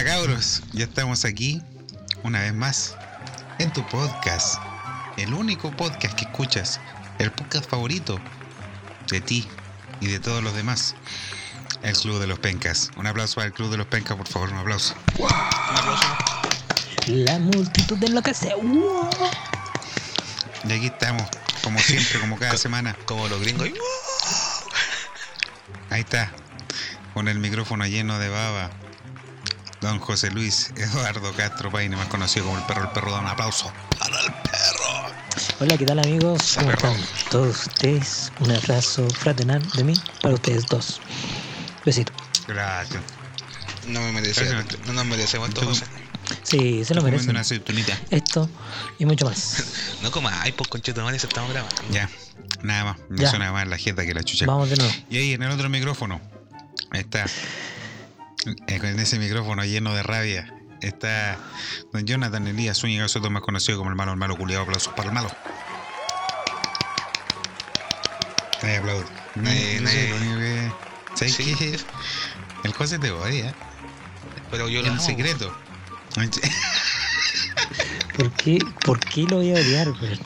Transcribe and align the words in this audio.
Buena 0.00 0.16
cabros, 0.16 0.62
ya 0.72 0.84
estamos 0.84 1.26
aquí 1.26 1.60
una 2.22 2.40
vez 2.40 2.54
más 2.54 2.96
en 3.58 3.70
tu 3.70 3.86
podcast, 3.86 4.58
el 5.18 5.34
único 5.34 5.70
podcast 5.72 6.16
que 6.16 6.24
escuchas, 6.24 6.80
el 7.18 7.30
podcast 7.30 7.68
favorito 7.68 8.18
de 9.10 9.20
ti 9.20 9.46
y 10.00 10.06
de 10.06 10.18
todos 10.18 10.42
los 10.42 10.54
demás, 10.54 10.94
el 11.82 11.94
Club 11.94 12.18
de 12.18 12.26
los 12.26 12.38
Pencas. 12.38 12.90
Un 12.96 13.08
aplauso 13.08 13.42
al 13.42 13.52
Club 13.52 13.70
de 13.70 13.76
los 13.76 13.88
Pencas, 13.88 14.16
por 14.16 14.26
favor, 14.26 14.48
un 14.48 14.60
aplauso. 14.60 14.94
Un 15.18 15.28
aplauso. 15.28 16.16
La 17.08 17.38
multitud 17.38 17.98
de 17.98 18.08
lo 18.08 18.22
que 18.22 18.32
sea. 18.32 18.56
¡Wow! 18.56 19.10
Y 20.64 20.72
aquí 20.72 20.86
estamos, 20.86 21.28
como 21.62 21.78
siempre, 21.78 22.20
como 22.20 22.38
cada 22.38 22.56
semana. 22.56 22.96
Como 23.04 23.28
los 23.28 23.38
gringos. 23.42 23.68
Ahí 25.90 26.00
está, 26.00 26.32
con 27.12 27.28
el 27.28 27.38
micrófono 27.38 27.84
lleno 27.84 28.18
de 28.18 28.30
baba. 28.30 28.70
Don 29.80 29.98
José 29.98 30.30
Luis 30.30 30.72
Eduardo 30.76 31.32
Castro 31.32 31.70
Paine, 31.70 31.96
más 31.96 32.08
conocido 32.08 32.46
como 32.46 32.58
el 32.58 32.64
perro. 32.64 32.82
El 32.84 32.90
perro 32.90 33.12
da 33.12 33.20
un 33.20 33.26
aplauso 33.26 33.72
para 33.98 34.20
el 34.20 34.32
perro. 34.32 35.14
Hola, 35.60 35.78
¿qué 35.78 35.86
tal 35.86 35.98
amigos? 36.00 36.56
¿Cómo 36.58 36.70
están 36.70 36.96
todos 37.30 37.66
ustedes? 37.66 38.32
Un 38.40 38.50
abrazo 38.50 39.08
fraternal 39.10 39.62
de 39.72 39.84
mí 39.84 39.94
para 40.20 40.34
ustedes 40.34 40.66
dos. 40.66 41.00
Besito. 41.84 42.12
Gracias. 42.46 43.02
No 43.86 44.00
me 44.00 44.12
merecemos, 44.12 44.64
no 44.86 44.92
nos 44.92 45.06
merecemos 45.06 45.48
esto, 45.48 45.64
José. 45.64 45.84
Sí, 46.42 46.84
se 46.84 46.94
lo 46.94 47.02
merecen. 47.02 47.30
una 47.30 47.40
aceitunita. 47.40 47.98
Esto 48.10 48.48
y 48.98 49.06
mucho 49.06 49.24
más. 49.26 49.64
No 50.02 50.10
comas, 50.10 50.34
ay, 50.40 50.52
pues 50.52 50.68
conchito 50.68 51.02
madre, 51.04 51.18
se 51.18 51.26
estamos 51.26 51.50
grabando. 51.50 51.76
Ya, 51.90 52.08
nada 52.62 52.84
más. 52.84 52.96
Me 53.10 53.22
Ya. 53.22 53.30
suena 53.30 53.52
más 53.52 53.68
la 53.68 53.76
jeta 53.76 54.04
que 54.06 54.14
la 54.14 54.22
chucha. 54.22 54.46
Vamos 54.46 54.70
de 54.70 54.76
nuevo. 54.76 54.92
Y 55.10 55.18
ahí 55.18 55.32
en 55.34 55.42
el 55.42 55.50
otro 55.50 55.68
micrófono 55.68 56.20
está, 56.92 57.24
eh, 57.24 57.28
con 58.44 58.98
ese 59.00 59.18
micrófono 59.18 59.64
lleno 59.64 59.94
de 59.94 60.02
rabia, 60.02 60.54
está 60.80 61.38
don 61.92 62.06
Jonathan 62.06 62.46
Elías 62.48 62.78
Zúñiga 62.78 63.06
Soto, 63.08 63.30
más 63.30 63.42
conocido 63.42 63.78
como 63.78 63.90
el 63.90 63.96
malo, 63.96 64.12
el 64.12 64.18
malo 64.18 64.36
culiado. 64.36 64.62
Aplausos 64.62 64.92
para 64.94 65.08
el 65.08 65.14
malo. 65.14 65.30
Nadie 68.62 68.76
aplaude. 68.78 69.04
Nadie- 69.36 69.80
nadie-. 69.80 70.72
El 72.64 72.72
José 72.72 72.98
te 72.98 73.10
odia, 73.10 73.54
Pero 74.50 74.68
yo 74.68 74.80
lo 74.82 74.86
en 74.88 74.94
amo. 74.94 75.02
secreto. 75.02 75.54
¿Por 78.16 78.30
qué, 78.32 78.58
¿Por 78.84 79.00
qué 79.00 79.22
lo 79.22 79.36
voy 79.36 79.50
a 79.52 79.54
odiar, 79.60 79.92
güey? 79.92 80.18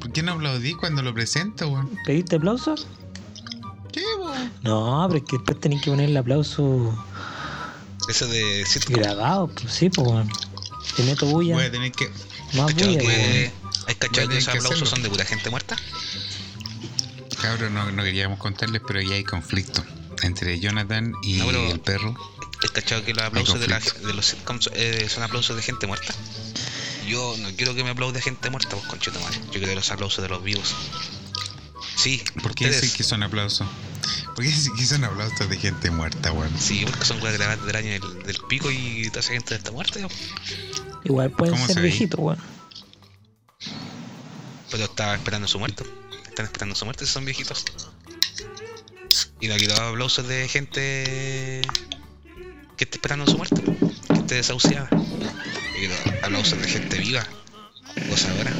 ¿Por 0.00 0.12
qué 0.12 0.22
no 0.22 0.32
aplaudí 0.32 0.74
cuando 0.74 1.02
lo 1.02 1.12
presento, 1.14 1.68
weón? 1.68 1.90
¿Pediste 2.04 2.36
aplauso? 2.36 2.74
Sí. 3.92 4.02
No, 4.62 5.04
pero 5.08 5.18
es 5.18 5.24
que 5.28 5.36
después 5.36 5.60
tenés 5.60 5.82
que 5.82 5.90
poner 5.90 6.08
el 6.10 6.16
aplauso 6.16 6.96
Eso 8.08 8.26
de 8.26 8.64
sitcom. 8.66 8.96
grabado. 8.96 9.48
Pues 9.48 9.72
sí, 9.72 9.88
pues, 9.90 10.06
weón. 10.06 10.30
Te 10.96 11.02
meto 11.04 11.26
bulla. 11.26 11.54
Voy 11.54 11.64
a 11.64 11.70
tener 11.70 11.92
que. 11.92 12.08
Más 12.54 12.72
¿Cachado 12.72 12.92
bulla, 12.92 12.98
que. 13.00 13.52
¿Hay 13.86 13.94
cachado 13.94 14.28
que 14.28 14.38
esos 14.38 14.48
aplausos 14.48 14.72
hacerlo. 14.72 14.86
son 14.86 15.02
de 15.02 15.08
pura 15.10 15.24
gente 15.24 15.50
muerta? 15.50 15.76
Cabrón, 17.40 17.74
no, 17.74 17.90
no 17.92 18.02
queríamos 18.02 18.38
contarles, 18.38 18.82
pero 18.86 19.00
ya 19.00 19.14
hay 19.14 19.24
conflicto 19.24 19.82
entre 20.22 20.58
Jonathan 20.58 21.12
y 21.22 21.34
No, 21.38 21.46
pero- 21.46 21.70
el 21.70 21.80
perro. 21.80 22.14
¿Hay 22.60 22.68
cachado 22.70 23.04
que 23.04 23.14
los 23.14 23.22
aplausos 23.22 23.60
de, 23.60 23.68
la- 23.68 23.76
conflicto. 23.78 24.06
de 24.08 24.14
los 24.14 24.26
sitcoms 24.26 24.70
eh, 24.74 25.06
son 25.08 25.22
aplausos 25.22 25.54
de 25.54 25.62
gente 25.62 25.86
muerta? 25.86 26.12
Yo 27.06 27.36
no 27.38 27.50
quiero 27.56 27.74
que 27.76 27.84
me 27.84 27.90
aplaude 27.90 28.20
gente 28.20 28.50
muerta, 28.50 28.70
pues 28.70 28.84
conchito 28.86 29.20
madre. 29.20 29.38
Yo 29.52 29.60
quiero 29.60 29.74
los 29.76 29.90
aplausos 29.92 30.20
de 30.22 30.28
los 30.28 30.42
vivos. 30.42 30.74
Sí, 31.98 32.22
¿Por 32.42 32.54
qué 32.54 32.64
ustedes. 32.66 32.82
dicen 32.82 32.96
que 32.96 33.02
son 33.02 33.22
aplausos? 33.24 33.66
¿Por 34.34 34.44
qué 34.44 34.50
dicen 34.50 34.74
que 34.76 34.86
son 34.86 35.02
aplausos 35.04 35.48
de 35.50 35.56
gente 35.56 35.90
muerta, 35.90 36.30
weón? 36.32 36.52
Sí, 36.56 36.84
porque 36.86 37.04
son 37.04 37.20
weas 37.20 37.36
grabadas 37.36 37.66
del 37.66 37.74
año 37.74 37.90
del, 37.90 38.22
del 38.22 38.36
pico 38.48 38.70
y 38.70 39.08
toda 39.08 39.20
esa 39.20 39.32
gente 39.32 39.56
está 39.56 39.72
muerta. 39.72 39.98
ya. 39.98 40.06
Igual 41.04 41.30
pueden 41.32 41.54
¿Cómo 41.54 41.66
ser 41.66 41.74
se 41.76 41.80
viejitos, 41.82 42.20
weón. 42.20 42.38
Pero 44.70 44.84
estaba 44.84 45.14
esperando 45.16 45.48
su 45.48 45.58
muerte. 45.58 45.82
Están 46.28 46.46
esperando 46.46 46.76
su 46.76 46.84
muerte, 46.84 47.04
son 47.04 47.24
viejitos. 47.24 47.64
Y 49.40 49.48
no 49.48 49.56
quiero 49.56 49.74
aplausos 49.74 50.28
de 50.28 50.46
gente 50.48 51.62
que 52.76 52.84
esté 52.84 52.96
esperando 52.98 53.26
su 53.26 53.36
muerte, 53.36 53.60
que 54.08 54.14
esté 54.14 54.34
desahuciada. 54.36 54.88
Yo 54.90 55.74
quiero 55.78 55.94
aplausos 56.22 56.60
de 56.62 56.68
gente 56.68 56.98
viva, 56.98 57.26
gozadora. 58.08 58.52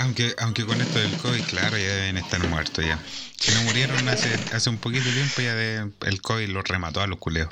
Aunque, 0.00 0.34
aunque 0.38 0.64
con 0.64 0.80
esto 0.80 0.98
del 0.98 1.14
COVID, 1.18 1.42
claro, 1.44 1.76
ya 1.76 1.84
deben 1.94 2.16
estar 2.16 2.42
muertos 2.48 2.84
ya. 2.84 2.98
Si 3.38 3.52
no 3.52 3.62
murieron 3.64 4.08
hace, 4.08 4.32
hace 4.52 4.70
un 4.70 4.78
poquito 4.78 5.04
de 5.04 5.12
tiempo, 5.12 5.42
ya 5.42 5.54
de- 5.54 5.90
el 6.06 6.22
COVID 6.22 6.48
los 6.48 6.66
remató 6.66 7.02
a 7.02 7.06
los 7.06 7.18
culeos. 7.18 7.48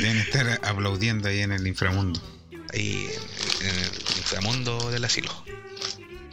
Deben 0.00 0.16
estar 0.18 0.60
aplaudiendo 0.64 1.28
ahí 1.28 1.40
en 1.40 1.52
el 1.52 1.66
inframundo. 1.66 2.20
Ahí 2.72 3.08
en 3.60 3.68
el 3.78 3.86
inframundo 4.18 4.90
del 4.90 5.04
asilo. 5.04 5.30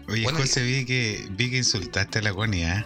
Oye, 0.08 0.24
Bueno, 0.24 0.40
José, 0.40 0.64
vi 0.64 0.86
que, 0.86 1.28
vi 1.31 1.50
que 1.52 1.58
insultaste 1.58 2.20
a 2.20 2.22
la 2.24 2.34
Connie, 2.34 2.64
¿eh? 2.64 2.86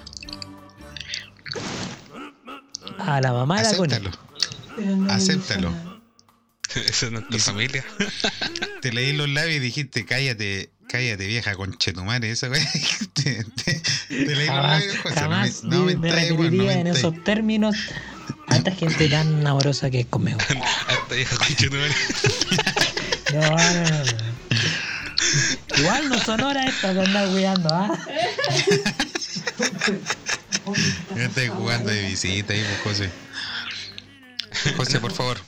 A 2.99 3.21
la 3.21 3.31
mamá 3.33 3.61
de 3.61 3.71
la 3.71 3.77
Connie. 3.77 3.95
Acéptalo. 3.95 5.11
Acéptalo. 5.11 5.99
Eso 6.75 7.05
es 7.07 7.11
nuestra 7.11 7.39
familia. 7.39 7.83
Te 8.81 8.91
leí 8.91 9.13
los 9.13 9.27
labios 9.29 9.55
y 9.57 9.59
dijiste, 9.59 10.05
cállate, 10.05 10.69
cállate 10.89 11.27
vieja 11.27 11.55
conchetumare, 11.55 12.31
esa 12.31 12.49
weá. 12.49 12.67
te, 13.13 13.43
te, 13.43 13.81
te 14.07 14.35
leí 14.35 14.47
los 14.47 14.55
Jamás, 14.55 14.83
jamás 15.13 15.63
no 15.63 15.85
me, 15.85 15.93
no 15.93 16.01
me 16.01 16.51
no 16.51 16.71
en 16.71 16.87
esos 16.87 17.23
términos 17.23 17.75
a 18.47 18.57
esta 18.57 18.71
gente 18.71 19.07
tan 19.07 19.45
amorosa 19.45 19.89
que 19.89 20.01
es 20.01 20.05
conmigo. 20.09 20.39
Hasta 20.87 21.15
vieja 21.15 21.37
conchetumare. 21.37 21.93
No, 23.31 23.41
no, 23.41 23.55
no. 23.55 24.03
Igual 25.77 26.09
no 26.09 26.17
son 26.17 26.41
horas 26.41 26.65
estas 26.65 26.95
de 26.95 27.01
andar 27.05 27.29
cuidando, 27.29 27.69
¿ah? 27.71 27.99
Ya 31.15 31.25
estáis 31.25 31.51
jugando 31.51 31.91
de 31.91 32.07
visita 32.07 32.53
ahí, 32.53 32.65
pues, 32.83 32.97
José. 32.97 33.11
José, 34.75 34.99
por 34.99 35.11
favor, 35.11 35.39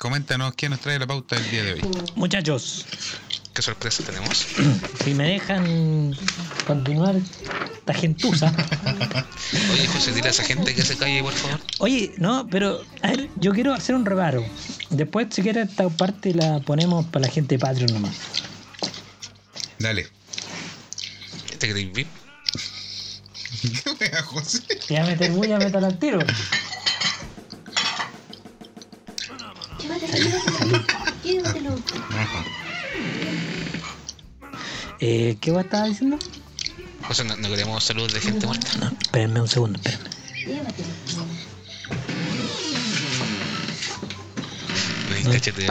coméntanos 0.00 0.52
qué 0.56 0.68
nos 0.68 0.80
trae 0.80 0.98
la 0.98 1.06
pauta 1.06 1.36
del 1.36 1.48
día 1.52 1.62
de 1.62 1.72
hoy. 1.74 1.82
Muchachos, 2.16 2.86
¿Qué 3.54 3.60
sorpresa 3.60 4.02
tenemos? 4.02 4.46
si 5.04 5.14
me 5.14 5.24
dejan 5.32 6.16
continuar 6.66 7.16
esta 7.16 7.92
gentuza. 7.92 8.52
Oye, 9.72 9.86
José, 9.88 10.12
dile 10.12 10.28
a 10.28 10.30
esa 10.30 10.44
gente 10.44 10.74
que 10.74 10.82
se 10.82 10.96
calle, 10.96 11.22
por 11.22 11.34
favor. 11.34 11.60
Oye, 11.78 12.14
no, 12.16 12.46
pero 12.48 12.82
a 13.02 13.08
ver, 13.08 13.28
yo 13.36 13.52
quiero 13.52 13.74
hacer 13.74 13.94
un 13.94 14.06
reparo. 14.06 14.44
Después, 14.88 15.28
si 15.30 15.42
quieres, 15.42 15.68
esta 15.68 15.88
parte 15.90 16.32
la 16.32 16.60
ponemos 16.60 17.04
para 17.06 17.26
la 17.26 17.32
gente 17.32 17.56
de 17.56 17.58
Patreon 17.58 17.92
nomás. 17.92 18.14
Dale. 19.78 20.08
¿Te 21.58 21.72
VIP? 21.72 22.06
¿Qué 23.60 23.90
wea, 24.00 24.22
José? 24.22 24.62
Si 24.86 24.94
ya 24.94 25.04
meter 25.04 25.30
bulla, 25.30 25.58
métala 25.58 25.88
al 25.88 25.98
tiro. 25.98 26.20
Llévatelo. 31.22 31.76
Eh, 35.00 35.36
¿Qué 35.40 35.50
vos 35.50 35.64
estabas 35.64 35.88
diciendo? 35.88 36.18
José, 37.02 37.24
no, 37.24 37.36
no 37.36 37.48
queremos 37.48 37.82
saludos 37.82 38.12
de 38.12 38.20
gente 38.20 38.46
muerta. 38.46 38.68
No, 38.78 38.92
espérenme 39.02 39.40
un 39.40 39.48
segundo, 39.48 39.78
espérenme. 39.82 40.10
No, 45.24 45.30
cáchate, 45.30 45.66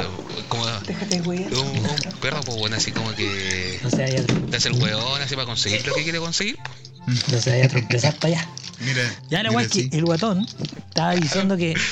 como 0.47 0.65
Déjate, 0.65 1.19
güey. 1.21 1.43
un, 1.45 1.57
un 1.57 2.19
perro, 2.21 2.41
pues 2.41 2.57
bueno, 2.57 2.75
así 2.77 2.91
como 2.91 3.13
que 3.15 3.79
No 3.83 3.89
se 3.89 3.97
vaya, 4.01 4.23
te 4.25 4.57
hace 4.57 4.69
el 4.69 4.81
hueón 4.81 5.21
así 5.21 5.35
para 5.35 5.45
conseguir 5.45 5.85
lo 5.85 5.93
que 5.93 6.03
quiere 6.03 6.19
conseguir. 6.19 6.57
no 7.05 7.41
se 7.41 7.49
vaya 7.49 7.65
a 7.65 7.67
tropezar 7.67 8.15
para 8.15 8.35
allá. 8.35 8.49
Mira. 8.79 9.01
Ya 9.29 9.41
weá 9.51 9.61
es 9.63 9.67
que 9.71 9.83
sí. 9.83 9.89
el 9.91 10.05
guatón 10.05 10.45
estaba 10.87 11.15
diciendo 11.15 11.57
que. 11.57 11.73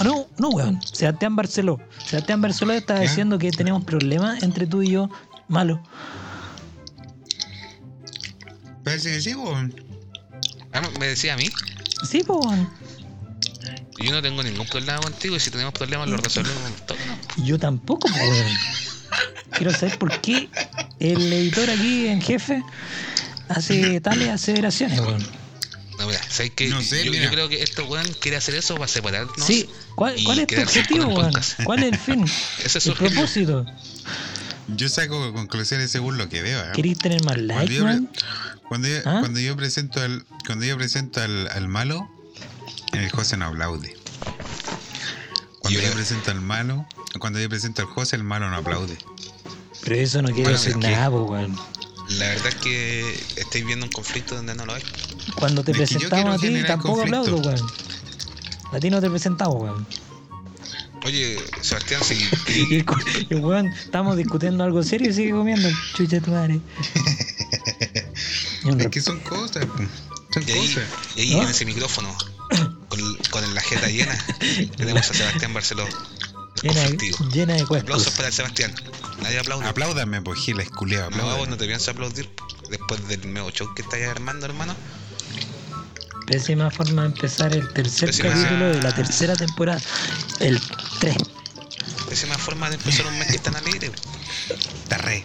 Ah, 0.00 0.04
no, 0.04 0.26
no, 0.38 0.48
weón. 0.48 0.80
Sebastián 0.82 1.36
Barceló. 1.36 1.78
Sebastián 2.06 2.40
Barceló 2.40 2.72
estaba 2.72 3.00
¿Ya? 3.00 3.08
diciendo 3.08 3.38
que 3.38 3.50
tenemos 3.50 3.84
problemas 3.84 4.42
entre 4.42 4.66
tú 4.66 4.82
y 4.82 4.90
yo. 4.92 5.10
Malo. 5.46 5.82
Parece 8.84 9.10
que 9.12 9.20
sí, 9.20 9.34
weón. 9.34 9.74
Ah, 10.72 10.82
me 10.98 11.06
decía 11.06 11.34
a 11.34 11.36
mí, 11.36 11.44
Sí, 12.08 12.22
weón. 12.26 12.70
yo 14.02 14.10
no 14.12 14.22
tengo 14.22 14.42
ningún 14.42 14.66
problema 14.66 14.98
contigo 15.00 15.36
y 15.36 15.40
si 15.40 15.50
tenemos 15.50 15.74
problemas 15.74 16.08
los 16.08 16.20
resolvemos 16.20 16.62
todos. 16.86 17.00
Yo 17.44 17.58
tampoco, 17.58 18.08
weón. 18.08 18.46
Quiero 19.50 19.72
saber 19.72 19.98
por 19.98 20.18
qué 20.20 20.48
el 20.98 21.30
editor 21.32 21.68
aquí 21.68 22.06
en 22.06 22.22
jefe 22.22 22.62
hace 23.48 24.00
tales 24.00 24.28
aseveraciones, 24.30 24.98
weón. 25.00 25.26
No, 26.00 26.06
mira, 26.06 26.20
¿sabes 26.30 26.52
qué? 26.56 26.68
No 26.68 26.80
sé, 26.82 27.04
yo, 27.04 27.10
mira. 27.10 27.24
yo 27.24 27.30
creo 27.30 27.48
que 27.50 27.62
este 27.62 27.82
weón 27.82 28.06
quiere 28.20 28.38
hacer 28.38 28.54
eso 28.54 28.74
para 28.74 28.88
separarnos. 28.88 29.46
Sí, 29.46 29.68
¿cuál, 29.94 30.16
cuál 30.24 30.38
es 30.40 30.46
tu 30.46 30.60
objetivo, 30.60 31.04
weón? 31.08 31.32
¿Cuál 31.64 31.82
es 31.84 31.92
el 31.92 31.98
fin? 31.98 32.24
Ese 32.64 32.78
es 32.78 32.84
su 32.84 32.92
El 32.92 32.96
propósito. 32.96 33.66
Yo 34.68 34.88
saco 34.88 35.32
conclusiones 35.34 35.90
según 35.90 36.16
lo 36.16 36.28
que 36.28 36.40
veo. 36.42 36.58
¿eh? 36.60 36.68
¿Queréis 36.74 36.96
tener 36.98 37.22
más 37.24 37.34
Cuando 37.34 37.54
likes, 37.54 38.06
cuando 38.68 38.88
yo- 38.88 39.00
¿Ah? 39.04 39.16
cuando 39.20 39.40
yo 39.40 39.56
presento 39.56 40.00
al 40.00 40.24
cuando 40.46 40.64
yo 40.64 40.76
presento 40.78 41.20
al, 41.20 41.48
al 41.48 41.68
malo, 41.68 42.08
el 42.92 43.10
José 43.10 43.36
no 43.36 43.46
aplaude. 43.46 43.94
Cuando 45.58 45.80
Yo- 45.80 45.86
yo 45.86 45.92
presento 45.94 46.30
al 46.30 46.40
malo, 46.40 46.86
cuando 47.18 47.38
yo 47.40 47.48
presento 47.48 47.82
al 47.82 47.88
José, 47.88 48.16
el 48.16 48.24
malo 48.24 48.48
no 48.48 48.56
aplaude. 48.56 48.96
Pero 49.82 49.96
eso 49.96 50.22
no 50.22 50.28
quiere 50.28 50.44
Bueno, 50.44 50.58
decir 50.58 50.76
nada, 50.78 51.10
weón. 51.10 51.56
La 52.10 52.28
verdad 52.28 52.48
es 52.48 52.54
que 52.56 53.24
estáis 53.36 53.64
viendo 53.64 53.86
un 53.86 53.92
conflicto 53.92 54.34
donde 54.34 54.54
no 54.54 54.66
lo 54.66 54.74
hay. 54.74 54.82
Cuando 55.36 55.62
te 55.62 55.72
presentamos 55.72 56.36
a 56.36 56.38
ti, 56.38 56.62
tampoco 56.66 57.02
aplaudo, 57.02 57.36
weón. 57.36 57.60
A 58.72 58.80
ti 58.80 58.90
no 58.90 59.00
te 59.00 59.08
presentamos, 59.08 59.62
weón. 59.62 59.86
Oye, 61.04 61.38
Sebastián, 61.62 62.02
si 62.04 62.14
Y 62.48 62.74
el, 62.76 62.86
el 63.30 63.40
weón, 63.44 63.68
estamos 63.68 64.16
discutiendo 64.16 64.64
algo 64.64 64.82
serio 64.82 65.10
y 65.10 65.14
sigue 65.14 65.30
comiendo. 65.30 65.68
Chucha 65.94 66.20
tu 66.20 66.30
madre. 66.30 66.60
Es 68.78 68.88
que 68.88 69.00
son 69.00 69.18
cosas, 69.20 69.66
son 70.34 70.42
y 70.46 70.50
ahí, 70.52 70.68
cosas. 70.68 70.84
y 71.16 71.20
ahí 71.22 71.30
¿No? 71.34 71.44
en 71.44 71.48
ese 71.48 71.64
micrófono, 71.64 72.14
con, 72.88 73.00
con 73.30 73.54
la 73.54 73.60
jeta 73.62 73.88
llena, 73.88 74.18
tenemos 74.76 75.10
a 75.10 75.14
Sebastián 75.14 75.54
Barceló. 75.54 75.86
Llena, 76.62 76.80
de, 76.80 77.14
llena 77.32 77.54
de 77.54 77.62
Aplausos 77.62 78.14
para 78.14 78.28
el 78.28 78.34
Sebastián. 78.34 78.74
Nadie 79.22 79.38
aplaude. 79.38 79.66
Apláudame, 79.66 80.22
pues 80.22 80.40
esculeo, 80.48 81.10
No, 81.10 81.36
vos 81.36 81.48
no 81.48 81.56
te 81.56 81.66
piensas 81.66 81.88
aplaudir 81.88 82.28
después 82.70 83.06
del 83.08 83.32
nuevo 83.32 83.50
show 83.50 83.72
que 83.74 83.82
estáis 83.82 84.06
armando, 84.06 84.46
hermano. 84.46 84.74
Pésima 86.26 86.70
forma 86.70 87.02
de 87.02 87.08
empezar 87.08 87.52
el 87.54 87.68
tercer 87.72 88.10
Pésima- 88.10 88.30
capítulo 88.30 88.66
de 88.68 88.82
la 88.82 88.94
tercera 88.94 89.34
temporada. 89.34 89.80
El 90.38 90.60
3. 91.00 91.16
Pésima 92.08 92.38
forma 92.38 92.68
de 92.70 92.76
empezar 92.76 93.06
un 93.06 93.18
mes 93.18 93.28
que 93.28 93.36
están 93.36 93.56
alegre. 93.56 93.90
Está 94.84 94.98
re. 94.98 95.24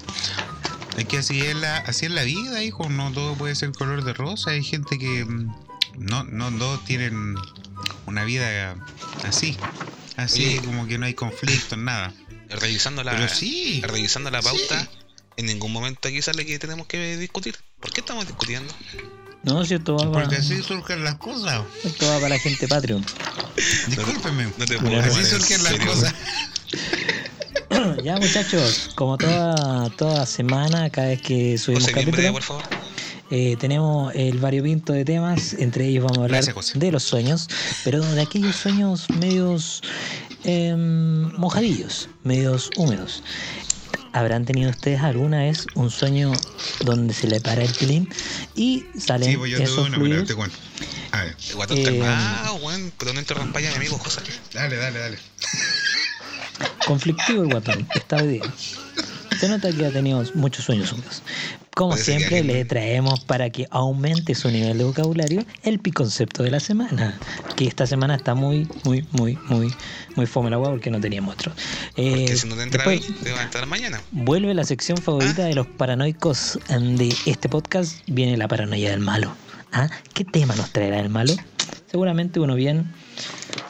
Es 0.97 1.05
que 1.05 1.19
así 1.19 1.41
es 1.41 1.55
la, 1.55 1.77
así 1.77 2.05
es 2.05 2.11
la 2.11 2.23
vida, 2.23 2.63
hijo. 2.63 2.89
No 2.89 3.11
todo 3.11 3.35
puede 3.35 3.55
ser 3.55 3.71
color 3.71 4.03
de 4.03 4.13
rosa. 4.13 4.51
Hay 4.51 4.63
gente 4.63 4.97
que 4.97 5.25
mm, 5.25 5.53
no, 5.97 6.23
no 6.23 6.51
todos 6.57 6.83
tienen 6.85 7.35
una 8.07 8.23
vida 8.23 8.75
así. 9.23 9.57
Así 10.17 10.45
Oye. 10.45 10.61
como 10.61 10.87
que 10.87 10.97
no 10.97 11.05
hay 11.05 11.13
conflictos, 11.13 11.77
nada. 11.77 12.13
Revisando 12.49 13.03
la, 13.03 13.11
Pero 13.13 13.27
sí. 13.29 13.81
revisando 13.85 14.29
la 14.31 14.41
pauta, 14.41 14.81
Sí. 14.81 14.87
en 15.37 15.45
ningún 15.47 15.71
momento 15.73 16.07
aquí 16.07 16.21
sale 16.21 16.45
que 16.45 16.57
tenemos 16.59 16.87
que 16.87 17.17
discutir. 17.17 17.57
¿Por 17.79 17.91
qué 17.91 18.01
estamos 18.01 18.25
discutiendo? 18.27 18.73
No, 19.43 19.63
si 19.65 19.75
esto 19.75 19.95
va, 19.95 20.11
para, 20.11 20.23
Porque 20.25 20.37
así 20.37 20.61
surgen 20.63 21.03
las 21.03 21.15
cosas. 21.15 21.63
esto 21.83 22.07
va 22.07 22.15
para 22.15 22.29
la 22.29 22.39
gente 22.39 22.67
Patreon. 22.67 23.05
Discúlpeme. 23.87 24.47
No 24.57 24.65
te 24.65 24.77
puedo 24.79 24.99
Así 24.99 25.19
en 25.19 25.25
surgen 25.25 25.63
las 25.63 25.73
cosas. 25.85 26.13
ya, 28.03 28.17
muchachos, 28.17 28.91
como 28.95 29.17
toda, 29.17 29.89
toda 29.91 30.25
semana, 30.25 30.89
cada 30.89 31.07
vez 31.09 31.21
que 31.21 31.57
subimos 31.57 31.83
José, 31.83 31.93
capítulo, 31.93 32.31
por 32.33 32.41
favor. 32.43 32.63
Eh, 33.31 33.55
tenemos 33.59 34.13
el 34.15 34.37
variopinto 34.39 34.93
de 34.93 35.05
temas. 35.05 35.53
Entre 35.53 35.87
ellos 35.87 36.03
vamos 36.03 36.19
a 36.19 36.21
hablar 36.25 36.43
Gracias, 36.45 36.73
de 36.79 36.91
los 36.91 37.03
sueños, 37.03 37.47
pero 37.83 38.01
de 38.03 38.21
aquellos 38.21 38.55
sueños 38.55 39.09
medios 39.19 39.81
em, 40.43 41.31
mojadillos, 41.37 42.09
medios 42.23 42.69
húmedos. 42.77 43.23
¿Habrán 44.13 44.45
tenido 44.45 44.69
ustedes 44.69 45.01
alguna 45.01 45.39
vez 45.39 45.67
un 45.75 45.89
sueño 45.91 46.31
donde 46.85 47.13
se 47.13 47.27
le 47.27 47.41
para 47.41 47.63
el 47.63 47.71
pilín 47.73 48.07
y 48.55 48.85
salen 48.97 49.31
Sí, 49.31 49.37
pues 49.37 49.51
yo 49.51 49.57
tuve 49.57 49.65
esos 49.65 49.77
una, 49.79 49.97
mira, 49.97 49.99
fluidos? 49.99 50.27
te 50.27 50.35
cuento. 50.35 50.57
A 51.11 51.23
ver, 51.23 51.35
El 51.49 51.55
guatón 51.55 51.77
Eh, 51.79 51.83
calmado, 51.83 52.55
weón. 52.55 52.93
Pero 52.97 53.13
no 53.13 53.19
interrumpa 53.19 53.59
a 53.59 53.61
mi 53.61 53.67
amigo 53.67 53.97
José. 53.97 54.21
dale, 54.53 54.77
dale, 54.77 54.99
dale. 54.99 55.17
Conflictivo 56.85 57.43
el 57.43 57.49
guatón, 57.49 57.87
está 57.95 58.17
hoy 58.17 58.27
día. 58.27 58.43
Se 59.39 59.47
nota 59.49 59.71
que 59.71 59.85
ha 59.85 59.91
tenido 59.91 60.23
muchos 60.33 60.65
sueños 60.65 60.91
húmedos. 60.93 61.23
Como 61.75 61.91
Parece 61.91 62.17
siempre, 62.17 62.43
le 62.43 62.63
traemos 62.63 63.19
para 63.25 63.49
que 63.49 63.67
aumente 63.69 64.33
su 64.33 64.49
nivel 64.49 64.77
de 64.77 64.85
vocabulario 64.85 65.43
el 65.63 65.79
piconcepto 65.79 66.41
de 66.41 66.49
la 66.51 66.61
semana. 66.61 67.19
Que 67.57 67.67
esta 67.67 67.85
semana 67.85 68.15
está 68.15 68.33
muy, 68.33 68.67
muy, 68.85 69.05
muy, 69.11 69.37
muy, 69.49 69.73
muy 70.15 70.25
fome 70.25 70.49
la 70.49 70.55
agua 70.55 70.69
porque 70.69 70.89
no 70.89 71.01
teníamos 71.01 71.33
otro. 71.35 71.51
Eh, 71.97 72.25
Que 72.27 72.37
si 72.37 72.47
no 72.47 72.55
te 72.55 72.63
entra 72.63 72.77
después 72.83 73.09
hoy, 73.09 73.15
te 73.23 73.31
va 73.33 73.41
a 73.41 73.43
entrar 73.43 73.65
mañana. 73.67 74.01
vuelve 74.11 74.53
la 74.53 74.63
sección 74.63 74.97
favorita 74.97 75.43
de 75.43 75.53
los 75.53 75.67
paranoicos 75.67 76.59
de 76.69 77.13
este 77.25 77.49
podcast. 77.49 77.97
Viene 78.07 78.37
la 78.37 78.47
paranoia 78.47 78.91
del 78.91 79.01
malo. 79.01 79.35
¿Ah? 79.73 79.89
¿Qué 80.13 80.23
tema 80.23 80.55
nos 80.55 80.71
traerá 80.71 81.01
el 81.01 81.09
malo? 81.09 81.33
Seguramente 81.91 82.39
uno 82.39 82.55
bien, 82.55 82.89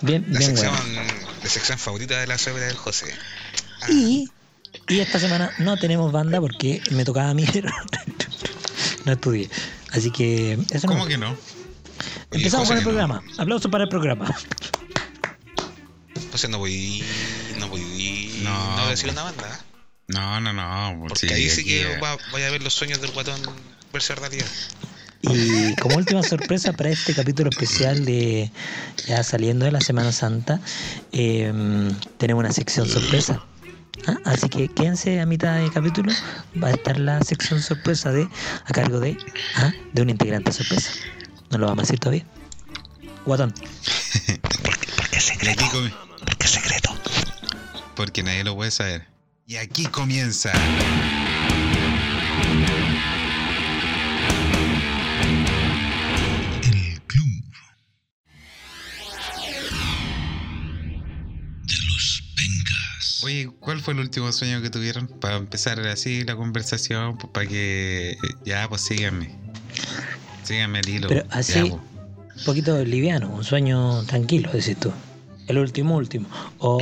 bien, 0.01 0.25
La 0.29 0.37
bien 0.39 0.51
sección, 0.55 0.75
bueno. 0.93 1.01
la 1.43 1.49
sección 1.49 1.79
favorita 1.79 2.19
de 2.19 2.27
la 2.27 2.37
suegra 2.37 2.65
del 2.67 2.75
José. 2.75 3.07
Ah, 3.81 3.87
Y, 3.91 4.29
y 4.87 4.99
esta 4.99 5.19
semana 5.19 5.51
no 5.59 5.77
tenemos 5.77 6.11
banda 6.11 6.39
porque 6.39 6.81
me 6.91 7.05
tocaba 7.05 7.29
a 7.29 7.33
mí, 7.33 7.45
pero 7.53 7.69
no 9.05 9.11
estudié. 9.11 9.49
Así 9.91 10.11
que 10.11 10.59
eso 10.71 10.87
no. 10.87 10.93
¿Cómo 10.93 11.07
que 11.07 11.17
no? 11.17 11.35
Empezamos 12.31 12.67
con 12.67 12.77
el 12.77 12.83
no. 12.83 12.89
programa. 12.89 13.23
Aplausos 13.37 13.71
para 13.71 13.85
el 13.85 13.89
programa. 13.89 14.35
José, 16.31 16.47
no 16.49 16.59
voy. 16.59 17.03
No 17.59 17.69
voy. 17.69 18.41
No. 18.43 18.51
No 18.51 18.75
voy 18.77 18.87
a 18.87 18.89
decir 18.89 19.09
una 19.09 19.23
banda. 19.23 19.47
¿eh? 19.47 19.63
No, 20.07 20.39
no, 20.41 20.53
no. 20.53 20.99
pues 20.99 21.21
Porque 21.21 21.33
ahí 21.33 21.49
sí 21.49 21.63
que 21.63 21.97
va, 21.97 22.17
voy 22.31 22.43
a 22.43 22.51
ver 22.51 22.61
los 22.61 22.73
sueños 22.73 23.01
del 23.01 23.11
guatón 23.11 23.39
verse 23.93 24.13
realidad. 24.15 24.45
Y 25.21 25.73
como 25.77 25.95
última 25.95 26.21
sorpresa 26.21 26.73
para 26.73 26.89
este 26.89 27.15
capítulo 27.15 27.49
especial 27.49 28.05
de 28.05 28.51
ya 29.07 29.23
saliendo 29.23 29.65
de 29.65 29.71
la 29.71 29.81
Semana 29.81 30.11
Santa, 30.11 30.59
eh, 31.11 31.51
tenemos 32.17 32.41
una 32.41 32.51
sección 32.51 32.87
sorpresa. 32.87 33.43
¿Ah? 34.07 34.17
Así 34.25 34.49
que 34.49 34.67
quédense 34.67 35.19
a 35.19 35.25
mitad 35.25 35.57
de 35.59 35.71
capítulo, 35.71 36.11
va 36.61 36.67
a 36.67 36.71
estar 36.71 36.97
la 36.99 37.21
sección 37.23 37.61
sorpresa 37.61 38.11
de 38.11 38.27
a 38.65 38.71
cargo 38.73 38.99
de, 38.99 39.17
¿ah? 39.55 39.71
de 39.93 40.01
un 40.01 40.09
integrante 40.09 40.51
sorpresa. 40.51 40.91
No 41.49 41.57
lo 41.57 41.67
vamos 41.67 41.79
a 41.79 41.85
decir 41.87 41.99
todavía. 41.99 42.25
Guatón. 43.25 43.53
y 45.41 45.47
aquí 45.47 45.63
comi- 45.65 45.93
¿Qué 46.39 46.47
secreto? 46.47 46.89
Porque 47.95 48.21
nadie 48.23 48.43
lo 48.43 48.55
puede 48.55 48.71
saber. 48.71 49.07
Y 49.47 49.55
aquí 49.57 49.85
comienza. 49.85 50.51
Oye, 63.25 63.49
¿cuál 63.59 63.81
fue 63.81 63.95
el 63.95 64.01
último 64.01 64.31
sueño 64.31 64.61
que 64.61 64.69
tuvieron? 64.69 65.07
Para 65.07 65.37
empezar 65.37 65.79
así 65.87 66.23
la 66.23 66.35
conversación, 66.35 67.17
pues, 67.17 67.33
para 67.33 67.47
que. 67.47 68.15
Ya, 68.45 68.69
pues 68.69 68.81
síganme. 68.81 69.33
Síganme 70.43 70.79
el 70.81 70.89
hilo. 70.89 71.07
Pero 71.07 71.23
Ya, 71.27 71.35
así- 71.35 71.53
pues. 71.61 71.73
Un 72.37 72.43
poquito 72.45 72.83
liviano, 72.85 73.29
un 73.29 73.43
sueño 73.43 74.03
tranquilo, 74.03 74.51
decís 74.51 74.79
tú. 74.79 74.93
El 75.47 75.57
último, 75.57 75.95
último. 75.95 76.27
O 76.59 76.77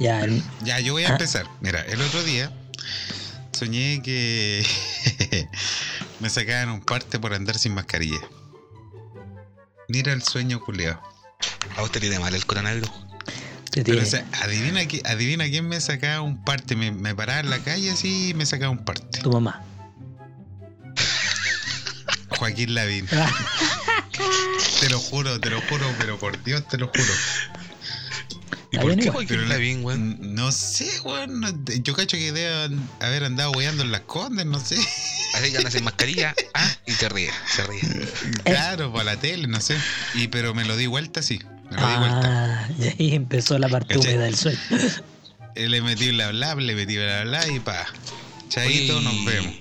ya, 0.00 0.24
el- 0.24 0.42
Ya, 0.64 0.80
yo 0.80 0.92
voy 0.94 1.04
a 1.04 1.10
Ah. 1.10 1.12
empezar. 1.12 1.46
Mira, 1.60 1.82
el 1.82 2.00
otro 2.00 2.24
día 2.24 2.50
soñé 3.52 4.02
que 4.02 4.66
me 6.20 6.28
sacaban 6.30 6.70
un 6.70 6.80
parte 6.80 7.20
por 7.20 7.32
andar 7.32 7.58
sin 7.58 7.74
mascarilla. 7.74 8.18
Mira 9.88 10.12
el 10.12 10.22
sueño 10.24 10.58
culeado. 10.60 11.00
¿A 11.76 11.82
usted 11.84 12.02
le 12.02 12.18
mal 12.18 12.34
el 12.34 12.44
coronavirus? 12.44 12.90
Te 13.82 13.92
Pero, 13.92 14.02
tiene- 14.02 14.08
o 14.08 14.10
sea, 14.10 14.42
adivina, 14.44 14.82
qui- 14.84 15.02
adivina 15.06 15.44
quién 15.46 15.68
me 15.68 15.80
sacaba 15.80 16.20
un 16.22 16.42
parte. 16.44 16.76
Me, 16.76 16.90
me 16.92 17.14
paraba 17.14 17.40
en 17.40 17.50
la 17.50 17.58
calle 17.58 17.90
así 17.90 18.30
y 18.30 18.34
me 18.34 18.46
sacaba 18.46 18.70
un 18.70 18.84
parte. 18.84 19.20
tu 19.20 19.30
mamá. 19.30 19.62
Joaquín 22.30 22.74
Lavín. 22.74 23.06
Te 24.80 24.90
lo 24.90 24.98
juro, 25.00 25.40
te 25.40 25.48
lo 25.50 25.60
juro, 25.62 25.86
pero 25.98 26.18
por 26.18 26.42
Dios 26.44 26.68
te 26.68 26.76
lo 26.76 26.88
juro. 26.88 27.12
¿Y 28.72 28.78
por 28.78 28.94
qué. 28.96 29.10
Joaquín 29.10 29.48
Lavín, 29.48 29.82
weón? 29.84 30.34
No 30.34 30.52
sé, 30.52 30.88
weón. 31.02 31.40
no- 31.40 31.64
yo 31.82 31.94
cacho 31.94 32.16
que 32.18 32.30
debe 32.32 32.76
haber 33.00 33.24
andado 33.24 33.52
weando 33.52 33.82
en 33.82 33.90
las 33.90 34.02
condes, 34.02 34.44
no 34.46 34.60
sé. 34.60 34.76
Así 35.34 35.50
que 35.50 35.58
anda 35.58 35.70
sin 35.70 35.82
mascarilla, 35.84 36.34
ah, 36.54 36.70
y 36.86 36.92
te 36.92 37.08
ríe, 37.08 37.30
se 37.54 37.64
ríe. 37.66 37.80
Claro, 38.44 38.92
para 38.92 39.04
la 39.04 39.16
tele, 39.16 39.48
no 39.48 39.60
sé. 39.60 39.76
Y 40.14 40.28
pero 40.28 40.54
me 40.54 40.64
lo 40.64 40.76
di 40.76 40.86
vuelta, 40.86 41.22
sí. 41.22 41.40
Me 41.70 41.80
lo 41.80 41.86
di 41.88 41.96
vuelta. 41.96 42.20
Ah, 42.24 42.68
y 42.78 42.82
ahí 43.02 43.14
empezó 43.14 43.58
la 43.58 43.68
parte 43.68 43.94
¿Cachai? 43.94 44.12
húmeda 44.12 44.24
del 44.26 44.36
sueño. 44.36 44.58
Eh, 45.58 45.68
Le 45.70 45.80
metí 45.80 46.10
bla 46.10 46.30
bla, 46.32 46.54
le 46.54 46.74
metí 46.74 46.96
bla 46.98 47.24
bla 47.24 47.48
y 47.48 47.60
pa. 47.60 47.86
Chaito, 48.50 48.98
Oye, 48.98 49.04
nos 49.04 49.24
vemos. 49.24 49.54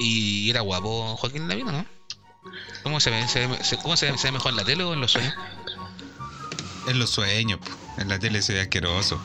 ¿Y 0.00 0.50
era 0.50 0.60
guapo 0.62 1.16
Joaquín 1.16 1.48
Lavín 1.48 1.68
o 1.68 1.72
no? 1.72 1.86
¿Cómo 2.82 2.98
se 2.98 3.10
ve, 3.10 3.28
se 3.28 3.46
ve- 3.46 3.62
se- 3.64 3.76
cómo 3.78 3.96
se 3.96 4.10
ve, 4.10 4.18
se 4.18 4.26
ve 4.26 4.32
mejor 4.32 4.50
en 4.50 4.56
la 4.56 4.64
tele 4.64 4.82
o 4.82 4.92
en 4.92 5.00
los 5.00 5.12
sueños? 5.12 5.32
En 6.88 6.98
los 6.98 7.10
sueños, 7.10 7.60
en 7.98 8.08
la 8.08 8.18
tele 8.18 8.42
se 8.42 8.54
ve 8.54 8.60
asqueroso. 8.62 9.20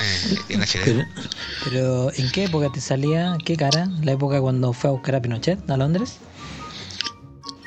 Eh, 0.00 0.38
en 0.50 0.60
HD. 0.62 0.84
Pero, 0.84 1.04
pero, 1.64 2.12
¿en 2.14 2.30
qué 2.30 2.44
época 2.44 2.70
te 2.72 2.80
salía? 2.80 3.36
¿Qué 3.44 3.56
cara? 3.56 3.88
¿La 4.04 4.12
época 4.12 4.40
cuando 4.40 4.72
fue 4.72 4.90
a 4.90 4.92
buscar 4.92 5.16
a 5.16 5.20
Pinochet 5.22 5.68
a 5.68 5.76
Londres? 5.76 6.18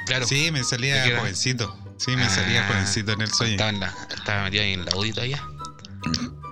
Claro. 0.06 0.26
Sí, 0.26 0.52
me 0.52 0.64
salía 0.64 1.18
jovencito. 1.20 1.76
Sí, 2.00 2.16
me 2.16 2.24
Ah, 2.24 2.30
salía 2.30 2.66
jovencito 2.68 3.12
en 3.12 3.22
el 3.22 3.32
sueño. 3.32 3.52
Estaba, 3.54 3.70
en 3.72 3.80
la, 3.82 3.94
estaba 4.16 4.44
metido 4.44 4.64
ahí 4.64 4.74
en 4.74 4.86
la 4.86 4.96
UDI 4.96 5.12
todavía. 5.12 5.44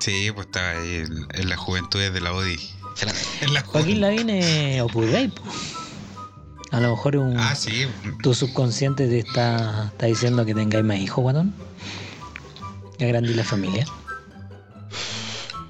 Sí, 0.02 0.30
pues 0.34 0.48
estaba 0.48 0.70
ahí 0.72 0.96
en, 0.98 1.28
en 1.34 1.50
la 1.50 1.58
juventud 1.58 2.00
de 2.00 2.22
la 2.22 2.34
ODI. 2.34 2.58
Será- 2.96 3.14
En 3.42 3.54
la 3.54 3.62
Joaquín. 3.62 4.02
Lavín 4.02 4.30
es 4.30 4.82
Opus 4.82 5.08
Dei, 5.12 5.30
po. 5.30 5.42
A 6.72 6.82
lo 6.82 6.92
mejor 6.92 7.16
un, 7.18 7.38
Ah, 7.40 7.56
sí. 7.56 7.88
tu 8.22 8.34
subconsciente 8.34 9.08
te 9.08 9.20
está, 9.20 9.86
está 9.86 10.06
diciendo 10.06 10.46
que 10.46 10.54
tengáis 10.54 10.84
más 10.84 10.98
hijos, 10.98 11.22
guatón. 11.24 11.54
Agrandí 13.00 13.34
la 13.34 13.44
familia. 13.46 13.86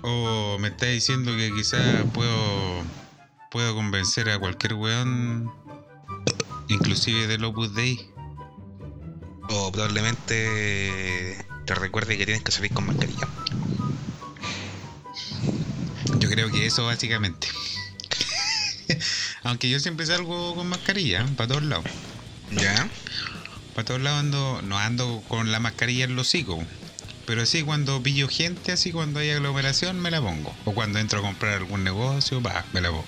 O 0.01 0.57
me 0.59 0.69
está 0.69 0.87
diciendo 0.87 1.35
que 1.35 1.51
quizás 1.53 1.83
puedo, 2.13 2.81
puedo 3.51 3.75
convencer 3.75 4.29
a 4.29 4.39
cualquier 4.39 4.73
weón, 4.73 5.51
inclusive 6.67 7.27
del 7.27 7.43
Opus 7.43 7.75
Dei. 7.75 8.09
O 9.49 9.71
probablemente 9.71 11.37
te 11.65 11.75
recuerde 11.75 12.17
que 12.17 12.25
tienes 12.25 12.43
que 12.43 12.51
salir 12.51 12.71
con 12.71 12.85
mascarilla. 12.85 13.27
Yo 16.19 16.29
creo 16.29 16.51
que 16.51 16.65
eso 16.65 16.85
básicamente. 16.85 17.47
Aunque 19.43 19.69
yo 19.69 19.79
siempre 19.79 20.05
salgo 20.05 20.55
con 20.55 20.67
mascarilla, 20.67 21.25
para 21.37 21.47
todos 21.47 21.63
lados. 21.63 21.85
¿Ya? 22.51 22.89
Para 23.75 23.85
todos 23.85 24.01
lados 24.01 24.19
ando, 24.19 24.61
no 24.63 24.77
ando 24.77 25.23
con 25.27 25.51
la 25.51 25.59
mascarilla 25.59 26.05
en 26.05 26.15
los 26.15 26.27
hocico. 26.27 26.63
Pero 27.25 27.45
sí 27.45 27.61
cuando 27.63 28.01
pillo 28.01 28.27
gente, 28.29 28.71
así 28.71 28.91
cuando 28.91 29.19
hay 29.19 29.31
aglomeración, 29.31 29.99
me 29.99 30.11
la 30.11 30.21
pongo. 30.21 30.55
O 30.65 30.73
cuando 30.73 30.99
entro 30.99 31.19
a 31.19 31.21
comprar 31.21 31.55
algún 31.55 31.83
negocio, 31.83 32.41
va, 32.41 32.65
me 32.73 32.81
la 32.81 32.89
pongo. 32.89 33.05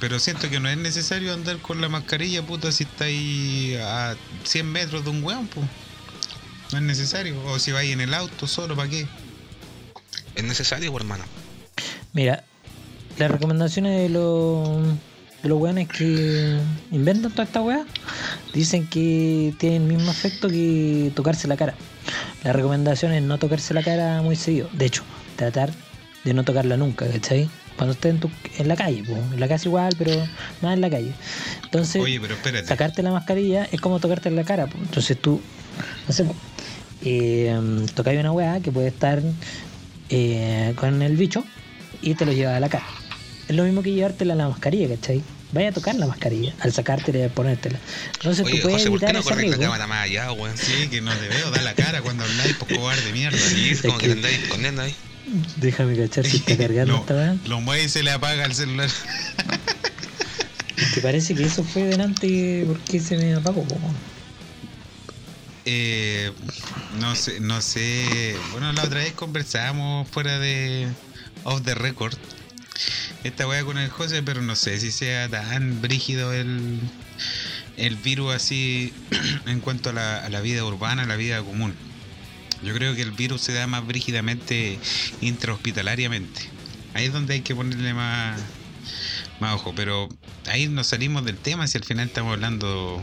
Pero 0.00 0.20
siento 0.20 0.48
que 0.48 0.60
no 0.60 0.68
es 0.68 0.76
necesario 0.76 1.32
andar 1.32 1.58
con 1.58 1.80
la 1.80 1.88
mascarilla, 1.88 2.42
puta, 2.42 2.70
si 2.70 2.84
está 2.84 3.04
ahí 3.04 3.76
a 3.80 4.16
100 4.44 4.66
metros 4.66 5.04
de 5.04 5.10
un 5.10 5.24
weón, 5.24 5.46
pues. 5.48 5.66
No 6.72 6.78
es 6.78 6.84
necesario. 6.84 7.42
O 7.46 7.58
si 7.58 7.72
vais 7.72 7.90
en 7.90 8.00
el 8.00 8.14
auto 8.14 8.46
solo, 8.46 8.76
¿para 8.76 8.88
qué? 8.88 9.06
¿Es 10.34 10.44
necesario, 10.44 10.92
pues, 10.92 11.02
hermano? 11.02 11.24
Mira, 12.12 12.44
las 13.18 13.30
recomendaciones 13.30 14.00
de 14.02 14.08
los 14.08 14.86
de 15.42 15.48
los 15.48 15.60
weones 15.60 15.88
que 15.88 16.58
inventan 16.90 17.30
toda 17.30 17.44
esta 17.44 17.62
weá 17.62 17.86
dicen 18.52 18.88
que 18.88 19.54
tienen 19.58 19.82
el 19.82 19.96
mismo 19.96 20.10
efecto 20.10 20.48
que 20.48 21.12
tocarse 21.14 21.46
la 21.46 21.56
cara. 21.56 21.74
La 22.44 22.52
recomendación 22.52 23.12
es 23.12 23.22
no 23.22 23.38
tocarse 23.38 23.74
la 23.74 23.82
cara 23.82 24.22
muy 24.22 24.36
seguido. 24.36 24.68
De 24.72 24.86
hecho, 24.86 25.04
tratar 25.36 25.70
de 26.24 26.34
no 26.34 26.44
tocarla 26.44 26.76
nunca, 26.76 27.08
¿cachai? 27.08 27.48
Cuando 27.78 27.92
estés 27.94 28.10
en, 28.10 28.20
tu- 28.20 28.30
en 28.58 28.68
la 28.68 28.76
calle, 28.76 29.02
po. 29.04 29.16
en 29.16 29.40
la 29.40 29.48
casa 29.48 29.68
igual, 29.68 29.94
pero 29.96 30.12
más 30.60 30.74
en 30.74 30.80
la 30.82 30.90
calle. 30.90 31.12
Entonces, 31.64 32.02
Oye, 32.02 32.20
pero 32.20 32.34
espérate. 32.34 32.66
sacarte 32.66 33.02
la 33.02 33.12
mascarilla 33.12 33.64
es 33.72 33.80
como 33.80 34.00
tocarte 34.00 34.28
en 34.28 34.36
la 34.36 34.44
cara. 34.44 34.66
po. 34.66 34.76
Entonces 34.82 35.16
tú, 35.18 35.40
no 36.06 36.12
sé, 36.12 36.26
eh, 37.04 37.56
tocáis 37.94 38.18
una 38.18 38.32
weá 38.32 38.60
que 38.60 38.72
puede 38.72 38.88
estar 38.88 39.22
eh, 40.10 40.72
con 40.76 41.00
el 41.02 41.16
bicho 41.16 41.44
y 42.02 42.14
te 42.14 42.26
lo 42.26 42.32
llevas 42.32 42.56
a 42.56 42.60
la 42.60 42.68
cara. 42.68 42.86
Es 43.48 43.56
lo 43.56 43.64
mismo 43.64 43.82
que 43.82 43.92
llevártela 43.92 44.34
la 44.34 44.48
mascarilla, 44.48 44.88
¿cachai? 44.96 45.22
Vaya 45.52 45.68
a 45.70 45.72
tocar 45.72 45.94
la 45.94 46.06
mascarilla 46.06 46.52
al 46.60 46.72
sacártela 46.72 47.24
y 47.24 47.28
ponértela. 47.28 47.78
Entonces 48.14 48.44
Oye, 48.44 48.56
tú 48.56 48.62
puedes 48.62 48.78
José, 48.80 48.90
¿por 48.90 49.00
qué 49.00 49.12
no 49.12 49.22
corres 49.22 49.48
la 49.50 49.56
cámara 49.56 49.86
más 49.86 50.04
allá, 50.04 50.30
weón? 50.32 50.58
Sí, 50.58 50.88
que 50.90 51.00
no 51.00 51.10
te 51.14 51.28
veo, 51.28 51.50
da 51.50 51.62
la 51.62 51.74
cara 51.74 52.02
cuando 52.02 52.24
habláis, 52.24 52.54
pues 52.58 52.76
cobarde 52.76 53.02
de 53.02 53.12
mierda. 53.12 53.38
Sí, 53.38 53.70
es 53.70 53.80
como 53.82 53.96
que- 53.98 54.06
te 54.08 54.12
andáis 54.12 54.38
escondiendo 54.42 54.82
ahí. 54.82 54.94
Déjame 55.56 55.96
cachar 55.96 56.26
si 56.26 56.38
está 56.38 56.56
cargando 56.58 56.94
lo, 56.94 57.00
esta 57.00 57.14
weá. 57.14 57.36
lo 57.46 57.60
mueve 57.60 57.84
y 57.84 57.88
se 57.88 58.02
le 58.02 58.10
apaga 58.10 58.44
el 58.44 58.54
celular. 58.54 58.90
¿Te 60.94 61.00
parece 61.00 61.34
que 61.34 61.44
eso 61.44 61.64
fue 61.64 61.82
delante 61.84 62.64
porque 62.66 63.00
se 63.00 63.16
me 63.16 63.34
apagó? 63.34 63.66
Eh, 65.64 66.32
no 66.98 67.14
sé, 67.14 67.40
no 67.40 67.60
sé. 67.60 68.36
Bueno, 68.52 68.72
la 68.72 68.84
otra 68.84 69.00
vez 69.00 69.12
conversábamos 69.12 70.08
fuera 70.08 70.38
de 70.38 70.88
off 71.44 71.62
the 71.62 71.74
record. 71.74 72.14
Esta 73.24 73.46
weá 73.46 73.64
con 73.64 73.76
el 73.76 73.90
José, 73.90 74.22
pero 74.22 74.40
no 74.40 74.54
sé 74.54 74.78
si 74.78 74.92
sea 74.92 75.28
tan 75.28 75.82
brígido 75.82 76.32
el, 76.32 76.78
el 77.76 77.96
virus 77.96 78.34
así 78.34 78.92
en 79.46 79.60
cuanto 79.60 79.90
a 79.90 79.92
la, 79.92 80.24
a 80.24 80.28
la 80.30 80.40
vida 80.40 80.64
urbana, 80.64 81.02
a 81.02 81.06
la 81.06 81.16
vida 81.16 81.42
común. 81.42 81.74
Yo 82.62 82.74
creo 82.74 82.94
que 82.94 83.02
el 83.02 83.12
virus 83.12 83.42
se 83.42 83.52
da 83.52 83.66
más 83.66 83.86
brígidamente 83.86 84.78
intrahospitalariamente. 85.20 86.40
Ahí 86.94 87.06
es 87.06 87.12
donde 87.12 87.34
hay 87.34 87.40
que 87.42 87.54
ponerle 87.54 87.94
más, 87.94 88.40
más 89.40 89.54
ojo. 89.54 89.72
Pero 89.76 90.08
ahí 90.46 90.68
nos 90.68 90.88
salimos 90.88 91.24
del 91.24 91.36
tema 91.36 91.66
si 91.66 91.78
al 91.78 91.84
final 91.84 92.08
estamos 92.08 92.32
hablando 92.32 93.02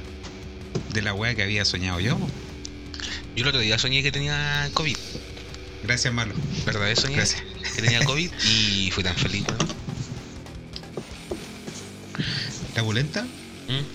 de 0.94 1.02
la 1.02 1.14
weá 1.14 1.36
que 1.36 1.44
había 1.44 1.64
soñado 1.66 2.00
yo. 2.00 2.18
Yo 3.36 3.44
el 3.44 3.48
otro 3.48 3.60
día 3.60 3.78
soñé 3.78 4.04
que 4.04 4.12
tenía 4.12 4.70
COVID. 4.74 4.98
Gracias, 5.84 6.14
Marlo. 6.14 6.34
¿Verdad? 6.66 6.90
Eso 6.92 7.04
soñé 7.04 7.18
Gracias. 7.18 7.44
que 7.76 7.82
tenía 7.82 8.04
COVID 8.04 8.32
y 8.44 8.92
fui 8.92 9.04
tan 9.04 9.16
feliz, 9.16 9.46
weón. 9.48 9.86
¿La 12.76 12.82
bulenta? 12.82 13.24
¿Mm? 13.24 13.86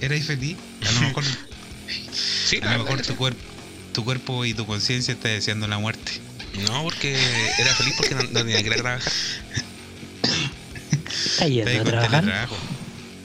¿Erais 0.00 0.26
feliz? 0.26 0.56
A 0.86 0.92
lo 0.92 1.00
mejor, 1.00 1.24
Sí, 2.46 2.60
a 2.62 2.76
lo 2.76 2.84
mejor 2.84 3.02
tu, 3.02 3.16
cuerpo, 3.16 3.40
tu 3.96 4.04
cuerpo 4.04 4.44
y 4.44 4.52
tu 4.52 4.66
conciencia 4.66 5.14
está 5.14 5.28
deseando 5.28 5.66
la 5.66 5.78
muerte. 5.78 6.12
sí. 6.12 6.60
No, 6.66 6.82
porque 6.82 7.14
era 7.58 7.74
feliz 7.74 7.94
porque 7.96 8.14
no, 8.14 8.22
no 8.24 8.28
tenía 8.28 8.60
que 8.62 8.66
ir 8.66 8.72
a 8.74 8.76
trabajar. 8.76 9.12
¿Estás 11.24 11.48
yendo 11.48 11.70
Está 11.70 11.70
ahí 11.70 11.78
a 11.78 11.84
trabajar? 11.84 12.48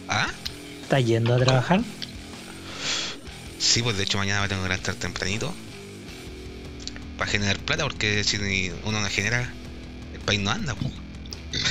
¿Ah? 0.07 0.27
¿Estás 0.81 1.05
yendo 1.05 1.35
a 1.35 1.39
trabajar? 1.39 1.81
Sí, 3.59 3.81
pues 3.83 3.97
de 3.97 4.03
hecho 4.03 4.17
mañana 4.17 4.41
me 4.41 4.47
tengo 4.47 4.61
que 4.63 4.69
levantar 4.69 4.95
tempranito 4.95 5.53
para 7.17 7.29
generar 7.29 7.57
plata, 7.59 7.83
porque 7.83 8.23
si 8.23 8.71
uno 8.85 9.01
no 9.01 9.09
genera, 9.09 9.51
el 10.13 10.19
país 10.21 10.39
no 10.39 10.51
anda. 10.51 10.73
pues. 10.75 10.93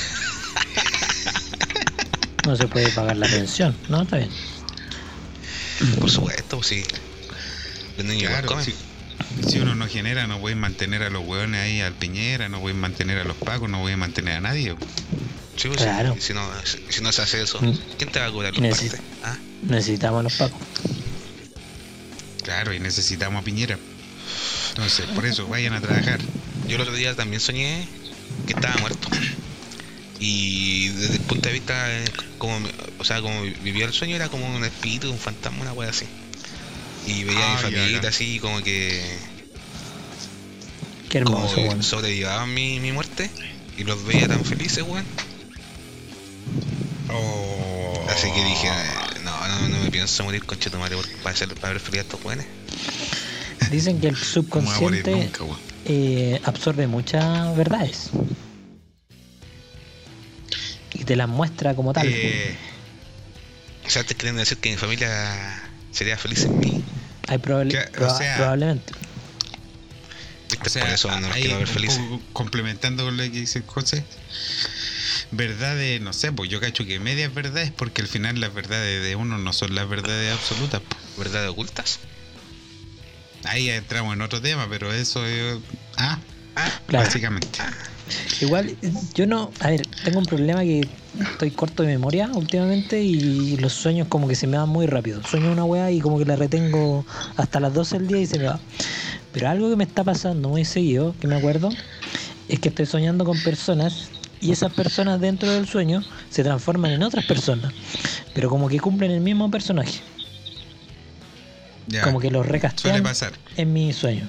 No 2.46 2.56
se 2.56 2.66
puede 2.68 2.88
pagar 2.90 3.18
la 3.18 3.28
pensión, 3.28 3.76
¿no? 3.88 4.02
Está 4.02 4.16
bien. 4.16 4.30
Por 6.00 6.10
supuesto, 6.10 6.56
pues 6.56 6.66
sí. 6.68 6.84
Los 7.98 8.06
niños 8.06 8.30
Claro, 8.30 8.48
comen. 8.48 8.64
si, 8.64 8.74
si 9.48 9.58
uno 9.58 9.74
no 9.74 9.86
genera, 9.88 10.26
no 10.26 10.38
pueden 10.40 10.58
mantener 10.58 11.02
a 11.02 11.10
los 11.10 11.24
hueones 11.26 11.60
ahí 11.62 11.80
al 11.80 11.94
Piñera, 11.94 12.48
no 12.48 12.60
pueden 12.60 12.78
mantener 12.80 13.18
a 13.18 13.24
los 13.24 13.36
pacos, 13.36 13.68
no 13.68 13.80
pueden 13.80 13.98
mantener 13.98 14.36
a 14.36 14.40
nadie. 14.40 14.74
Sí, 15.56 15.68
pues, 15.68 15.80
Claro. 15.82 16.14
si, 16.14 16.20
si 16.28 16.34
no, 16.34 16.48
si, 16.88 17.00
no 17.02 17.12
se 17.12 17.22
hace 17.22 17.42
eso, 17.42 17.60
Mm. 17.60 17.72
¿quién 17.98 18.10
te 18.10 18.18
va 18.20 18.26
a 18.26 18.30
cobrar 18.32 18.52
los 18.52 18.62
Necesito. 18.62 18.96
partes? 18.96 19.10
¿Ah? 19.24 19.36
Necesitamos 19.62 20.22
los 20.24 20.34
pacos. 20.34 20.58
Claro, 22.42 22.72
y 22.72 22.80
necesitamos 22.80 23.40
a 23.40 23.44
Piñera. 23.44 23.78
Entonces, 24.70 25.06
por 25.14 25.26
eso, 25.26 25.46
vayan 25.48 25.74
a 25.74 25.80
trabajar. 25.80 26.20
Yo 26.66 26.76
el 26.76 26.82
otro 26.82 26.94
día 26.94 27.14
también 27.14 27.40
soñé 27.40 27.86
que 28.46 28.52
estaba 28.54 28.76
muerto. 28.78 29.08
Y 30.18 30.88
desde 30.88 31.14
el 31.14 31.20
punto 31.22 31.48
de 31.48 31.54
vista, 31.54 31.90
eh, 31.92 32.04
como, 32.38 32.58
o 32.98 33.04
sea, 33.04 33.20
como 33.20 33.42
vivía 33.42 33.86
el 33.86 33.92
sueño, 33.92 34.16
era 34.16 34.28
como 34.28 34.46
un 34.54 34.64
espíritu, 34.64 35.10
un 35.10 35.18
fantasma, 35.18 35.62
una 35.62 35.72
wea 35.72 35.90
así. 35.90 36.06
Y 37.06 37.24
veía 37.24 37.38
a 37.40 37.52
Ah, 37.58 37.62
mi 37.68 37.70
ya, 37.72 37.80
familia 37.82 38.08
así, 38.08 38.38
como 38.38 38.62
que 38.62 39.02
Qué 41.08 41.22
como 41.22 41.38
hermoso, 41.38 41.54
que 41.56 41.62
weón. 41.68 41.82
sobrevivaban 41.82 42.52
mi, 42.54 42.78
mi 42.80 42.92
muerte. 42.92 43.30
Y 43.76 43.84
los 43.84 44.04
veía 44.04 44.28
tan 44.28 44.44
felices, 44.44 44.84
weón. 44.86 45.04
Oh. 47.12 48.06
Así 48.08 48.30
que 48.30 48.44
dije, 48.44 48.68
no, 49.24 49.48
no, 49.48 49.68
no 49.68 49.78
me 49.84 49.90
pienso 49.90 50.22
morir 50.24 50.44
con 50.44 50.58
Chetumare 50.58 50.96
para, 51.22 51.34
hacer, 51.34 51.48
para 51.54 51.72
ver 51.72 51.80
feliz 51.80 52.00
a 52.00 52.02
estos 52.02 52.24
weones. 52.24 52.46
Dicen 53.70 54.00
que 54.00 54.08
el 54.08 54.16
subconsciente 54.34 55.10
nunca, 55.10 55.44
eh, 55.84 56.40
absorbe 56.44 56.86
muchas 56.86 57.56
verdades. 57.56 58.10
Y 60.94 61.04
te 61.04 61.16
las 61.16 61.28
muestra 61.28 61.74
como 61.74 61.92
tal. 61.92 62.06
Eh, 62.08 62.56
O 63.86 63.90
sea, 63.90 64.04
te 64.04 64.14
quieren 64.14 64.36
decir 64.36 64.58
que 64.58 64.70
mi 64.70 64.76
familia 64.76 65.62
sería 65.92 66.16
feliz 66.18 66.44
en 66.44 66.58
mí. 66.58 66.79
Hay 67.30 67.38
probable- 67.38 67.72
que- 67.72 67.78
o 67.78 68.06
proba- 68.06 68.18
sea- 68.18 68.36
probablemente. 68.36 68.92
O 70.64 70.68
sea, 70.68 70.82
Por 70.84 70.92
eso 70.94 71.20
no 71.20 71.32
ahí 71.32 71.46
ver 71.46 71.66
felices. 71.66 72.00
complementando 72.32 73.04
con 73.04 73.16
lo 73.16 73.22
que 73.22 73.30
dice 73.30 73.62
José, 73.66 74.04
verdades, 75.30 76.00
no 76.00 76.12
sé, 76.12 76.32
pues 76.32 76.50
yo 76.50 76.60
cacho 76.60 76.84
que 76.84 76.98
medias 76.98 77.32
verdades, 77.32 77.70
porque 77.74 78.02
al 78.02 78.08
final 78.08 78.40
las 78.40 78.52
verdades 78.52 79.02
de 79.02 79.16
uno 79.16 79.38
no 79.38 79.52
son 79.52 79.74
las 79.74 79.88
verdades 79.88 80.32
absolutas. 80.32 80.82
pues. 80.86 81.00
¿Verdades 81.16 81.50
ocultas? 81.50 82.00
Ahí 83.44 83.70
entramos 83.70 84.12
en 84.14 84.22
otro 84.22 84.40
tema, 84.42 84.66
pero 84.68 84.92
eso 84.92 85.24
es. 85.24 85.58
Ah, 85.96 86.18
Claro. 86.88 87.04
básicamente. 87.06 87.58
Igual, 88.40 88.76
yo 89.14 89.26
no. 89.26 89.50
A 89.60 89.70
ver, 89.70 89.86
tengo 90.04 90.18
un 90.18 90.26
problema 90.26 90.62
que 90.62 90.86
estoy 91.32 91.50
corto 91.50 91.82
de 91.82 91.88
memoria 91.90 92.30
últimamente 92.34 93.02
y 93.02 93.56
los 93.56 93.72
sueños 93.72 94.08
como 94.08 94.28
que 94.28 94.34
se 94.34 94.46
me 94.46 94.56
van 94.56 94.68
muy 94.68 94.86
rápido. 94.86 95.22
Sueño 95.24 95.50
una 95.52 95.64
weá 95.64 95.90
y 95.90 96.00
como 96.00 96.18
que 96.18 96.24
la 96.24 96.36
retengo 96.36 97.04
hasta 97.36 97.60
las 97.60 97.74
12 97.74 97.98
del 97.98 98.08
día 98.08 98.20
y 98.20 98.26
se 98.26 98.38
me 98.38 98.46
va. 98.46 98.60
Pero 99.32 99.48
algo 99.48 99.70
que 99.70 99.76
me 99.76 99.84
está 99.84 100.02
pasando 100.04 100.48
muy 100.48 100.64
seguido, 100.64 101.14
que 101.20 101.26
me 101.26 101.36
acuerdo, 101.36 101.70
es 102.48 102.58
que 102.58 102.68
estoy 102.70 102.86
soñando 102.86 103.24
con 103.24 103.38
personas 103.42 104.08
y 104.40 104.52
esas 104.52 104.72
personas 104.72 105.20
dentro 105.20 105.52
del 105.52 105.68
sueño 105.68 106.02
se 106.30 106.42
transforman 106.42 106.92
en 106.92 107.02
otras 107.02 107.24
personas. 107.26 107.72
Pero 108.34 108.48
como 108.48 108.68
que 108.68 108.80
cumplen 108.80 109.10
el 109.10 109.20
mismo 109.20 109.50
personaje. 109.50 110.00
Ya, 111.86 112.02
Como 112.02 112.20
que 112.20 112.30
los 112.30 112.42
suele 112.42 112.52
recastean 112.52 113.02
pasar, 113.02 113.32
en 113.56 113.72
mi 113.72 113.92
sueño. 113.92 114.24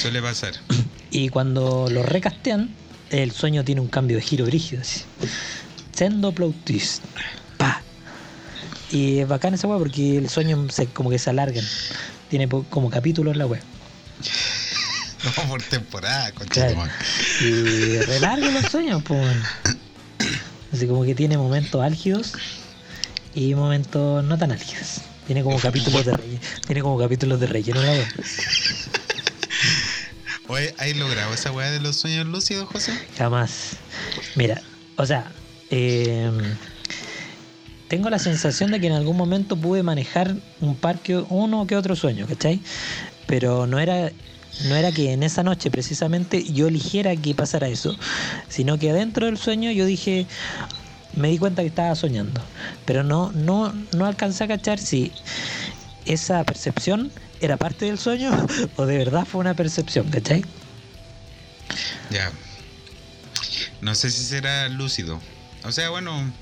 suele 0.00 0.20
pasar. 0.20 0.52
Y 1.12 1.28
cuando 1.28 1.88
lo 1.90 2.02
recastean, 2.02 2.70
el 3.10 3.30
sueño 3.32 3.64
tiene 3.64 3.80
un 3.82 3.88
cambio 3.88 4.16
de 4.16 4.22
giro 4.22 4.46
brígido. 4.46 4.80
Así. 4.80 5.02
Sendo 5.94 6.32
plot 6.32 6.54
twist. 6.64 7.02
Pa. 7.58 7.82
Y 8.90 9.18
es 9.18 9.28
bacán 9.28 9.52
esa 9.54 9.68
weá 9.68 9.78
porque 9.78 10.16
el 10.16 10.28
sueño 10.30 10.66
se, 10.70 10.86
como 10.86 11.10
que 11.10 11.18
se 11.18 11.28
alargan. 11.30 11.64
tiene 12.30 12.48
como 12.48 12.88
capítulos 12.88 13.36
la 13.36 13.46
web. 13.46 13.60
No, 15.24 15.42
por 15.48 15.62
temporada, 15.62 16.32
Claro. 16.32 16.38
conchetumare. 16.38 16.92
Y 17.42 17.98
re 17.98 18.20
largos 18.20 18.52
los 18.54 18.64
sueños, 18.70 19.02
pues. 19.04 19.36
Así 20.72 20.86
como 20.86 21.04
que 21.04 21.14
tiene 21.14 21.36
momentos 21.36 21.82
álgidos 21.82 22.32
y 23.34 23.54
momentos 23.54 24.24
no 24.24 24.38
tan 24.38 24.52
álgidos. 24.52 25.02
Tiene 25.26 25.42
como 25.42 25.58
capítulos 25.58 26.06
de 26.06 26.16
relleno. 26.16 26.40
Tiene 26.66 26.80
como 26.80 26.98
capítulos 26.98 27.38
de 27.38 27.46
relleno 27.46 27.82
la 27.82 27.92
web. 27.92 28.06
Oye, 30.48 30.74
¿hay 30.78 30.94
logrado 30.94 31.32
esa 31.32 31.52
weá 31.52 31.70
de 31.70 31.80
los 31.80 31.96
sueños 31.96 32.26
lúcidos, 32.26 32.68
José? 32.68 32.92
Jamás. 33.16 33.76
Mira, 34.34 34.60
o 34.96 35.06
sea, 35.06 35.30
eh, 35.70 36.30
tengo 37.88 38.10
la 38.10 38.18
sensación 38.18 38.70
de 38.70 38.80
que 38.80 38.86
en 38.86 38.94
algún 38.94 39.16
momento 39.16 39.56
pude 39.56 39.82
manejar 39.82 40.34
un 40.60 40.76
par 40.76 40.98
que 41.00 41.16
uno 41.16 41.66
que 41.66 41.76
otro 41.76 41.94
sueño, 41.94 42.26
¿cachai? 42.26 42.60
Pero 43.26 43.66
no 43.66 43.78
era, 43.78 44.10
no 44.68 44.76
era 44.76 44.90
que 44.92 45.12
en 45.12 45.22
esa 45.22 45.42
noche 45.42 45.70
precisamente 45.70 46.42
yo 46.44 46.68
eligiera 46.68 47.14
que 47.16 47.34
pasara 47.34 47.68
eso, 47.68 47.96
sino 48.48 48.78
que 48.78 48.90
adentro 48.90 49.26
del 49.26 49.38
sueño 49.38 49.70
yo 49.70 49.86
dije, 49.86 50.26
me 51.14 51.28
di 51.28 51.38
cuenta 51.38 51.62
que 51.62 51.68
estaba 51.68 51.94
soñando, 51.94 52.40
pero 52.84 53.04
no, 53.04 53.30
no, 53.32 53.72
no 53.92 54.06
alcancé 54.06 54.44
a 54.44 54.48
cachar 54.48 54.78
si 54.78 55.12
esa 56.06 56.44
percepción 56.44 57.10
era 57.40 57.56
parte 57.56 57.86
del 57.86 57.98
sueño 57.98 58.30
o 58.76 58.86
de 58.86 58.98
verdad 58.98 59.24
fue 59.26 59.40
una 59.40 59.54
percepción, 59.54 60.08
¿cachai? 60.10 60.44
Ya. 62.10 62.30
No 63.80 63.94
sé 63.94 64.10
si 64.10 64.22
será 64.24 64.68
lúcido. 64.68 65.20
O 65.64 65.72
sea, 65.72 65.90
bueno. 65.90 66.32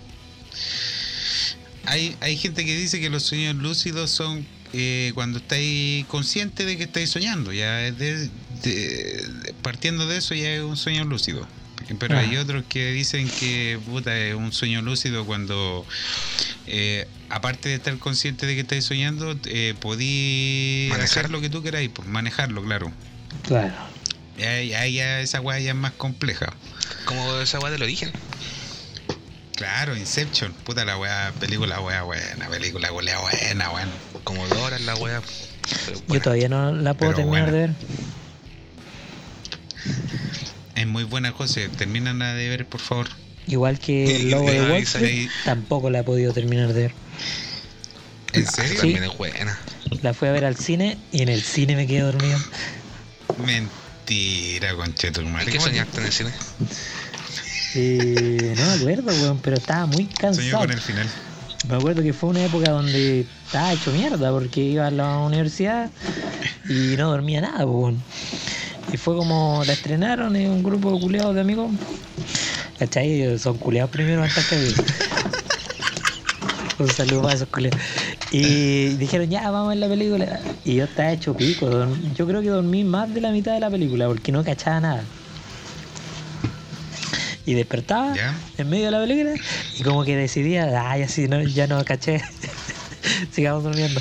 Hay, 1.86 2.16
hay 2.20 2.36
gente 2.36 2.64
que 2.64 2.76
dice 2.76 3.00
que 3.00 3.08
los 3.10 3.22
sueños 3.24 3.56
lúcidos 3.56 4.10
son 4.10 4.46
eh, 4.72 5.10
cuando 5.14 5.38
estáis 5.38 6.04
consciente 6.06 6.64
de 6.64 6.76
que 6.76 6.84
estáis 6.84 7.10
soñando. 7.10 7.52
Ya 7.52 7.86
es 7.86 7.98
de- 7.98 8.28
de- 8.62 9.54
partiendo 9.62 10.06
de 10.06 10.18
eso 10.18 10.34
ya 10.34 10.50
es 10.54 10.62
un 10.62 10.76
sueño 10.76 11.04
lúcido. 11.04 11.46
Pero 11.98 12.16
hay 12.18 12.36
Ah. 12.36 12.42
otros 12.42 12.64
que 12.68 12.92
dicen 12.92 13.28
que 13.28 13.78
puta, 13.86 14.16
es 14.16 14.34
un 14.34 14.52
sueño 14.52 14.80
lúcido 14.82 15.24
cuando, 15.26 15.84
eh, 16.68 17.08
aparte 17.30 17.68
de 17.68 17.76
estar 17.76 17.96
consciente 17.98 18.46
de 18.46 18.54
que 18.54 18.60
estáis 18.62 18.84
soñando, 18.84 19.36
eh, 19.46 19.74
podí 19.80 20.88
Manejar. 20.90 21.04
hacer 21.04 21.30
lo 21.30 21.40
que 21.40 21.48
tú 21.48 21.62
queráis, 21.62 21.90
pues 21.94 22.06
manejarlo, 22.08 22.62
claro. 22.62 22.92
Claro. 23.46 23.72
Ya, 24.38 24.60
ya, 24.62 24.86
ya 24.86 25.20
esa 25.20 25.40
weá 25.40 25.58
ya 25.60 25.70
es 25.70 25.76
más 25.76 25.92
compleja. 25.92 26.52
Como 27.04 27.38
esa 27.40 27.58
weá 27.60 27.70
del 27.70 27.82
origen. 27.82 28.10
Claro, 29.56 29.94
Inception, 29.96 30.52
puta 30.64 30.84
la 30.86 30.96
weá, 30.96 31.32
película 31.38 31.80
weá 31.80 32.02
buena, 32.02 32.48
película 32.48 32.90
weá 32.92 33.18
buena, 33.20 33.70
weón. 33.70 33.88
Como 34.24 34.46
Dora 34.48 34.78
la 34.78 34.94
weá. 34.96 35.20
Yo 36.08 36.20
todavía 36.20 36.48
no 36.48 36.72
la 36.72 36.94
puedo 36.94 37.12
Pero 37.12 37.22
terminar 37.28 37.50
buena. 37.50 37.56
de 37.58 37.66
ver. 37.68 37.74
Es 40.74 40.86
muy 40.86 41.04
buena, 41.04 41.30
José. 41.32 41.68
Termina 41.68 42.12
de 42.34 42.48
ver, 42.48 42.66
por 42.66 42.80
favor. 42.80 43.08
Igual 43.46 43.78
que 43.78 44.16
el 44.16 44.30
lobo 44.30 44.50
de 44.50 44.62
Wall 44.62 44.82
Street, 44.82 45.28
tampoco 45.44 45.90
la 45.90 46.00
he 46.00 46.04
podido 46.04 46.32
terminar 46.32 46.68
de 46.72 46.82
ver. 46.82 46.92
¿En 48.32 48.44
ah, 48.46 48.50
serio? 48.50 48.80
También 48.80 49.04
es 49.04 49.16
buena. 49.16 49.58
La 50.02 50.14
fui 50.14 50.28
a 50.28 50.32
ver 50.32 50.44
al 50.44 50.56
cine 50.56 50.98
y 51.12 51.22
en 51.22 51.28
el 51.28 51.42
cine 51.42 51.76
me 51.76 51.86
quedé 51.86 52.00
dormido. 52.00 52.38
Mentira, 53.44 54.74
concheto, 54.74 55.20
¿Y 55.22 55.24
madre. 55.26 55.46
qué 55.52 55.58
¿Cómo 55.58 55.68
te- 55.68 55.70
soñaste 55.72 56.00
en 56.00 56.06
el 56.06 56.12
cine? 56.12 56.30
Eh, 57.74 58.54
no 58.58 58.66
me 58.66 58.72
acuerdo, 58.72 59.14
weón, 59.14 59.38
pero 59.38 59.56
estaba 59.56 59.86
muy 59.86 60.04
Soñó 60.06 60.18
cansado. 60.18 60.58
con 60.60 60.70
el 60.72 60.80
final. 60.80 61.08
Me 61.68 61.76
acuerdo 61.76 62.02
que 62.02 62.12
fue 62.12 62.30
una 62.30 62.44
época 62.44 62.70
donde 62.70 63.20
estaba 63.44 63.72
hecho 63.72 63.92
mierda 63.92 64.30
porque 64.32 64.60
iba 64.60 64.86
a 64.86 64.90
la 64.90 65.18
universidad 65.18 65.90
y 66.68 66.96
no 66.96 67.10
dormía 67.10 67.40
nada, 67.42 67.66
weón. 67.66 68.02
Y 68.92 68.96
fue 68.96 69.14
como 69.14 69.62
la 69.66 69.74
estrenaron 69.74 70.34
en 70.36 70.50
un 70.50 70.62
grupo 70.64 70.92
de 70.92 71.00
culeados 71.00 71.34
de 71.34 71.40
amigos. 71.42 71.70
¿Cachai? 72.78 73.38
Son 73.38 73.58
culeados 73.58 73.90
primero 73.90 74.22
antes 74.22 74.44
que. 74.46 74.72
Un 76.80 76.88
saludo 76.88 77.20
para 77.22 77.34
esos 77.34 77.48
culeados. 77.48 77.78
Y 78.32 78.94
dijeron, 78.94 79.28
ya, 79.28 79.50
vamos 79.50 79.66
a 79.66 79.68
ver 79.68 79.78
la 79.78 79.88
película. 79.88 80.40
Y 80.64 80.76
yo 80.76 80.84
estaba 80.84 81.12
hecho 81.12 81.36
pico. 81.36 81.68
Yo 82.16 82.26
creo 82.26 82.40
que 82.40 82.48
dormí 82.48 82.84
más 82.84 83.12
de 83.12 83.20
la 83.20 83.30
mitad 83.32 83.52
de 83.52 83.60
la 83.60 83.70
película 83.70 84.06
porque 84.06 84.32
no 84.32 84.42
cachaba 84.42 84.80
nada. 84.80 85.04
Y 87.44 87.52
despertaba 87.52 88.14
¿Ya? 88.16 88.34
en 88.56 88.70
medio 88.70 88.86
de 88.86 88.90
la 88.92 89.00
película 89.00 89.34
y 89.78 89.82
como 89.82 90.04
que 90.04 90.16
decidía, 90.16 90.90
ay, 90.90 91.02
así 91.02 91.28
no, 91.28 91.42
ya 91.42 91.66
no 91.66 91.84
caché. 91.84 92.22
Sigamos 93.32 93.62
durmiendo. 93.62 94.00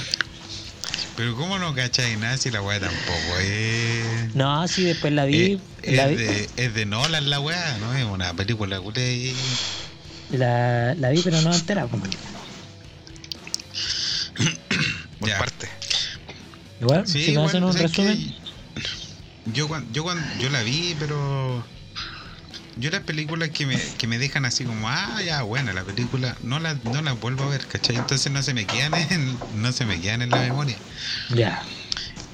Pero 1.18 1.36
¿cómo 1.36 1.60
no 1.60 1.76
cacháis 1.76 2.18
nada 2.18 2.38
si 2.38 2.50
la 2.50 2.62
weá 2.62 2.80
tampoco 2.80 3.39
es... 3.42 4.36
No, 4.36 4.65
sí, 4.70 4.84
después 4.84 5.12
la 5.12 5.26
vi. 5.26 5.60
Eh, 5.84 5.96
la, 5.96 6.10
es, 6.10 6.18
vi 6.18 6.24
de, 6.24 6.50
es 6.56 6.74
de 6.74 6.86
Nolan 6.86 7.30
la 7.30 7.42
weá, 7.42 7.78
¿no? 7.80 7.94
Es 7.94 8.06
una 8.06 8.34
película 8.36 8.80
culé 8.80 9.34
la, 10.32 10.94
la 10.96 11.10
vi, 11.10 11.22
pero 11.22 11.42
no 11.42 11.54
entera. 11.54 11.88
Por. 15.38 15.52
Igual, 16.82 17.08
Sí, 17.08 17.20
si 17.20 17.26
me 17.28 17.32
igual, 17.34 17.48
hacen 17.48 17.63
un 17.63 17.76
resumen. 17.78 18.36
Yo, 19.46 19.68
yo, 19.92 20.06
yo 20.39 20.50
la 20.50 20.63
vi, 20.63 20.96
pero... 20.98 21.65
Yo 22.76 22.89
las 22.92 23.02
películas 23.02 23.50
que 23.50 23.65
me, 23.65 23.78
que 23.98 24.08
me 24.08 24.18
dejan 24.18 24.46
así 24.46 24.63
como, 24.63 24.88
ah, 24.89 25.22
ya, 25.22 25.42
buena 25.42 25.74
la 25.74 25.84
película, 25.84 26.38
no 26.44 26.60
las 26.60 26.82
no 26.86 27.02
las 27.02 27.20
vuelvo 27.20 27.44
a 27.44 27.50
ver, 27.50 27.65
¿cachai? 27.68 27.98
Entonces 27.98 28.32
no 28.32 28.42
se 28.42 28.54
me 28.54 28.65
quedan 28.65 28.96
en, 28.96 29.38
no 29.56 29.74
se 29.74 29.86
me 29.86 30.00
quedan 30.00 30.22
en 30.22 30.30
la 30.30 30.39
memoria. 30.39 30.78
Ya. 31.36 31.62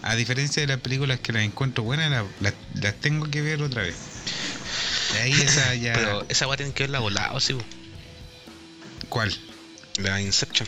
A 0.04 0.16
diferencia 0.16 0.62
de 0.62 0.68
las 0.68 0.80
películas 0.82 1.20
que 1.20 1.34
las 1.34 1.42
encuentro 1.44 1.84
buenas, 1.84 2.12
las, 2.12 2.26
las- 2.42 2.54
las 2.76 2.94
tengo 2.96 3.28
que 3.32 3.42
ver 3.42 3.64
otra 3.64 3.82
vez. 3.82 3.96
De 5.14 5.20
ahí 5.22 5.32
esa 5.34 5.74
ya... 5.76 5.94
Pero 5.94 6.26
esa 6.30 6.48
weá 6.48 6.58
tiene 6.58 6.74
que 6.74 6.84
verla 6.84 7.00
volado, 7.00 7.40
sí. 7.40 7.56
¿Cuál? 9.10 9.36
La 9.98 10.22
Inception. 10.22 10.68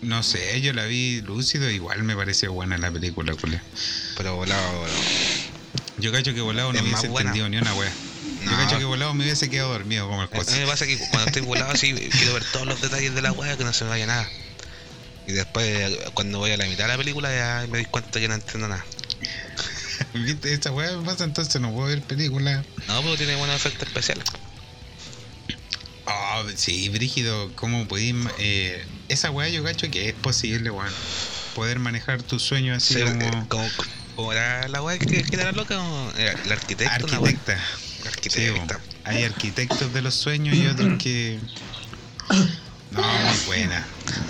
No 0.00 0.22
sé, 0.22 0.60
yo 0.60 0.72
la 0.72 0.84
vi 0.84 1.20
lúcido, 1.22 1.68
igual 1.70 2.02
me 2.04 2.14
pareció 2.14 2.52
buena 2.52 2.78
la 2.78 2.90
película, 2.90 3.34
culia. 3.34 3.62
Pero 4.16 4.36
volado, 4.36 4.78
volado. 4.78 5.00
Yo 5.98 6.12
cacho 6.12 6.32
que 6.32 6.40
volado 6.40 6.72
no 6.72 6.78
Es 6.78 6.84
hubiese 6.84 7.06
entendido 7.06 7.48
ni 7.48 7.58
una 7.58 7.74
wea. 7.74 7.92
Yo 8.44 8.50
cacho 8.50 8.78
que 8.78 8.84
volado 8.84 9.14
me 9.14 9.24
hubiese 9.24 9.50
quedado 9.50 9.72
dormido 9.72 10.08
como 10.08 10.22
el 10.22 10.28
A 10.28 10.52
mí 10.52 10.58
me 10.58 10.66
pasa 10.66 10.86
que 10.86 10.96
cuando 11.10 11.26
estoy 11.26 11.42
volado 11.42 11.72
así, 11.72 11.92
quiero 11.92 12.34
ver 12.34 12.44
todos 12.52 12.66
los 12.66 12.80
detalles 12.80 13.14
de 13.14 13.22
la 13.22 13.32
weá, 13.32 13.56
que 13.56 13.64
no 13.64 13.72
se 13.72 13.84
me 13.84 13.90
vaya 13.90 14.06
nada. 14.06 14.28
Y 15.26 15.32
después, 15.32 15.98
cuando 16.14 16.38
voy 16.38 16.52
a 16.52 16.56
la 16.56 16.66
mitad 16.66 16.84
de 16.84 16.88
la 16.88 16.96
película, 16.96 17.34
ya 17.34 17.66
me 17.68 17.78
doy 17.78 17.84
cuenta 17.86 18.20
que 18.20 18.28
no 18.28 18.34
entiendo 18.34 18.68
nada. 18.68 18.86
¿Viste? 20.14 20.54
Esa 20.54 20.70
wea 20.70 20.96
me 20.96 21.04
pasa, 21.04 21.24
entonces 21.24 21.60
no 21.60 21.72
puedo 21.72 21.88
ver 21.88 22.02
películas. 22.02 22.64
No, 22.86 23.02
pero 23.02 23.16
tiene 23.16 23.34
buenos 23.34 23.56
efectos 23.56 23.88
especiales. 23.88 24.24
Oh, 26.10 26.42
sí, 26.54 26.88
Brígido, 26.88 27.50
¿cómo 27.54 27.86
podéis... 27.86 28.14
eh, 28.38 28.84
esa 29.08 29.30
wea 29.30 29.48
yo 29.48 29.62
cacho 29.62 29.90
que 29.90 30.08
es 30.08 30.14
posible, 30.14 30.70
weón. 30.70 30.92
Poder 31.54 31.78
manejar 31.78 32.22
tus 32.22 32.42
sueños 32.42 32.76
así 32.78 32.94
Ser, 32.94 33.04
como... 33.06 33.20
eh, 33.22 33.44
como, 33.48 33.68
como 34.16 34.32
era 34.32 34.66
la 34.68 34.80
weá 34.82 34.98
que, 34.98 35.22
que 35.22 35.36
era 35.36 35.44
la 35.44 35.52
loca, 35.52 35.80
o 35.82 36.12
era 36.16 36.34
la 36.46 36.54
arquitecta, 36.54 36.98
una 37.04 37.20
weá. 37.20 37.30
Arquitecta. 37.32 37.54
La 38.04 38.10
Sí, 38.10 38.46
arquitecta. 38.46 38.80
hay 39.04 39.24
arquitectos 39.24 39.92
de 39.92 40.02
los 40.02 40.14
sueños 40.14 40.56
y 40.56 40.66
otros 40.66 40.98
que. 41.02 41.38
No, 42.90 43.02
muy 43.02 43.38
buena. 43.46 43.86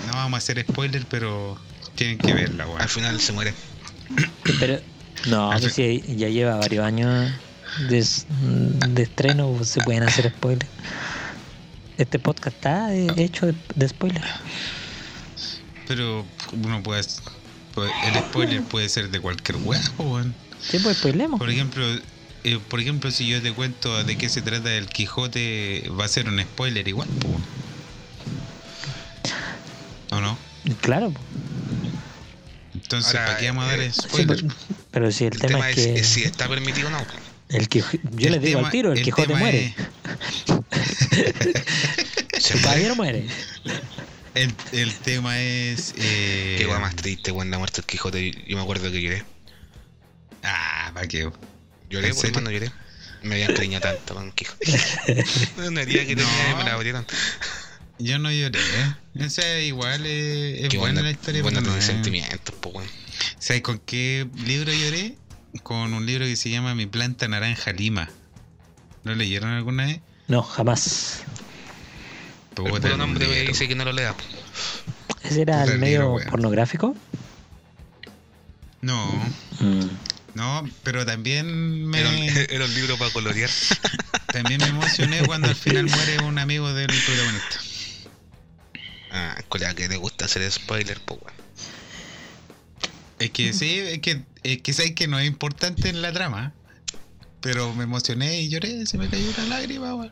No 0.07 0.13
vamos 0.13 0.33
a 0.33 0.37
hacer 0.39 0.59
spoiler, 0.69 1.05
pero 1.09 1.57
tienen 1.95 2.17
que 2.17 2.33
verla, 2.33 2.67
weón. 2.67 2.81
Al 2.81 2.89
final 2.89 3.17
se 3.21 3.31
muere. 3.31 3.53
Pero, 4.59 4.81
no, 5.27 5.51
pues 5.61 5.73
sí, 5.73 6.03
ya 6.17 6.27
lleva 6.27 6.57
varios 6.57 6.85
años 6.85 7.31
de, 7.87 8.05
de 8.89 9.03
estreno, 9.03 9.63
se 9.63 9.81
pueden 9.81 10.03
hacer 10.03 10.29
spoilers. 10.35 10.69
Este 11.99 12.17
podcast 12.17 12.55
está 12.55 12.87
de- 12.87 13.13
hecho 13.23 13.45
de, 13.45 13.53
de 13.75 13.89
spoilers. 13.89 14.25
Pero 15.85 16.25
uno 16.53 16.81
puede. 16.81 17.03
puede- 17.75 17.91
El 18.07 18.15
spoiler 18.15 18.63
puede 18.63 18.87
ser 18.87 19.09
de 19.09 19.19
cualquier 19.19 19.57
weón. 19.57 20.33
Sí, 20.61 20.79
pues 20.79 20.97
spoilemos. 20.97 21.39
Por 21.39 21.49
ejemplo. 21.49 21.83
eh, 22.45 22.57
por 22.69 22.79
ejemplo, 22.79 23.11
si 23.11 23.27
yo 23.27 23.41
te 23.41 23.51
cuento 23.51 24.01
de 24.05 24.17
qué 24.17 24.29
se 24.29 24.41
trata 24.41 24.73
el 24.73 24.87
Quijote, 24.87 25.89
va 25.99 26.05
a 26.05 26.07
ser 26.07 26.29
un 26.29 26.39
spoiler 26.41 26.87
igual, 26.87 27.09
po. 27.19 27.27
weón. 27.27 27.43
¿O 30.11 30.21
no? 30.21 30.37
Claro. 30.81 31.11
pues. 31.11 31.23
Entonces, 32.75 33.13
Ahora, 33.13 33.25
¿para 33.27 33.39
qué 33.39 33.47
vamos 33.47 33.65
a 33.65 33.67
dar 33.67 33.79
eh, 33.81 33.91
Sí, 33.91 34.01
spoiler? 34.03 34.27
pues, 34.41 34.55
pero 34.91 35.11
si 35.11 35.25
el, 35.25 35.33
El 35.33 35.39
tema, 35.41 35.69
es 35.69 35.75
que 35.75 35.95
es 35.99 36.07
si 36.07 36.23
está 36.23 36.47
permitido 36.47 36.87
o 36.87 36.91
no. 36.91 37.05
El 37.49 37.67
Quij- 37.69 37.99
yo 38.11 38.27
El 38.27 38.33
les 38.33 38.41
digo 38.41 38.57
tema- 38.59 38.67
al 38.67 38.71
tiro, 38.71 38.91
el, 38.91 38.97
el 38.99 39.03
Quijote 39.03 39.35
muere. 39.35 39.75
Muere. 40.47 40.63
caballero 42.63 42.95
muere. 42.95 43.25
El, 44.35 44.53
el 44.71 44.93
tema 44.95 45.39
es. 45.39 45.93
eh, 45.97 46.55
Qué 46.59 46.65
weá 46.67 46.79
más 46.79 46.95
triste, 46.95 47.31
weón, 47.31 47.49
la 47.51 47.57
muerte 47.57 47.77
del 47.77 47.85
Quijote. 47.85 48.31
Yo 48.47 48.55
me 48.57 48.63
acuerdo 48.63 48.91
que 48.91 49.01
lloré. 49.01 49.23
Ah, 50.43 50.91
¿para 50.93 51.07
qué? 51.07 51.29
Lloré, 51.89 52.07
¿En 52.07 52.13
pues, 52.13 52.21
serio? 52.21 52.37
hermano, 52.37 52.51
lloré. 52.51 52.71
Me 53.23 53.35
habían 53.35 53.53
cariñado 53.53 53.81
tanto 53.83 54.13
con 54.15 54.31
Quijote. 54.31 54.65
Herida 55.81 56.05
que 56.05 56.11
y 56.13 56.15
me 56.15 56.63
la 56.63 56.73
abrieron. 56.73 57.05
Yo 57.97 58.17
no 58.17 58.31
lloré, 58.31 58.59
¿eh? 58.59 59.25
O 59.25 59.29
sea, 59.29 59.59
igual 59.61 60.05
eh, 60.05 60.61
es 60.63 60.69
Qué 60.69 60.77
buena 60.77 61.01
buena, 61.01 61.01
la 61.01 61.11
historia, 61.11 61.41
buena 61.41 61.59
pero 61.59 61.71
no 61.73 61.77
es- 61.77 61.83
sentimientos, 61.85 62.55
pues, 62.61 62.75
weón. 62.75 62.87
¿Sabes 63.39 63.61
con 63.61 63.79
qué 63.79 64.25
libro 64.45 64.71
lloré? 64.71 65.15
Con 65.63 65.93
un 65.93 66.05
libro 66.05 66.25
que 66.25 66.35
se 66.35 66.49
llama 66.49 66.75
Mi 66.75 66.85
planta 66.85 67.27
naranja 67.27 67.71
lima. 67.71 68.09
¿Lo 69.03 69.15
leyeron 69.15 69.49
alguna 69.51 69.85
vez? 69.85 69.99
No, 70.27 70.43
jamás. 70.43 71.23
Puta, 72.53 72.95
nombre 72.97 73.27
me 73.27 73.41
dice 73.41 73.67
que 73.67 73.75
no 73.75 73.85
lo 73.85 73.93
lea. 73.93 74.13
¿Ese 75.23 75.41
era 75.41 75.61
Puta 75.61 75.73
el 75.73 75.79
medio 75.79 76.17
libro, 76.17 76.31
pornográfico? 76.31 76.95
No, 78.81 79.11
Mm. 79.59 79.89
no, 80.35 80.69
pero 80.83 81.05
también 81.05 81.85
me, 81.87 81.99
Era 81.99 82.09
un, 82.09 82.15
era 82.49 82.65
un 82.65 82.73
libro 82.73 82.97
para 82.97 83.11
colorear. 83.11 83.49
también 84.31 84.59
me 84.61 84.67
emocioné 84.67 85.25
cuando 85.25 85.49
al 85.49 85.55
final 85.55 85.85
muere 85.85 86.19
un 86.23 86.37
amigo 86.39 86.71
del 86.73 86.87
protagonista. 86.87 87.59
Ah, 89.11 89.35
colega, 89.49 89.73
que 89.73 89.89
te 89.89 89.97
gusta 89.97 90.25
hacer 90.25 90.49
spoiler, 90.51 90.99
pues 91.05 91.19
weón. 91.21 91.33
Es 93.19 93.31
que 93.31 93.51
sí, 93.51 93.79
es 93.79 93.99
que, 93.99 94.21
es 94.43 94.61
que 94.61 94.73
sabes 94.73 94.91
que 94.93 95.07
no 95.07 95.19
es 95.19 95.27
importante 95.27 95.89
en 95.89 96.01
la 96.01 96.11
trama. 96.11 96.53
Pero 97.41 97.73
me 97.73 97.85
emocioné 97.85 98.41
y 98.41 98.49
lloré, 98.49 98.85
se 98.85 98.97
me 98.97 99.07
cayó 99.07 99.29
una 99.29 99.47
lágrima, 99.47 99.95
weón. 99.95 100.11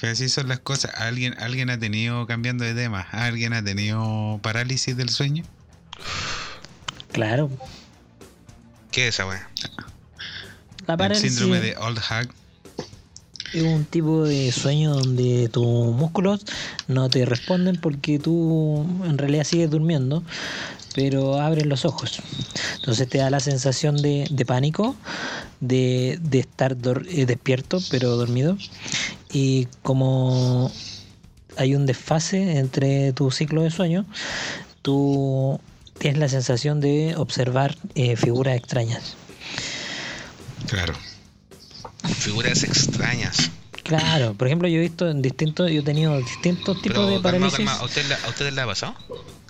Pero 0.00 0.12
así 0.12 0.28
son 0.28 0.48
las 0.48 0.60
cosas. 0.60 0.92
¿Alguien, 0.96 1.34
alguien 1.38 1.70
ha 1.70 1.78
tenido, 1.78 2.26
cambiando 2.26 2.64
de 2.64 2.74
tema, 2.74 3.00
alguien 3.10 3.52
ha 3.52 3.64
tenido 3.64 4.38
parálisis 4.42 4.96
del 4.96 5.08
sueño? 5.08 5.44
Claro. 7.10 7.50
¿Qué 8.90 9.08
es 9.08 9.14
esa 9.14 9.26
weá? 9.26 9.48
La 10.86 10.94
El 10.94 11.16
síndrome 11.16 11.60
de 11.60 11.76
Old 11.76 11.98
Hag. 12.08 12.28
es 13.54 13.62
un 13.62 13.84
tipo 13.84 14.24
de 14.24 14.52
sueño 14.52 14.94
donde 14.94 15.48
tus 15.48 15.64
músculos 15.64 16.44
no 16.86 17.08
te 17.08 17.24
responden 17.24 17.80
porque 17.80 18.18
tú 18.18 18.86
en 19.04 19.16
realidad 19.16 19.44
sigues 19.44 19.70
durmiendo, 19.70 20.22
pero 20.94 21.40
abres 21.40 21.66
los 21.66 21.84
ojos. 21.84 22.20
Entonces 22.76 23.08
te 23.08 23.18
da 23.18 23.28
la 23.28 23.40
sensación 23.40 24.00
de, 24.00 24.44
pánico, 24.46 24.94
de, 25.60 26.18
estar 26.32 26.76
eh, 27.08 27.26
despierto 27.26 27.80
pero 27.90 28.16
dormido. 28.16 28.56
Y 29.32 29.66
como 29.82 30.70
hay 31.56 31.74
un 31.74 31.86
desfase 31.86 32.58
entre 32.58 33.12
tu 33.12 33.30
ciclo 33.30 33.62
de 33.62 33.70
sueño, 33.70 34.06
tú 34.82 35.60
tienes 35.98 36.20
la 36.20 36.28
sensación 36.28 36.80
de 36.80 37.14
observar 37.16 37.76
eh, 37.94 38.16
figuras 38.16 38.56
extrañas. 38.56 39.16
Claro. 40.68 40.94
Figuras 42.18 42.62
extrañas. 42.62 43.50
Claro, 43.84 44.34
por 44.34 44.46
ejemplo, 44.48 44.66
yo 44.66 44.78
he 44.78 44.80
visto 44.80 45.08
en 45.08 45.20
distintos, 45.22 45.70
yo 45.70 45.80
he 45.80 45.82
tenido 45.82 46.18
distintos 46.18 46.80
tipos 46.82 46.98
Pero 46.98 47.06
de 47.10 47.20
parálisis. 47.20 47.56
calma, 47.58 47.74
¿A 47.74 47.84
usted, 47.84 48.04
la- 48.08 48.18
¿A 48.24 48.28
ustedes 48.30 48.52
le 48.54 48.60
ha 48.62 48.66
pasado? 48.66 48.94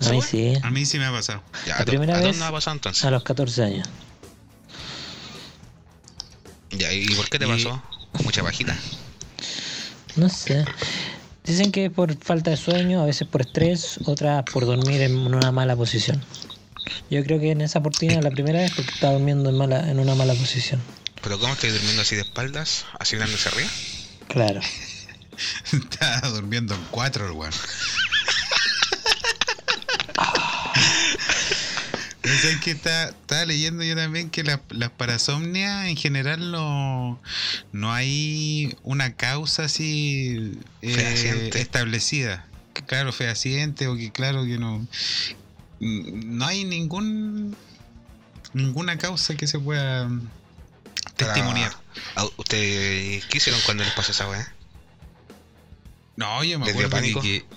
A 0.05 0.09
mí 0.09 0.21
sí, 0.21 0.53
A 0.61 0.69
mí 0.71 0.85
sí 0.85 0.99
me 0.99 1.05
ha 1.05 1.11
pasado. 1.11 1.41
Ya, 1.65 1.75
La 1.75 1.81
a 1.81 1.85
primera 1.85 2.19
vez- 2.19 2.37
nos 2.37 2.47
ha 2.47 2.51
pasado 2.51 2.75
entonces. 2.75 3.03
a 3.05 3.11
los 3.11 3.23
14 3.23 3.63
años. 3.63 3.87
Ya, 6.71 6.91
¿y 6.91 7.05
por 7.15 7.29
qué 7.29 7.39
te 7.39 7.45
Y- 7.45 7.49
pasó? 7.49 7.81
Mucha 8.23 8.41
bajita. 8.43 8.77
No 10.15 10.29
sé. 10.29 10.65
Dicen 11.45 11.71
que 11.71 11.85
es 11.85 11.91
por 11.91 12.15
falta 12.17 12.51
de 12.51 12.57
sueño, 12.57 13.01
a 13.01 13.05
veces 13.05 13.27
por 13.27 13.41
estrés, 13.41 13.99
otras 14.05 14.43
por 14.51 14.65
dormir 14.65 15.01
en 15.01 15.15
una 15.17 15.51
mala 15.51 15.75
posición. 15.75 16.21
Yo 17.09 17.23
creo 17.23 17.39
que 17.39 17.51
en 17.51 17.61
esa 17.61 17.79
oportunidad, 17.79 18.21
la 18.23 18.31
primera 18.31 18.59
vez, 18.59 18.71
porque 18.75 18.91
estaba 18.91 19.13
durmiendo 19.13 19.49
en, 19.49 19.57
mala, 19.57 19.89
en 19.89 19.99
una 19.99 20.15
mala 20.15 20.33
posición. 20.33 20.81
¿Pero 21.21 21.39
cómo 21.39 21.53
estoy 21.53 21.71
durmiendo 21.71 22.01
así 22.01 22.15
de 22.15 22.21
espaldas? 22.21 22.85
¿Así 22.99 23.15
mirando 23.15 23.35
hacia 23.35 23.51
arriba? 23.51 23.69
Claro. 24.27 24.61
Estaba 25.73 26.29
durmiendo 26.29 26.73
en 26.75 26.81
cuatro 26.91 27.25
el 27.27 27.31
weón. 27.33 27.53
Pero 32.21 32.37
¿sabes 32.39 32.57
qué? 32.61 32.71
Está- 32.71 33.09
estaba 33.09 33.45
leyendo 33.45 33.83
yo 33.83 33.95
también 33.95 34.29
que 34.31 34.43
la- 34.43 34.61
las 34.69 34.89
parasomnias 34.89 35.87
en 35.87 35.95
general 35.95 36.51
no, 36.51 37.21
no 37.71 37.93
hay 37.93 38.75
una 38.81 39.13
causa 39.15 39.65
así 39.65 40.57
eh, 40.81 41.51
establecida. 41.53 42.47
Que 42.73 42.83
Claro, 42.83 43.13
fehaciente 43.13 43.87
o 43.87 43.95
que 43.95 44.11
claro 44.11 44.43
que 44.43 44.57
no. 44.57 44.87
No 45.79 46.45
hay 46.47 46.63
ningún 46.63 47.55
ninguna 48.53 48.97
causa 48.97 49.35
que 49.35 49.45
se 49.47 49.59
pueda 49.59 50.09
testimoniar. 51.15 51.71
Ah, 52.15 52.25
¿Ustedes 52.37 53.25
qué 53.25 53.37
hicieron 53.37 53.61
cuando 53.65 53.83
les 53.83 53.93
pasó 53.93 54.11
esa 54.11 54.29
weá? 54.29 54.55
No, 56.15 56.43
yo 56.43 56.59
me 56.59 56.65
¿Les 56.65 56.75
dio 56.75 56.85
acuerdo 56.87 56.89
pánico? 57.01 57.21
que, 57.21 57.41
que- 57.41 57.55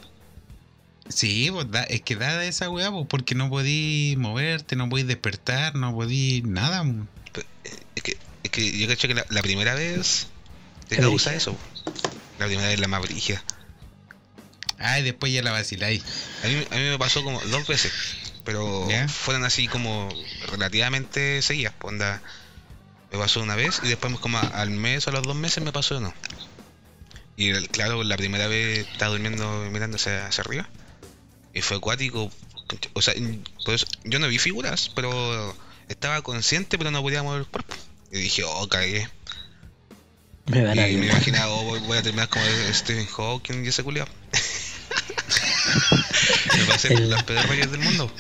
Sí, 1.11 1.49
pues 1.51 1.71
da- 1.71 1.85
es 1.85 2.03
que 2.03 2.17
da 2.17 2.45
esa 2.45 2.69
weá, 2.69 2.91
pues, 2.91 3.07
porque 3.09 3.35
no 3.35 3.49
podí 3.49 4.15
moverte, 4.19 4.77
no 4.77 4.89
podí 4.91 5.05
despertar, 5.05 5.75
no 5.75 5.95
podí 5.95 6.43
nada. 6.43 6.85
pues. 7.33 7.47
Es 7.95 8.03
que, 8.03 8.19
es 8.43 8.51
que 8.51 8.79
yo 8.79 8.87
cacho 8.89 9.09
que 9.09 9.15
la, 9.15 9.25
la 9.31 9.41
primera 9.43 9.75
vez 9.75 10.27
te 10.89 10.97
causa 10.99 11.35
eso. 11.35 11.57
La 12.39 12.47
primera 12.47 12.69
vez 12.69 12.79
la 12.79 12.89
más 12.89 13.01
brígida. 13.01 13.43
Ay, 14.77 15.03
después 15.03 15.33
ya 15.33 15.43
la 15.43 15.51
vaciláis. 15.53 16.05
A 16.45 16.47
mí, 16.47 16.55
a 16.71 16.75
mí 16.77 16.83
me 16.91 16.99
pasó 16.99 17.25
como 17.25 17.41
dos 17.41 17.67
veces, 17.67 17.93
pero 18.45 18.87
¿Ya? 18.89 19.09
fueron 19.09 19.45
así 19.45 19.67
como 19.67 20.09
relativamente 20.51 21.41
seguidas. 21.43 21.75
pues, 21.79 21.95
onda, 21.95 22.23
me 23.11 23.19
pasó 23.19 23.41
una 23.41 23.57
vez 23.57 23.81
y 23.83 23.89
después 23.89 24.15
como 24.21 24.39
al 24.39 24.71
mes 24.71 25.07
o 25.07 25.11
a 25.11 25.13
los 25.15 25.23
dos 25.23 25.37
meses 25.37 25.63
me 25.65 25.73
pasó 25.73 26.01
no. 26.01 26.13
Y 27.37 27.53
claro, 27.69 28.03
la 28.03 28.17
primera 28.17 28.49
vez 28.49 28.87
estaba 28.89 29.13
durmiendo 29.13 29.49
mirando 29.71 29.97
hacia, 29.97 30.27
hacia 30.27 30.43
arriba 30.43 30.69
y 31.55 31.63
fue 31.63 31.77
acuático. 31.77 32.31
O 32.95 33.03
sea, 33.03 33.15
por 33.65 33.75
eso- 33.75 33.87
yo 34.05 34.19
no 34.19 34.29
vi 34.29 34.39
figuras, 34.39 34.91
pero 34.95 35.57
estaba 35.89 36.21
consciente, 36.23 36.77
pero 36.79 36.91
no 36.91 37.01
podía 37.03 37.23
mover 37.23 37.43
el 37.43 37.47
cuerpo. 37.47 37.75
Y 38.11 38.19
dije, 38.19 38.43
oh, 38.45 38.69
cagué. 38.69 39.09
Me 40.47 40.65
van 40.65 40.79
a 40.79 40.89
Y 40.89 40.97
me 40.97 41.07
imaginaba, 41.07 41.53
oh, 41.53 41.65
voy, 41.65 41.81
voy 41.81 41.99
a 41.99 42.03
terminar 42.03 42.29
como 42.29 42.45
Stephen 42.73 43.07
Hawking 43.07 43.65
y 43.65 43.69
ese 43.69 43.85
culiao. 43.85 44.09
me 46.57 46.65
pasé 46.65 46.95
El- 46.95 47.11
las 47.11 47.23
peores 47.25 47.71
del 47.71 47.81
mundo. 47.81 48.11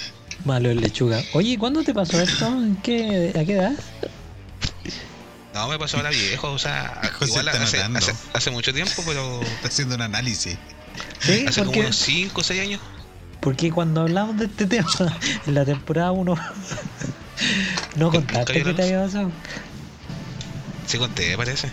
Malo 0.44 0.70
el 0.70 0.80
lechuga. 0.80 1.22
Oye, 1.32 1.58
¿cuándo 1.58 1.82
te 1.82 1.92
pasó 1.92 2.20
esto? 2.20 2.46
¿En 2.46 2.76
qué, 2.76 3.32
¿A 3.38 3.44
qué 3.44 3.54
edad? 3.54 3.72
No, 5.58 5.68
me 5.68 5.78
pasó 5.78 5.96
ahora 5.96 6.10
viejo, 6.10 6.52
o 6.52 6.58
sea, 6.58 7.00
José 7.18 7.30
igual 7.32 7.48
está 7.48 7.62
hace, 7.64 7.76
notando. 7.78 7.98
hace, 7.98 8.14
hace 8.32 8.50
mucho 8.52 8.72
tiempo, 8.72 9.02
pero 9.04 9.40
Está 9.42 9.66
haciendo 9.68 9.96
un 9.96 10.02
análisis. 10.02 10.56
Sí, 11.20 11.44
hace 11.48 11.64
como 11.64 11.80
unos 11.80 11.96
5 11.96 12.40
o 12.40 12.44
6 12.44 12.60
años. 12.62 12.80
porque 13.40 13.72
cuando 13.72 14.02
hablamos 14.02 14.36
de 14.36 14.44
este 14.46 14.66
tema 14.66 14.88
en 15.46 15.54
la 15.54 15.64
temporada 15.64 16.12
1, 16.12 16.34
no 17.96 18.10
contaste 18.12 18.62
qué 18.62 18.72
te 18.72 18.82
había 18.82 19.02
pasado. 19.04 19.32
Sí 20.86 20.96
conté, 20.98 21.36
parece. 21.36 21.70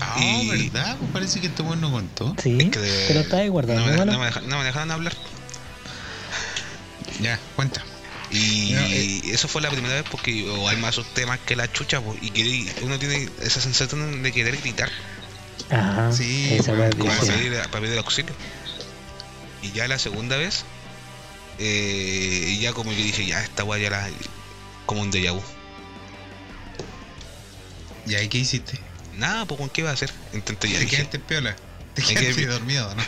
Ah, 0.00 0.16
Y- 0.20 0.48
¿verdad? 0.70 0.96
Pues 0.98 1.10
parece 1.12 1.40
que 1.40 1.48
este 1.48 1.62
weón 1.62 1.80
no 1.82 1.90
contó. 1.92 2.34
Sí, 2.42 2.56
Es 2.60 2.70
que 2.70 2.78
de- 2.78 3.06
te 3.08 3.14
lo 3.14 3.20
estabas 3.20 3.48
guardando. 3.50 3.82
No 3.84 3.90
me, 3.90 3.96
¿vale? 3.96 4.12
no 4.12 4.18
me 4.18 4.24
deja- 4.26 4.40
no 4.40 4.58
me 4.58 4.64
dejaron 4.64 4.90
hablar. 4.90 5.12
Ya, 7.20 7.38
cuenta. 7.56 7.82
Y 8.30 8.72
No, 8.74 8.80
eh. 8.80 9.20
eso 9.32 9.48
fue 9.48 9.62
la 9.62 9.70
primera 9.70 9.94
vez 9.94 10.04
porque 10.10 10.30
igual 10.30 10.76
me 10.78 10.88
asusté 10.88 11.24
más 11.26 11.38
que 11.40 11.56
la 11.56 11.70
chucha, 11.72 12.00
po, 12.00 12.14
y 12.20 12.30
que 12.30 12.72
uno 12.82 12.98
tiene 12.98 13.28
esa 13.40 13.60
sensación 13.60 14.22
de 14.22 14.32
querer 14.32 14.56
gritar 14.58 14.90
Ajá, 15.70 16.12
Sí, 16.12 16.54
esa 16.54 16.72
bueno, 16.74 16.96
como 16.96 17.10
para 17.10 17.20
pedir, 17.34 17.52
para 17.70 17.80
pedir 17.80 17.98
auxilio. 17.98 18.34
Y 19.62 19.72
ya 19.72 19.88
la 19.88 19.98
segunda 19.98 20.36
vez, 20.36 20.64
eh, 21.58 22.56
ya 22.60 22.72
como 22.72 22.92
yo 22.92 22.98
dije, 23.02 23.26
ya 23.26 23.42
esta 23.42 23.64
weá 23.64 23.78
ya 23.82 23.90
la. 23.90 24.08
como 24.86 25.02
un 25.02 25.10
déjà 25.10 25.32
vu. 25.32 25.42
¿Y 28.06 28.14
ahí 28.14 28.28
qué 28.28 28.38
hiciste? 28.38 28.78
Nada, 29.16 29.44
pues 29.46 29.58
con 29.58 29.68
qué 29.68 29.80
iba 29.82 29.90
a 29.90 29.94
hacer. 29.94 30.10
Intenté 30.32 30.68
ya 30.68 30.74
¿Te 30.78 30.84
dije, 30.84 30.96
quedaste 30.96 31.18
piola? 31.18 31.56
Te 31.94 32.02
quedaste 32.02 32.34
quedé- 32.34 32.46
dormido, 32.46 32.94
¿no? 32.94 33.02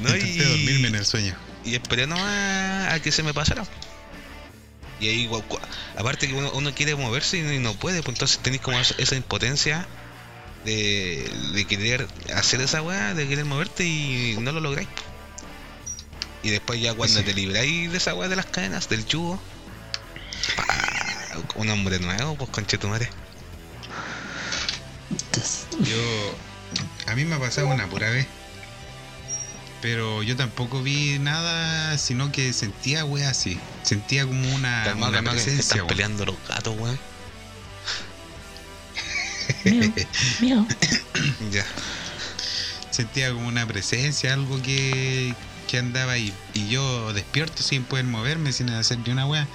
no, 0.00 0.08
Intenté 0.16 0.44
dormirme 0.44 0.88
en 0.88 0.94
el 0.94 1.04
sueño. 1.06 1.36
Y 1.64 1.74
esperé 1.74 2.06
nomás 2.06 2.92
a 2.92 3.00
que 3.00 3.12
se 3.12 3.22
me 3.22 3.34
pasara. 3.34 3.64
Y 5.00 5.08
ahí, 5.08 5.30
aparte 5.96 6.28
que 6.28 6.34
uno, 6.34 6.50
uno 6.52 6.74
quiere 6.74 6.94
moverse 6.94 7.38
y 7.38 7.58
no, 7.58 7.74
puede, 7.74 8.02
pues 8.02 8.16
entonces 8.16 8.38
tenéis 8.38 8.60
como 8.62 8.78
esa 8.78 9.16
impotencia 9.16 9.86
de, 10.64 11.30
de 11.54 11.64
querer 11.64 12.06
hacer 12.34 12.60
esa 12.60 12.82
weá, 12.82 13.14
de 13.14 13.26
querer 13.26 13.46
moverte 13.46 13.84
y 13.84 14.36
no 14.40 14.52
lo 14.52 14.60
lográis. 14.60 14.88
Y 16.42 16.50
después 16.50 16.80
ya 16.80 16.94
cuando 16.94 17.20
Sí. 17.20 17.24
te 17.24 17.34
libráis 17.34 17.90
de 17.90 17.96
esa 17.98 18.14
weá 18.14 18.28
de 18.28 18.36
las 18.36 18.46
cadenas, 18.46 18.88
del 18.88 19.06
yugo, 19.06 19.40
un 21.54 21.70
hombre 21.70 21.98
nuevo, 21.98 22.36
pues 22.36 22.50
conche 22.50 22.76
tu 22.78 22.88
madre. 22.88 23.08
Yo. 25.82 26.36
A 27.06 27.14
mí 27.14 27.24
me 27.24 27.36
ha 27.36 27.38
pasado 27.38 27.68
una 27.68 27.88
pura 27.88 28.10
vez. 28.10 28.26
Pero 29.80 30.22
yo 30.22 30.36
tampoco 30.36 30.82
vi 30.82 31.18
nada, 31.18 31.96
sino 31.96 32.30
que 32.32 32.52
sentía, 32.52 33.04
wey, 33.04 33.22
así. 33.24 33.58
Sentía 33.82 34.26
como 34.26 34.54
una, 34.54 34.82
Calma, 34.84 35.08
una 35.08 35.16
calma, 35.18 35.30
presencia, 35.32 35.60
están 35.60 35.78
weón. 35.78 35.88
peleando 35.88 36.26
los 36.26 36.36
gatos, 36.48 36.76
weón. 36.78 36.98
Miau. 40.40 40.66
Ya. 41.50 41.64
Sentía 42.90 43.32
como 43.32 43.48
una 43.48 43.66
presencia, 43.66 44.34
algo 44.34 44.60
que, 44.62 45.34
que 45.68 45.78
andaba 45.78 46.18
y, 46.18 46.34
y 46.54 46.68
yo 46.68 47.12
despierto 47.12 47.62
sin 47.62 47.84
poder 47.84 48.04
moverme, 48.04 48.52
sin 48.52 48.68
hacer 48.70 48.98
ni 48.98 49.10
una 49.10 49.26
weá. 49.26 49.46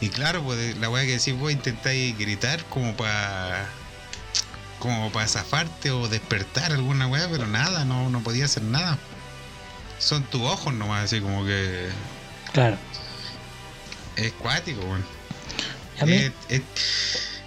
Y 0.00 0.08
claro, 0.10 0.42
pues 0.44 0.76
la 0.78 0.88
weá 0.88 1.04
que 1.04 1.12
decís 1.18 1.34
vos 1.36 1.50
intentáis 1.50 2.16
gritar 2.16 2.64
como 2.66 2.96
para 2.96 3.68
como 4.78 5.10
para 5.12 5.26
zafarte 5.26 5.90
o 5.90 6.08
despertar 6.08 6.72
alguna 6.72 7.06
weá, 7.06 7.26
pero 7.30 7.46
nada, 7.46 7.84
no, 7.84 8.10
no 8.10 8.20
podía 8.22 8.44
hacer 8.44 8.62
nada. 8.62 8.98
Son 9.98 10.22
tus 10.24 10.42
ojos 10.42 10.74
nomás, 10.74 11.04
así 11.04 11.20
como 11.20 11.44
que 11.44 11.88
Claro. 12.52 12.76
es 14.16 14.32
cuático, 14.34 14.80
weón. 14.80 15.04
A 16.00 16.06
mí, 16.06 16.12
Eh, 16.12 16.32
eh, 16.50 16.62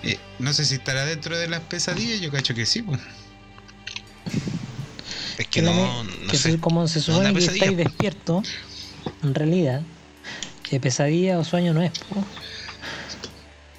eh, 0.03 0.19
no 0.39 0.53
sé 0.53 0.65
si 0.65 0.75
estará 0.75 1.05
dentro 1.05 1.37
de 1.37 1.47
las 1.47 1.61
pesadillas, 1.61 2.19
yo 2.21 2.31
cacho 2.31 2.53
que 2.53 2.65
sí, 2.65 2.81
pues. 2.81 2.99
Es 5.37 5.47
que 5.47 5.61
no, 5.61 6.03
no 6.03 6.31
que 6.31 6.37
sé. 6.37 6.59
como 6.59 6.87
se 6.87 6.99
No, 6.99 7.05
supone 7.05 7.29
una 7.29 7.39
que 7.39 7.45
estáis 7.45 7.77
despierto, 7.77 8.43
en 9.23 9.35
realidad, 9.35 9.81
que 10.67 10.79
pesadilla 10.79 11.37
o 11.39 11.43
sueño 11.43 11.73
no 11.73 11.81
es, 11.81 11.91
po. 11.91 12.23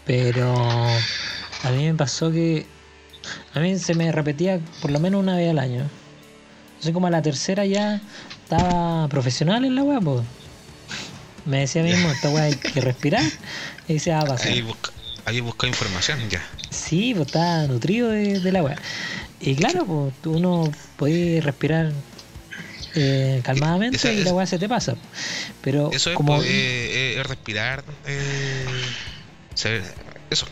pero 0.04 0.44
a 1.64 1.70
mí 1.70 1.84
me 1.86 1.94
pasó 1.94 2.30
que 2.30 2.66
a 3.54 3.60
mí 3.60 3.76
se 3.78 3.94
me 3.94 4.10
repetía 4.12 4.60
por 4.80 4.90
lo 4.90 5.00
menos 5.00 5.20
una 5.20 5.36
vez 5.36 5.50
al 5.50 5.58
año. 5.58 5.84
Entonces 6.70 6.92
como 6.94 7.08
a 7.08 7.10
la 7.10 7.22
tercera 7.22 7.64
ya 7.66 8.00
estaba 8.48 9.06
profesional 9.08 9.62
en 9.66 9.74
la 9.74 9.82
weá, 9.82 10.00
pues. 10.00 10.24
Me 11.44 11.60
decía 11.60 11.82
mismo, 11.82 12.10
esta 12.10 12.30
weá 12.30 12.44
hay 12.44 12.54
que 12.54 12.80
respirar 12.80 13.22
y 13.86 13.92
dice, 13.94 14.10
ah, 14.12 14.20
va 14.20 14.24
a 14.24 14.26
pasar. 14.36 14.48
Ahí 14.52 14.62
busca, 14.62 14.90
ahí 15.26 15.40
busca 15.40 15.66
información 15.66 16.18
ya. 16.30 16.42
Sí, 16.70 17.12
pues 17.14 17.26
está 17.26 17.66
nutrido 17.66 18.08
de, 18.08 18.40
de 18.40 18.52
la 18.52 18.62
weá. 18.62 18.76
Y 19.40 19.54
claro, 19.54 19.84
pues 19.84 20.14
uno 20.24 20.72
puede 20.96 21.42
respirar 21.42 21.92
eh, 22.94 23.42
calmadamente 23.44 23.98
Esa- 23.98 24.12
y 24.12 24.24
la 24.24 24.32
weá 24.32 24.46
se 24.46 24.58
te 24.58 24.66
pasa. 24.66 24.94
Pero 25.60 25.90
Eso 25.92 26.10
es, 26.10 26.16
como, 26.16 26.36
pues, 26.36 26.48
eh, 26.48 26.54
eh, 27.16 27.20
es 27.20 27.26
respirar. 27.26 27.84
Eh, 28.06 28.64
eso. 30.30 30.46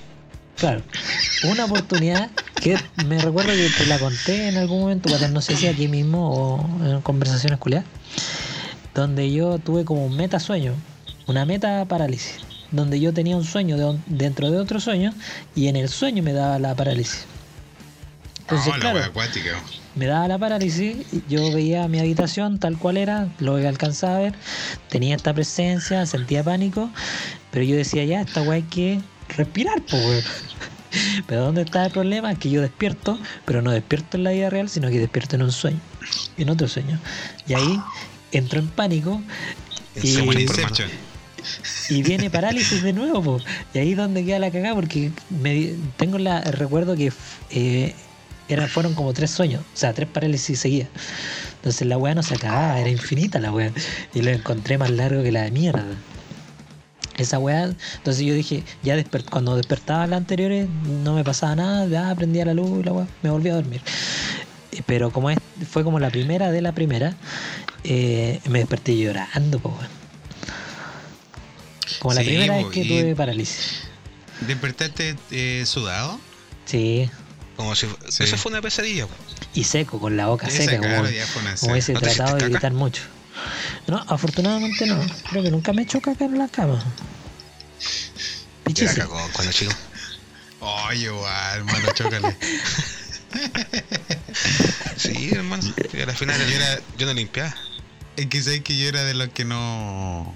Claro, 0.56 0.82
una 1.44 1.64
oportunidad 1.64 2.30
que 2.60 2.78
me 3.04 3.20
recuerdo 3.20 3.52
que 3.52 3.70
te 3.70 3.86
la 3.86 3.98
conté 3.98 4.48
en 4.48 4.56
algún 4.56 4.80
momento, 4.80 5.08
no 5.28 5.40
sé 5.40 5.56
si 5.56 5.66
aquí 5.66 5.88
mismo 5.88 6.30
o 6.30 6.84
en 6.84 7.00
conversaciones 7.02 7.58
culiadas, 7.58 7.86
donde 8.94 9.30
yo 9.30 9.58
tuve 9.58 9.84
como 9.84 10.06
un 10.06 10.16
meta 10.16 10.40
sueño, 10.40 10.74
una 11.26 11.44
meta 11.44 11.84
parálisis, 11.84 12.38
donde 12.70 12.98
yo 12.98 13.12
tenía 13.12 13.36
un 13.36 13.44
sueño 13.44 13.76
de 13.76 13.98
dentro 14.06 14.50
de 14.50 14.58
otro 14.58 14.80
sueño 14.80 15.12
y 15.54 15.68
en 15.68 15.76
el 15.76 15.88
sueño 15.88 16.22
me 16.22 16.32
daba 16.32 16.58
la 16.58 16.74
parálisis. 16.74 17.26
Entonces, 18.40 18.72
la 18.74 18.78
claro, 18.78 19.02
acuática. 19.02 19.60
me 19.96 20.06
daba 20.06 20.28
la 20.28 20.38
parálisis, 20.38 20.96
yo 21.28 21.52
veía 21.52 21.88
mi 21.88 21.98
habitación 21.98 22.58
tal 22.58 22.78
cual 22.78 22.96
era, 22.96 23.28
lo 23.40 23.56
que 23.56 23.66
alcanzaba 23.66 24.16
a 24.16 24.20
ver, 24.20 24.34
tenía 24.88 25.16
esta 25.16 25.34
presencia, 25.34 26.06
sentía 26.06 26.44
pánico, 26.44 26.88
pero 27.50 27.64
yo 27.64 27.76
decía 27.76 28.04
ya, 28.04 28.20
esta 28.20 28.40
hay 28.40 28.62
que 28.62 29.00
respirar, 29.28 29.82
pues 29.88 30.04
weón. 30.04 30.24
Pero 31.26 31.42
¿dónde 31.42 31.62
está 31.62 31.86
el 31.86 31.92
problema? 31.92 32.32
Es 32.32 32.38
que 32.38 32.50
yo 32.50 32.62
despierto, 32.62 33.18
pero 33.44 33.62
no 33.62 33.70
despierto 33.70 34.16
en 34.16 34.24
la 34.24 34.30
vida 34.30 34.50
real, 34.50 34.68
sino 34.68 34.88
que 34.88 34.98
despierto 34.98 35.36
en 35.36 35.42
un 35.42 35.52
sueño, 35.52 35.80
en 36.38 36.48
otro 36.48 36.68
sueño. 36.68 36.98
Y 37.46 37.54
ahí 37.54 37.80
entro 38.32 38.60
en 38.60 38.68
pánico 38.68 39.20
y, 39.94 40.08
Se 40.08 40.22
muere 40.22 40.46
y 41.88 42.02
viene 42.02 42.30
parálisis 42.30 42.82
de 42.82 42.92
nuevo, 42.92 43.22
po. 43.22 43.40
y 43.72 43.78
ahí 43.78 43.92
es 43.92 43.96
donde 43.96 44.24
queda 44.24 44.38
la 44.38 44.50
cagada, 44.50 44.74
porque 44.74 45.12
me, 45.30 45.74
tengo 45.96 46.18
la, 46.18 46.40
el 46.40 46.52
recuerdo 46.54 46.96
que 46.96 47.12
eh, 47.50 47.94
eran, 48.48 48.68
fueron 48.68 48.94
como 48.94 49.12
tres 49.12 49.30
sueños, 49.30 49.62
o 49.62 49.76
sea, 49.76 49.92
tres 49.92 50.08
parálisis 50.08 50.58
seguidas. 50.58 50.88
Entonces 51.56 51.86
la 51.86 51.98
weá 51.98 52.14
no 52.14 52.22
se 52.22 52.34
acababa, 52.34 52.80
era 52.80 52.90
infinita 52.90 53.38
la 53.38 53.52
weá, 53.52 53.72
y 54.14 54.22
lo 54.22 54.30
encontré 54.30 54.78
más 54.78 54.90
largo 54.90 55.22
que 55.22 55.32
la 55.32 55.42
de 55.42 55.50
mierda. 55.50 55.84
Esa 57.16 57.38
weá, 57.38 57.74
entonces 57.96 58.24
yo 58.24 58.34
dije, 58.34 58.62
ya 58.82 58.94
desper- 58.96 59.24
cuando 59.24 59.56
despertaba 59.56 60.06
las 60.06 60.18
anteriores 60.18 60.68
no 60.68 61.14
me 61.14 61.24
pasaba 61.24 61.56
nada, 61.56 61.86
ya 61.86 62.14
prendía 62.14 62.44
la 62.44 62.52
luz 62.54 62.80
y 62.80 62.84
la 62.84 62.92
weá, 62.92 63.06
me 63.22 63.30
volví 63.30 63.48
a 63.48 63.54
dormir. 63.54 63.80
Eh, 64.72 64.82
Pero 64.84 65.10
como 65.10 65.30
es, 65.30 65.38
fue 65.70 65.82
como 65.82 65.98
la 65.98 66.10
primera 66.10 66.50
de 66.50 66.60
la 66.60 66.72
primera, 66.72 67.14
eh, 67.84 68.40
me 68.50 68.58
desperté 68.58 68.96
llorando, 68.98 69.58
po, 69.60 69.70
weón. 69.70 69.88
Como 72.00 72.14
la 72.14 72.20
Sí, 72.20 72.26
primera 72.26 72.56
vez 72.56 72.66
que 72.66 72.80
y- 72.80 72.88
tuve 72.88 73.14
parálisis. 73.16 73.82
¿Despertaste 74.46 75.16
eh, 75.30 75.64
sudado? 75.66 76.20
Sí, 76.66 77.08
Como 77.56 77.74
si 77.74 77.86
Sí. 78.10 78.24
eso 78.24 78.36
fue 78.36 78.52
una 78.52 78.60
pesadilla. 78.60 79.06
y 79.54 79.64
seco, 79.64 79.98
con 79.98 80.18
la 80.18 80.26
boca 80.26 80.46
Esa, 80.48 80.64
seca, 80.64 80.76
como, 80.76 80.96
como 80.96 81.06
seca. 81.06 81.70
hubiese 81.70 81.94
¿No 81.94 82.00
te 82.00 82.06
tratado 82.10 82.36
de 82.36 82.48
gritar 82.50 82.74
mucho. 82.74 83.00
No, 83.86 84.04
afortunadamente 84.08 84.86
no. 84.86 85.00
Creo 85.30 85.42
que 85.42 85.50
nunca 85.50 85.72
me 85.72 85.82
he 85.82 85.84
hecho 85.84 86.00
caca 86.00 86.24
en 86.24 86.38
la 86.38 86.48
cama. 86.48 86.82
La 88.66 88.94
cagó 88.94 89.20
cuando 89.32 89.52
chico. 89.52 89.72
Ay, 90.60 91.04
igual, 91.04 91.56
hermano, 91.58 91.88
chócale. 91.94 92.36
Sí, 94.96 95.30
hermano. 95.32 95.62
Y 95.92 96.00
al 96.00 96.12
final 96.14 96.40
Yo 96.48 96.56
era- 96.56 96.80
yo 96.98 97.06
no 97.06 97.12
limpiaba. 97.14 97.54
Es 98.16 98.26
que 98.26 98.42
sabes 98.42 98.62
que 98.62 98.76
yo 98.78 98.88
era 98.88 99.04
de 99.04 99.14
los 99.14 99.28
que 99.28 99.44
no. 99.44 100.34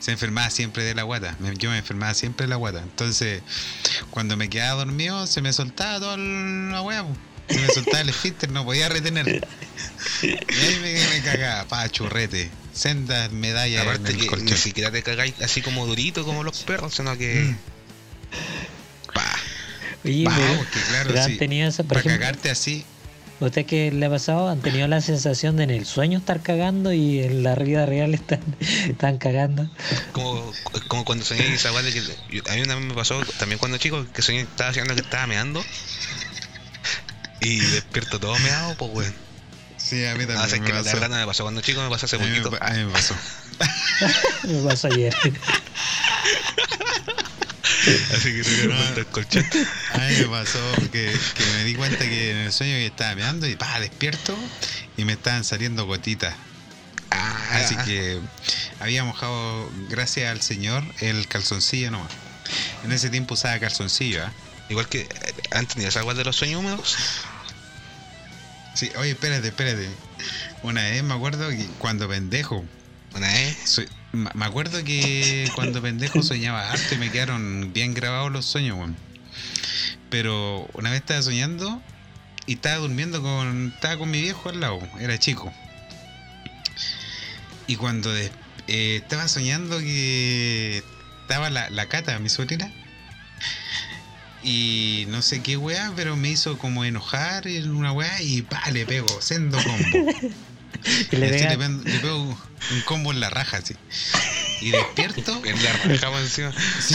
Se 0.00 0.12
enfermaba 0.12 0.50
siempre 0.50 0.82
de 0.84 0.94
la 0.94 1.02
guata. 1.04 1.36
Yo 1.58 1.70
me 1.70 1.78
enfermaba 1.78 2.12
siempre 2.14 2.44
de 2.44 2.50
la 2.50 2.56
guata. 2.56 2.80
Entonces, 2.80 3.42
cuando 4.10 4.36
me 4.36 4.48
quedaba 4.50 4.84
dormido, 4.84 5.26
se 5.26 5.40
me 5.40 5.52
soltaba 5.52 5.98
toda 5.98 6.16
la 6.18 6.82
hueá. 6.82 7.04
Se 7.50 7.58
me 7.58 7.66
soltaba 7.68 8.00
el 8.00 8.08
esfínter, 8.10 8.50
no 8.50 8.64
podía 8.64 8.88
retener. 8.88 9.46
Y 10.22 10.26
ahí 10.28 10.78
me, 10.82 10.92
me 10.92 11.22
cagaba, 11.22 11.64
pa, 11.68 11.88
churrete. 11.88 12.50
Sendas 12.72 13.32
medallas 13.32 13.82
Aparte 13.82 14.10
en 14.10 14.14
el 14.16 14.20
que 14.22 14.26
colchón. 14.28 14.46
ni 14.46 14.56
siquiera 14.56 14.90
te 14.90 15.02
cagáis 15.02 15.34
así 15.42 15.60
como 15.60 15.86
durito 15.86 16.24
como 16.24 16.44
los 16.44 16.62
perros, 16.62 16.94
sino 16.94 17.16
que. 17.18 17.34
Mm. 17.34 17.56
Pa. 19.12 19.36
Oye, 20.04 20.24
Pa, 20.24 20.36
pero, 20.36 20.56
porque 20.56 20.80
claro, 20.88 21.10
pero 21.10 21.24
sí, 21.24 21.32
han 21.32 21.38
tenido 21.38 21.68
esa, 21.68 21.82
por 21.82 21.88
Para 21.88 22.00
ejemplo, 22.00 22.20
cagarte 22.20 22.50
así. 22.50 22.84
¿usted 23.40 23.64
qué 23.64 23.90
le 23.90 24.06
ha 24.06 24.10
pasado? 24.10 24.48
¿Han 24.48 24.60
tenido 24.60 24.86
la 24.86 25.00
sensación 25.00 25.56
de 25.56 25.64
en 25.64 25.70
el 25.70 25.86
sueño 25.86 26.18
estar 26.18 26.42
cagando 26.42 26.92
y 26.92 27.20
en 27.20 27.42
la 27.42 27.54
vida 27.54 27.86
real 27.86 28.14
están, 28.14 28.40
están 28.60 29.18
cagando? 29.18 29.68
Como, 30.12 30.52
como 30.88 31.04
cuando 31.04 31.24
soñé 31.24 31.52
esa 31.54 31.70
que. 31.70 32.40
a 32.50 32.54
mí 32.54 32.62
una 32.62 32.74
vez 32.76 32.84
me 32.84 32.94
pasó 32.94 33.20
también 33.38 33.58
cuando 33.58 33.78
chico 33.78 34.06
que 34.12 34.22
soñé 34.22 34.44
que 34.44 34.50
estaba 34.50 34.70
haciendo 34.70 34.94
que 34.94 35.00
estaba 35.00 35.26
meando. 35.26 35.64
Y 37.40 37.58
despierto 37.60 38.18
todo 38.20 38.38
meado, 38.40 38.74
pues 38.76 38.90
weón. 38.92 39.14
Sí, 39.76 40.04
a 40.04 40.14
mí 40.14 40.26
también 40.26 40.38
Ah, 40.40 40.46
es 40.46 40.52
que 40.52 40.72
la 41.00 41.08
no 41.08 41.16
me 41.16 41.26
pasó 41.26 41.42
cuando 41.42 41.62
chico, 41.62 41.82
me 41.82 41.88
pasó 41.88 42.06
hace 42.06 42.16
a, 42.16 42.18
poquito. 42.18 42.50
a 42.60 42.70
mí 42.70 42.84
me 42.84 42.92
pasó. 42.92 43.14
Me 44.44 44.62
pasó 44.62 44.88
ayer. 44.88 45.14
Así 48.14 48.32
que 48.34 48.42
que 48.42 48.66
romper 48.66 48.98
el 48.98 49.06
colchón. 49.06 49.44
A 49.94 49.98
mí 49.98 50.16
me 50.18 50.26
pasó 50.26 50.58
que, 50.92 51.12
que 51.34 51.44
me 51.56 51.64
di 51.64 51.74
cuenta 51.74 51.98
que 51.98 52.30
en 52.30 52.36
el 52.38 52.52
sueño 52.52 52.74
que 52.74 52.86
estaba 52.86 53.14
meando 53.14 53.46
y 53.46 53.56
pa, 53.56 53.80
despierto 53.80 54.36
y 54.96 55.04
me 55.04 55.14
estaban 55.14 55.44
saliendo 55.44 55.86
gotitas. 55.86 56.34
Ah, 57.10 57.48
Así 57.52 57.76
que 57.86 58.20
había 58.80 59.02
mojado, 59.04 59.70
gracias 59.88 60.30
al 60.30 60.42
Señor, 60.42 60.84
el 61.00 61.26
calzoncillo 61.26 61.90
nomás. 61.90 62.12
En 62.84 62.92
ese 62.92 63.10
tiempo 63.10 63.34
usaba 63.34 63.58
calzoncillo, 63.58 64.24
¿ah? 64.24 64.32
Igual 64.70 64.88
que 64.88 65.00
eh, 65.00 65.08
han 65.50 65.66
tenido 65.66 65.88
esa 65.88 66.02
weá 66.04 66.14
de 66.14 66.24
los 66.24 66.36
sueños 66.36 66.60
húmedos. 66.60 66.96
Sí, 68.74 68.90
oye, 68.96 69.10
espérate, 69.10 69.48
espérate. 69.48 69.90
Una 70.62 70.82
vez 70.82 71.02
me 71.02 71.12
acuerdo 71.14 71.48
que 71.50 71.66
cuando 71.78 72.08
pendejo, 72.08 72.64
Una 73.14 73.26
vez. 73.28 73.56
soy- 73.64 73.88
me 74.12 74.44
acuerdo 74.44 74.82
que 74.84 75.48
cuando 75.54 75.82
pendejo 75.82 76.22
soñaba 76.22 76.70
harto 76.70 76.94
y 76.94 76.98
me 76.98 77.10
quedaron 77.10 77.72
bien 77.72 77.94
grabados 77.94 78.32
los 78.32 78.46
sueños, 78.46 78.76
weón. 78.78 78.96
Pero 80.08 80.68
una 80.74 80.90
vez 80.90 81.00
estaba 81.00 81.22
soñando 81.22 81.82
y 82.46 82.54
estaba 82.54 82.76
durmiendo 82.76 83.22
con. 83.22 83.72
Estaba 83.74 83.98
con 83.98 84.10
mi 84.10 84.20
viejo 84.22 84.48
al 84.48 84.60
lado, 84.60 84.80
era 85.00 85.18
chico. 85.18 85.52
Y 87.66 87.76
cuando 87.76 88.12
des- 88.12 88.32
eh, 88.68 89.00
estaba 89.02 89.26
soñando 89.28 89.78
que 89.78 90.82
estaba 91.22 91.50
la, 91.50 91.70
la 91.70 91.86
cata, 91.88 92.18
mi 92.20 92.28
sobrina. 92.28 92.72
Y 94.42 95.04
no 95.08 95.20
sé 95.22 95.42
qué 95.42 95.56
weá, 95.56 95.92
pero 95.96 96.16
me 96.16 96.30
hizo 96.30 96.56
como 96.58 96.84
enojar 96.84 97.46
en 97.46 97.70
una 97.74 97.92
weá 97.92 98.22
y 98.22 98.42
pa, 98.42 98.62
le 98.70 98.86
pego, 98.86 99.20
sendo 99.20 99.58
combo. 99.62 100.12
Y 101.12 101.16
le 101.16 101.26
así 101.26 101.58
le, 101.58 101.68
le 101.84 101.98
pego 101.98 102.22
un 102.22 102.80
combo 102.86 103.10
en 103.12 103.20
la 103.20 103.28
raja 103.28 103.58
así. 103.58 103.74
Y 104.62 104.70
despierto. 104.70 105.42
En 105.44 105.62
la 105.62 105.72
rajaba 105.84 106.18
encima. 106.20 106.52
sí, 106.80 106.94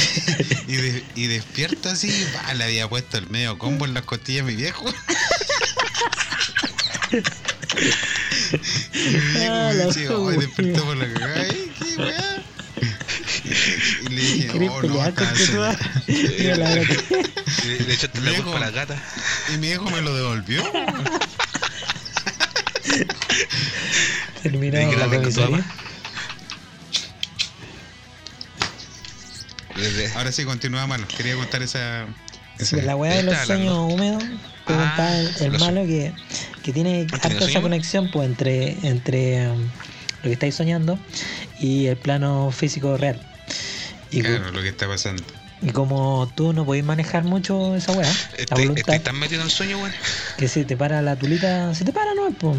y, 0.67 0.75
de- 0.75 1.03
y 1.15 1.27
despierto 1.27 1.89
así. 1.89 2.09
pa, 2.33 2.53
le 2.55 2.63
había 2.63 2.89
puesto 2.89 3.17
el 3.19 3.29
medio 3.29 3.59
combo 3.59 3.85
en 3.85 3.93
las 3.93 4.03
costillas 4.03 4.41
a 4.41 4.45
mi 4.47 4.55
viejo. 4.55 4.91
Y 8.93 8.97
mi 8.97 9.19
viejo 9.19 9.53
me 9.53 9.73
la 9.73 9.85
decía, 9.85 10.09
"Ay, 10.09 10.15
wea". 10.17 10.37
despertó 10.37 10.85
por 10.85 10.97
la 10.97 11.13
cagada. 11.13 11.41
"Ay, 11.41 11.71
qué 11.77 12.01
weá". 12.01 12.34
Y 14.15 14.27
le 14.27 14.33
dije, 14.33 14.47
¿Querés 14.47 14.69
oh 14.69 14.81
no, 14.81 14.87
pelear 14.87 15.13
con 15.13 15.23
estaba 15.23 15.37
tu 15.37 15.45
soñando". 15.45 15.61
madre? 15.61 16.35
Mira 16.39 16.55
la 16.55 16.69
verdad 16.69 16.87
que- 16.87 17.67
De, 17.67 17.77
de 17.85 17.93
hecho, 17.93 18.09
te 18.09 18.21
la 18.21 18.29
Viejo. 18.31 18.43
culpa 18.43 18.57
a 18.57 18.61
la 18.61 18.71
gata. 18.71 19.03
Y 19.53 19.57
mi 19.57 19.67
viejo 19.67 19.89
me 19.89 20.01
lo 20.01 20.15
devolvió. 20.15 20.63
Terminamos 24.43 24.89
¿De 24.89 24.95
qué 24.95 24.97
la 25.01 25.07
comisaría. 25.17 25.65
Ahora 30.15 30.31
sí, 30.31 30.45
continúa 30.45 30.87
malo. 30.87 31.05
Quería 31.07 31.35
contar 31.35 31.61
esa. 31.61 32.05
La 32.71 32.95
weá 32.95 33.15
de 33.15 33.23
los 33.23 33.37
sueños 33.45 33.75
húmedos, 33.91 34.23
preguntaba 34.65 35.09
Ah, 35.09 35.19
el, 35.19 35.35
el 35.41 35.51
los- 35.51 35.61
malo 35.61 35.81
que, 35.85 36.13
que 36.63 36.71
tiene 36.71 37.01
¿Has 37.11 37.19
tenido 37.21 37.41
harta 37.43 37.49
esa 37.51 37.61
conexión 37.61 38.09
pues 38.13 38.25
entre, 38.29 38.77
entre 38.87 39.49
um, 39.49 39.59
lo 39.61 40.23
que 40.23 40.31
estáis 40.33 40.55
soñando 40.55 40.97
y 41.59 41.87
el 41.87 41.97
plano 41.97 42.51
físico 42.51 42.95
real. 42.95 43.19
Y, 44.11 44.21
Claro, 44.21 44.51
lo 44.51 44.61
que 44.61 44.69
está 44.69 44.87
pasando. 44.87 45.23
y 45.61 45.69
como 45.71 46.31
tú 46.35 46.53
no 46.53 46.65
podés 46.65 46.83
manejar 46.83 47.23
mucho 47.23 47.75
esa 47.75 47.91
weá, 47.93 48.07
la 48.49 48.55
voluntad, 48.57 48.77
estoy 48.95 48.99
tan 48.99 49.17
metido 49.19 49.41
en 49.41 49.45
el 49.47 49.51
sueño, 49.51 49.77
weón. 49.79 49.91
que 50.37 50.47
si 50.47 50.63
te 50.65 50.77
para 50.77 51.01
la 51.01 51.15
tulita, 51.15 51.73
se 51.75 51.83
te 51.85 51.91
para, 51.91 52.13
¿no? 52.13 52.31
Pues. 52.37 52.57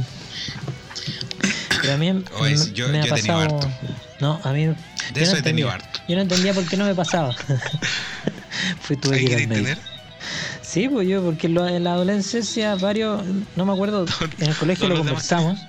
Pero 1.80 1.92
a 1.94 1.96
mí 1.96 2.10
Oye, 2.38 2.50
me, 2.52 2.56
sí, 2.58 2.72
yo- 2.72 2.88
me 2.88 3.00
ha 3.00 3.04
yo 3.04 3.10
pasado. 3.14 3.40
harto. 3.40 3.70
No, 4.20 4.40
a 4.42 4.52
mí. 4.52 4.66
De 4.66 4.74
yo 5.14 5.20
eso 5.22 5.32
no 5.32 5.38
he 5.38 5.42
tenido 5.42 5.68
entendía. 5.68 5.72
harto. 5.74 6.00
Yo 6.08 6.16
no 6.16 6.22
entendía 6.22 6.54
por 6.54 6.66
qué 6.66 6.76
no 6.76 6.84
me 6.84 6.94
pasaba. 6.94 7.34
Fui 8.80 8.96
tuve 8.96 9.16
¿Ahí 9.16 9.24
que 9.26 9.40
ir? 9.42 9.78
Sí, 10.62 10.88
pues 10.88 11.06
yo, 11.08 11.22
porque 11.22 11.46
en 11.46 11.54
lo- 11.54 11.68
en 11.68 11.84
la 11.84 11.92
adolescencia 11.92 12.74
varios, 12.76 13.24
no 13.54 13.64
me 13.66 13.72
acuerdo, 13.72 14.04
en 14.40 14.48
el 14.48 14.56
colegio 14.56 14.88
lo 14.88 14.96
conversamos. 14.98 15.66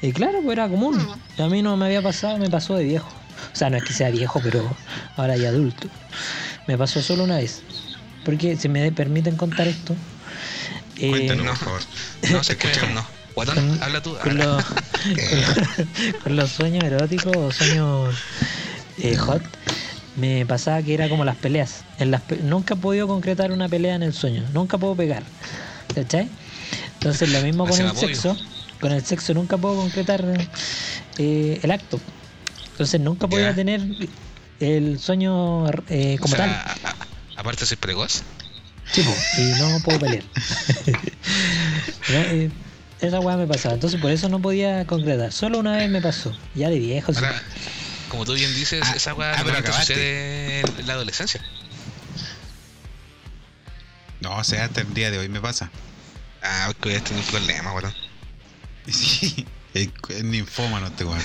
Y 0.00 0.12
claro, 0.12 0.38
pues 0.44 0.52
era 0.56 0.68
común. 0.68 0.96
A 1.38 1.46
mí 1.48 1.60
no 1.62 1.76
me 1.76 1.86
había 1.86 2.02
pasado, 2.02 2.38
me 2.38 2.48
pasó 2.48 2.76
de 2.76 2.84
viejo. 2.84 3.10
O 3.52 3.56
sea, 3.56 3.70
no 3.70 3.76
es 3.76 3.84
que 3.84 3.92
sea 3.92 4.10
viejo, 4.10 4.40
pero 4.42 4.76
ahora 5.16 5.36
ya 5.36 5.48
adulto. 5.48 5.88
Me 6.66 6.76
pasó 6.78 7.02
solo 7.02 7.24
una 7.24 7.36
vez. 7.38 7.62
Porque 8.24 8.56
si 8.56 8.68
me 8.68 8.90
permiten 8.92 9.36
contar 9.36 9.68
esto. 9.68 9.94
eh, 10.98 11.10
Cuéntanos, 11.10 11.44
no. 11.44 11.50
por 11.52 11.58
favor. 11.58 11.80
No 12.30 12.44
se 12.44 12.52
escucha, 12.52 12.86
no. 12.94 13.04
Habla 13.80 14.02
tú. 14.02 14.16
con 14.20 14.30
habla. 14.32 14.44
los, 14.44 14.64
con, 14.64 16.20
con 16.24 16.36
los 16.36 16.50
sueños 16.50 16.82
eróticos 16.84 17.36
o 17.36 17.52
sueños 17.52 18.14
eh, 18.98 19.14
hot, 19.16 19.42
me 20.16 20.44
pasaba 20.44 20.82
que 20.82 20.92
era 20.94 21.08
como 21.08 21.24
las 21.24 21.36
peleas. 21.36 21.84
En 21.98 22.10
las 22.10 22.22
pe- 22.22 22.38
nunca 22.42 22.74
he 22.74 22.76
podido 22.76 23.06
concretar 23.06 23.52
una 23.52 23.68
pelea 23.68 23.94
en 23.94 24.02
el 24.02 24.12
sueño, 24.12 24.44
nunca 24.52 24.76
puedo 24.76 24.96
pegar. 24.96 25.22
¿Cachai? 25.94 26.28
Entonces 26.94 27.28
lo 27.30 27.40
mismo 27.42 27.64
con 27.64 27.78
el 27.80 27.86
apoyo. 27.86 28.08
sexo. 28.08 28.36
Con 28.80 28.90
el 28.92 29.04
sexo 29.04 29.34
nunca 29.34 29.56
puedo 29.56 29.76
concretar 29.76 30.24
eh, 31.18 31.60
el 31.62 31.70
acto. 31.70 32.00
Entonces 32.78 33.00
nunca 33.00 33.26
podía 33.26 33.50
Ya. 33.50 33.54
tener 33.56 33.80
el 34.60 35.00
sueño 35.00 35.68
eh, 35.88 36.14
O 36.16 36.22
como 36.22 36.36
sea, 36.36 36.46
tal. 36.46 36.50
a- 36.50 36.90
a- 36.90 37.40
aparte 37.40 37.62
de 37.62 37.66
ser 37.66 37.78
precoz. 37.78 38.22
Sí, 38.92 39.02
y 39.36 39.42
no 39.58 39.80
puedo 39.80 39.98
pelear. 39.98 40.22
No, 42.08 42.20
eh, 42.20 42.50
esa 43.00 43.18
weá 43.20 43.36
me 43.36 43.46
pasaba, 43.48 43.74
entonces 43.74 44.00
por 44.00 44.10
eso 44.12 44.28
no 44.28 44.40
podía 44.40 44.86
concretar. 44.86 45.32
Solo 45.32 45.58
una 45.58 45.76
vez 45.76 45.90
me 45.90 46.00
pasó, 46.00 46.32
ya 46.54 46.70
de 46.70 46.78
viejo. 46.78 47.12
sí. 47.12 47.20
Como 48.08 48.24
tú 48.24 48.32
bien 48.34 48.54
dices, 48.54 48.80
Ah, 48.84 48.92
esa 48.96 49.12
weá 49.12 49.32
ah, 49.32 49.40
acabaste. 49.40 49.94
sucede 49.94 50.60
en 50.60 50.86
la 50.86 50.92
adolescencia. 50.94 51.44
No, 54.20 54.36
o 54.36 54.44
sea, 54.44 54.64
hasta 54.66 54.80
el 54.82 54.94
día 54.94 55.10
de 55.10 55.18
hoy 55.18 55.28
me 55.28 55.40
pasa. 55.40 55.70
Ah, 56.42 56.64
porque 56.68 56.90
voy 56.90 56.98
a 56.98 57.04
tener 57.04 57.22
un 57.24 57.28
problema, 57.30 57.72
weón. 57.74 57.92
Sí, 58.90 59.44
es 59.74 59.88
es 60.08 60.24
ninfómano 60.24 60.86
este 60.86 61.04
weón. 61.04 61.20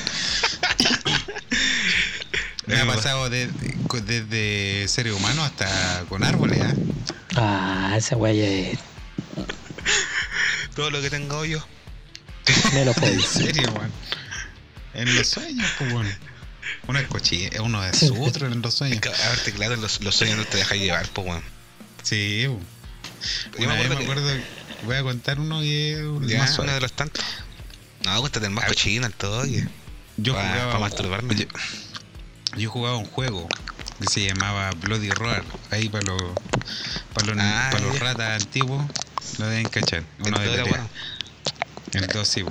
Me 2.67 2.75
ha 2.75 2.83
Eh, 2.83 2.85
pasado 2.85 3.29
de- 3.29 3.49
desde 4.05 4.87
seres 4.87 5.13
humanos 5.13 5.45
hasta 5.45 6.05
con 6.09 6.23
árboles, 6.23 6.59
¿ah? 6.61 6.73
Ah, 7.35 7.93
esa 7.97 8.15
ya 8.15 8.31
es 8.45 8.79
Todo 10.75 10.89
lo 10.89 11.01
que 11.01 11.09
tengo 11.09 11.45
yo. 11.45 11.65
me 12.73 12.85
lo 12.85 12.91
En 12.91 12.99
puedo. 12.99 13.21
serio, 13.21 13.71
weón. 13.73 13.91
En 14.93 15.15
los 15.15 15.27
sueños, 15.27 15.69
pues, 15.77 15.91
weón. 15.93 16.07
Uno 16.87 16.99
es 16.99 17.07
cochino, 17.07 17.63
uno 17.63 17.83
es 17.85 18.03
otro 18.19 18.47
en 18.47 18.61
los 18.61 18.73
Es 18.73 18.77
sueños. 18.77 18.99
que, 19.01 19.09
a 19.09 19.29
verte, 19.29 19.51
claro, 19.51 19.75
los, 19.75 20.01
los 20.01 20.15
sueños 20.15 20.37
no 20.37 20.45
te 20.45 20.57
dejan 20.57 20.79
llevar, 20.79 21.07
pues, 21.09 21.27
weón. 21.27 21.43
Sí, 22.01 22.45
weón. 22.47 22.65
Yo 23.59 23.65
Una 23.65 23.75
me 23.75 23.95
acuerdo 24.03 24.29
voy 24.85 24.95
a 24.97 25.03
contar 25.03 25.39
uno 25.39 25.61
que 25.61 25.91
es 25.93 25.99
más 26.39 26.49
uno 26.49 26.55
suave. 26.55 26.73
de 26.73 26.79
los 26.81 26.91
tantos. 26.93 27.23
No, 28.05 28.19
cuéntate 28.19 28.45
el 28.47 28.51
más 28.51 28.65
A 28.65 28.67
ver. 28.67 28.75
cochino, 28.75 29.05
el 29.07 29.13
todo. 29.13 29.41
oye. 29.41 29.65
Yo 30.17 30.33
jugaba, 30.33 30.73
pa 30.73 30.79
masturbarme. 30.79 31.35
Yo, 31.35 31.45
yo 32.57 32.69
jugaba 32.69 32.97
un 32.97 33.05
juego 33.05 33.49
que 33.99 34.07
se 34.07 34.25
llamaba 34.25 34.71
Bloody 34.71 35.09
Roar. 35.11 35.43
Ahí 35.71 35.89
para 35.89 36.05
los 36.05 36.21
para 37.13 37.27
los, 37.27 37.37
Ah, 37.39 37.69
para 37.71 37.85
los 37.85 37.99
ratas 37.99 38.41
antiguos 38.41 38.83
lo 39.39 39.47
deben 39.47 39.67
cachar. 39.69 40.03
Uno 40.19 40.39
de 40.39 40.49
pelea. 40.49 40.63
bueno. 40.65 40.89
El 41.93 42.07
2 42.07 42.27
sí. 42.27 42.43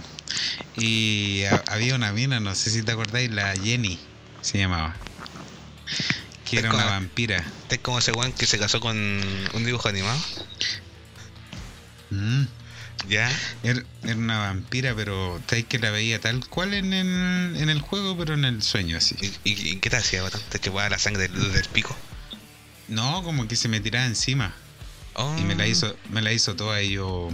Y 0.76 1.44
ha- 1.44 1.62
había 1.68 1.94
una 1.94 2.12
mina, 2.12 2.40
no 2.40 2.54
sé 2.54 2.70
si 2.70 2.82
te 2.82 2.92
acordáis, 2.92 3.30
la 3.30 3.54
Jenny 3.54 3.98
se 4.40 4.58
llamaba. 4.58 4.96
Que 6.44 6.58
era 6.58 6.70
una 6.70 6.84
vampira. 6.86 7.44
Es 7.70 7.78
como 7.78 7.98
ese 7.98 8.12
weón 8.12 8.32
que 8.32 8.46
se 8.46 8.58
casó 8.58 8.80
con 8.80 8.96
un 8.96 9.64
dibujo 9.64 9.88
animado. 9.88 10.18
Mm. 12.10 12.44
Ya. 13.08 13.30
Era, 13.62 13.82
era 14.02 14.16
una 14.16 14.38
vampira, 14.38 14.94
pero 14.94 15.40
sabéis 15.48 15.66
que 15.66 15.78
la 15.78 15.90
veía 15.90 16.20
tal 16.20 16.46
cual 16.48 16.74
en 16.74 16.92
el, 16.92 17.56
en 17.56 17.68
el 17.68 17.80
juego, 17.80 18.16
pero 18.16 18.34
en 18.34 18.44
el 18.44 18.62
sueño 18.62 18.96
así. 18.96 19.16
¿Y, 19.44 19.76
qué 19.76 19.90
te 19.90 19.96
hacía? 19.96 20.22
Te 20.48 20.58
chupaba 20.58 20.88
la 20.88 20.98
sangre 20.98 21.28
del, 21.28 21.52
del 21.52 21.64
pico. 21.66 21.96
No, 22.88 23.22
como 23.22 23.48
que 23.48 23.56
se 23.56 23.68
me 23.68 23.80
tiraba 23.80 24.06
encima. 24.06 24.54
Oh. 25.14 25.36
Y 25.38 25.42
me 25.42 25.54
la 25.54 25.66
hizo, 25.66 25.96
me 26.10 26.22
la 26.22 26.32
hizo 26.32 26.56
toda 26.56 26.82
y 26.82 26.92
yo. 26.92 27.30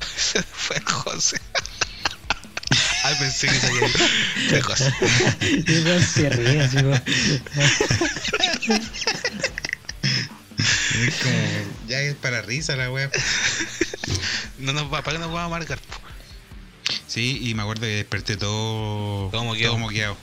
Fue 0.52 0.80
José. 0.80 1.40
Ay, 3.04 3.14
pensé 3.18 3.46
que 3.46 3.54
se 3.54 3.66
había 3.68 3.88
Fue 4.48 4.60
José. 4.62 4.92
Y 5.40 6.02
se 6.02 6.28
ríe 6.30 6.60
así. 6.60 6.78
Es 10.58 11.14
como, 11.22 11.34
ya 11.88 12.00
es 12.00 12.14
para 12.16 12.42
risa 12.42 12.76
la 12.76 12.90
wea. 12.90 13.10
No 14.58 14.72
nos 14.72 14.84
va, 14.92 15.02
¿para 15.02 15.16
qué 15.16 15.18
nos 15.18 15.34
va 15.34 15.42
a 15.42 15.44
amargar? 15.46 15.78
po? 15.78 15.96
Sí, 17.06 17.40
y 17.42 17.54
me 17.54 17.62
acuerdo 17.62 17.82
que 17.82 17.88
desperté 17.96 18.36
todo. 18.36 19.30
Todo 19.30 19.44
moqueado. 19.44 19.72
Todo 19.74 19.78
moqueado. 19.80 20.16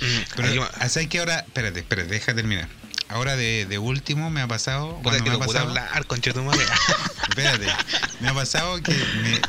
Pero 0.00 0.48
Pero, 0.48 0.70
ah, 0.80 0.88
¿sabes 0.88 1.08
que 1.08 1.18
ahora? 1.20 1.40
Espérate, 1.40 1.80
espérate, 1.80 2.08
deja 2.08 2.34
terminar. 2.34 2.68
Ahora 3.08 3.36
de, 3.36 3.66
de 3.66 3.78
último 3.78 4.30
me 4.30 4.40
ha 4.40 4.48
pasado. 4.48 4.96
puta 4.96 5.02
Cuando 5.02 5.24
que 5.24 5.30
me 5.30 5.36
ha 5.36 5.38
pasado. 5.46 5.68
hablar, 5.68 6.06
concha 6.06 6.32
tu 6.32 6.42
madre. 6.42 6.64
Espérate. 7.28 7.66
Me 8.20 8.28
ha 8.28 8.34
pasado 8.34 8.82
que 8.82 8.92
me 8.92 9.40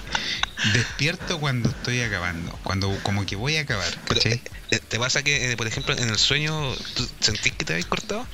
despierto 0.73 1.39
cuando 1.39 1.69
estoy 1.69 2.01
acabando. 2.01 2.51
Cuando 2.63 2.95
como 3.03 3.25
que 3.25 3.35
voy 3.35 3.55
a 3.57 3.61
acabar. 3.61 3.89
Pero, 4.07 4.21
¿Cachai? 4.21 4.41
eh, 4.71 4.79
¿Te 4.79 4.99
pasa 4.99 5.23
que, 5.23 5.51
eh, 5.51 5.57
por 5.57 5.65
ejemplo, 5.67 5.97
en 5.97 6.09
el 6.09 6.17
sueño 6.19 6.73
tú 6.95 7.09
sentís 7.21 7.53
que 7.53 7.65
te 7.65 7.73
habéis 7.73 7.85
cortado 7.87 8.27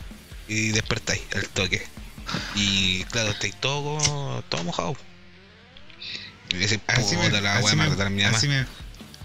y 0.50 0.70
despertáis 0.72 1.22
al 1.36 1.48
toque? 1.50 1.86
Y 2.56 3.04
claro, 3.06 3.30
estáis 3.30 3.56
todo, 3.56 4.42
todo 4.50 4.64
mojado. 4.64 4.98
Y 6.52 6.58
decís, 6.58 6.80
Así 6.88 7.16
me, 7.16 7.30
la 7.30 7.56
así 7.58 7.76
me- 7.76 7.84
me 7.84 7.90
retará 7.90 8.10
mi 8.10 8.24
mamá. 8.24 8.36
así 8.38 8.48
me- 8.48 8.66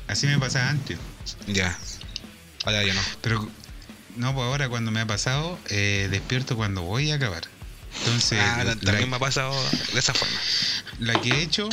así 0.06 0.26
me 0.26 0.38
pasaba 0.38 0.68
antes. 0.70 0.98
Ya. 1.46 1.76
Ahora 2.64 2.84
ya 2.84 2.94
no. 2.94 3.00
Pero 3.22 3.50
no, 4.16 4.34
pues 4.34 4.44
ahora 4.44 4.68
cuando 4.68 4.90
me 4.90 5.00
ha 5.00 5.06
pasado, 5.06 5.58
eh, 5.70 6.08
despierto 6.10 6.54
cuando 6.56 6.82
voy 6.82 7.10
a 7.10 7.16
acabar. 7.16 7.42
Entonces, 7.98 8.38
Ah, 8.40 8.62
la, 8.64 8.76
también 8.76 9.08
me 9.08 9.16
ha 9.16 9.18
pasado 9.18 9.54
de 9.92 9.98
esa 9.98 10.12
forma. 10.12 10.38
la 10.98 11.16
que 11.18 11.38
he 11.38 11.42
hecho, 11.42 11.68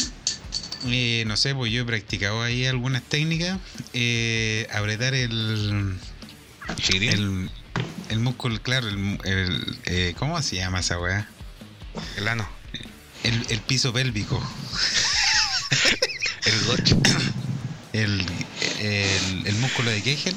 eh, 0.88 1.24
no 1.28 1.36
sé, 1.36 1.54
pues 1.54 1.72
yo 1.72 1.82
he 1.82 1.86
practicado 1.86 2.42
ahí 2.42 2.66
algunas 2.66 3.04
técnicas. 3.04 3.60
Eh, 3.94 4.68
apretar 4.72 5.14
el, 5.14 6.00
el 8.12 8.20
músculo, 8.20 8.62
claro, 8.62 8.88
el, 8.88 9.20
el, 9.24 9.80
eh, 9.86 10.14
¿cómo 10.20 10.42
se 10.42 10.58
llama 10.58 10.80
esa 10.82 11.00
weá? 11.00 11.28
El 12.18 12.28
ano. 12.28 12.48
El, 13.24 13.46
el 13.50 13.60
piso 13.62 13.94
pélvico. 13.94 14.42
El 16.46 16.66
gocho. 16.66 16.98
el, 17.94 18.26
el, 18.80 19.48
el 19.48 19.56
músculo 19.58 19.92
de 19.92 20.02
Kegel 20.02 20.36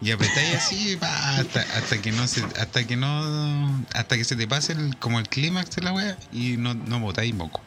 y 0.00 0.10
apretáis 0.10 0.54
así 0.56 0.96
pa, 0.96 1.36
hasta, 1.36 1.60
hasta 1.60 2.00
que 2.00 2.12
no 2.12 2.26
se 2.26 2.42
hasta 2.58 2.86
que 2.86 2.96
no 2.96 3.84
hasta 3.92 4.16
que 4.16 4.24
se 4.24 4.36
te 4.36 4.46
pase 4.48 4.72
el, 4.72 4.96
como 4.98 5.18
el 5.20 5.28
clímax 5.28 5.76
de 5.76 5.82
la 5.82 5.92
wea 5.92 6.18
y 6.32 6.56
no, 6.56 6.74
no 6.74 6.98
botáis 7.00 7.34
moco 7.34 7.62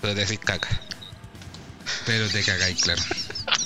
Pero 0.00 0.14
te 0.14 0.20
decís 0.22 0.38
caca. 0.40 0.68
pero 2.06 2.26
te 2.28 2.42
cagáis 2.42 2.80
claro 2.82 3.02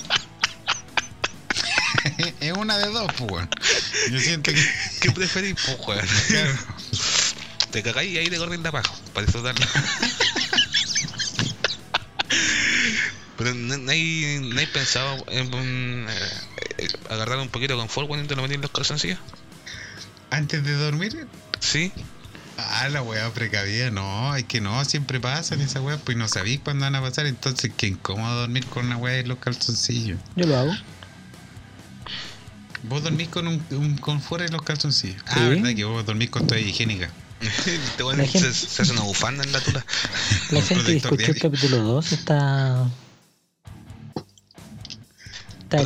es 2.39 2.51
una 2.53 2.77
de 2.77 2.87
dos 2.87 3.11
pues 3.17 3.31
weón. 3.31 3.49
yo 4.11 4.19
siento 4.19 4.51
que 4.51 4.63
¿Qué 5.01 5.11
preferís, 5.11 5.55
pues, 5.65 5.77
weón? 5.87 6.05
claro, 6.27 6.53
Te 7.71 7.83
cagáis 7.83 8.11
y 8.11 8.17
ahí 8.17 8.29
te 8.29 8.37
corren 8.37 8.63
la 8.63 8.71
paja. 8.71 8.91
Para 9.13 9.25
disfrutarla. 9.25 9.67
Pero 13.37 13.53
no, 13.53 13.77
no 13.77 13.91
hay, 13.91 14.39
no 14.41 14.59
hay 14.59 14.65
pensado 14.67 15.17
en, 15.27 15.53
en, 15.53 16.07
eh, 16.09 16.13
eh, 16.77 16.87
agarrar 17.09 17.37
un 17.39 17.49
poquito 17.49 17.73
de 17.73 17.79
confort 17.79 18.07
cuando 18.07 18.27
te 18.27 18.35
lo 18.35 18.41
metí 18.41 18.53
en 18.55 18.61
los 18.61 18.71
calzoncillos. 18.71 19.19
antes 20.29 20.63
de 20.63 20.73
dormir 20.73 21.27
Sí. 21.59 21.91
Ah, 22.57 22.87
la 22.89 23.01
weá 23.01 23.29
precavida, 23.33 23.91
no, 23.91 24.33
es 24.37 24.45
que 24.45 24.61
no, 24.61 24.85
siempre 24.85 25.19
pasan 25.19 25.59
esas 25.59 25.81
weas, 25.83 25.99
pues 26.05 26.15
no 26.17 26.29
sabéis 26.29 26.61
cuándo 26.63 26.85
van 26.85 26.95
a 26.95 27.01
pasar, 27.01 27.25
entonces 27.25 27.71
qué 27.75 27.87
incómodo 27.87 28.39
dormir 28.41 28.65
con 28.67 28.85
una 28.85 28.95
weá 28.95 29.17
en 29.19 29.27
los 29.27 29.39
calzoncillos. 29.39 30.17
Yo 30.37 30.45
lo 30.45 30.55
hago. 30.57 30.71
Vos 32.87 33.03
dormís 33.03 33.27
con 33.29 33.47
un, 33.47 33.65
un 33.71 33.97
con 33.97 34.21
fuera 34.21 34.45
de 34.45 34.51
los 34.51 34.61
calzoncillos. 34.61 35.21
Ah, 35.27 35.33
Sí. 35.35 35.49
verdad 35.49 35.75
que 35.75 35.83
vos 35.85 36.05
dormís 36.05 36.29
con 36.29 36.45
toalla 36.47 36.65
higiénica. 36.67 37.09
Este 37.65 38.03
weón 38.03 38.17
La 38.17 38.25
se, 38.25 38.31
gente- 38.31 38.53
se 38.53 38.81
hace 38.81 38.91
una 38.93 39.01
bufanda 39.01 39.43
en 39.43 39.51
la 39.51 39.59
tula. 39.61 39.85
La 40.51 40.61
gente 40.61 40.83
que 40.85 40.97
escuchó 40.97 41.31
el 41.31 41.39
capítulo 41.39 41.77
2 41.77 42.11
está. 42.11 42.89
Está 45.63 45.77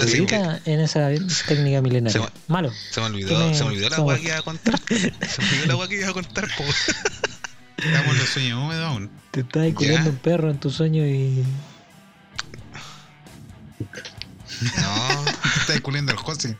en 0.66 0.80
esa 0.82 1.08
técnica 1.48 1.78
Se 1.78 1.82
milenaria. 1.82 2.32
Malo. 2.48 2.72
Se 2.92 3.00
me 3.00 3.08
olvidó, 3.08 3.30
Tiene- 3.30 3.56
se 3.56 3.64
me 3.64 3.70
olvidó 3.70 3.90
la 3.90 3.96
se 3.96 4.02
weá 4.02 4.18
que 4.18 4.28
iba 4.28 4.38
a 4.38 4.42
contar. 4.42 4.80
Se 4.90 5.42
me 5.42 5.48
olvidó 5.50 5.66
la 5.68 5.76
weá 5.78 5.88
que 5.88 5.96
iba 6.00 6.10
a 6.10 6.14
contar, 6.14 6.48
po. 6.58 6.64
Estamos 7.78 8.14
en 8.14 8.18
los 8.20 8.30
sueños 8.30 8.64
húmedos 8.64 8.86
aún. 8.86 9.10
Te 9.32 9.40
estás 9.40 9.74
culiando 9.74 10.10
un 10.10 10.18
perro 10.18 10.52
en 10.52 10.60
tu 10.60 10.70
sueño 10.70 11.06
y. 11.08 11.44
No, 13.80 15.24
Te 15.56 15.60
estás 15.62 15.82
culiando 15.82 16.12
al 16.12 16.18
José. 16.18 16.58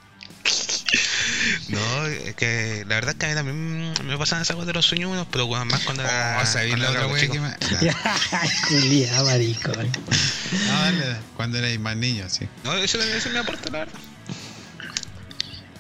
No, 1.70 2.06
es 2.06 2.36
que 2.36 2.84
la 2.88 2.96
verdad 2.96 3.12
es 3.12 3.16
que 3.18 3.26
a 3.26 3.30
mí 3.30 3.36
también 3.36 3.94
me 4.06 4.18
pasan 4.18 4.42
esas 4.42 4.56
cosas 4.56 4.68
de 4.68 4.74
los 4.74 4.86
sueños 4.86 5.10
húmedos, 5.10 5.28
pero 5.32 5.46
weón, 5.46 5.68
más 5.68 5.82
cuando 5.82 6.04
era. 6.04 6.40
Oh, 6.42 6.46
¿sabéis 6.46 6.76
cuando 6.76 6.86
la 6.86 6.92
era 6.92 7.08
otra 7.08 7.14
wea 7.14 7.28
que 7.30 7.40
me. 7.40 7.50
Ay, 8.32 8.50
culiá, 8.68 9.24
marico. 9.24 9.72
No, 9.72 10.74
dale, 10.74 11.06
dale. 11.06 11.20
Cuando 11.36 11.58
erais 11.60 11.80
más 11.80 11.96
niño, 11.96 12.26
sí. 12.30 12.48
No, 12.64 12.74
eso 12.74 12.98
también 12.98 13.18
eso 13.18 13.30
me 13.30 13.40
aporta, 13.40 13.70
la 13.70 13.80
verdad. 13.80 14.00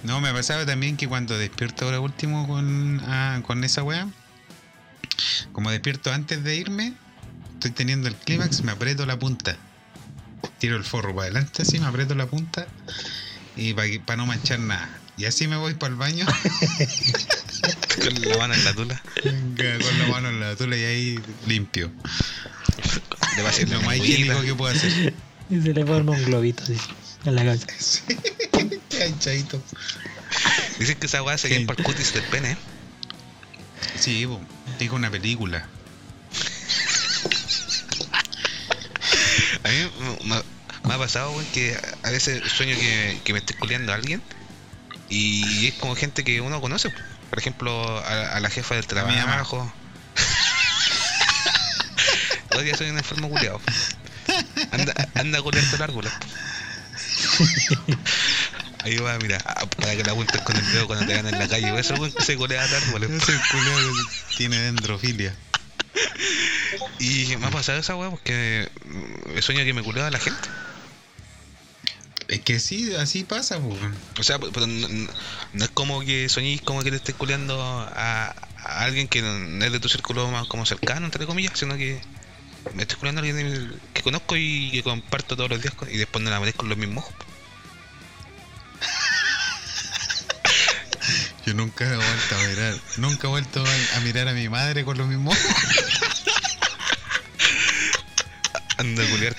No, 0.04 0.22
me 0.22 0.32
pasaba 0.32 0.66
también 0.66 0.96
que 0.96 1.08
cuando 1.08 1.38
despierto 1.38 1.86
ahora 1.86 2.00
último 2.00 2.48
con, 2.48 3.02
ah, 3.06 3.42
con 3.46 3.64
esa 3.64 3.84
wea, 3.84 4.08
como 5.52 5.72
despierto 5.72 6.14
antes 6.14 6.44
de 6.44 6.56
irme, 6.56 6.94
estoy 7.54 7.72
teniendo 7.72 8.08
el 8.08 8.16
clímax, 8.16 8.64
me 8.64 8.72
aprieto 8.72 9.06
la 9.06 9.18
punta. 9.18 9.58
Tiro 10.60 10.78
el 10.78 10.84
forro 10.84 11.16
para 11.16 11.24
adelante 11.24 11.64
así, 11.64 11.80
me 11.80 11.88
aprieto 11.88 12.16
la 12.16 12.28
punta 12.28 12.68
y 13.56 13.74
para 13.74 14.18
no 14.18 14.26
manchar 14.26 14.60
nada. 14.60 14.99
Y 15.20 15.26
así 15.26 15.48
me 15.48 15.58
voy 15.58 15.74
para 15.74 15.92
el 15.92 15.98
baño 16.00 16.26
Con 18.02 18.22
la 18.22 18.38
mano 18.38 18.54
en 18.54 18.64
la 18.64 18.74
tula. 18.74 19.04
con 19.22 20.00
la 20.00 20.08
mano 20.08 20.30
en 20.30 20.40
la 20.40 20.56
tula 20.56 20.78
y 20.78 20.84
ahí 20.86 21.20
limpio. 21.46 21.92
Le 23.36 23.42
va 23.44 23.50
a 23.50 23.52
hacer 23.52 23.68
Lo 23.70 23.82
más 23.82 23.98
higiénico 23.98 24.42
que 24.42 24.56
puedo 24.56 24.74
hacer. 24.74 25.14
Y 25.50 25.62
se 25.62 25.74
le 25.74 25.86
forma 25.86 26.14
un 26.14 26.24
globito 26.26 26.64
así 26.64 26.78
en 27.26 27.36
la 27.36 27.44
cabeza. 27.44 27.68
Sí. 27.78 28.02
Hinchadito. 29.08 29.62
Dicen 30.80 30.98
que 30.98 31.08
esa 31.08 31.22
weá 31.22 31.38
se 31.38 31.50
bien 31.50 31.66
para 31.66 31.78
el 31.80 31.86
cutis 31.86 32.14
del 32.14 32.24
pene. 32.24 32.52
¿eh? 32.52 32.58
Sí, 34.00 34.24
bo, 34.26 34.40
digo 34.80 34.96
una 34.96 35.12
película. 35.12 35.68
A 39.64 39.68
mí 39.70 39.76
me, 40.24 40.36
me- 40.36 40.44
me 40.88 40.94
ha 40.94 40.98
pasado, 40.98 41.32
weón, 41.32 41.46
que 41.54 41.78
a 42.04 42.10
veces 42.10 42.42
sueño 42.56 42.76
que, 42.78 43.20
que 43.26 43.34
me 43.34 43.40
estoy 43.40 43.58
culeando 43.58 43.92
a 43.92 43.96
alguien 43.96 44.22
y 45.10 45.68
es 45.68 45.74
como 45.76 45.96
gente 45.96 46.24
que 46.24 46.42
uno 46.42 46.60
conoce. 46.62 46.92
Por 47.30 47.40
ejemplo, 47.40 48.00
a, 48.00 48.36
a 48.36 48.40
la 48.40 48.50
jefa 48.50 48.76
del 48.76 48.88
trabajo. 48.88 49.72
Hoy 52.56 52.64
día 52.66 52.76
soy 52.76 52.90
un 52.90 52.98
enfermo 52.98 53.30
culeado. 53.30 53.62
Anda, 54.72 54.94
anda 55.16 55.42
culearte 55.42 55.76
el 55.76 55.82
árbol. 55.82 56.06
Ahí 58.84 58.98
va, 58.98 59.18
mira, 59.20 59.38
a- 59.46 59.66
para 59.66 59.96
que 59.96 60.04
la 60.04 60.12
apuntes 60.14 60.42
con 60.42 60.56
el 60.56 60.72
dedo 60.72 60.88
cuando 60.88 61.06
te 61.06 61.14
vean 61.14 61.28
en 61.28 61.38
la 61.38 61.48
calle. 61.48 61.78
Eso 61.80 62.06
es 62.06 62.16
que 62.16 62.24
se 62.24 62.38
culea 62.38 62.64
al 62.64 62.74
árbol. 62.74 63.04
Ese 63.04 63.34
culiao 63.52 63.78
que 63.78 64.36
tiene 64.38 64.58
dendrofilia. 64.58 65.36
Y 67.00 67.36
me 67.38 67.48
ha 67.48 67.52
pasado 67.52 67.80
esa 67.80 67.96
weá 67.96 68.10
porque 68.10 68.70
mm, 68.86 69.40
sueño 69.42 69.64
que 69.66 69.74
me 69.74 69.84
culeo 69.84 70.06
a 70.06 70.12
la 70.12 70.20
gente. 70.20 70.50
Es 72.30 72.42
que 72.42 72.60
sí, 72.60 72.94
así 72.96 73.24
pasa, 73.24 73.60
pues. 73.60 73.80
O 74.20 74.24
sea, 74.24 74.38
pero 74.38 74.68
no, 74.68 75.64
es 75.66 75.70
como 75.74 76.02
que 76.02 76.30
soñéis 76.30 76.62
como 76.62 76.84
que 76.84 76.92
te 76.92 76.98
estés 76.98 77.16
culeando 77.16 77.60
a, 77.60 78.36
a 78.56 78.84
alguien 78.84 79.08
que 79.08 79.24
no 79.24 79.66
es 79.66 79.72
de 79.72 79.80
tu 79.80 79.90
círculo 79.90 80.28
más 80.30 80.48
como 80.48 80.64
cercano, 80.68 81.08
entre 81.08 81.26
comillas, 81.26 81.58
sino 81.58 81.76
que 81.76 82.00
me 82.76 82.84
estoy 82.84 83.00
culeando 83.00 83.22
a 83.22 83.26
alguien 83.26 83.74
que 83.94 84.04
conozco 84.04 84.36
y 84.38 84.70
que 84.72 84.84
comparto 84.84 85.36
todos 85.36 85.50
los 85.50 85.60
días 85.60 85.74
con- 85.74 85.90
y 85.90 85.98
después 85.98 86.24
no 86.24 86.30
la 86.30 86.40
merezco 86.40 86.60
con 86.60 86.70
los 86.70 86.78
mismos 86.78 87.04
ojos. 87.06 87.16
Yo 91.48 91.56
nunca 91.56 91.86
he 91.92 91.96
vuelto 91.96 92.36
a 92.36 92.48
mirar, 92.48 92.76
nunca 92.98 93.26
he 93.28 93.32
vuelto 93.32 93.64
a, 93.96 94.00
mirar 94.02 94.28
a 94.28 94.34
mi 94.34 94.50
madre 94.50 94.86
con 94.86 95.00
lo 95.00 95.08
mismo. 95.08 95.32
Anda 98.78 99.04
a. 99.04 99.36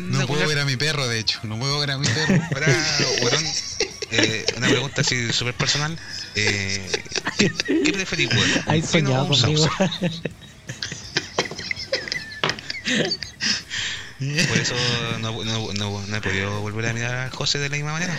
No 0.00 0.26
puedo 0.26 0.46
ver 0.46 0.58
a 0.58 0.64
mi 0.64 0.76
perro, 0.76 1.06
de 1.06 1.18
hecho, 1.18 1.40
no 1.44 1.58
puedo 1.58 1.78
ver 1.78 1.90
a 1.92 1.98
mi 1.98 2.06
perro. 2.06 2.42
Ahora, 2.54 2.86
weón, 3.22 3.44
eh, 4.10 4.44
una 4.56 4.68
pregunta 4.68 5.00
así 5.02 5.32
súper 5.32 5.54
personal. 5.54 5.98
Eh, 6.34 6.90
¿qué, 7.38 7.50
qué 7.66 7.92
preferís, 7.92 8.28
weón? 8.32 8.50
¿Un 8.66 8.82
¿Has 8.82 8.90
pino 8.90 9.22
o 9.22 9.34
soñado 9.34 9.68
conmigo? 9.68 9.70
Por 14.20 14.58
eso 14.58 14.74
no, 15.20 15.44
no, 15.44 15.72
no, 15.72 16.06
no 16.06 16.16
he 16.16 16.20
podido 16.20 16.60
volver 16.60 16.86
a 16.86 16.92
mirar 16.92 17.14
a 17.14 17.30
José 17.30 17.58
de 17.58 17.70
la 17.70 17.76
misma 17.76 17.92
manera. 17.92 18.14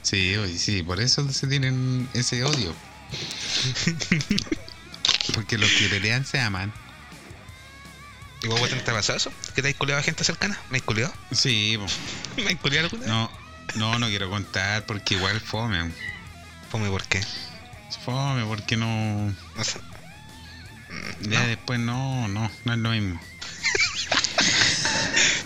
Sí, 0.00 0.34
sí, 0.56 0.82
por 0.82 1.00
eso 1.00 1.30
se 1.30 1.46
tienen 1.46 2.08
ese 2.14 2.44
odio. 2.44 2.74
Porque 5.34 5.58
los 5.58 5.70
que 5.72 5.88
pelean 5.88 6.24
se 6.24 6.40
aman. 6.40 6.72
¿Y 8.42 8.46
vos, 8.46 8.60
te 8.68 8.76
pasado 8.92 9.16
eso? 9.16 9.32
¿Que 9.54 9.62
te 9.62 9.68
has 9.70 9.74
culeado 9.74 10.00
a 10.00 10.02
gente 10.04 10.22
cercana? 10.24 10.58
¿Me 10.70 10.78
has 10.78 10.84
culeado? 10.84 11.12
Sí, 11.32 11.76
po. 11.78 11.86
¿Me 12.42 12.48
has 12.52 12.56
culeado 12.60 12.88
alguna 12.92 13.06
no, 13.06 13.30
no, 13.74 13.98
no 13.98 14.06
quiero 14.08 14.30
contar 14.30 14.86
porque 14.86 15.14
igual 15.14 15.40
fome. 15.40 15.90
Fome, 16.70 16.88
¿por 16.88 17.02
qué? 17.04 17.20
Fome, 18.04 18.44
porque 18.44 18.76
no. 18.76 19.34
No 19.56 19.64
sé. 19.64 19.80
Ya 21.22 21.40
No. 21.40 21.46
después 21.48 21.80
no, 21.80 22.28
no, 22.28 22.50
no 22.64 22.72
es 22.72 22.78
lo 22.78 22.90
mismo. 22.90 23.20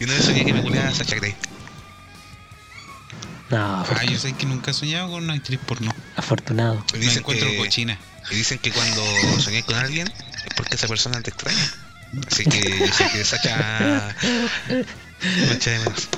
Y 0.01 0.05
una 0.05 0.15
vez 0.15 0.25
soñé 0.25 0.45
que 0.45 0.53
me 0.53 0.63
culeaba 0.63 0.89
a 0.89 0.95
Sacha 0.95 1.17
Grey. 1.17 1.35
No, 3.51 3.83
Ah, 3.85 4.05
yo 4.05 4.19
sé 4.19 4.33
que 4.33 4.47
nunca 4.47 4.71
he 4.71 4.75
soñado 4.75 5.11
con 5.11 5.25
una 5.25 5.35
actriz 5.35 5.59
porno. 5.67 5.93
afortunado. 6.17 6.85
Y 6.91 6.93
Me 6.95 6.99
dicen, 7.01 7.19
encuentro 7.19 7.49
que, 7.49 7.57
cochina. 7.59 7.99
y 8.31 8.37
dicen 8.37 8.59
que 8.59 8.71
cuando 8.73 9.03
soñé 9.41 9.63
con 9.63 9.75
alguien 9.77 10.09
es 10.09 10.55
porque 10.57 10.75
esa 10.77 10.89
persona 10.89 11.21
te 11.21 11.31
extraña. 11.31 11.75
Así 12.31 12.45
que 12.45 12.79
yo 12.79 12.93
sé 12.93 13.09
que 13.11 13.25
Sacha. 13.25 14.15
Me 14.69 15.53
echa 15.53 15.71
de 15.71 15.79
menos. 15.79 16.09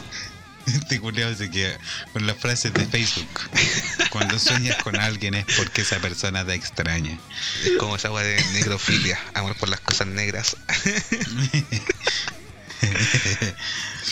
Este 0.67 0.99
culiao 0.99 1.35
se 1.35 1.51
queda 1.51 1.79
con 2.13 2.27
las 2.27 2.37
frases 2.39 2.73
de 2.73 2.87
Facebook. 2.87 3.29
Cuando 4.11 4.39
sueñas 4.39 4.83
con 4.83 4.97
alguien 4.97 5.35
es 5.35 5.45
porque 5.57 5.83
esa 5.83 5.99
persona 5.99 6.45
te 6.45 6.55
extraña. 6.55 7.19
Es 7.65 7.73
como 7.79 7.97
esa 7.97 8.09
agua 8.09 8.23
de 8.23 8.43
negrofilia, 8.55 9.19
amor 9.35 9.55
por 9.57 9.69
las 9.69 9.81
cosas 9.81 10.07
negras. 10.07 10.57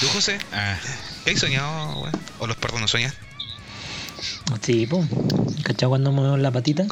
¿Tú, 0.01 0.09
José? 0.09 0.39
Ah, 0.53 0.77
¿Qué 1.25 1.31
has 1.33 1.41
soñado, 1.41 2.01
weón? 2.01 2.21
¿O 2.39 2.47
los 2.47 2.57
perros 2.57 2.81
no 2.81 2.89
sueñan? 2.89 3.15
Sí, 4.61 4.87
pum. 4.87 5.09
¿Cachai 5.63 5.89
cuando 5.89 6.13
movemos 6.13 6.39
la 6.41 6.51
patita? 6.51 6.85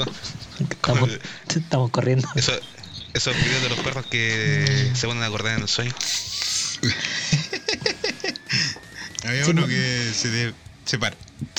Estamos, 0.58 1.10
estamos 1.54 1.90
corriendo. 1.90 2.26
Eso, 2.34 2.52
esos 3.14 3.36
videos 3.36 3.62
de 3.62 3.68
los 3.70 3.78
perros 3.80 4.06
que 4.06 4.90
se 4.94 5.06
ponen 5.06 5.22
a 5.22 5.26
acordar 5.26 5.56
en 5.56 5.62
el 5.62 5.68
sueño. 5.68 5.92
había 9.24 9.44
Sí, 9.44 9.50
uno 9.50 9.62
no- 9.62 9.66
que 9.68 10.12
se, 10.14 10.28
de- 10.30 10.54
se, 10.84 10.98
par- 10.98 11.16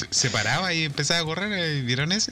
se 0.10 0.30
paraba 0.30 0.74
y 0.74 0.86
empezaba 0.86 1.20
a 1.20 1.24
correr. 1.24 1.52
¿eh? 1.54 1.82
¿Vieron 1.82 2.12
ese? 2.12 2.32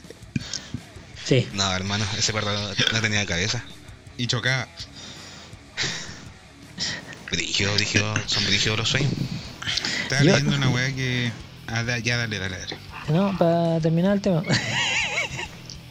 Sí. 1.26 1.48
No, 1.54 1.72
hermano, 1.74 2.06
ese 2.18 2.34
perro 2.34 2.52
no 2.94 3.02
tenía 3.02 3.26
cabeza. 3.26 3.64
Y 4.18 4.28
chocaba. 4.28 4.68
Brígido, 7.32 7.74
brígido, 7.76 8.14
son 8.26 8.46
brígidos 8.46 8.78
los 8.80 8.90
sueños. 8.90 9.12
Estaba 10.04 10.24
leyendo 10.24 10.56
una 10.56 10.70
weá 10.70 10.88
que. 10.96 11.32
Ah, 11.68 11.84
da- 11.84 12.00
ya, 12.00 12.18
dale, 12.18 12.40
dale, 12.40 12.58
dale. 12.58 12.78
No, 13.10 13.38
para 13.38 13.80
terminar 13.80 14.14
el 14.16 14.22
tema. 14.22 14.44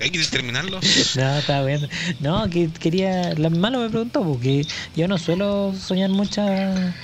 ¿Hay 0.00 0.10
que 0.10 0.18
terminarlo? 0.24 0.80
No, 1.16 1.38
estaba 1.38 1.64
bien. 1.64 1.88
No, 2.20 2.48
que 2.50 2.68
quería. 2.70 3.34
La 3.34 3.50
malo 3.50 3.80
me 3.80 3.88
preguntó, 3.90 4.22
porque 4.22 4.66
yo 4.94 5.08
no 5.08 5.18
suelo 5.18 5.74
soñar 5.74 6.10
muchas 6.10 6.94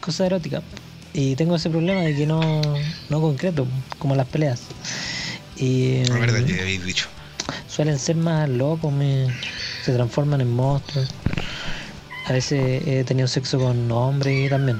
cosas 0.00 0.26
eróticas. 0.26 0.62
Y 1.12 1.34
tengo 1.34 1.56
ese 1.56 1.70
problema 1.70 2.02
de 2.02 2.14
que 2.14 2.26
no, 2.26 2.74
no 3.08 3.20
concreto, 3.20 3.66
como 3.98 4.14
las 4.14 4.26
peleas. 4.26 4.62
Y 5.56 6.04
La 6.04 6.18
verdad 6.18 6.44
que 6.44 6.60
habéis 6.60 6.84
dicho. 6.84 7.08
suelen 7.66 7.98
ser 7.98 8.16
más 8.16 8.48
locos, 8.48 8.92
me, 8.92 9.26
se 9.82 9.92
transforman 9.94 10.40
en 10.42 10.50
monstruos. 10.52 11.08
A 12.26 12.32
veces 12.32 12.86
he 12.86 13.04
tenido 13.04 13.26
sexo 13.28 13.58
con 13.58 13.90
hombres 13.90 14.50
también. 14.50 14.78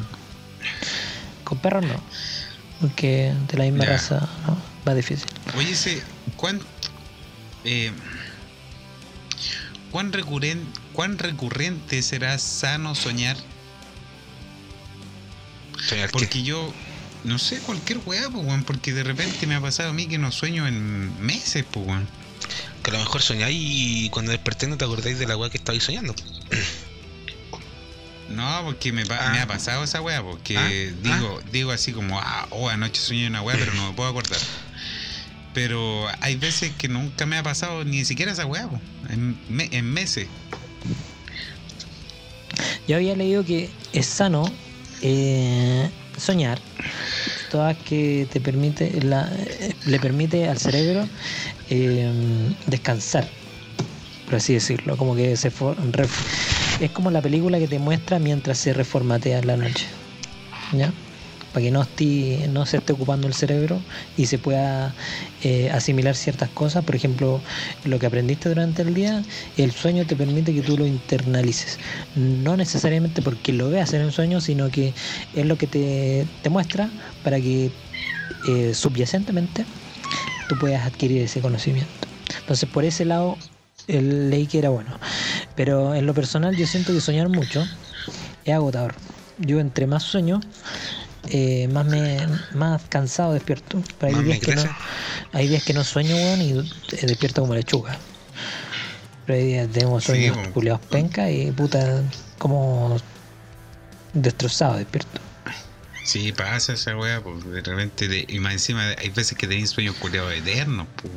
Con 1.44 1.58
perros 1.58 1.84
no. 1.84 2.00
Porque 2.80 3.32
de 3.50 3.56
la 3.58 3.64
misma 3.64 3.84
Ya. 3.84 3.92
raza, 3.92 4.28
no, 4.46 4.58
más 4.84 4.94
difícil. 4.94 5.26
Oye. 5.56 5.74
¿Cuánto. 6.36 6.66
Eh, 7.68 7.90
¿cuán, 9.90 10.12
recurren, 10.12 10.64
¿cuán 10.92 11.18
recurrente 11.18 12.00
será 12.02 12.38
sano 12.38 12.94
soñar? 12.94 13.36
Soñar 15.88 16.06
que- 16.06 16.12
Porque 16.12 16.42
yo, 16.44 16.72
no 17.24 17.38
sé, 17.38 17.58
cualquier 17.58 17.98
weá, 18.06 18.30
pues, 18.30 18.44
weón, 18.46 18.62
porque 18.64 18.92
de 18.92 19.02
repente 19.02 19.46
me 19.48 19.56
ha 19.56 19.60
pasado 19.60 19.90
a 19.90 19.92
mí 19.92 20.06
que 20.06 20.16
no 20.16 20.30
sueño 20.32 20.66
en 20.66 21.20
meses, 21.24 21.64
pues, 21.70 21.86
weón. 21.86 22.08
que 22.84 22.90
a 22.90 22.94
lo 22.94 23.00
mejor 23.00 23.20
soñáis 23.20 23.56
y 23.58 24.10
cuando 24.10 24.30
desperté 24.30 24.68
no 24.68 24.76
te 24.76 24.84
acordáis 24.84 25.18
de 25.18 25.26
la 25.26 25.36
weá 25.36 25.50
que 25.50 25.56
estabais 25.58 25.82
soñando. 25.82 26.14
No, 28.28 28.60
porque 28.64 28.92
me, 28.92 29.02
Ah. 29.10 29.30
me 29.32 29.40
ha 29.40 29.46
pasado 29.48 29.82
esa 29.82 30.00
weá, 30.00 30.22
porque 30.22 30.56
Ah, 30.56 30.68
digo, 31.02 31.40
digo 31.50 31.70
así 31.72 31.92
como, 31.92 32.20
ah, 32.20 32.46
oh, 32.50 32.68
anoche 32.68 33.00
soñé 33.00 33.26
una 33.26 33.42
weá, 33.42 33.56
pero 33.58 33.74
no 33.74 33.88
me 33.88 33.94
puedo 33.96 34.08
acordar. 34.10 34.38
Pero 35.57 36.04
hay 36.20 36.36
veces 36.36 36.70
que 36.76 36.86
nunca 36.86 37.24
me 37.24 37.38
ha 37.38 37.42
pasado 37.42 37.82
ni 37.82 38.04
siquiera 38.04 38.30
esa 38.30 38.44
weá, 38.44 38.68
en, 39.09 39.38
me- 39.48 39.70
en 39.72 39.90
meses. 39.90 40.28
Yo 42.86 42.96
había 42.96 43.16
leído 43.16 43.42
que 43.42 43.70
es 43.94 44.04
sano 44.04 44.44
eh, 45.00 45.88
soñar, 46.18 46.59
todas 47.50 47.74
que 47.74 48.28
te 48.30 48.38
permite, 48.38 49.00
la, 49.00 49.32
le 49.86 49.98
permite 49.98 50.46
al 50.46 50.59
cerebro 50.59 51.09
eh, 51.70 52.07
descansar, 52.66 53.26
por 54.26 54.34
así 54.34 54.52
decirlo, 54.52 54.98
como 54.98 55.16
que 55.16 55.38
se 55.38 55.50
for- 55.50 55.78
es 56.80 56.90
como 56.90 57.11
la 57.11 57.22
película 57.22 57.59
que 57.59 57.66
te 57.66 57.78
muestra 57.78 58.18
mientras 58.18 58.59
se 58.59 58.74
reformatea 58.74 59.38
en 59.38 59.46
la 59.46 59.57
noche, 59.57 59.86
¿ya? 60.72 60.92
Para 61.57 61.64
que 61.64 61.70
no, 61.70 61.80
esté- 61.80 62.48
no 62.50 62.66
se 62.66 62.76
esté 62.76 62.92
ocupando 62.92 63.26
el 63.26 63.32
cerebro 63.32 63.86
y 64.14 64.26
se 64.26 64.38
pueda 64.38 64.94
eh, 65.42 65.70
asimilar 65.70 66.14
ciertas 66.14 66.50
cosas, 66.50 66.84
por 66.84 66.94
ejemplo, 66.96 67.42
lo 67.82 67.98
que 67.98 68.04
aprendiste 68.04 68.50
durante 68.50 68.82
el 68.82 68.92
día, 68.92 69.22
el 69.57 69.72
sueño 69.72 70.04
te 70.04 70.16
permite 70.16 70.52
que 70.52 70.61
tú 70.61 70.76
lo 70.76 70.84
internalices. 70.84 71.78
No 72.14 72.59
necesariamente 72.59 73.22
porque 73.22 73.54
lo 73.54 73.70
veas 73.70 73.94
en 73.94 74.02
el 74.02 74.12
sueño, 74.12 74.42
sino 74.42 74.70
que 74.70 74.94
es 75.32 75.46
lo 75.46 75.57
que 75.57 75.66
te, 75.66 76.28
te 76.42 76.50
muestra 76.50 76.92
para 77.22 77.40
que 77.40 77.72
eh, 78.42 78.74
subyacentemente 78.74 79.66
tú 80.46 80.59
puedas 80.59 80.86
adquirir 80.86 81.22
ese 81.22 81.40
conocimiento. 81.40 82.09
Entonces, 82.40 82.68
por 82.68 82.84
ese 82.84 83.04
lado, 83.07 83.38
el 83.86 84.30
leí 84.30 84.46
que 84.46 84.59
era 84.59 84.70
bueno. 84.70 84.98
Pero 85.54 85.94
en 85.94 86.07
lo 86.07 86.14
personal, 86.14 86.57
yo 86.57 86.66
siento 86.66 86.92
que 86.92 87.00
soñar 87.00 87.28
mucho 87.28 87.68
es 88.44 88.54
agotador. 88.54 88.96
Yo, 89.38 89.61
entre 89.61 89.86
más 89.86 90.02
sueño, 90.02 90.40
eh, 91.30 91.68
más 91.68 91.86
me 91.86 92.26
más 92.54 92.82
cansado 92.88 93.32
despierto. 93.32 93.82
Pero 93.98 94.16
hay 94.16 94.24
días 94.24 94.38
que 94.40 94.54
no, 94.54 94.64
hay 95.32 95.48
días 95.48 95.62
que 95.62 95.72
no 95.74 95.84
sueño, 95.84 96.16
weón, 96.16 96.42
y 96.42 96.52
despierto 97.02 97.42
como 97.42 97.54
lechuga. 97.54 97.98
Pero 99.26 99.38
hay 99.38 99.46
días 99.46 99.68
tenemos 99.70 100.02
Sí, 100.04 100.10
sueños 100.10 100.36
weón. 100.36 100.52
culiados 100.52 100.80
penca 100.86 101.30
y 101.30 101.50
puta, 101.50 102.02
como 102.38 102.96
destrozado 104.12 104.76
despierto. 104.76 105.20
Sí, 106.02 106.32
pasa 106.32 106.72
esa 106.74 106.96
weá, 106.96 107.20
pues 107.20 107.44
de 107.44 107.60
repente, 107.62 108.06
de- 108.06 108.24
y 108.28 108.38
más 108.38 108.52
encima 108.52 108.94
hay 108.96 109.08
veces 109.10 109.36
que 109.36 109.48
tenéis 109.48 109.70
sueños 109.70 109.96
culiados 109.96 110.32
eternos, 110.32 110.86
pues. 110.96 111.12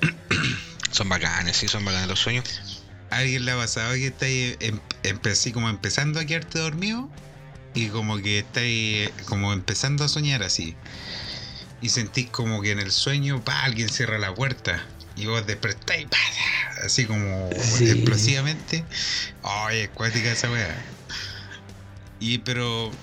Son 0.92 1.08
bacanes, 1.08 1.56
sí, 1.56 1.68
son 1.68 1.84
bacanes 1.84 2.08
los 2.08 2.20
sueños. 2.20 2.44
¿A 3.10 3.18
alguien 3.18 3.44
le 3.44 3.52
ha 3.52 3.56
pasado 3.56 3.92
que 3.94 4.06
estáis 4.06 4.56
em, 4.60 4.78
como 5.52 5.68
empezando 5.68 6.20
a 6.20 6.24
quedarte 6.24 6.58
dormido? 6.58 7.10
Y 7.76 7.90
como 7.90 8.16
que 8.16 8.38
estáis 8.38 9.10
como 9.26 9.52
empezando 9.52 10.02
a 10.02 10.08
soñar 10.08 10.42
así. 10.42 10.74
Y 11.82 11.90
sentís 11.90 12.30
como 12.30 12.62
que 12.62 12.70
en 12.70 12.78
el 12.78 12.90
sueño, 12.90 13.44
pa, 13.44 13.64
alguien 13.64 13.90
cierra 13.90 14.18
la 14.18 14.34
puerta. 14.34 14.82
Y 15.14 15.26
vos 15.26 15.46
despertáis, 15.46 16.06
pa, 16.06 16.16
así 16.86 17.04
como 17.04 17.52
Sí. 17.76 17.84
explosivamente. 17.90 18.82
Ay, 19.42 19.80
es 19.80 19.88
cuática 19.90 20.32
esa 20.32 20.50
weá. 20.50 20.82
Y 22.18 22.38
pero 22.38 22.94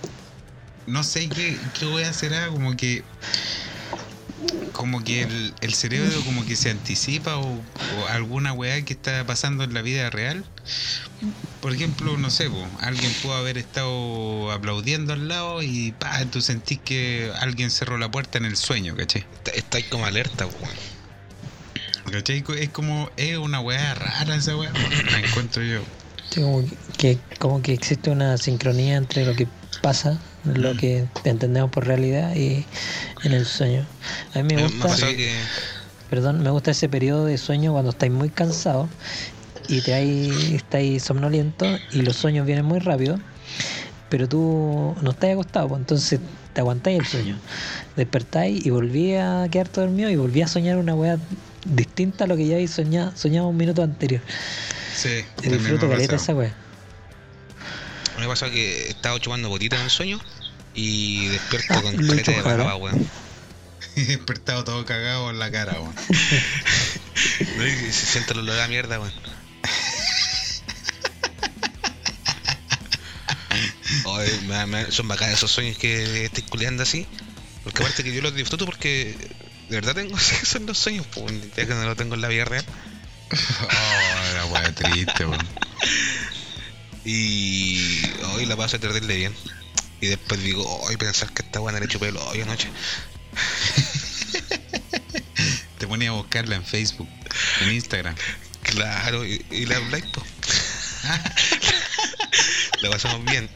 no 0.87 1.03
sé 1.03 1.29
qué, 1.29 1.59
qué 1.77 1.85
weá 1.85 2.11
será, 2.11 2.47
como 2.47 2.75
que 2.75 3.03
como 4.71 5.03
que 5.03 5.21
el, 5.23 5.55
el 5.61 5.73
cerebro 5.73 6.23
como 6.23 6.45
que 6.45 6.55
se 6.55 6.69
anticipa 6.69 7.37
o, 7.37 7.65
o 7.85 8.07
alguna 8.07 8.53
weá 8.53 8.83
que 8.85 8.93
está 8.93 9.25
pasando 9.25 9.63
en 9.63 9.73
la 9.73 9.81
vida 9.81 10.09
real. 10.09 10.49
Por 11.59 11.73
ejemplo, 11.73 12.17
no 12.17 12.29
sé, 12.29 12.49
po, 12.49 12.69
alguien 12.79 13.15
pudo 13.15 13.35
haber 13.35 13.57
estado 13.57 14.51
aplaudiendo 14.51 15.13
al 15.13 15.27
lado 15.29 15.61
y 15.63 15.93
pa, 15.93 16.25
tú 16.29 16.41
sentís 16.41 16.81
que 16.81 17.31
alguien 17.39 17.71
cerró 17.71 17.97
la 17.97 18.11
puerta 18.11 18.37
en 18.37 18.45
el 18.45 18.57
sueño, 18.57 18.95
¿cachai? 18.95 19.21
Está- 19.33 19.51
Estáis 19.51 19.87
como 19.89 20.05
alerta, 20.05 20.45
weón. 20.45 20.75
¿Cachai? 22.11 22.43
Es 22.59 22.69
como, 22.69 23.09
es 23.15 23.37
una 23.37 23.59
weá 23.61 23.93
rara 23.95 24.35
esa 24.35 24.57
weá, 24.57 24.71
la 25.11 25.19
encuentro 25.19 25.63
yo. 25.63 25.83
Sí, 26.29 26.41
como 26.41 26.63
que, 26.97 27.19
como 27.39 27.61
que 27.61 27.73
existe 27.73 28.09
una 28.09 28.37
sincronía 28.37 28.97
entre 28.97 29.25
lo 29.25 29.35
que 29.35 29.47
pasa, 29.81 30.19
lo 30.43 30.75
que 30.75 31.07
entendemos 31.23 31.71
por 31.71 31.85
realidad 31.85 32.35
y 32.35 32.65
en 33.23 33.33
el 33.33 33.45
sueño. 33.45 33.85
A 34.33 34.43
mí 34.43 34.55
me 34.55 34.63
ha 34.63 34.67
gusta, 34.67 35.07
que 35.15 35.31
perdón, 36.09 36.43
me 36.43 36.49
gusta 36.49 36.71
ese 36.71 36.89
periodo 36.89 37.25
de 37.25 37.37
sueño 37.37 37.71
cuando 37.71 37.91
estáis 37.91 38.11
muy 38.11 38.29
cansados 38.29 38.87
y 39.67 39.81
te 39.81 39.93
hay, 39.93 40.53
estáis 40.55 41.03
somnoliento 41.03 41.79
y 41.91 42.01
los 42.01 42.17
sueños 42.17 42.45
vienen 42.45 42.65
muy 42.65 42.79
rápido, 42.79 43.19
pero 44.09 44.27
tú 44.27 44.95
no 45.01 45.11
estás 45.11 45.31
acostado, 45.31 45.69
pues, 45.69 45.79
entonces 45.79 46.19
te 46.53 46.61
aguantáis 46.61 46.99
el 46.99 47.05
sueño. 47.05 47.39
Despertáis 47.95 48.65
y 48.65 48.69
volví 48.69 49.15
a 49.15 49.47
quedarte 49.49 49.81
dormido 49.81 50.09
y 50.09 50.15
volví 50.15 50.41
a 50.41 50.47
soñar 50.47 50.77
una 50.77 50.93
weá 50.93 51.17
distinta 51.65 52.25
a 52.25 52.27
lo 52.27 52.35
que 52.35 52.45
ya 52.45 52.55
habéis 52.55 52.71
soñado, 52.71 53.11
soñado 53.15 53.47
un 53.47 53.57
minuto 53.57 53.81
anterior. 53.81 54.21
Sí, 54.95 55.23
disfruto 55.41 55.89
caleta 55.89 56.17
esa 56.17 56.35
weá. 56.35 56.53
me 58.19 58.25
ha 58.25 58.27
pasado 58.27 58.51
que 58.51 58.89
estaba 58.89 59.19
chupando 59.19 59.49
gotitas 59.49 59.79
en 59.79 59.85
el 59.85 59.91
sueño 59.91 60.19
y 60.73 61.27
despierto 61.27 61.81
con 61.81 61.95
caleta 61.95 62.31
de 62.31 62.41
baba, 62.41 62.75
weón. 62.75 63.09
He 63.95 64.05
despertado 64.05 64.63
todo 64.63 64.85
cagado 64.85 65.29
en 65.29 65.37
la 65.39 65.51
cara, 65.51 65.73
weón. 65.79 65.95
No, 67.57 67.67
y 67.67 67.71
Se 67.91 68.05
siente 68.07 68.33
el 68.33 68.39
olor 68.39 68.59
a 68.59 68.67
mierda, 68.67 68.99
weón. 68.99 69.13
Me- 74.47 74.65
me- 74.65 74.91
son 74.91 75.07
bacanes 75.07 75.35
esos 75.37 75.51
sueños 75.51 75.77
que 75.77 76.25
estoy 76.25 76.43
culeando 76.43 76.83
así. 76.83 77.07
Porque 77.63 77.81
aparte 77.81 78.03
que 78.03 78.13
yo 78.13 78.21
los 78.21 78.35
disfruto 78.35 78.65
porque 78.65 79.15
de 79.69 79.75
verdad 79.75 79.95
tengo 79.95 80.17
son 80.19 80.65
los 80.65 80.77
sueños, 80.77 81.05
pues, 81.13 81.33
ya 81.55 81.65
que 81.65 81.73
no 81.73 81.83
lo 81.85 81.95
tengo 81.95 82.15
en 82.15 82.21
la 82.21 82.27
vida 82.27 82.45
real. 82.45 82.65
Oh, 83.31 84.35
la 84.35 84.45
weá 84.47 84.73
triste, 84.75 85.25
weón. 85.25 85.47
Y 87.05 88.01
hoy 88.33 88.45
la 88.45 88.55
paso 88.55 88.79
terrible 88.79 89.15
bien. 89.15 89.33
Y 90.01 90.07
después 90.07 90.41
digo, 90.43 90.65
hoy 90.81 90.97
pensar 90.97 91.31
que 91.33 91.41
esta 91.43 91.59
buena 91.59 91.79
le 91.79 91.87
chupé 91.87 92.09
el 92.09 92.17
hoyo 92.17 92.43
anoche. 92.43 92.67
Te 95.77 95.87
ponía 95.87 96.09
a 96.09 96.13
buscarla 96.13 96.55
en 96.55 96.65
Facebook, 96.65 97.09
en 97.61 97.71
Instagram. 97.73 98.15
Claro, 98.63 99.25
y, 99.25 99.45
y 99.51 99.65
la 99.65 99.79
po. 99.79 100.23
la 102.81 102.89
pasamos 102.89 103.23
bien. 103.25 103.49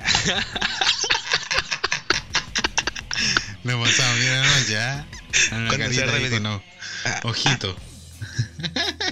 Lo 3.64 3.82
pasamos 3.84 4.20
bien 4.20 4.34
anoche, 4.34 4.78
¿ah? 4.80 5.06
Una 5.52 5.68
¿Cuándo 5.68 5.74
se 5.74 5.80
carita 5.80 6.06
va 6.06 6.12
a 6.12 6.16
ahí 6.16 6.24
repetir? 6.24 6.44
con 6.44 6.52
o- 6.54 6.64
Ah, 7.06 7.20
ojito. 7.24 7.78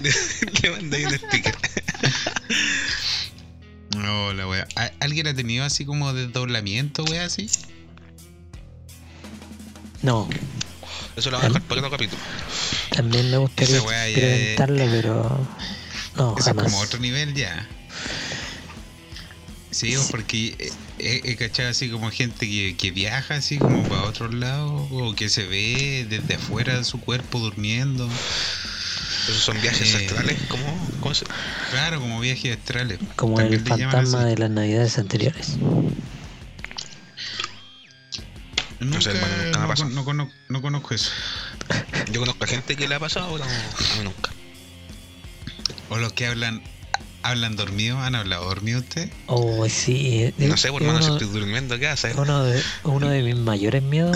le 0.62 0.70
mandé 0.72 1.06
un 1.08 1.14
sticker. 1.18 1.56
No, 4.06 4.34
la 4.34 4.48
wea. 4.48 4.68
¿A- 4.76 4.92
¿Alguien 5.00 5.26
ha 5.28 5.34
tenido 5.34 5.66
así 5.66 5.84
como 5.86 6.14
desdoblamiento, 6.14 7.04
wea, 7.06 7.26
así? 7.26 7.50
No, 10.04 10.30
Eso 11.16 11.32
lo 11.32 11.38
vamos 11.38 11.46
a 11.46 11.60
dejar 11.60 11.68
para 11.68 11.82
otro 11.82 11.92
capítulo. 11.92 12.22
también 12.92 13.32
me 13.32 13.38
gustaría 13.38 13.78
Esa 13.78 13.86
weá 13.88 14.10
ya 14.10 14.18
es- 14.18 14.18
experimentarlo, 14.60 14.86
pero 14.92 15.48
no, 16.16 16.32
Eso 16.34 16.40
es 16.40 16.46
jamás. 16.46 16.66
como 16.66 16.80
otro 16.80 17.00
nivel 17.00 17.34
ya. 17.34 17.68
Sí, 19.72 19.94
pues, 19.96 20.08
porque 20.12 20.72
he, 21.00 21.22
he 21.26 21.36
cachado 21.36 21.70
así 21.70 21.90
como 21.90 22.12
gente 22.12 22.48
que, 22.48 22.76
que 22.78 22.92
viaja 22.92 23.36
así 23.36 23.58
como 23.58 23.84
para 23.90 24.04
otros 24.04 24.34
lados 24.34 24.88
o 24.92 25.16
que 25.16 25.28
se 25.30 25.46
ve 25.48 26.06
desde 26.08 26.36
afuera 26.36 26.78
de 26.78 26.84
su 26.86 27.00
cuerpo 27.02 27.40
durmiendo. 27.40 28.08
Esos 29.28 29.44
son 29.44 29.60
viajes 29.62 29.94
Eh. 29.94 29.98
astrales, 30.06 30.40
¿cómo, 30.50 30.92
cómo 31.00 31.16
se...? 31.16 31.26
Claro, 31.72 32.00
como 32.00 32.20
viajes 32.20 32.58
astrales. 32.58 33.00
Como 33.16 33.40
el 33.40 33.60
fantasma 33.60 34.24
de 34.26 34.38
las 34.38 34.50
navidades 34.52 34.98
anteriores. 35.00 35.58
Nunca, 38.80 39.02
sé, 39.02 39.10
hermano, 39.12 39.36
nunca 39.36 39.50
me 39.52 39.58
ha 39.58 39.62
no, 39.62 39.68
pasado. 39.68 39.88
con- 39.88 39.96
no 39.96 40.06
cono- 40.06 40.32
no 40.50 40.62
conozco 40.62 40.94
eso. 40.94 41.10
Yo 42.12 42.20
conozco 42.20 42.44
a 42.44 42.48
gente 42.48 42.76
que 42.76 42.88
le 42.88 42.96
ha 42.96 43.00
pasado, 43.00 43.32
pero 43.34 43.46
a 43.46 43.48
mí 43.48 44.04
nunca. 44.04 44.32
O 45.90 45.98
los 45.98 46.14
que 46.14 46.28
hablan 46.28 46.62
hablan 47.24 47.56
dormido, 47.56 47.98
¿han 48.00 48.14
hablado 48.14 48.46
dormido 48.46 48.82
usted? 48.82 49.10
Oh, 49.26 49.68
sí. 49.68 50.26
eh, 50.26 50.34
No 50.38 50.58
sé, 50.58 50.70
por 50.70 50.84
es 50.84 50.88
hermano, 50.88 51.04
si 51.08 51.12
estoy 51.14 51.40
durmiendo, 51.40 51.80
¿qué 51.80 51.88
haces? 51.88 52.16
uno 52.16 52.44
de, 52.44 52.62
uno 52.84 53.10
de 53.10 53.24
mis 53.24 53.36
mayores 53.36 53.82
miedos. 53.82 54.16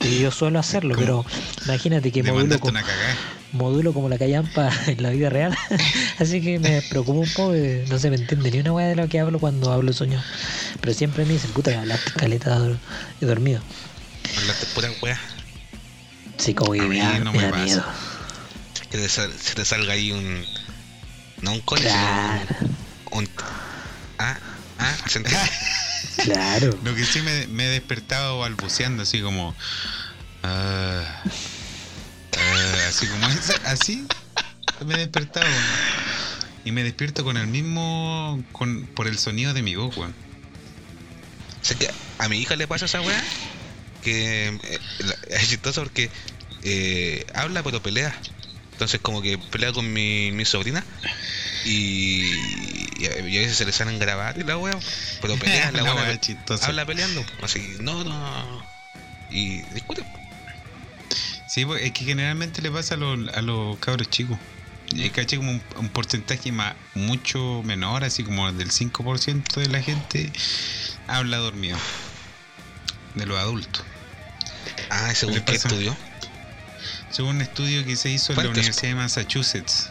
Y 0.00 0.20
yo 0.20 0.30
suelo 0.30 0.60
hacerlo, 0.60 0.94
¿Cómo? 0.94 1.24
pero 1.24 1.26
imagínate 1.64 2.12
que 2.12 2.22
con, 2.60 2.70
una 2.70 2.82
cagada. 2.84 3.16
Modulo 3.52 3.92
como 3.94 4.08
la 4.08 4.18
callampa 4.18 4.70
en 4.86 5.02
la 5.02 5.10
vida 5.10 5.30
real. 5.30 5.56
Así 6.18 6.40
que 6.42 6.58
me 6.58 6.82
preocupa 6.82 7.18
un 7.20 7.30
poco, 7.30 7.54
eh, 7.54 7.84
no 7.88 7.98
se 7.98 8.10
me 8.10 8.16
entiende 8.16 8.50
ni 8.50 8.58
una 8.60 8.72
weá 8.72 8.86
de 8.88 8.96
lo 8.96 9.08
que 9.08 9.20
hablo 9.20 9.38
cuando 9.38 9.72
hablo 9.72 9.92
sueño. 9.92 10.22
Pero 10.80 10.92
siempre 10.94 11.24
me 11.24 11.34
dicen, 11.34 11.52
puta, 11.52 11.78
hablaste 11.80 12.12
caleta 12.12 12.78
he 13.20 13.24
dormido. 13.26 13.60
Hablaste 14.36 14.66
pura 14.74 14.90
weá. 15.02 15.18
Sí, 16.36 16.54
como 16.54 16.72
que 16.72 16.82
me 16.82 16.98
da, 16.98 17.18
no 17.18 17.32
me 17.32 17.38
me 17.38 17.44
da 17.44 17.50
pasa. 17.50 17.64
miedo. 17.64 17.84
Que 18.90 18.98
te 18.98 19.08
sal- 19.08 19.32
se 19.38 19.54
te 19.54 19.64
salga 19.64 19.92
ahí 19.94 20.12
un. 20.12 20.46
No 21.42 21.52
un 21.52 21.60
cole, 21.60 21.82
Claro, 21.82 22.46
sino 22.58 22.74
un. 23.12 23.28
Ah, 24.18 24.38
ah, 24.78 24.96
claro. 26.22 26.78
Lo 26.82 26.94
que 26.94 27.04
sí 27.04 27.20
me, 27.22 27.46
me 27.48 27.66
he 27.66 27.68
despertado 27.70 28.38
balbuceando, 28.40 29.02
así 29.02 29.20
como. 29.20 29.54
ah, 30.42 31.04
así 32.88 33.06
como 33.06 33.28
esa- 33.28 33.60
así 33.70 34.06
me 34.86 34.94
he 34.94 34.98
despertado. 34.98 35.46
Y 36.64 36.72
me 36.72 36.82
despierto 36.84 37.24
con 37.24 37.36
el 37.36 37.46
mismo. 37.46 38.42
Con, 38.52 38.86
por 38.88 39.06
el 39.06 39.18
sonido 39.18 39.54
de 39.54 39.62
mi 39.62 39.74
voz, 39.74 39.96
weón. 39.96 40.14
O 41.62 41.64
sea 41.64 41.76
que 41.78 41.90
a 42.18 42.28
mi 42.28 42.38
hija 42.38 42.56
le 42.56 42.66
pasa 42.68 42.84
esa 42.86 43.00
weá 43.00 43.22
que 44.02 44.48
eh, 44.48 44.78
es 45.28 45.48
chistoso 45.48 45.82
porque 45.82 46.10
eh, 46.62 47.26
habla 47.34 47.62
pero 47.62 47.82
pelea. 47.82 48.14
Entonces 48.72 49.00
como 49.00 49.22
que 49.22 49.38
pelea 49.38 49.72
con 49.72 49.92
mi, 49.92 50.30
mi 50.30 50.44
sobrina 50.44 50.84
y, 51.64 52.30
y 53.00 53.06
a 53.06 53.10
veces 53.40 53.56
se 53.56 53.64
le 53.64 53.72
salen 53.72 53.98
grabar 53.98 54.38
y 54.38 54.44
la 54.44 54.56
weá, 54.56 54.78
pero 55.20 55.36
pelea, 55.36 55.72
la 55.72 55.82
weá 55.96 56.06
habla 56.68 56.86
peleando. 56.86 57.24
Así, 57.42 57.76
no, 57.80 58.04
no. 58.04 58.62
Y 59.30 59.62
discute. 59.74 60.04
Sí, 61.48 61.64
pues, 61.64 61.82
es 61.82 61.92
que 61.92 62.04
generalmente 62.04 62.60
le 62.60 62.70
pasa 62.70 62.94
a 62.94 62.98
los, 62.98 63.26
a 63.34 63.40
los 63.40 63.78
cabros 63.78 64.08
chicos. 64.10 64.38
Y 64.90 65.08
caché 65.10 65.38
como 65.38 65.50
un, 65.50 65.62
un 65.76 65.88
porcentaje 65.88 66.52
más, 66.52 66.74
mucho 66.94 67.62
menor, 67.64 68.04
así 68.04 68.22
como 68.22 68.50
del 68.52 68.70
5% 68.70 69.60
de 69.60 69.68
la 69.68 69.82
gente 69.82 70.30
habla 71.06 71.38
dormido. 71.38 71.78
De 73.14 73.24
los 73.26 73.38
adultos. 73.38 73.82
Ah, 74.90 75.12
según 75.14 75.40
¿Qué 75.40 75.54
estudio. 75.56 75.96
Según 77.10 77.36
un 77.36 77.42
estudio 77.42 77.84
que 77.84 77.96
se 77.96 78.10
hizo 78.10 78.32
en 78.32 78.42
la. 78.44 78.50
Universidad 78.50 78.90
de 78.90 78.94
Massachusetts, 78.96 79.88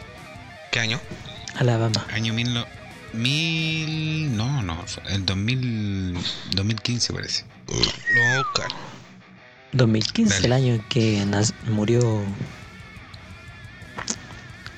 ¿Qué 0.72 0.80
año? 0.80 1.02
Alabama. 1.56 2.06
año 2.12 2.34
mil, 2.34 2.54
no- 2.54 2.68
mil 3.14 4.36
no, 4.38 4.62
no, 4.62 4.86
el 5.10 5.26
2000, 5.26 6.18
2015 6.52 7.14
parece. 7.14 7.44
Lo 7.68 7.74
voy 7.76 7.88
a 8.34 8.38
buscar. 8.38 8.68
2015, 9.74 10.34
Dale. 10.34 10.46
el 10.46 10.54
año 10.54 10.74
en 10.76 10.82
que 10.84 11.26
murió 11.68 12.24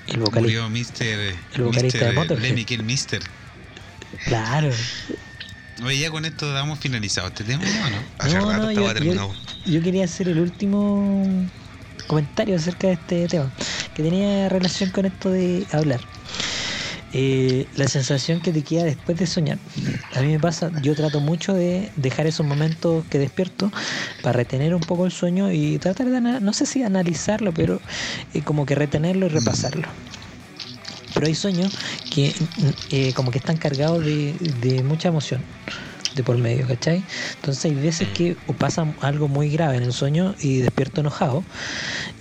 el 0.08 0.20
vocalista. 0.20 0.62
Murió 0.64 0.70
Mr. 0.70 1.36
el 1.56 1.64
vocalista 1.64 2.06
de 2.06 2.12
Mr. 2.12 2.16
Motorhead. 2.16 2.50
Lemmy 2.50 2.66
Kilmister. 2.66 3.22
Claro. 4.26 4.72
Oye, 5.84 6.00
ya 6.00 6.12
con 6.12 6.26
esto 6.26 6.52
damos 6.52 6.80
finalizado 6.80 7.28
este 7.28 7.44
tema, 7.44 7.64
¿no? 8.28 8.72
¿no? 8.72 9.34
Yo 9.66 9.82
quería 9.82 10.06
hacer 10.06 10.28
el 10.28 10.40
último 10.40 11.26
comentario 12.08 12.56
acerca 12.56 12.88
de 12.88 12.94
este 12.94 13.28
tema, 13.28 13.52
que 13.94 14.04
tenía 14.04 14.50
relación 14.50 14.90
con 14.90 15.06
esto 15.06 15.30
de 15.30 15.66
hablar. 15.72 16.02
Eh, 17.12 17.68
la 17.76 17.88
sensación 17.88 18.39
que 18.39 18.51
te 18.51 18.62
queda 18.62 18.84
después 18.84 19.18
de 19.18 19.26
soñar. 19.26 19.57
A 20.16 20.22
mí 20.22 20.28
me 20.28 20.39
pasa, 20.39 20.72
yo 20.82 20.93
trato 20.95 21.20
mucho 21.20 21.53
de 21.55 21.91
dejar 21.95 22.28
esos 22.28 22.45
momentos 22.45 23.03
que 23.10 23.18
despierto 23.18 23.72
para 24.22 24.34
retener 24.34 24.76
un 24.76 24.82
poco 24.82 25.05
el 25.05 25.12
sueño 25.12 25.51
y 25.51 25.80
tratar 25.80 26.10
de, 26.10 26.22
no 26.22 26.53
sé 26.53 26.68
si 26.68 26.84
analizarlo, 26.84 27.51
pero 27.51 27.82
eh, 28.34 28.43
como 28.43 28.66
que 28.66 28.76
retenerlo 28.76 29.26
y 29.26 29.30
repasarlo. 29.30 29.88
Pero 31.16 31.26
hay 31.26 31.36
sueños 31.36 31.72
que 32.12 32.36
eh, 32.91 33.14
como 33.14 33.32
que 33.32 33.39
están 33.39 33.57
cargados 33.57 34.03
de 34.05 34.84
mucha 34.86 35.07
emoción 35.07 35.41
de 36.20 36.24
por 36.24 36.38
medio, 36.38 36.67
¿cachai? 36.67 37.01
Entonces 37.36 37.65
hay 37.65 37.76
veces 37.76 38.09
que 38.09 38.36
o 38.47 38.53
pasa 38.53 38.86
algo 39.01 39.30
muy 39.30 39.49
grave 39.49 39.78
en 39.78 39.84
el 39.84 39.93
sueño 39.93 40.36
y 40.41 40.59
despierto 40.59 40.99
enojado 40.99 41.45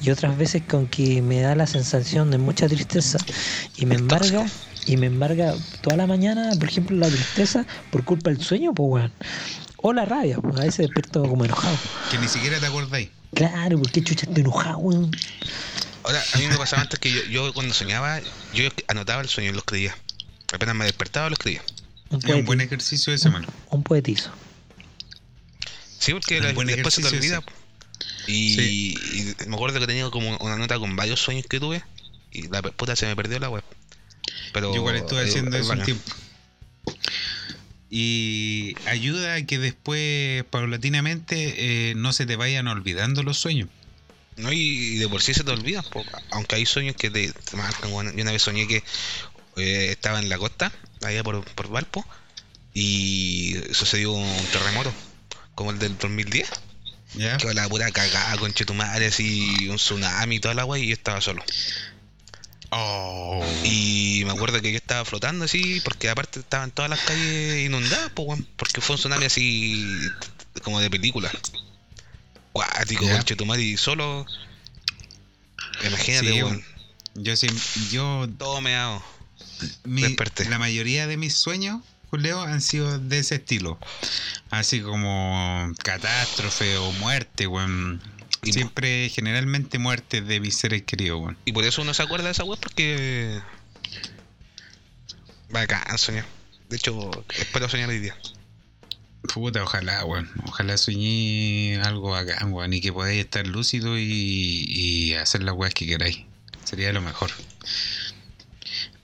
y 0.00 0.10
otras 0.10 0.38
veces 0.38 0.62
con 0.62 0.86
que 0.86 1.20
me 1.20 1.40
da 1.40 1.56
la 1.56 1.66
sensación 1.66 2.30
de 2.30 2.38
mucha 2.38 2.68
tristeza 2.68 3.18
y 3.76 3.86
me 3.86 3.96
embarga 3.96 4.46
y 4.86 4.96
me 4.96 5.06
embarga 5.06 5.54
toda 5.82 5.96
la 5.96 6.06
mañana, 6.06 6.50
por 6.58 6.68
ejemplo, 6.68 6.96
la 6.96 7.08
tristeza 7.08 7.66
por 7.90 8.04
culpa 8.04 8.30
del 8.30 8.40
sueño, 8.40 8.72
pues 8.72 8.88
weón. 8.88 9.12
O 9.78 9.92
la 9.92 10.04
rabia, 10.04 10.38
pues 10.38 10.56
a 10.56 10.60
veces 10.60 10.78
despierto 10.78 11.22
como 11.22 11.44
enojado. 11.44 11.76
Que 12.10 12.18
ni 12.18 12.28
siquiera 12.28 12.58
te 12.58 12.66
acordáis. 12.66 13.10
Claro, 13.34 13.78
¿por 13.78 13.90
qué 13.90 14.02
chucha 14.02 14.26
estoy 14.26 14.42
enojado, 14.42 14.78
weón? 14.78 15.10
Ahora, 16.04 16.22
a 16.32 16.38
mí 16.38 16.46
me 16.46 16.56
pasaba 16.56 16.82
antes 16.82 16.98
que 17.00 17.10
yo, 17.10 17.22
yo 17.24 17.52
cuando 17.52 17.74
soñaba, 17.74 18.20
yo 18.54 18.68
anotaba 18.86 19.20
el 19.22 19.28
sueño 19.28 19.50
y 19.50 19.54
los 19.54 19.64
creía. 19.64 19.94
Apenas 20.52 20.74
me 20.74 20.84
despertaba, 20.84 21.28
los 21.28 21.38
creía. 21.38 21.62
Un, 22.10 22.20
Es 22.24 22.34
un 22.34 22.44
buen 22.44 22.60
ejercicio 22.60 23.12
ese, 23.12 23.28
mano. 23.30 23.46
un 23.70 23.82
poetizo. 23.82 24.30
Sí, 25.98 26.12
porque 26.12 26.40
la- 26.40 26.52
después 26.52 26.94
se 26.94 27.02
te 27.02 27.08
olvida. 27.08 27.42
Y, 28.26 28.94
y 28.98 29.34
me 29.48 29.56
acuerdo 29.56 29.80
que 29.80 29.86
tenía 29.86 30.08
como 30.10 30.36
una 30.38 30.56
nota 30.56 30.78
con 30.78 30.94
varios 30.96 31.20
sueños 31.20 31.46
que 31.48 31.58
tuve 31.60 31.82
y 32.30 32.48
la 32.48 32.62
puta 32.62 32.94
se 32.94 33.06
me 33.06 33.16
perdió 33.16 33.38
la 33.38 33.48
web. 33.50 33.64
Pero 34.52 34.70
Yo 34.72 34.76
igual 34.76 34.96
estuve 34.96 35.22
haciendo 35.24 35.56
es 35.56 35.64
eso 35.64 35.72
un 35.72 35.82
tiempo. 35.82 36.04
Y 37.90 38.74
ayuda 38.86 39.34
a 39.34 39.42
que 39.46 39.58
después, 39.58 40.44
paulatinamente, 40.50 41.90
eh, 41.90 41.94
no 41.94 42.12
se 42.12 42.26
te 42.26 42.36
vayan 42.36 42.68
olvidando 42.68 43.22
los 43.22 43.38
sueños. 43.38 43.68
No, 44.36 44.52
y, 44.52 44.98
de 44.98 45.08
por 45.08 45.22
sí 45.22 45.34
se 45.34 45.42
te 45.42 45.50
olvida, 45.50 45.82
po. 45.82 46.04
aunque 46.30 46.56
hay 46.56 46.66
sueños 46.66 46.94
que 46.96 47.10
te, 47.10 47.32
te 47.32 47.56
marcan. 47.56 47.90
bueno, 47.90 48.12
yo 48.14 48.22
una 48.22 48.30
vez 48.32 48.42
soñé 48.42 48.68
que 48.68 48.84
eh, 49.58 49.90
estaba 49.90 50.18
en 50.18 50.28
la 50.28 50.38
costa, 50.38 50.72
allá 51.04 51.22
por, 51.22 51.44
por 51.54 51.68
Valpo, 51.68 52.06
y 52.74 53.56
sucedió 53.72 54.12
un 54.12 54.46
terremoto, 54.52 54.92
como 55.54 55.70
el 55.70 55.78
del 55.78 55.96
2010. 55.98 56.48
¿Ya? 57.14 57.38
Que 57.38 57.54
la 57.54 57.68
pura 57.68 57.90
cagada 57.90 58.36
con 58.36 58.52
chetumares 58.52 59.18
y 59.18 59.68
un 59.68 59.76
tsunami 59.76 60.36
y 60.36 60.40
toda 60.40 60.54
la 60.54 60.62
agua 60.62 60.78
y 60.78 60.88
yo 60.88 60.92
estaba 60.92 61.20
solo. 61.22 61.42
Oh. 62.70 63.42
Y 63.64 64.22
me 64.26 64.32
acuerdo 64.32 64.60
que 64.60 64.70
yo 64.70 64.76
estaba 64.76 65.04
flotando 65.06 65.46
así, 65.46 65.80
porque 65.80 66.10
aparte 66.10 66.40
estaban 66.40 66.70
todas 66.70 66.90
las 66.90 67.00
calles 67.00 67.64
inundadas, 67.64 68.10
pues, 68.14 68.40
porque 68.56 68.82
fue 68.82 68.94
un 68.96 69.00
tsunami 69.00 69.24
así 69.24 70.06
como 70.62 70.80
de 70.80 70.90
película. 70.90 71.30
Cuático, 72.52 73.06
Ya. 73.06 73.12
con 73.14 73.22
Chetumari 73.24 73.76
solo. 73.78 74.26
Imagínate, 75.84 76.26
Sí, 76.26 76.42
weón, 76.42 76.64
Yo 77.14 77.36
sí, 77.36 77.46
yo 77.90 78.28
todo 78.38 78.60
meado. 78.60 79.02
Mi- 79.84 80.02
Desperté. 80.02 80.48
la 80.48 80.58
mayoría 80.58 81.06
de 81.06 81.16
mis 81.16 81.34
sueños, 81.34 81.82
Julio, 82.10 82.40
han 82.40 82.60
sido 82.62 82.98
de 82.98 83.18
ese 83.18 83.36
estilo. 83.36 83.78
Así 84.50 84.80
como 84.80 85.72
catástrofe 85.82 86.76
o 86.78 86.90
muerte, 86.92 87.46
weón. 87.46 88.00
Y- 88.42 88.52
Siempre, 88.52 89.08
generalmente, 89.10 89.78
muerte 89.78 90.20
de 90.22 90.40
mis 90.40 90.56
seres 90.56 90.82
queridos, 90.84 91.20
weón. 91.20 91.36
Y 91.44 91.52
por 91.52 91.64
eso 91.64 91.82
uno 91.82 91.92
se 91.92 92.02
acuerda 92.02 92.26
de 92.26 92.32
esa 92.32 92.44
weón, 92.44 92.60
porque. 92.60 93.40
Bacán 95.50 95.98
soñar. 95.98 96.26
De 96.68 96.76
hecho, 96.76 97.10
espero 97.38 97.68
soñar 97.68 97.88
hoy 97.88 97.98
día. 97.98 98.16
Puta, 99.34 99.62
ojalá, 99.62 100.04
weón. 100.04 100.30
Ojalá 100.46 100.76
soñé 100.76 101.80
algo 101.82 102.14
acá, 102.14 102.44
weón. 102.46 102.72
Y 102.72 102.80
que 102.80 102.92
podáis 102.92 103.20
estar 103.24 103.46
lúcido 103.46 103.98
y, 103.98 104.04
y 104.68 105.14
hacer 105.14 105.42
las 105.42 105.54
weas 105.54 105.74
que 105.74 105.86
queráis. 105.86 106.18
Sería 106.64 106.92
lo 106.92 107.00
mejor. 107.00 107.30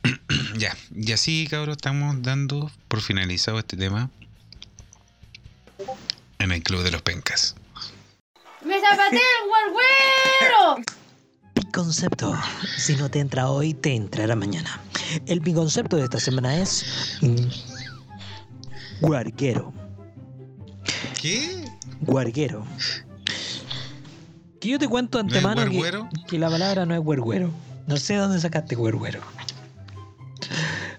ya, 0.56 0.76
y 0.94 1.12
así, 1.12 1.46
cabros, 1.50 1.76
estamos 1.76 2.22
dando 2.22 2.70
por 2.88 3.00
finalizado 3.00 3.58
este 3.58 3.76
tema 3.76 4.10
en 6.38 6.52
el 6.52 6.62
Club 6.62 6.82
de 6.82 6.90
los 6.90 7.02
Pencas. 7.02 7.54
¡Me 8.64 8.80
zapaté 8.80 9.16
el 9.16 9.48
guarguero! 9.48 10.84
Concepto. 11.72 12.38
Si 12.76 12.94
no 12.94 13.10
te 13.10 13.18
entra 13.18 13.50
hoy, 13.50 13.74
te 13.74 13.94
entrará 13.94 14.36
mañana. 14.36 14.80
El 15.26 15.42
concepto 15.42 15.96
de 15.96 16.04
esta 16.04 16.20
semana 16.20 16.56
es. 16.56 17.18
Guarguero. 19.00 19.72
¿Qué? 21.20 21.64
Guarguero. 22.00 22.64
Que 24.60 24.68
yo 24.68 24.78
te 24.78 24.86
cuento 24.86 25.18
antemano 25.18 25.64
que, 25.64 25.76
guarguero? 25.76 26.08
que 26.28 26.38
la 26.38 26.48
palabra 26.48 26.86
no 26.86 26.94
es 26.94 27.00
guarguero. 27.00 27.50
No 27.86 27.96
sé 27.96 28.14
dónde 28.14 28.40
sacaste 28.40 28.76
guarguero. 28.76 29.20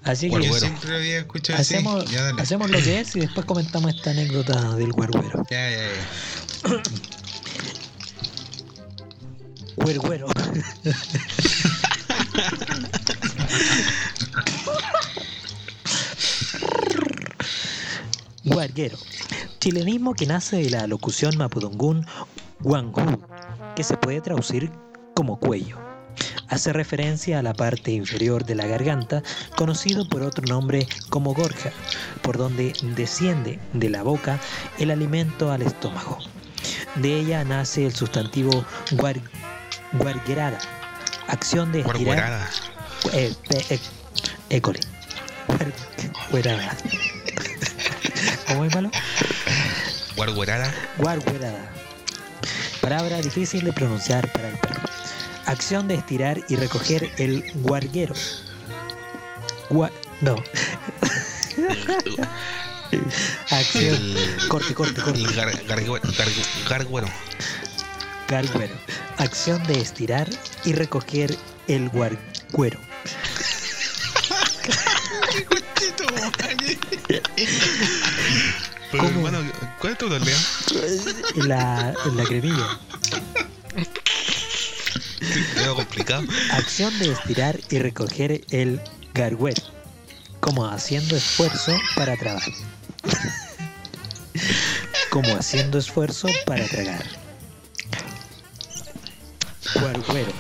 Así 0.06 0.30
que 0.30 0.44
Yo 0.44 0.54
siempre 0.54 0.96
había 0.96 1.20
escuchado 1.20 1.60
así. 1.60 1.76
hacemos, 1.76 2.10
Ya, 2.12 2.30
hacemos 2.38 2.70
lo 2.70 2.78
que 2.78 3.00
es 3.00 3.16
y 3.16 3.22
después 3.22 3.46
comentamos 3.46 3.94
esta 3.94 4.12
anécdota 4.12 4.76
del 4.76 4.92
guarguero. 4.92 5.44
Ya, 5.50 5.70
ya, 5.72 5.78
ya. 5.78 6.82
Guarguero. 9.78 10.28
Guarguero. 18.44 18.98
Chilenismo 19.60 20.14
que 20.14 20.26
nace 20.28 20.58
de 20.58 20.70
la 20.70 20.88
locución 20.88 21.38
mapudungún 21.38 22.06
guangú, 22.60 23.20
que 23.76 23.84
se 23.84 23.98
puede 23.98 24.22
traducir 24.22 24.72
como 25.16 25.40
cuello. 25.40 25.95
Hace 26.48 26.74
referencia 26.74 27.40
a 27.40 27.42
la 27.42 27.54
parte 27.54 27.92
inferior 27.92 28.46
de 28.46 28.56
la 28.56 28.68
garganta, 28.68 29.24
conocido 29.56 30.08
por 30.08 30.22
otro 30.22 30.46
nombre 30.48 30.88
como 31.10 31.34
gorja, 31.34 31.72
por 32.22 32.38
donde 32.38 32.74
desciende 32.96 33.60
de 33.74 33.90
la 33.90 34.04
boca 34.04 34.40
el 34.78 34.92
alimento 34.92 35.52
al 35.52 35.64
estómago. 35.64 36.20
De 36.96 37.20
ella 37.20 37.44
nace 37.44 37.86
el 37.86 37.96
sustantivo 37.96 38.66
guar, 38.92 39.20
guarguerada, 39.94 40.60
acción 41.28 41.72
de 41.72 41.82
estirar... 41.82 42.04
Guarguerada. 42.04 42.50
Eh, 43.14 43.34
eh, 43.70 43.80
école. 44.50 44.80
Guarguerada. 46.32 46.78
¿Cómo 48.48 48.66
es 48.66 48.76
malo? 48.76 48.92
Guarguerada. 50.16 50.74
Guarguerada. 50.98 51.72
Palabra 52.82 53.18
difícil 53.22 53.66
de 53.66 53.74
pronunciar 53.74 54.32
para 54.32 54.50
el 54.50 54.58
perro. 54.58 54.82
Acción 55.46 55.88
de 55.88 55.96
estirar 55.96 56.40
y 56.50 56.56
recoger 56.56 57.12
el 57.18 57.44
guarguero. 57.56 58.16
Gua- 59.70 59.92
no. 60.22 60.36
Acción. 63.52 63.96
El, 63.96 64.48
Corte, 64.48 64.74
corte, 64.74 65.02
corte. 65.02 65.20
el 65.20 65.34
gar, 65.36 65.52
garguero. 65.66 66.00
Garguero. 68.28 68.76
Acción 69.18 69.62
de 69.68 69.80
estirar 69.82 70.28
y 70.64 70.74
recoger 70.74 71.36
el 71.68 71.90
guarguero. 71.90 72.80
Pero, 78.92 79.04
¿Cómo? 79.04 79.28
hermano, 79.28 79.52
¿cuál 79.80 79.94
es 79.94 80.00
tu 80.00 80.08
problema? 80.08 80.38
La, 81.48 81.94
la 82.14 82.24
cremilla. 82.24 82.80
Veo 85.56 85.76
complicado. 85.76 86.24
Acción 86.52 86.98
de 87.00 87.12
estirar 87.12 87.60
y 87.70 87.80
recoger 87.80 88.42
el 88.50 88.82
garguero. 89.14 89.62
Como 90.40 90.66
haciendo 90.66 91.16
esfuerzo 91.16 91.78
para 91.96 92.18
tragar. 92.18 92.44
Como 95.10 95.36
haciendo 95.36 95.78
esfuerzo 95.78 96.28
para 96.46 96.66
tragar. 96.68 97.04
Guarguero. 99.76 100.32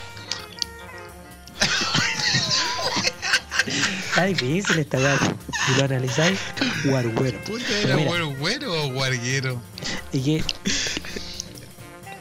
Está 3.65 4.26
difícil 4.26 4.80
esta 4.80 4.97
weá. 4.97 5.17
Si 5.65 5.76
lo 5.78 5.86
analizáis, 5.86 6.39
guarguero. 6.86 7.41
Puta, 7.43 7.80
¿era 7.82 7.95
güero 7.95 8.84
o 8.84 8.91
guarguero? 8.91 9.61
y 10.11 10.21
que. 10.21 10.43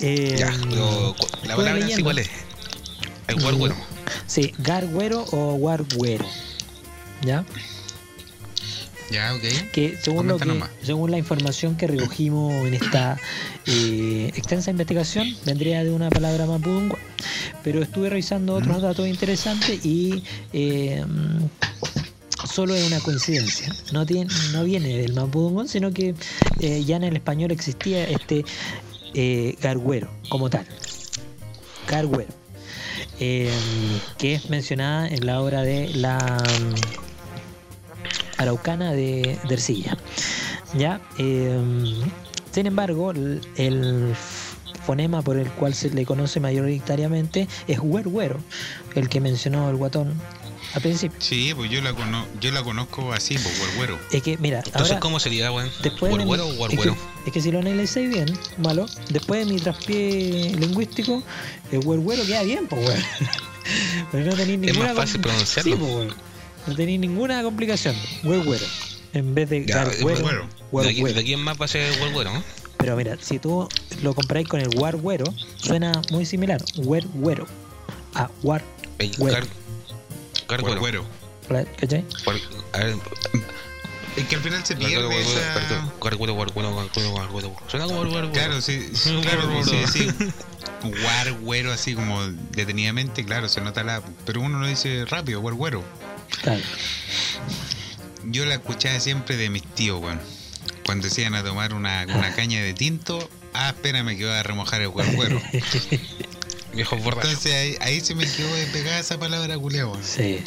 Eh, 0.01 0.37
Ya, 0.39 0.53
pero 0.69 1.15
la 1.45 1.57
palabra 1.57 1.81
en 1.81 1.83
sí, 1.83 1.83
leyendo. 1.83 2.05
¿cuál 2.05 2.19
es? 2.19 2.31
El 3.29 3.41
guarguero. 3.41 3.75
Sí, 4.27 4.53
garguero 4.59 5.25
o 5.33 5.55
guarguero. 5.55 6.27
¿Ya? 7.23 7.45
Ya, 9.11 9.35
ok. 9.35 9.71
que 9.73 9.97
según 10.03 10.29
lo 10.29 10.39
que, 10.39 10.63
según 10.83 11.11
la 11.11 11.19
información 11.19 11.77
que 11.77 11.87
recogimos 11.87 12.53
en 12.67 12.75
esta 12.75 13.19
eh, 13.67 14.33
extensa 14.35 14.71
investigación 14.71 15.29
vendría 15.45 15.85
de 15.85 15.91
una 15.91 16.09
palabra 16.11 16.47
mapudungua 16.47 16.99
pero 17.63 17.83
estuve 17.83 18.09
revisando 18.09 18.55
otros 18.55 18.81
datos 18.81 19.07
interesantes 19.07 19.85
y 19.85 20.25
eh, 20.55 21.05
solo 22.51 22.75
es 22.75 22.87
una 22.87 22.99
coincidencia 23.01 23.73
no 23.93 24.07
tiene 24.07 24.31
no 24.53 24.65
viene 24.65 24.97
del 24.97 25.13
mapudungún 25.13 25.69
sino 25.69 25.93
que 25.93 26.15
eh, 26.61 26.83
ya 26.85 26.97
en 26.97 27.05
el 27.05 27.17
español 27.17 27.51
existía 27.51 28.09
este 28.09 28.45
eh, 29.15 29.57
garguero 29.61 30.09
como 30.29 30.51
tal 30.51 30.67
garguero 31.89 32.45
eh, 33.21 33.51
que 34.19 34.35
es 34.35 34.51
mencionada 34.51 35.09
en 35.09 35.25
la 35.27 35.41
obra 35.41 35.63
de 35.63 35.89
la 35.95 36.43
araucana 38.39 38.93
de, 38.93 39.39
de 39.47 39.55
Ercilla. 39.55 39.97
¿Ya? 40.77 41.01
Eh, 41.19 41.57
sin 42.51 42.67
embargo, 42.67 43.13
el, 43.13 43.41
el 43.57 44.15
fonema 44.85 45.23
por 45.23 45.37
el 45.37 45.49
cual 45.51 45.75
se 45.75 45.91
le 45.91 46.05
conoce 46.05 46.41
mayoritariamente 46.41 47.49
es 47.69 47.79
huerguero, 47.79 48.41
el 48.95 49.09
que 49.09 49.21
mencionó 49.21 49.71
el 49.71 49.77
guatón 49.77 50.15
al 50.75 50.83
principio. 50.83 51.17
Sí, 51.21 51.53
pues 51.55 51.71
yo 51.71 51.81
la, 51.81 51.93
cono 51.93 52.27
yo 52.41 52.51
la 52.51 52.63
conozco 52.63 53.13
así, 53.13 53.35
pues 53.39 53.59
guarguero. 53.59 53.99
Es 54.11 54.23
que, 54.23 54.37
mira, 54.39 54.59
Entonces, 54.59 54.91
ahora, 54.93 55.01
¿cómo 55.01 55.21
sería, 55.21 55.53
weón? 55.53 55.71
después 55.83 56.13
de 56.13 56.19
mi- 56.19 56.25
¿Guarguero 56.25 56.49
o 56.59 56.69
es, 56.69 56.79
que, 56.79 56.89
es 57.27 57.33
que 57.33 57.41
si 57.41 57.53
lo 57.53 57.61
analizáis 57.61 58.09
bien, 58.09 58.27
malo, 58.59 58.87
después 59.09 59.47
de 59.47 59.53
mi 59.53 59.61
traspié 59.61 60.55
lingüístico, 60.57 61.23
el 61.71 61.79
huerguero 61.79 62.27
queda 62.27 62.43
bien, 62.43 62.67
pues, 62.67 62.87
weón. 62.89 63.03
Pero 64.13 64.27
no 64.27 64.37
tenéis 64.37 64.71
Es 64.71 64.79
más 64.79 64.95
fácil 64.95 65.21
pronunciarlo. 65.21 65.73
Sí, 65.73 65.79
pues, 65.81 65.93
weón. 65.95 66.15
No 66.67 66.75
tenéis 66.75 67.01
ninguna 67.01 67.43
complicación. 67.43 67.95
Huerguero. 68.23 68.67
En 69.13 69.35
vez 69.35 69.49
de 69.51 69.65
garguero. 69.65 70.49
¿De 70.73 71.33
en 71.33 71.41
más 71.41 71.61
va 71.61 71.67
a 71.67 71.69
ser 71.69 71.97
guarguero, 71.99 72.33
¿no? 72.33 72.43
Pero 72.79 72.97
mira, 72.97 73.17
si 73.21 73.39
tú 73.39 73.69
lo 74.03 74.15
comparáis 74.15 74.49
con 74.49 74.61
el 74.61 74.71
guarguero, 74.71 75.25
suena 75.57 75.93
muy 76.11 76.27
similar. 76.27 76.63
Huerguero. 76.77 77.47
A 78.15 78.31
war, 78.43 78.63
El 80.49 80.61
Güero. 80.63 80.63
gar, 80.63 80.63
garguero. 80.63 81.07
Guarguero. 81.49 81.77
¿cachai? 81.79 82.05
A 82.73 82.79
ver, 82.79 82.97
Es 84.17 84.25
que 84.27 84.37
al 84.37 84.43
final 84.43 84.65
se 84.65 84.77
pierde 84.77 85.05
guarguero, 85.05 85.29
esa... 85.31 85.55
garguero, 86.01 86.37
garguero. 87.15 87.57
Suena 87.69 87.87
como 87.87 87.99
guarguero. 87.99 88.33
Claro, 88.33 88.61
sí, 88.61 88.91
claro, 89.23 89.65
sí, 89.65 89.85
sí. 89.93 90.09
Guarguero 90.83 91.73
así 91.73 91.95
como 91.95 92.23
detenidamente, 92.27 93.25
claro, 93.25 93.49
se 93.49 93.61
nota 93.61 93.83
la... 93.85 94.03
Pero 94.25 94.41
uno 94.41 94.59
lo 94.61 94.67
dice 94.67 95.05
rápido, 95.07 95.41
guarguero. 95.41 95.83
Claro. 96.43 96.63
Yo 98.25 98.45
la 98.47 98.55
escuchaba 98.55 99.01
siempre 99.01 99.37
de 99.37 99.51
mis 99.51 99.65
tíos, 99.75 100.01
weón. 100.03 100.21
Cuando 100.87 101.09
se 101.09 101.23
iban 101.23 101.35
a 101.35 101.43
tomar 101.43 101.75
una, 101.75 102.05
una 102.09 102.35
caña 102.37 102.63
de 102.63 102.75
tinto, 102.75 103.29
ah, 103.53 103.71
espérame 103.71 104.17
que 104.17 104.25
voy 104.25 104.35
a 104.35 104.43
remojar 104.43 104.83
el 104.83 104.89
guarguero. 104.89 105.41
Entonces 106.77 107.53
ahí, 107.55 107.77
ahí 107.81 108.01
se 108.01 108.15
me 108.15 108.27
quedó 108.31 108.53
de 108.55 108.67
pegada 108.67 108.99
esa 108.99 109.19
palabra 109.19 109.57
culeo, 109.59 109.93
weón. 109.93 110.03
Sí. 110.05 110.45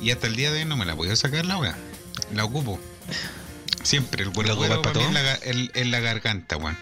Y 0.00 0.10
hasta 0.10 0.26
el 0.26 0.34
día 0.36 0.50
de 0.50 0.60
hoy 0.60 0.64
no 0.64 0.76
me 0.76 0.84
la 0.84 0.96
puedo 0.96 1.14
sacar 1.14 1.44
la 1.46 1.58
weá. 1.58 1.76
La 2.34 2.44
ocupo. 2.44 2.80
Siempre, 3.84 4.22
el 4.22 4.28
ocupas 4.30 4.56
guarguero 4.56 4.82
para 4.82 4.92
todo? 4.94 5.06
es 5.06 5.12
la, 5.56 5.70
es 5.74 5.86
la 5.86 6.00
garganta, 6.00 6.56
weón. 6.56 6.76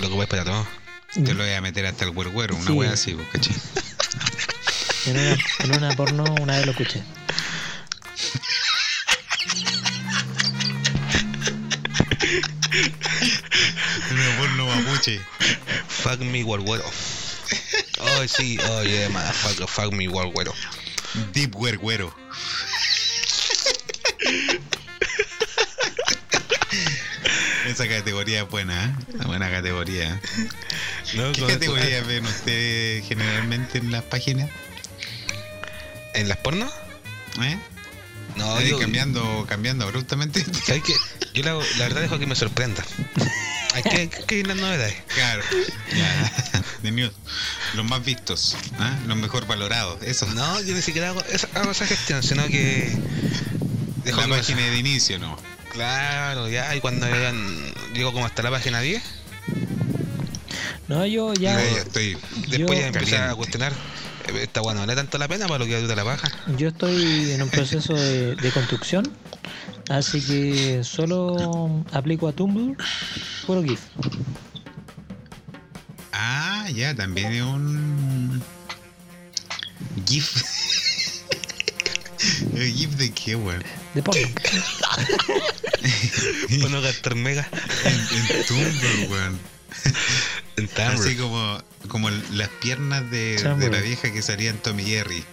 Lo 0.00 0.08
que 0.08 0.14
voy 0.14 0.26
para 0.26 0.44
todo. 0.44 0.66
Te 1.14 1.34
lo 1.34 1.42
voy 1.42 1.52
a 1.52 1.60
meter 1.60 1.86
hasta 1.86 2.04
el 2.04 2.12
guarguero, 2.12 2.54
una 2.54 2.66
Sí. 2.66 2.72
weá 2.72 2.92
así, 2.92 3.14
pues, 3.14 3.26
¿cachai? 3.32 3.54
En 5.06 5.16
una, 5.18 5.36
en 5.64 5.76
una 5.76 5.96
porno 5.96 6.24
una 6.40 6.56
vez 6.56 6.66
lo 6.66 6.72
escuché. 6.72 7.02
Una 14.10 14.36
porno 14.38 14.66
mapuche. 14.66 15.20
Fuck 15.88 16.20
me, 16.20 16.42
guarguero. 16.42 16.84
Oh, 18.20 18.28
sí, 18.28 18.58
oh, 18.68 18.82
yeah, 18.82 19.08
motherfucker, 19.08 19.66
fuck 19.66 19.92
me, 19.94 20.06
guarguero. 20.06 20.52
Deep 21.32 21.54
guarguero. 21.54 22.14
Esa 27.66 27.88
categoría 27.88 28.42
es 28.42 28.48
buena, 28.50 28.84
¿eh? 28.84 28.94
Una 29.14 29.26
buena 29.26 29.50
categoría. 29.50 30.20
No, 31.14 31.32
¿Qué 31.32 31.46
categoría 31.46 32.02
ven 32.02 32.26
ustedes 32.26 33.06
generalmente 33.08 33.78
en 33.78 33.90
las 33.90 34.02
páginas? 34.02 34.50
¿En 36.12 36.28
las 36.28 36.36
pornos? 36.36 36.70
¿Eh? 37.40 37.58
No, 38.36 38.60
yo, 38.60 38.78
cambiando, 38.78 39.46
cambiando 39.48 39.86
abruptamente. 39.86 40.44
¿sabes 40.66 40.82
qué? 40.82 40.94
Yo 41.32 41.42
la, 41.42 41.54
la 41.54 41.84
verdad 41.84 42.02
dejo 42.02 42.18
que 42.18 42.26
me 42.26 42.36
sorprenda. 42.36 42.84
Hay 43.74 43.82
que, 43.82 44.10
hay 44.36 44.42
las 44.42 44.56
novedades. 44.56 44.94
Claro. 45.14 45.42
Ya. 45.96 46.62
The 46.82 46.90
news. 46.90 47.12
Los 47.74 47.84
más 47.84 48.04
vistos, 48.04 48.56
¿ah? 48.78 48.98
los 49.06 49.16
mejor 49.16 49.46
valorados. 49.46 50.02
Eso. 50.02 50.26
No, 50.34 50.60
yo 50.62 50.74
ni 50.74 50.82
siquiera 50.82 51.10
hago 51.10 51.22
esa, 51.24 51.48
hago 51.54 51.70
esa 51.70 51.86
gestión, 51.86 52.22
sino 52.22 52.46
que. 52.48 52.90
Dejo 54.04 54.20
la 54.22 54.26
que 54.26 54.32
página 54.32 54.62
de 54.62 54.78
inicio, 54.78 55.18
¿no? 55.18 55.36
Claro, 55.72 56.48
ya, 56.48 56.74
y 56.74 56.80
cuando 56.80 57.06
llegan, 57.06 57.46
llego 57.94 58.12
como 58.12 58.26
hasta 58.26 58.42
la 58.42 58.50
página 58.50 58.80
10, 58.80 59.02
No, 60.88 61.06
yo 61.06 61.32
ya. 61.34 61.62
Estoy. 61.62 62.16
después 62.48 62.58
Yo- 62.58 62.74
ya 62.74 62.86
empecé 62.88 63.16
a 63.18 63.34
cuestionar. 63.34 63.72
eh, 64.28 64.42
Esta 64.42 64.60
bueno, 64.62 64.80
¿vale 64.80 64.96
tanto 64.96 65.18
la 65.18 65.28
pena 65.28 65.46
para 65.46 65.58
lo 65.60 65.66
que 65.66 65.80
dura 65.80 65.94
la 65.94 66.02
baja? 66.02 66.28
Yo 66.56 66.68
estoy 66.68 67.30
en 67.32 67.42
un 67.42 67.50
proceso 67.50 67.94
de, 67.94 68.34
de 68.36 68.50
construcción, 68.52 69.08
así 69.90 70.20
que 70.22 70.82
solo 70.84 71.84
aplico 71.92 72.28
a 72.28 72.32
Tumblr 72.32 72.76
puro 73.46 73.62
GIF. 73.62 73.80
Ah, 76.12 76.68
ya, 76.72 76.94
también 76.94 77.32
es 77.32 77.42
un. 77.42 78.42
GIF. 80.06 80.44
¿El 82.54 82.72
GIF 82.72 82.90
de 82.92 83.10
qué, 83.12 83.36
weón? 83.36 83.62
De 83.94 84.02
porno. 84.02 84.28
Para 86.48 86.68
no 86.70 86.80
gastar 86.80 87.14
mega. 87.16 87.48
En, 87.84 87.92
en 87.92 88.46
Tumblr, 88.46 89.10
weón. 89.10 89.38
En 90.56 90.68
Tumblr. 90.68 90.94
Así 90.94 91.16
como, 91.16 91.60
como 91.88 92.10
las 92.10 92.48
piernas 92.60 93.10
de, 93.10 93.36
de 93.58 93.70
la 93.70 93.80
vieja 93.80 94.12
que 94.12 94.22
salía 94.22 94.50
en 94.50 94.58
Tommy 94.58 94.84
Jerry. 94.84 95.24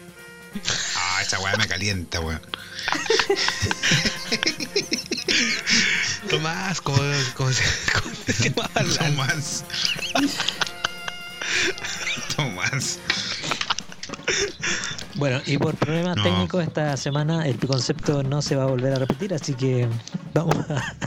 Ah, 0.95 1.21
esa 1.21 1.39
weá 1.39 1.55
me 1.57 1.67
calienta, 1.67 2.19
weón. 2.19 2.41
Tomás, 6.29 6.81
como, 6.81 6.97
como, 7.35 7.51
se, 7.51 7.63
como 8.01 8.15
se 8.25 8.49
llamaba 8.49 8.83
la- 8.83 8.97
Tomás. 9.07 9.63
Tomás. 12.35 12.99
Bueno, 15.15 15.41
y 15.45 15.57
por 15.57 15.75
problemas 15.75 16.17
No. 16.17 16.23
técnicos 16.23 16.63
esta 16.63 16.95
semana 16.97 17.47
el 17.47 17.57
concepto 17.59 18.23
no 18.23 18.41
se 18.41 18.55
va 18.55 18.63
a 18.63 18.67
volver 18.67 18.93
a 18.93 18.99
repetir, 18.99 19.33
así 19.33 19.53
que 19.53 19.87
vamos 20.33 20.57
a... 20.69 20.95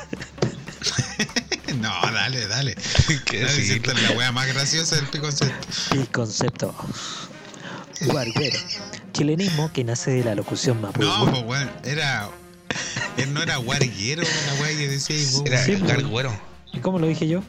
No, 1.77 2.01
dale, 2.13 2.47
dale. 2.47 2.75
Que 3.25 3.43
Dale, 3.45 3.65
sí. 3.65 3.81
la 3.81 4.11
wea 4.13 4.33
más 4.33 4.47
graciosa 4.49 4.97
del 4.97 5.07
pico 5.07 5.31
set. 5.31 5.53
Guarguero. 8.07 8.59
Chilenismo 9.13 9.73
que 9.73 9.85
nace 9.85 10.11
de 10.11 10.25
la 10.25 10.35
locución 10.35 10.81
mapuche. 10.81 11.07
No, 11.07 11.31
pues 11.31 11.43
weón, 11.45 11.71
era. 11.85 12.29
Él 13.17 13.35
no 13.35 13.43
era 13.43 13.57
guarguero, 13.57 14.23
la 14.23 14.63
wea 14.63 14.77
que 14.79 14.89
decía 14.89 15.17
y 15.17 15.25
vos, 15.33 15.43
Era 15.45 15.65
Sí, 15.65 15.77
pues. 15.77 15.91
Gargüero. 15.93 16.33
¿Y 16.73 16.79
cómo 16.79 16.99
lo 16.99 17.07
dije 17.07 17.27
yo? 17.29 17.43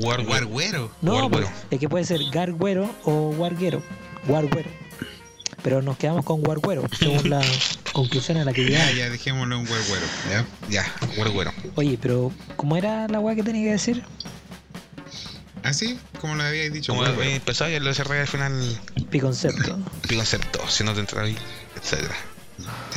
Wargüero. 0.00 0.46
Guarguero. 0.48 0.90
No, 1.02 1.12
Guarguero. 1.28 1.46
pues, 1.46 1.64
es 1.70 1.78
que 1.78 1.88
puede 1.88 2.04
ser 2.04 2.20
gargüero 2.32 2.90
o 3.04 3.32
guarguero. 3.36 3.82
Guarguero. 4.26 4.68
Pero 5.62 5.82
nos 5.82 5.98
quedamos 5.98 6.24
con 6.24 6.40
guarguero, 6.40 6.84
según 6.98 7.28
la 7.28 7.42
conclusión 7.92 8.38
a 8.38 8.44
la 8.44 8.52
que 8.54 8.62
Ya, 8.62 8.70
llegamos. 8.86 8.96
ya, 8.96 9.10
dejémoslo 9.10 9.56
en 9.58 9.66
guarguero. 9.66 10.06
¿ya? 10.30 10.46
Ya, 10.70 10.94
Guargüero. 11.16 11.52
Oye, 11.76 11.98
pero 12.00 12.32
¿cómo 12.56 12.76
era 12.78 13.06
la 13.08 13.20
weá 13.20 13.34
que 13.36 13.42
tenía 13.42 13.64
que 13.64 13.72
decir? 13.72 14.02
¿Así? 15.62 15.98
Como 16.20 16.34
lo 16.34 16.42
habíais 16.42 16.72
dicho, 16.72 16.92
Como 16.92 17.04
guarguero. 17.04 17.30
empezó 17.30 17.68
y 17.68 17.78
lo 17.78 17.92
cerré 17.94 18.20
al 18.20 18.26
final. 18.28 18.80
Piconcepto. 19.10 19.78
Mi 20.08 20.16
concepto, 20.16 20.68
si 20.68 20.84
no 20.84 20.94
te 20.94 21.00
entra 21.00 21.22
ahí, 21.22 21.36
etcétera. 21.76 22.16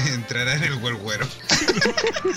Entrará 0.07 0.55
en 0.55 0.63
el 0.63 0.75
guarguero. 0.79 1.27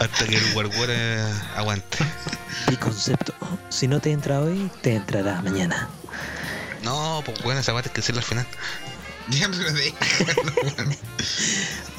Hasta 0.00 0.26
que 0.26 0.36
el 0.36 0.52
Guargüero 0.52 0.92
eh, 0.94 1.32
aguante. 1.56 1.98
Piconcepto. 2.66 3.34
Si 3.68 3.86
no 3.86 4.00
te 4.00 4.12
entra 4.12 4.40
hoy, 4.40 4.70
te 4.82 4.94
entrará 4.96 5.40
mañana. 5.42 5.88
No, 6.82 7.22
pues 7.24 7.42
bueno, 7.42 7.60
esa 7.60 7.72
parte 7.72 7.88
hay 7.90 7.94
que 7.94 8.00
decirlo 8.00 8.20
al 8.20 8.26
final. 8.26 8.46
Ya 9.28 9.48
me 9.48 9.56
lo 9.56 9.72
weón. 9.72 10.96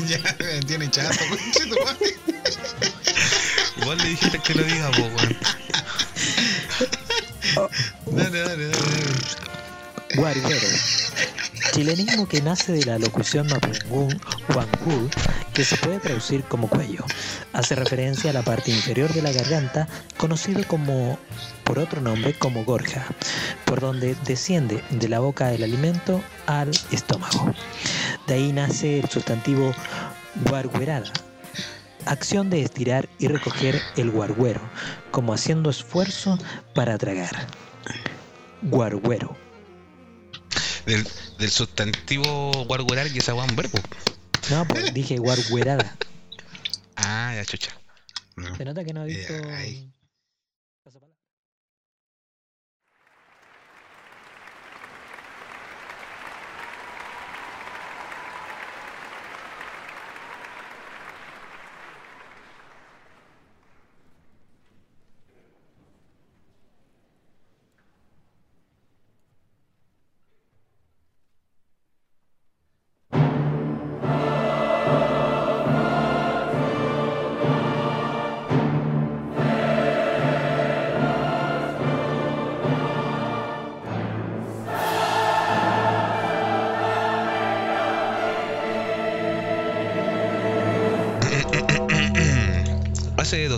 Ya 0.07 0.19
me 0.39 0.59
tiene 0.61 0.91
chato. 0.91 1.15
Igual 3.77 3.97
le 3.97 4.09
dijiste 4.09 4.39
que 4.39 4.53
lo 4.53 4.63
diga, 4.63 4.91
pues 4.91 5.13
weón. 5.13 5.37
Dale, 7.55 8.39
dale, 8.41 8.67
dale. 8.67 8.77
Guarguero. 10.15 10.67
Chilenismo 11.71 12.27
que 12.27 12.41
nace 12.41 12.71
de 12.73 12.85
la 12.85 12.99
locución 12.99 13.47
mapungún 13.47 14.19
huangú, 14.49 15.09
que 15.53 15.63
se 15.63 15.77
puede 15.77 15.99
traducir 15.99 16.43
como 16.43 16.69
cuello. 16.69 17.03
Hace 17.53 17.75
referencia 17.75 18.29
a 18.29 18.33
la 18.33 18.43
parte 18.43 18.71
inferior 18.71 19.13
de 19.13 19.21
la 19.21 19.31
garganta, 19.31 19.87
conocido 20.17 20.63
como 20.67 21.17
por 21.63 21.79
otro 21.79 22.01
nombre 22.01 22.37
como 22.37 22.63
gorja, 22.63 23.05
por 23.65 23.79
donde 23.81 24.15
desciende 24.25 24.83
de 24.89 25.09
la 25.09 25.19
boca 25.19 25.53
el 25.53 25.63
alimento 25.63 26.21
al 26.45 26.71
estómago. 26.91 27.53
De 28.27 28.35
ahí 28.35 28.51
nace 28.53 28.99
el 28.99 29.09
sustantivo 29.09 29.73
guarguerada, 30.49 31.11
acción 32.05 32.49
de 32.49 32.61
estirar 32.61 33.09
y 33.19 33.27
recoger 33.27 33.81
el 33.97 34.11
guarguero, 34.11 34.61
como 35.11 35.33
haciendo 35.33 35.69
esfuerzo 35.69 36.37
para 36.73 36.97
tragar. 36.97 37.47
Guarguero. 38.61 39.35
Del, 40.85 41.07
del 41.39 41.49
sustantivo 41.49 42.51
guarguerar 42.65 43.07
y 43.07 43.17
esa 43.17 43.33
un 43.33 43.55
verbo. 43.55 43.79
No, 44.51 44.67
pues 44.67 44.93
dije 44.93 45.17
guarguerada. 45.17 45.95
Ah, 46.95 47.33
ya 47.35 47.45
chucha. 47.45 47.71
No. 48.35 48.55
Se 48.55 48.65
nota 48.65 48.83
que 48.83 48.93
no 48.93 49.01
ha 49.01 49.05
visto. 49.05 49.33
Eh, 49.33 49.89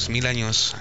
mil 0.09 0.27
años, 0.27 0.75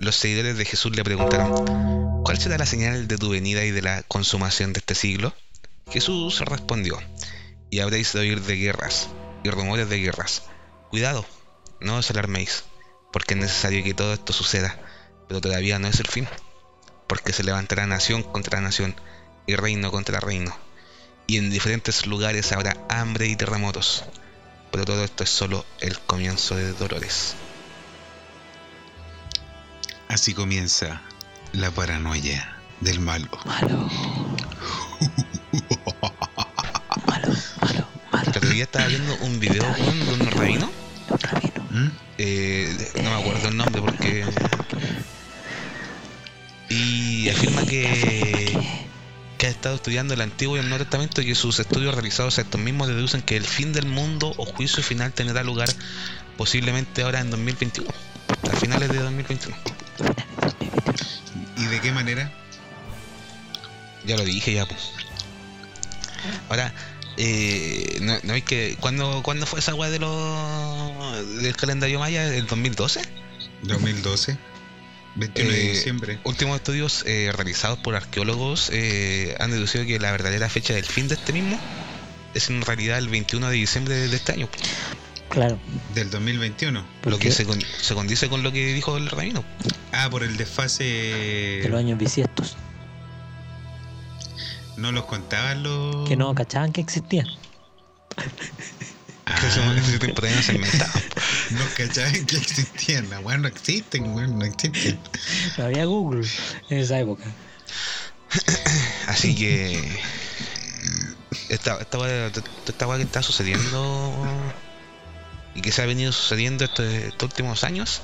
los 0.00 0.16
seguidores 0.16 0.58
de 0.58 0.64
Jesús 0.64 0.94
le 0.96 1.04
preguntaron, 1.04 2.22
¿cuál 2.24 2.38
será 2.38 2.58
la 2.58 2.66
señal 2.66 3.06
de 3.06 3.16
tu 3.16 3.30
venida 3.30 3.64
y 3.64 3.70
de 3.70 3.80
la 3.80 4.02
consumación 4.02 4.72
de 4.72 4.80
este 4.80 4.96
siglo? 4.96 5.32
Jesús 5.88 6.40
respondió, 6.40 6.98
y 7.70 7.78
habréis 7.78 8.12
de 8.12 8.20
oír 8.20 8.42
de 8.42 8.56
guerras 8.56 9.08
y 9.44 9.50
rumores 9.50 9.88
de 9.88 10.00
guerras. 10.00 10.42
Cuidado, 10.90 11.24
no 11.80 11.96
os 11.96 12.10
alarméis, 12.10 12.64
porque 13.12 13.34
es 13.34 13.40
necesario 13.40 13.84
que 13.84 13.94
todo 13.94 14.12
esto 14.12 14.32
suceda, 14.32 14.76
pero 15.28 15.40
todavía 15.40 15.78
no 15.78 15.86
es 15.86 16.00
el 16.00 16.08
fin, 16.08 16.26
porque 17.06 17.32
se 17.32 17.44
levantará 17.44 17.86
nación 17.86 18.24
contra 18.24 18.60
nación 18.60 18.96
y 19.46 19.54
reino 19.54 19.92
contra 19.92 20.18
reino, 20.18 20.56
y 21.28 21.38
en 21.38 21.50
diferentes 21.50 22.06
lugares 22.06 22.50
habrá 22.50 22.76
hambre 22.88 23.28
y 23.28 23.36
terremotos, 23.36 24.02
pero 24.72 24.84
todo 24.84 25.04
esto 25.04 25.22
es 25.22 25.30
solo 25.30 25.64
el 25.80 26.00
comienzo 26.00 26.56
de 26.56 26.72
dolores. 26.72 27.36
Así 30.08 30.34
comienza 30.34 31.02
la 31.52 31.70
paranoia 31.70 32.56
del 32.80 33.00
malo. 33.00 33.28
Malo. 33.44 33.90
Malo, 37.06 37.28
malo, 37.60 37.86
malo. 38.12 38.22
El 38.22 38.28
otro 38.28 38.48
día 38.48 38.64
estaba 38.64 38.86
viendo 38.86 39.16
un 39.22 39.40
video 39.40 39.62
de 39.62 40.14
un 40.14 40.30
rabino. 40.30 40.70
Un 41.08 41.18
rabino. 41.18 41.66
¿Mm? 41.70 41.90
eh, 42.18 42.92
no 42.96 43.10
me 43.10 43.16
acuerdo 43.20 43.48
el 43.48 43.56
nombre 43.56 43.82
porque. 43.82 44.24
Y 46.68 47.28
afirma 47.28 47.64
que. 47.64 48.58
que 49.38 49.46
ha 49.46 49.50
estado 49.50 49.74
estudiando 49.74 50.14
el 50.14 50.20
Antiguo 50.20 50.56
y 50.56 50.60
el 50.60 50.68
Nuevo 50.68 50.84
Testamento 50.84 51.20
y 51.20 51.26
que 51.26 51.34
sus 51.34 51.58
estudios 51.58 51.94
realizados 51.94 52.38
a 52.38 52.42
estos 52.42 52.60
mismos 52.60 52.88
deducen 52.88 53.22
que 53.22 53.36
el 53.36 53.44
fin 53.44 53.72
del 53.72 53.86
mundo 53.86 54.32
o 54.36 54.44
juicio 54.44 54.82
final 54.82 55.12
tendrá 55.12 55.42
lugar 55.42 55.68
posiblemente 56.36 57.02
ahora 57.02 57.20
en 57.20 57.30
2021. 57.30 57.88
A 58.50 58.56
finales 58.56 58.88
de 58.88 58.98
2021. 58.98 59.56
¿Y 61.56 61.64
de 61.66 61.80
qué 61.80 61.92
manera? 61.92 62.32
Ya 64.04 64.16
lo 64.16 64.24
dije 64.24 64.52
ya, 64.52 64.66
pues. 64.66 64.92
Ahora, 66.48 66.72
eh, 67.16 67.98
no, 68.02 68.14
no 68.22 68.34
hay 68.34 68.42
que. 68.42 68.76
¿cuándo, 68.80 69.22
¿Cuándo 69.22 69.46
fue 69.46 69.60
esa 69.60 69.74
weá 69.74 69.90
de 69.90 69.98
los 69.98 71.42
del 71.42 71.56
calendario 71.56 71.98
maya? 71.98 72.26
¿El 72.34 72.46
2012? 72.46 73.00
2012. 73.62 74.38
21 75.16 75.50
de 75.50 75.66
Eh, 75.66 75.72
diciembre. 75.72 76.18
Últimos 76.24 76.56
estudios 76.56 77.02
eh, 77.06 77.32
realizados 77.34 77.78
por 77.78 77.94
arqueólogos 77.96 78.70
han 79.38 79.50
deducido 79.50 79.86
que 79.86 79.98
la 79.98 80.12
verdadera 80.12 80.48
fecha 80.48 80.74
del 80.74 80.84
fin 80.84 81.08
de 81.08 81.14
este 81.14 81.32
mismo 81.32 81.58
es 82.34 82.50
en 82.50 82.60
realidad 82.62 82.98
el 82.98 83.08
21 83.08 83.48
de 83.48 83.54
diciembre 83.54 83.94
de 83.94 84.14
este 84.14 84.32
año. 84.32 84.48
Claro. 85.28 85.58
Del 85.94 86.10
2021. 86.10 86.86
¿Por 87.02 87.12
Lo 87.12 87.18
qué? 87.18 87.28
que 87.28 87.34
se, 87.34 87.44
con- 87.44 87.60
se 87.60 87.94
condice 87.94 88.28
con 88.28 88.42
lo 88.42 88.52
que 88.52 88.72
dijo 88.72 88.96
el 88.96 89.08
rabino. 89.10 89.44
Ah, 89.92 90.08
por 90.10 90.22
el 90.22 90.36
desfase. 90.36 90.84
De 90.84 91.68
los 91.68 91.78
años 91.78 91.98
bisiestos. 91.98 92.56
No 94.76 94.92
los 94.92 95.04
contaban 95.06 95.62
los. 95.62 96.08
Que 96.08 96.16
no 96.16 96.34
cachaban 96.34 96.72
que 96.72 96.80
existían. 96.80 97.26
Ah, 99.26 99.34
ese, 99.44 99.98
tiempo 99.98 100.22
no 100.22 100.42
se 100.42 100.54
inventaba. 100.54 100.92
no 101.50 101.60
cachaban 101.76 102.24
que 102.26 102.36
existían. 102.36 103.10
La 103.10 103.20
weá 103.20 103.36
no 103.38 103.48
existen, 103.48 104.14
weón, 104.14 104.38
no 104.38 104.44
existen. 104.44 104.98
No 105.58 105.64
había 105.64 105.84
Google 105.86 106.28
en 106.70 106.78
esa 106.78 106.98
época. 107.00 107.24
Así 109.08 109.34
que. 109.34 109.98
Esta, 111.48 111.78
esta, 111.78 112.26
esta 112.66 112.86
weá 112.86 112.96
que 112.98 113.02
está 113.04 113.22
sucediendo 113.22 114.12
y 115.56 115.60
que 115.62 115.72
se 115.72 115.82
ha 115.82 115.86
venido 115.86 116.12
sucediendo 116.12 116.64
este- 116.64 117.08
estos 117.08 117.30
últimos 117.30 117.64
años 117.64 118.02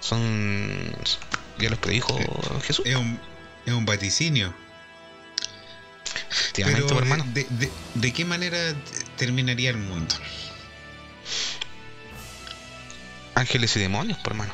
son 0.00 0.92
Ya 1.58 1.70
los 1.70 1.78
predijo 1.80 2.16
Jesús. 2.62 2.86
Es 2.86 2.94
un, 2.96 3.18
es 3.66 3.72
un 3.72 3.84
vaticinio. 3.84 4.54
Pero, 6.54 6.98
hermano. 6.98 7.24
de, 7.32 7.46
de- 7.50 7.72
de 7.94 8.12
qué 8.12 8.24
manera 8.24 8.58
terminaría 9.16 9.70
el 9.70 9.76
mundo? 9.78 10.14
Ángeles 13.34 13.76
y 13.76 13.80
demonios, 13.80 14.18
por 14.18 14.32
hermano. 14.32 14.52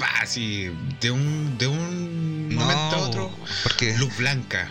Ah, 0.00 0.26
sí, 0.26 0.70
de 1.00 1.10
un, 1.10 1.56
de 1.58 1.66
un 1.66 2.54
momento 2.54 2.96
a 2.96 2.98
otro, 2.98 3.38
porque 3.62 3.96
luz 3.96 4.14
blanca. 4.16 4.68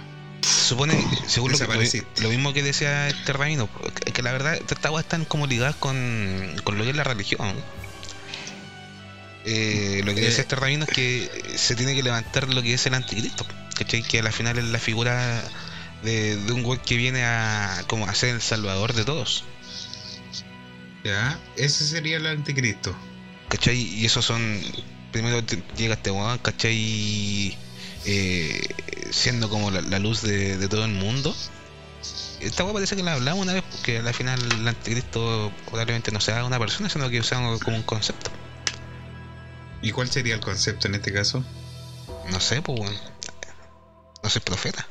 Supone, 0.73 0.93
según 1.27 1.51
lo, 1.51 1.57
que- 1.57 2.03
lo 2.21 2.29
mismo 2.29 2.53
que 2.53 2.61
decía 2.63 3.07
este 3.07 3.33
rabino, 3.33 3.69
que, 4.05 4.11
que 4.11 4.21
la 4.21 4.31
verdad 4.31 4.55
estas 4.55 4.83
aguas 4.85 5.03
están 5.05 5.25
como 5.25 5.47
ligadas 5.47 5.75
con, 5.75 6.55
con 6.63 6.77
lo 6.77 6.83
que 6.83 6.89
es 6.91 6.95
la 6.95 7.03
religión. 7.03 7.53
Eh, 9.45 10.01
lo 10.05 10.13
que 10.13 10.21
Eh. 10.21 10.25
decía 10.25 10.41
este 10.41 10.55
rabino 10.55 10.85
es 10.85 10.91
que 10.91 11.29
se 11.57 11.75
tiene 11.75 11.95
que 11.95 12.03
levantar 12.03 12.47
lo 12.53 12.61
que 12.61 12.73
es 12.73 12.85
el 12.85 12.93
anticristo, 12.93 13.45
¿cachai? 13.77 14.01
Que 14.03 14.19
a 14.19 14.23
la 14.23 14.31
final 14.31 14.57
es 14.57 14.65
la 14.65 14.79
figura 14.79 15.43
de, 16.03 16.37
de 16.37 16.51
un 16.53 16.63
güey 16.63 16.79
que 16.81 16.95
viene 16.95 17.23
a 17.25 17.83
como 17.87 18.07
a 18.07 18.15
ser 18.15 18.29
el 18.35 18.41
salvador 18.41 18.93
de 18.93 19.03
todos. 19.03 19.43
¿Ya? 21.03 21.37
Ese 21.57 21.85
sería 21.85 22.17
el 22.17 22.25
anticristo. 22.27 22.95
¿cachai? 23.49 23.77
Y 23.77 24.05
esos 24.05 24.23
son. 24.25 24.61
Primero 25.11 25.41
llega 25.77 25.93
este 25.95 26.09
weón, 26.09 26.37
¿cachai? 26.39 27.55
Eh, 28.05 28.61
siendo 29.11 29.49
como 29.49 29.71
la, 29.71 29.81
la 29.81 29.99
luz 29.99 30.21
de, 30.21 30.57
de 30.57 30.67
todo 30.67 30.85
el 30.85 30.91
mundo. 30.91 31.35
Esta 32.41 32.63
weá 32.65 32.73
parece 32.73 32.97
que 32.97 33.03
la 33.03 33.13
hablamos 33.13 33.43
una 33.43 33.53
vez, 33.53 33.63
porque 33.71 33.99
al 33.99 34.13
final 34.13 34.39
el 34.51 34.67
anticristo 34.67 35.51
probablemente 35.65 36.11
no 36.11 36.19
sea 36.19 36.43
una 36.43 36.59
persona, 36.59 36.89
sino 36.89 37.09
que 37.09 37.23
sea 37.23 37.37
como 37.63 37.77
un 37.77 37.83
concepto. 37.83 38.31
¿Y 39.81 39.91
cuál 39.91 40.09
sería 40.09 40.35
el 40.35 40.41
concepto 40.41 40.87
en 40.87 40.95
este 40.95 41.13
caso? 41.13 41.43
No 42.29 42.39
sé, 42.39 42.61
pues 42.61 42.79
weón. 42.79 42.95
No 44.23 44.29
soy 44.29 44.41
profeta. 44.41 44.87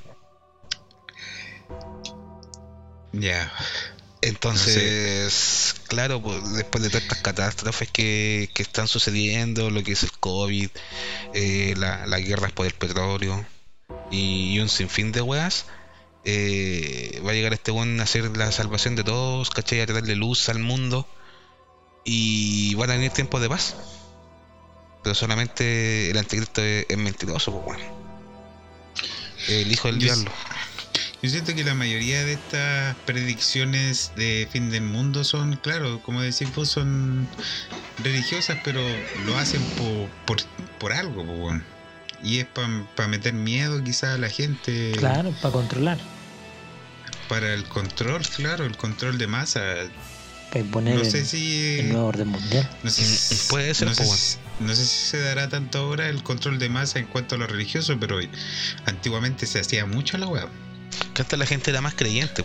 Ya. 3.12 3.52
Entonces, 4.22 5.74
claro, 5.88 6.22
pues, 6.22 6.52
después 6.54 6.82
de 6.82 6.90
todas 6.90 7.02
estas 7.02 7.18
catástrofes 7.22 7.90
que, 7.90 8.48
que 8.54 8.62
están 8.62 8.86
sucediendo, 8.88 9.68
lo 9.70 9.82
que 9.82 9.92
es 9.92 10.02
el 10.04 10.12
COVID, 10.12 10.68
eh, 11.34 11.74
la- 11.76 12.06
las 12.06 12.20
guerras 12.24 12.52
por 12.52 12.66
el 12.66 12.72
petróleo 12.72 13.44
y, 14.10 14.58
un 14.60 14.68
sinfín 14.68 15.10
de 15.12 15.22
weas, 15.22 15.66
eh, 16.24 17.20
va 17.26 17.32
a 17.32 17.34
llegar 17.34 17.52
este 17.52 17.72
buen 17.72 17.98
a 17.98 18.04
hacer 18.04 18.36
la 18.36 18.52
salvación 18.52 18.94
de 18.94 19.02
todos, 19.04 19.50
¿cachai? 19.50 19.80
A 19.80 19.86
traerle 19.86 20.14
luz 20.14 20.48
al 20.48 20.60
mundo 20.60 21.08
y 22.04 22.74
van 22.76 22.90
a 22.90 22.94
venir 22.94 23.10
tiempos 23.10 23.40
de 23.40 23.48
paz. 23.48 23.74
Pero 25.02 25.16
solamente 25.16 26.10
el 26.10 26.16
anticristo 26.16 26.62
es, 26.62 26.86
es 26.88 26.96
mentiroso, 26.96 27.50
pues 27.52 27.64
bueno. 27.64 28.02
El 29.48 29.72
hijo 29.72 29.88
del 29.88 29.98
Yo- 29.98 30.04
diablo. 30.14 30.30
Yo 31.22 31.30
siento 31.30 31.54
que 31.54 31.64
la 31.64 31.74
mayoría 31.74 32.24
de 32.24 32.32
estas 32.34 32.96
predicciones 33.04 34.12
de 34.16 34.48
fin 34.50 34.70
del 34.70 34.82
mundo 34.82 35.24
son, 35.24 35.56
claro, 35.56 36.02
como 36.02 36.20
decís 36.20 36.52
vos, 36.54 36.68
son 36.68 37.28
religiosas, 37.98 38.58
pero 38.64 38.82
lo 39.24 39.36
hacen 39.38 39.64
por, 39.76 40.10
por, 40.26 40.38
por 40.78 40.92
algo, 40.92 41.24
po. 41.24 41.52
Y 42.22 42.38
es 42.38 42.46
para 42.46 43.08
meter 43.08 43.32
miedo 43.34 43.82
quizás 43.82 44.14
a 44.14 44.18
la 44.18 44.28
gente. 44.28 44.92
Claro, 44.98 45.32
para 45.40 45.52
controlar. 45.52 45.98
Para 47.28 47.54
el 47.54 47.64
control, 47.64 48.22
claro, 48.28 48.64
el 48.66 48.76
control 48.76 49.18
de 49.18 49.26
masa. 49.26 49.60
Para 50.50 50.60
imponer 50.60 50.98
No 50.98 51.04
sé 51.04 51.20
el, 51.20 51.26
si... 51.26 51.78
el 51.80 51.92
nuevo 51.92 52.08
orden 52.08 52.28
mundial. 52.28 52.68
No 52.82 52.90
sé, 52.90 53.02
Mm, 53.02 53.04
si- 53.04 53.50
puede 53.50 53.74
ser, 53.74 53.88
no, 53.88 53.94
sé 53.94 54.04
si, 54.04 54.38
no 54.60 54.74
sé 54.74 54.84
si 54.84 55.06
se 55.10 55.18
dará 55.20 55.48
tanto 55.48 55.78
ahora 55.78 56.08
el 56.08 56.22
control 56.22 56.58
de 56.58 56.68
masa 56.68 56.98
en 56.98 57.06
cuanto 57.06 57.36
a 57.36 57.38
lo 57.38 57.46
religioso, 57.46 57.98
pero 57.98 58.18
antiguamente 58.84 59.46
se 59.46 59.60
hacía 59.60 59.86
mucho 59.86 60.18
la 60.18 60.26
weá. 60.26 60.48
Que 61.14 61.22
antes 61.22 61.38
la 61.38 61.46
gente 61.46 61.70
era 61.70 61.80
más 61.80 61.94
creyente. 61.94 62.44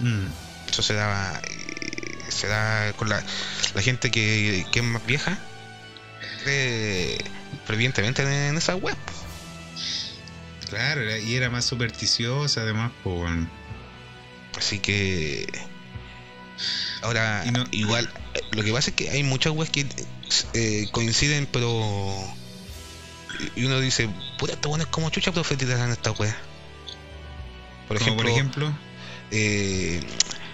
Mm. 0.00 0.26
Eso 0.68 0.82
se 0.82 0.94
daba, 0.94 1.40
eh, 1.48 2.18
se 2.28 2.46
da 2.48 2.92
con 2.94 3.08
la, 3.08 3.22
la 3.74 3.82
gente 3.82 4.10
que, 4.10 4.66
que 4.72 4.80
es 4.80 4.84
más 4.84 5.04
vieja, 5.06 5.38
cree 6.42 7.18
fervientemente 7.66 8.22
en, 8.22 8.56
esa 8.56 8.74
web. 8.76 8.96
Claro, 10.68 11.16
y 11.16 11.34
era 11.36 11.50
más 11.50 11.64
supersticiosa 11.64 12.62
además, 12.62 12.90
weón. 13.04 13.48
Así 14.58 14.78
que 14.78 15.46
ahora 17.02 17.44
no- 17.52 17.66
igual 17.70 18.08
eh, 18.34 18.40
lo 18.52 18.62
que 18.62 18.72
pasa 18.72 18.90
es 18.90 18.96
que 18.96 19.10
hay 19.10 19.22
muchas 19.22 19.52
webs 19.52 19.70
que 19.70 19.86
eh, 20.54 20.88
coinciden, 20.90 21.46
pero 21.46 22.16
y 23.56 23.64
uno 23.64 23.78
dice, 23.80 24.08
puta, 24.38 24.54
estos 24.54 24.68
buenos 24.68 24.88
como 24.88 25.10
chucha 25.10 25.32
profetizan 25.32 25.90
esta 25.90 26.12
web. 26.12 26.34
Por 27.88 27.96
ejemplo, 27.96 28.22
por 28.22 28.30
ejemplo, 28.30 28.72
eh, 29.30 30.00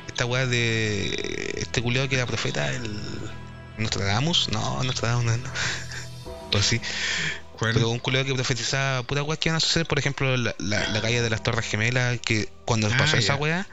esta 0.08 0.26
weá 0.26 0.46
de 0.46 1.54
este 1.56 1.82
culiado 1.82 2.08
que 2.08 2.16
era 2.16 2.26
profeta, 2.26 2.72
el 2.74 3.00
Nostradamus, 3.78 4.48
no, 4.50 4.82
Nostradamus 4.82 5.24
no, 5.24 5.36
no. 5.36 5.50
O 6.52 6.62
sí, 6.62 6.80
¿cuál? 7.52 7.72
pero 7.74 7.88
un 7.90 7.98
culiado 7.98 8.26
que 8.26 8.34
profetizaba 8.34 9.02
pura 9.04 9.22
weá 9.22 9.36
que 9.38 9.48
iban 9.48 9.56
a 9.56 9.60
suceder, 9.60 9.86
por 9.86 9.98
ejemplo, 9.98 10.36
la, 10.36 10.54
la, 10.58 10.86
la 10.88 11.00
calle 11.00 11.22
de 11.22 11.30
las 11.30 11.42
Torres 11.42 11.66
Gemelas, 11.66 12.18
que 12.20 12.48
cuando 12.64 12.88
Ah, 12.88 12.96
pasó 12.96 13.16
esa 13.16 13.36
weá, 13.36 13.66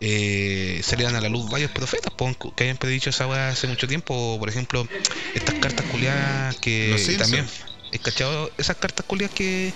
eh, 0.00 0.80
salían 0.82 1.16
a 1.16 1.20
la 1.20 1.28
luz 1.28 1.50
varios 1.50 1.70
profetas 1.70 2.12
que 2.56 2.64
habían 2.64 2.76
predicho 2.76 3.10
esa 3.10 3.26
weá 3.26 3.48
hace 3.48 3.66
mucho 3.66 3.88
tiempo, 3.88 4.14
o, 4.14 4.38
por 4.38 4.48
ejemplo, 4.48 4.86
estas 5.34 5.54
cartas 5.56 5.86
culiadas 5.86 6.56
que 6.56 6.90
Los 6.90 7.16
también, 7.18 7.46
¿he 7.92 7.98
cachado 7.98 8.50
esas 8.58 8.76
cartas 8.76 9.06
culiadas 9.06 9.34
que 9.34 9.72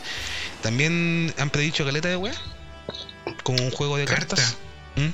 también 0.63 1.33
han 1.39 1.51
predicho 1.51 1.85
caleta 1.85 2.09
de 2.09 2.17
weá? 2.17 2.35
Como 3.51 3.65
un 3.65 3.71
juego 3.73 3.97
de 3.97 4.05
¿Carta? 4.05 4.37
cartas. 4.37 4.57
¿Mm? 4.95 5.09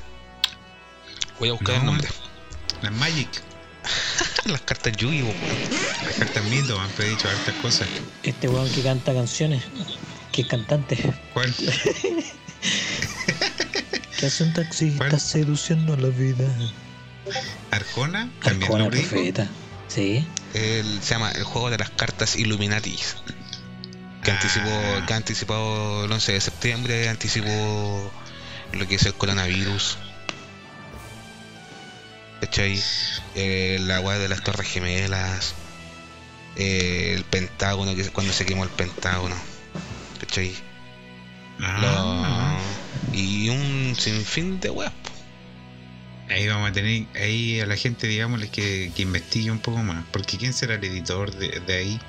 Voy 1.38 1.48
a 1.48 1.52
buscar 1.52 1.76
el 1.76 1.80
No, 1.86 1.92
nombre. 1.92 2.08
Las 2.82 2.92
Magic, 2.92 3.28
Las 4.44 4.60
cartas 4.60 4.92
Yu-Gi-Oh! 4.94 5.24
weón. 5.26 5.36
las 6.04 6.14
cartas 6.18 6.44
mito 6.44 6.78
han 6.78 6.90
predicho 6.90 7.28
hartas 7.30 7.54
cosas. 7.62 7.88
Este 8.22 8.46
weón 8.48 8.70
que 8.70 8.82
canta 8.82 9.14
canciones, 9.14 9.62
que 10.32 10.42
es 10.42 10.48
cantante, 10.48 11.14
¿Cuál? 11.32 11.54
que 14.18 14.26
hace 14.26 14.44
un 14.44 14.52
taxista 14.52 15.08
¿Cuál? 15.08 15.18
seduciendo 15.20 15.94
a 15.94 15.96
la 15.96 16.08
vida. 16.08 16.44
Arjona, 17.70 18.30
también 18.42 18.64
Arjona 18.72 18.90
profeta. 18.90 19.48
Sí. 19.88 20.26
El- 20.52 21.00
se 21.02 21.14
llama 21.14 21.30
El 21.32 21.44
juego 21.44 21.70
de 21.70 21.78
las 21.78 21.88
cartas 21.90 22.36
Illuminati. 22.36 22.98
Que, 24.22 24.30
Ah. 24.30 24.34
anticipó, 24.34 24.70
que 25.06 25.12
ha 25.12 25.16
anticipado 25.16 26.04
el 26.04 26.12
11 26.12 26.32
de 26.32 26.40
septiembre, 26.40 27.08
anticipó 27.08 28.10
lo 28.72 28.86
que 28.86 28.96
es 28.96 29.06
el 29.06 29.14
coronavirus. 29.14 29.98
¿Cachai? 32.40 32.80
Eh, 33.34 33.78
la 33.80 34.00
weá 34.00 34.18
de 34.18 34.28
las 34.28 34.42
Torres 34.42 34.68
Gemelas. 34.68 35.54
eh, 36.56 37.12
el 37.16 37.24
Pentágono, 37.24 37.94
que 37.94 38.00
es 38.02 38.10
cuando 38.10 38.32
se 38.32 38.46
quemó 38.46 38.64
el 38.64 38.70
Pentágono. 38.70 39.36
¿Cachai? 40.20 40.54
Ah, 41.60 42.58
Lo- 43.12 43.16
y 43.18 43.48
un 43.48 43.94
sinfín 43.98 44.60
de 44.60 44.70
weas. 44.70 44.92
Ahí 46.28 46.46
vamos 46.48 46.70
a 46.70 46.72
tener, 46.72 47.06
ahí 47.14 47.60
a 47.60 47.66
la 47.66 47.76
gente, 47.76 48.06
digámosle 48.08 48.48
que, 48.48 48.90
que 48.94 49.02
investigue 49.02 49.50
un 49.50 49.60
poco 49.60 49.78
más. 49.82 50.04
Porque 50.12 50.36
¿quién 50.38 50.52
será 50.52 50.74
el 50.74 50.84
editor 50.84 51.34
de, 51.34 51.60
de 51.60 51.74
ahí? 51.76 52.00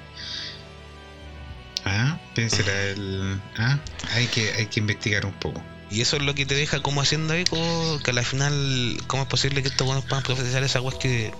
Ah, 1.86 2.20
¿quién 2.34 2.50
será 2.50 2.74
el...? 2.84 3.40
Ah, 3.58 3.80
hay 4.14 4.28
que, 4.28 4.52
hay 4.54 4.66
que 4.68 4.80
investigar 4.80 5.26
un 5.26 5.34
poco. 5.34 5.62
Y 5.90 6.02
eso 6.02 6.18
es 6.18 6.24
lo 6.24 6.36
que 6.36 6.46
te 6.46 6.56
deja 6.56 6.82
como 6.82 7.02
haciendo 7.02 7.34
eco, 7.34 7.58
que 8.04 8.12
a 8.12 8.14
la 8.14 8.24
final, 8.24 8.98
¿cómo 9.08 9.24
es 9.24 9.30
posible 9.30 9.62
que 9.62 9.70
estos 9.70 9.88
buenos 9.88 10.06
puedan 10.06 10.24
profetizar 10.24 10.64
esas 10.64 10.84
que, 10.96 11.34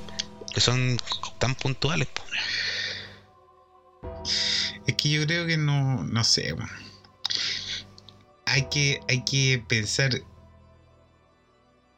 que 0.54 0.62
son 0.62 0.98
tan 1.40 1.56
puntuales? 1.56 2.08
Es 4.86 4.96
que 4.96 5.10
yo 5.10 5.26
creo 5.26 5.46
que 5.46 5.58
no, 5.58 6.04
no 6.04 6.24
sé. 6.24 6.56
Hay 8.46 8.70
que, 8.70 9.02
hay 9.10 9.26
que 9.26 9.62
pensar. 9.68 10.12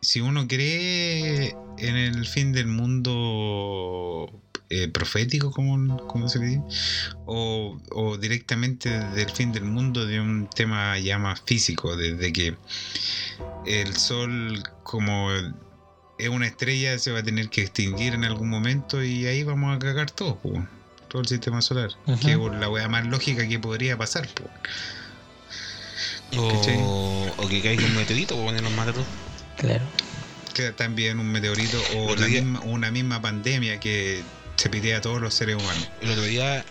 Si 0.01 0.21
uno 0.21 0.47
cree 0.47 1.55
en 1.77 1.95
el 1.95 2.25
fin 2.25 2.51
del 2.51 2.67
mundo 2.67 4.31
eh, 4.69 4.87
profético, 4.87 5.51
como, 5.51 5.97
como 6.07 6.29
se 6.29 6.39
le 6.39 6.45
dice, 6.45 6.61
o, 7.25 7.79
o 7.91 8.17
directamente 8.17 8.89
del 8.89 9.29
fin 9.31 9.51
del 9.51 9.63
mundo 9.63 10.05
de 10.05 10.19
un 10.19 10.47
tema 10.47 10.97
ya 10.99 11.17
más 11.17 11.41
físico, 11.41 11.95
desde 11.95 12.31
que 12.31 12.55
el 13.65 13.95
sol, 13.95 14.61
como 14.83 15.31
es 16.19 16.29
una 16.29 16.45
estrella, 16.47 16.99
se 16.99 17.11
va 17.11 17.19
a 17.19 17.23
tener 17.23 17.49
que 17.49 17.61
extinguir 17.61 18.13
en 18.13 18.25
algún 18.25 18.49
momento 18.49 19.03
y 19.03 19.25
ahí 19.25 19.43
vamos 19.43 19.75
a 19.75 19.79
cagar 19.79 20.11
todo, 20.11 20.37
po, 20.37 20.63
todo 21.07 21.21
el 21.21 21.27
sistema 21.27 21.61
solar. 21.61 21.89
Que 22.21 22.33
es 22.33 22.37
la 22.37 22.69
wea 22.69 22.87
más 22.87 23.07
lógica 23.07 23.47
que 23.47 23.57
podría 23.57 23.97
pasar, 23.97 24.27
po. 24.29 24.43
O, 26.37 27.33
o 27.37 27.47
que 27.47 27.61
caiga 27.61 27.83
un 27.85 27.95
meteorito, 27.95 28.35
bueno, 28.35 28.61
nos 28.61 28.71
mata 28.73 28.93
todo. 28.93 29.05
Claro. 29.57 29.83
Que 30.53 30.71
también 30.73 31.19
un 31.19 31.31
meteorito 31.31 31.81
o 31.95 32.15
la 32.15 32.27
misma, 32.27 32.59
una 32.61 32.91
misma 32.91 33.21
pandemia 33.21 33.79
que 33.79 34.21
se 34.59 34.69
pide 34.69 34.93
a 34.93 34.99
todos 35.01 35.21
los 35.21 35.33
seres 35.33 35.55
humanos. 35.55 35.87
El 36.01 36.11
otro 36.11 36.23
día 36.23 36.65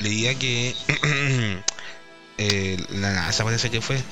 leía 0.00 0.34
que 0.38 0.76
eh, 2.38 2.84
la 2.90 3.12
NASA 3.12 3.44
parece 3.44 3.70
que 3.70 3.80
fue 3.80 4.02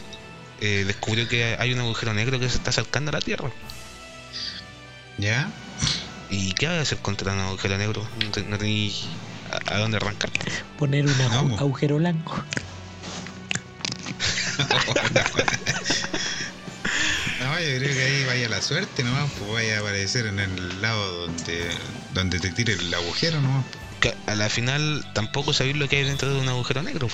eh, 0.63 0.85
descubrió 0.87 1.29
que 1.29 1.57
hay 1.59 1.73
un 1.75 1.81
agujero 1.81 2.15
negro 2.15 2.41
que 2.41 2.49
se 2.49 2.57
está 2.57 2.71
acercando 2.71 3.11
a 3.11 3.13
la 3.13 3.21
Tierra. 3.21 3.51
¿Ya? 5.19 5.51
¿Y 6.31 6.53
qué 6.53 6.69
va 6.69 6.75
a 6.79 6.81
hacer 6.81 6.99
contra 6.99 7.33
un 7.35 7.41
agujero 7.41 7.77
negro? 7.77 8.09
No, 8.25 8.31
te- 8.31 8.43
no 8.45 8.57
tenéis 8.57 9.05
a, 9.69 9.75
a 9.75 9.79
dónde 9.79 9.99
arrancar. 9.99 10.31
Poner 10.79 11.05
un 11.05 11.13
agu- 11.13 11.29
Vamos. 11.35 11.61
agujero 11.61 11.97
blanco. 11.97 12.43
No, 17.59 17.65
yo 17.65 17.79
creo 17.79 17.93
que 17.93 18.03
ahí 18.03 18.25
vaya 18.25 18.49
la 18.49 18.63
suerte 18.63 19.03
nomás, 19.03 19.31
pues 19.37 19.51
vaya 19.51 19.79
a 19.79 19.81
aparecer 19.81 20.27
en 20.27 20.39
el 20.39 20.81
lado 20.81 21.27
donde, 21.27 21.69
donde 22.15 22.39
te 22.39 22.51
tire 22.51 22.75
el 22.75 22.95
agujero 22.95 23.41
nomás. 23.41 23.65
Que 24.01 24.15
a 24.27 24.37
la 24.37 24.49
final 24.49 25.05
tampoco 25.13 25.53
sabéis 25.53 25.77
lo 25.77 25.89
que 25.89 25.97
hay 25.97 26.05
dentro 26.05 26.33
de 26.33 26.41
un 26.41 26.49
agujero 26.49 26.85
negro. 26.85 27.09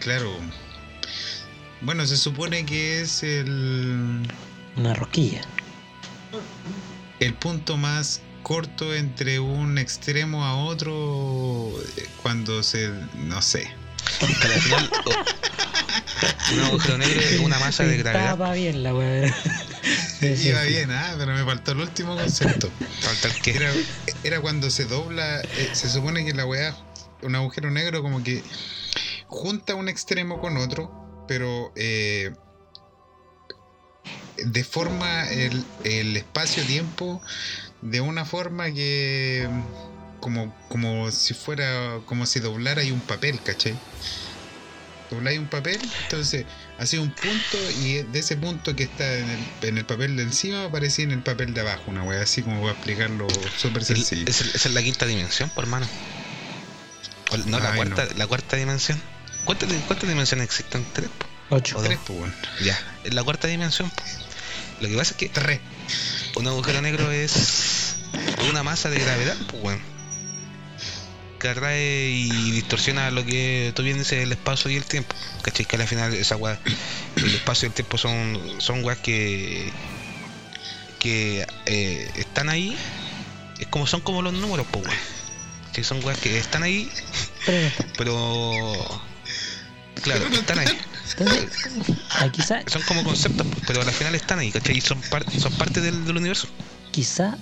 Claro. 0.00 0.34
Bueno, 1.82 2.06
se 2.06 2.16
supone 2.16 2.64
que 2.64 3.02
es 3.02 3.22
el, 3.22 4.26
Una 4.76 4.94
rosquilla. 4.94 5.42
el 7.20 7.34
punto 7.34 7.76
más 7.76 8.22
corto 8.42 8.94
entre 8.94 9.40
un 9.40 9.76
extremo 9.76 10.44
a 10.46 10.56
otro 10.56 11.70
eh, 11.98 12.06
cuando 12.22 12.62
se... 12.62 12.90
no 13.14 13.42
sé. 13.42 13.70
Que 14.18 14.48
final 14.60 14.90
un 16.54 16.60
agujero 16.60 16.98
negro 16.98 17.20
es 17.20 17.40
una 17.40 17.58
masa 17.58 17.84
de 17.84 17.96
gravedad. 17.98 18.32
Estaba 18.32 18.52
bien 18.54 18.82
la 18.82 18.94
weá. 18.94 19.34
Sí, 20.20 20.36
sí, 20.36 20.48
Iba 20.48 20.62
sí. 20.62 20.68
bien, 20.68 20.90
ah, 20.90 21.14
pero 21.18 21.34
me 21.34 21.44
faltó 21.44 21.72
el 21.72 21.80
último 21.80 22.16
concepto. 22.16 22.70
Falta 23.00 23.28
el 23.28 23.34
que 23.42 23.56
Era, 23.56 23.72
era 24.24 24.40
cuando 24.40 24.70
se 24.70 24.84
dobla, 24.86 25.40
eh, 25.40 25.70
se 25.72 25.88
supone 25.90 26.24
que 26.24 26.32
la 26.32 26.46
weá, 26.46 26.74
un 27.22 27.34
agujero 27.34 27.70
negro 27.70 28.02
como 28.02 28.22
que 28.22 28.42
junta 29.26 29.74
un 29.74 29.88
extremo 29.88 30.40
con 30.40 30.56
otro, 30.56 31.24
pero 31.28 31.72
eh, 31.76 32.32
deforma 34.38 35.28
el, 35.30 35.64
el 35.84 36.16
espacio-tiempo 36.16 37.20
de 37.82 38.00
una 38.00 38.24
forma 38.24 38.70
que 38.72 39.48
como, 40.20 40.54
como 40.68 41.10
si 41.10 41.34
fuera, 41.34 42.00
como 42.06 42.26
si 42.26 42.40
doblara 42.40 42.82
ahí 42.82 42.90
un 42.90 43.00
papel, 43.00 43.40
¿cachai? 43.42 43.76
Dobláis 45.10 45.38
un 45.38 45.46
papel, 45.46 45.78
entonces 46.02 46.46
hacía 46.80 47.00
un 47.00 47.10
punto 47.12 47.58
y 47.84 48.02
de 48.02 48.18
ese 48.18 48.36
punto 48.36 48.74
que 48.74 48.82
está 48.82 49.14
en 49.14 49.30
el, 49.30 49.38
en 49.68 49.78
el 49.78 49.84
papel 49.84 50.16
de 50.16 50.24
encima 50.24 50.64
aparecía 50.64 51.04
en 51.04 51.12
el 51.12 51.22
papel 51.22 51.54
de 51.54 51.60
abajo, 51.60 51.84
una 51.86 52.02
wea 52.02 52.22
así 52.22 52.42
como 52.42 52.60
para 52.60 52.72
explicarlo 52.72 53.28
súper 53.56 53.84
sencillo. 53.84 54.24
es, 54.26 54.40
esa 54.40 54.68
es 54.68 54.74
la 54.74 54.82
quinta 54.82 55.06
dimensión, 55.06 55.48
por 55.50 55.62
hermano. 55.64 55.86
O- 57.30 57.36
No, 57.38 57.60
la 57.60 57.74
cuarta, 57.76 58.08
la 58.16 58.26
cuarta 58.26 58.56
dimensión. 58.56 59.00
¿Cuántas, 59.44 59.68
cuántas 59.86 60.08
dimensiones 60.08 60.44
existen? 60.44 60.84
¿Tres? 60.92 61.08
po? 61.16 61.26
Ocho. 61.56 61.78
O 61.78 61.82
Tres, 61.82 62.00
pues, 62.04 62.18
weón. 62.18 62.34
Ya, 62.64 62.76
es 63.04 63.14
la 63.14 63.22
cuarta 63.22 63.46
dimensión. 63.46 63.90
po. 63.90 64.02
Lo 64.80 64.88
que 64.88 64.96
pasa 64.96 65.12
es 65.12 65.16
que 65.16 65.28
Tres. 65.28 65.60
un 66.34 66.48
agujero 66.48 66.82
negro 66.82 67.12
es 67.12 67.94
una 68.50 68.64
masa 68.64 68.90
de 68.90 68.98
gravedad, 68.98 69.36
pues 69.48 69.62
bueno. 69.62 69.82
Que 71.38 71.48
atrae 71.48 72.08
y 72.10 72.50
distorsiona 72.52 73.10
lo 73.10 73.24
que 73.24 73.72
tú 73.76 73.82
bien 73.82 73.98
dices 73.98 74.22
el 74.22 74.32
espacio 74.32 74.70
y 74.70 74.76
el 74.76 74.84
tiempo. 74.84 75.14
¿Cachai? 75.42 75.66
Que 75.66 75.76
al 75.76 75.86
final 75.86 76.14
esa 76.14 76.36
weá, 76.36 76.58
el 77.16 77.34
espacio 77.34 77.66
y 77.66 77.68
el 77.68 77.74
tiempo 77.74 77.98
son, 77.98 78.40
son 78.58 78.84
weas 78.84 78.98
que 78.98 79.70
que 80.98 81.46
eh, 81.66 82.10
están 82.16 82.48
ahí. 82.48 82.76
Es 83.58 83.66
como 83.68 83.86
son 83.86 84.00
como 84.00 84.22
los 84.22 84.32
números, 84.32 84.66
pues. 84.70 84.84
Que 85.72 85.84
son 85.84 86.02
weas 86.04 86.18
que 86.18 86.38
están 86.38 86.62
ahí, 86.62 86.90
Pero 87.98 89.02
claro, 90.02 90.26
están 90.28 90.58
ahí. 90.58 90.78
Ah, 92.10 92.28
Son 92.66 92.82
como 92.82 93.04
conceptos, 93.04 93.46
pero 93.66 93.82
al 93.82 93.90
final 93.92 94.14
están 94.14 94.38
ahí, 94.38 94.50
¿cachai? 94.50 94.78
Y 94.78 94.80
son, 94.80 95.00
par- 95.02 95.24
son 95.38 95.52
parte 95.54 95.80
del, 95.80 96.04
del 96.06 96.16
universo. 96.16 96.48
quizá 96.92 97.36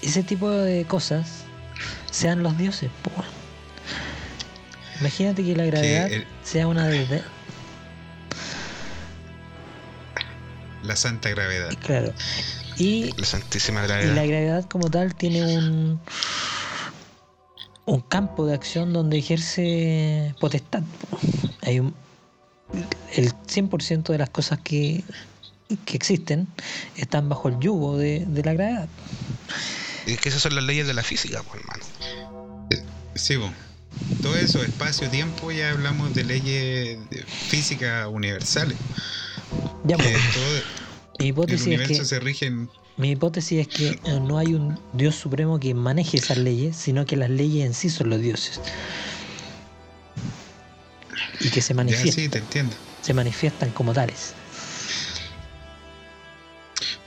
ese 0.00 0.22
tipo 0.22 0.48
de 0.50 0.84
cosas 0.86 1.26
sean 2.10 2.42
los 2.42 2.56
dioses. 2.58 2.90
Imagínate 5.00 5.44
que 5.44 5.56
la 5.56 5.64
gravedad 5.64 6.12
el- 6.12 6.26
sea 6.42 6.66
una 6.66 6.86
de... 6.86 7.22
La 10.82 10.96
santa 10.96 11.28
gravedad. 11.30 11.70
Claro. 11.80 12.12
Y 12.78 13.12
La 13.18 13.26
santísima 13.26 13.82
Y 13.84 13.86
gravedad. 13.86 14.14
la 14.14 14.24
gravedad 14.26 14.64
como 14.64 14.90
tal 14.90 15.14
tiene 15.14 15.42
un 15.58 16.00
un 17.86 18.00
campo 18.02 18.46
de 18.46 18.54
acción 18.54 18.92
donde 18.92 19.18
ejerce 19.18 20.32
potestad. 20.38 20.82
Hay 21.62 21.80
un, 21.80 21.92
el 23.14 23.32
100% 23.34 24.04
de 24.12 24.18
las 24.18 24.30
cosas 24.30 24.60
que, 24.60 25.02
que 25.84 25.96
existen 25.96 26.46
están 26.96 27.28
bajo 27.28 27.48
el 27.48 27.58
yugo 27.58 27.98
de, 27.98 28.24
de 28.26 28.44
la 28.44 28.52
gravedad. 28.52 28.88
Y 30.06 30.12
es 30.12 30.20
que 30.20 30.28
esas 30.28 30.42
son 30.42 30.54
las 30.54 30.64
leyes 30.64 30.86
de 30.86 30.94
la 30.94 31.02
física, 31.02 31.42
pues, 31.42 31.60
hermano. 31.60 31.84
Sí, 33.14 33.36
po. 33.36 33.50
Todo 34.22 34.36
eso, 34.36 34.62
espacio-tiempo, 34.62 35.50
ya 35.50 35.70
hablamos 35.70 36.14
de 36.14 36.24
leyes 36.24 36.98
de 37.10 37.24
física 37.26 38.08
universales. 38.08 38.76
Ya, 39.84 39.96
pues, 39.96 40.16
todo 40.34 40.44
mi 41.18 41.26
el 41.26 41.30
hipótesis 41.30 41.80
es 41.80 41.88
que 41.88 42.04
se 42.04 42.20
rige 42.20 42.46
en... 42.46 42.70
mi 42.96 43.10
hipótesis 43.10 43.60
es 43.60 43.68
que 43.68 43.88
eh, 44.04 44.20
no 44.20 44.38
hay 44.38 44.54
un 44.54 44.78
Dios 44.92 45.16
supremo 45.16 45.58
que 45.58 45.74
maneje 45.74 46.18
esas 46.18 46.38
leyes, 46.38 46.76
sino 46.76 47.04
que 47.06 47.16
las 47.16 47.30
leyes 47.30 47.66
en 47.66 47.74
sí 47.74 47.90
son 47.90 48.10
los 48.10 48.20
dioses. 48.20 48.60
Y 51.40 51.50
que 51.50 51.62
se 51.62 51.72
Ya 51.72 51.76
manifiestan, 51.76 52.24
sí, 52.24 52.28
te 52.28 52.38
entiendo. 52.38 52.76
se 53.00 53.14
manifiestan 53.14 53.70
como 53.70 53.92
tales. 53.92 54.34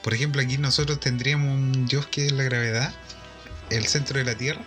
Por 0.04 0.14
ejemplo, 0.14 0.41
aquí 0.41 0.58
nosotros 0.58 0.99
tendríamos 0.99 1.49
un 1.49 1.86
dios 1.88 2.06
que 2.08 2.26
es 2.26 2.32
la 2.34 2.43
gravedad, 2.43 2.93
el 3.70 3.86
centro 3.88 4.20
de 4.20 4.26
la 4.26 4.36
Tierra. 4.36 4.62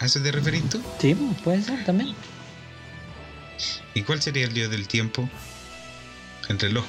¿A 0.00 0.04
eso 0.06 0.20
te 0.22 0.30
referís 0.32 0.68
tú? 0.68 0.80
Sí, 1.00 1.14
puede 1.42 1.62
ser 1.62 1.84
también. 1.84 2.14
¿Y 3.94 4.02
cuál 4.02 4.22
sería 4.22 4.44
el 4.44 4.54
dios 4.54 4.70
del 4.70 4.86
tiempo? 4.86 5.28
El 6.48 6.58
reloj. 6.58 6.84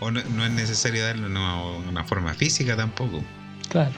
O 0.00 0.10
no, 0.10 0.22
no 0.24 0.44
es 0.44 0.50
necesario 0.50 1.04
darle 1.04 1.26
una, 1.26 1.62
una 1.62 2.04
forma 2.04 2.34
física 2.34 2.76
tampoco, 2.76 3.24
Claro. 3.68 3.94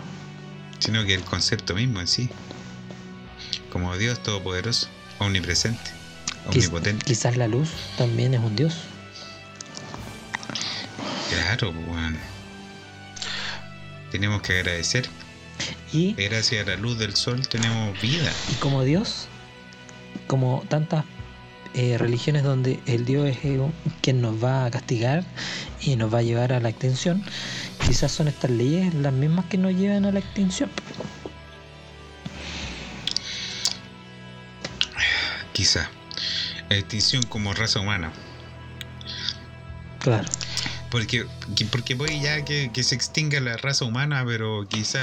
sino 0.79 1.05
que 1.05 1.15
el 1.15 1.23
concepto 1.25 1.75
mismo 1.75 2.01
en 2.01 2.07
sí. 2.07 2.29
Como 3.71 3.97
Dios 3.97 4.23
todopoderoso, 4.23 4.89
omnipresente, 5.19 5.91
omnipotente. 6.47 7.05
quizás 7.05 7.37
la 7.37 7.49
luz 7.49 7.71
también 7.97 8.35
es 8.35 8.41
un 8.41 8.57
dios. 8.57 8.75
Claro, 11.31 11.73
pues, 11.73 11.89
weón. 11.89 12.19
Tenemos 14.11 14.43
que 14.43 14.55
agradecer. 14.55 15.09
Y, 15.93 16.15
Gracias 16.15 16.67
a 16.67 16.71
la 16.71 16.77
luz 16.77 16.99
del 16.99 17.15
sol 17.15 17.47
tenemos 17.49 18.01
vida. 18.01 18.31
y 18.51 18.55
como 18.55 18.85
dios, 18.85 19.27
como 20.27 20.65
tantas 20.69 21.05
eh, 21.75 21.99
religiones 21.99 22.43
donde 22.45 22.81
el 22.87 23.05
dios 23.05 23.29
es 23.29 23.45
eh, 23.45 23.61
quien 24.01 24.21
nos 24.21 24.43
va 24.43 24.65
a 24.65 24.71
castigar 24.71 25.25
y 25.81 25.97
nos 25.97 26.13
va 26.13 26.19
a 26.19 26.23
llevar 26.23 26.53
a 26.53 26.61
la 26.61 26.69
extinción, 26.69 27.23
quizás 27.87 28.13
son 28.13 28.29
estas 28.29 28.51
leyes 28.51 28.95
las 28.95 29.13
mismas 29.13 29.45
que 29.47 29.59
nos 29.59 29.75
llevan 29.75 30.05
a 30.05 30.13
la 30.13 30.21
extinción. 30.21 30.71
Quizá. 35.53 35.91
Extinción 36.71 37.23
como 37.25 37.55
raza 37.55 37.81
humana. 37.81 38.13
Claro. 40.01 40.29
Porque, 40.91 41.27
que- 41.57 41.65
porque 41.67 41.95
voy 41.95 42.21
ya 42.21 42.45
que, 42.45 42.71
que 42.73 42.83
se 42.83 42.95
extinga 42.95 43.41
la 43.41 43.57
raza 43.57 43.85
humana, 43.85 44.25
pero 44.27 44.67
quizá 44.69 45.01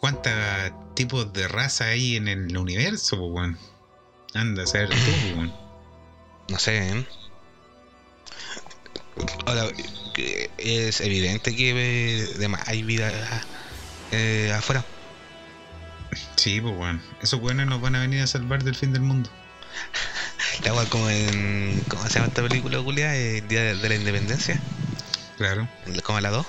cuántos 0.00 0.32
tipos 0.94 1.32
de 1.32 1.48
raza 1.48 1.86
hay 1.86 2.16
en 2.16 2.28
el 2.28 2.56
universo, 2.56 3.16
pues, 3.18 3.30
weón. 3.32 3.58
Anda 4.34 4.64
a 4.64 4.66
saber 4.66 4.88
tú, 4.90 4.96
pues, 4.96 5.34
weón. 5.36 5.52
No 6.48 6.58
sé, 6.58 6.90
¿eh? 6.90 7.06
Ahora, 9.46 9.66
es 10.58 11.00
evidente 11.00 11.54
que 11.54 11.70
eh, 12.24 12.48
hay 12.66 12.82
vida 12.82 13.10
eh, 14.12 14.52
afuera. 14.56 14.84
Sí, 16.36 16.60
pues, 16.60 16.74
weón. 16.76 17.00
Esos 17.22 17.40
weones 17.40 17.66
nos 17.66 17.80
van 17.80 17.94
a 17.94 18.00
venir 18.00 18.20
a 18.22 18.26
salvar 18.26 18.62
del 18.64 18.74
fin 18.74 18.92
del 18.92 19.02
mundo. 19.02 19.30
La 20.64 20.70
agua 20.70 20.84
como 20.86 21.08
en. 21.10 21.84
¿Cómo 21.88 22.02
se 22.08 22.14
llama 22.14 22.26
esta 22.28 22.42
película, 22.42 22.78
Julia? 22.80 23.14
El 23.16 23.46
Día 23.48 23.62
de, 23.62 23.74
de 23.76 23.88
la 23.88 23.94
Independencia. 23.96 24.60
Claro. 25.36 25.68
Como 26.02 26.18
a 26.18 26.20
la 26.20 26.30
2. 26.30 26.46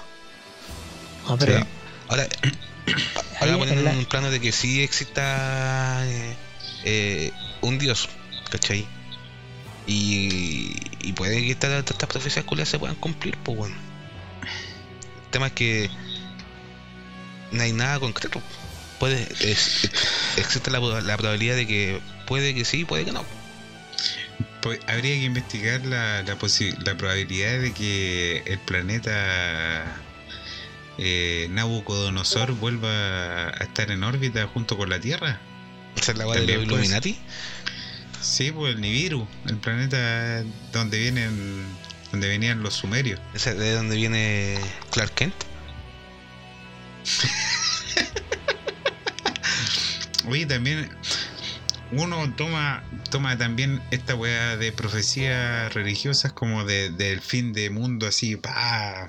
No, 1.28 1.38
pero 1.38 1.58
Sí. 1.60 1.66
Ahora, 2.08 2.28
ahora 3.42 3.58
ponen 3.58 3.80
en 3.80 3.84
la- 3.84 3.92
un 3.92 4.06
plano 4.06 4.30
de 4.30 4.40
que 4.40 4.52
sí 4.52 4.84
exista 4.84 6.06
eh, 6.06 6.36
eh, 6.84 7.32
un 7.62 7.80
dios, 7.80 8.10
¿cachai? 8.52 8.86
Y, 9.88 10.76
y 11.02 11.14
puede 11.14 11.42
que 11.42 11.52
estas, 11.52 11.72
estas 11.90 12.10
profecías 12.10 12.46
culiadas 12.46 12.70
se 12.70 12.80
puedan 12.80 12.96
cumplir, 12.96 13.38
pues 13.38 13.58
bueno. 13.58 13.76
El 15.24 15.30
tema 15.32 15.48
es 15.48 15.54
que 15.54 15.90
no 17.52 17.64
hay 17.64 17.72
nada 17.74 18.00
concreto. 18.00 18.42
Puede, 19.00 19.28
es- 19.42 19.90
existe 20.38 20.72
la, 20.72 20.80
la 20.80 21.18
probabilidad 21.18 21.56
de 21.56 21.68
que 21.68 22.02
puede 22.28 22.54
que 22.56 22.66
sí, 22.66 22.86
puede 22.86 23.06
que 23.06 23.12
no. 23.12 23.26
Pues, 24.62 24.80
habría 24.88 25.14
que 25.16 25.24
investigar 25.24 25.86
la, 25.86 26.24
la, 26.24 26.38
la 26.86 26.98
probabilidad 26.98 27.60
de 27.60 27.74
que 27.74 28.44
el 28.48 28.60
planeta 28.60 29.96
eh, 30.98 31.48
Nabucodonosor 31.52 32.54
vuelva 32.54 33.50
a 33.50 33.64
estar 33.64 33.92
en 33.92 34.04
órbita 34.04 34.48
junto 34.48 34.78
con 34.78 34.90
la 34.90 35.00
Tierra. 35.00 35.40
Esa 35.96 36.14
es 36.14 36.18
la 36.18 36.26
de 36.26 36.48
los 36.48 36.64
Illuminati. 36.66 37.18
Sí, 38.22 38.52
pues 38.52 38.74
el 38.76 38.82
Nibiru, 38.82 39.28
el 39.48 39.58
planeta 39.58 40.44
donde 40.74 40.98
vienen, 41.00 41.64
donde 42.12 42.28
venían 42.28 42.64
los 42.64 42.74
sumerios. 42.74 43.20
Esa 43.36 43.52
es 43.52 43.58
de 43.60 43.72
donde 43.74 43.96
viene 43.96 44.60
Clark 44.92 45.14
Kent. 45.14 45.36
Oye, 50.28 50.46
también 50.46 50.90
uno 51.92 52.34
toma 52.36 52.84
toma 53.12 53.38
también 53.38 53.82
esta 53.92 54.16
weá 54.16 54.58
de 54.58 54.72
profecías 54.72 55.74
religiosas 55.74 56.34
como 56.34 56.66
de, 56.66 56.90
del 56.90 57.22
fin 57.22 57.54
de 57.54 57.70
mundo 57.70 58.08
así, 58.08 58.36
pa 58.36 59.06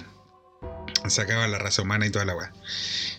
se 1.08 1.20
acaba 1.22 1.46
la 1.48 1.58
raza 1.58 1.82
humana 1.82 2.06
y 2.06 2.10
toda 2.10 2.24
la 2.24 2.34
weá. 2.36 2.52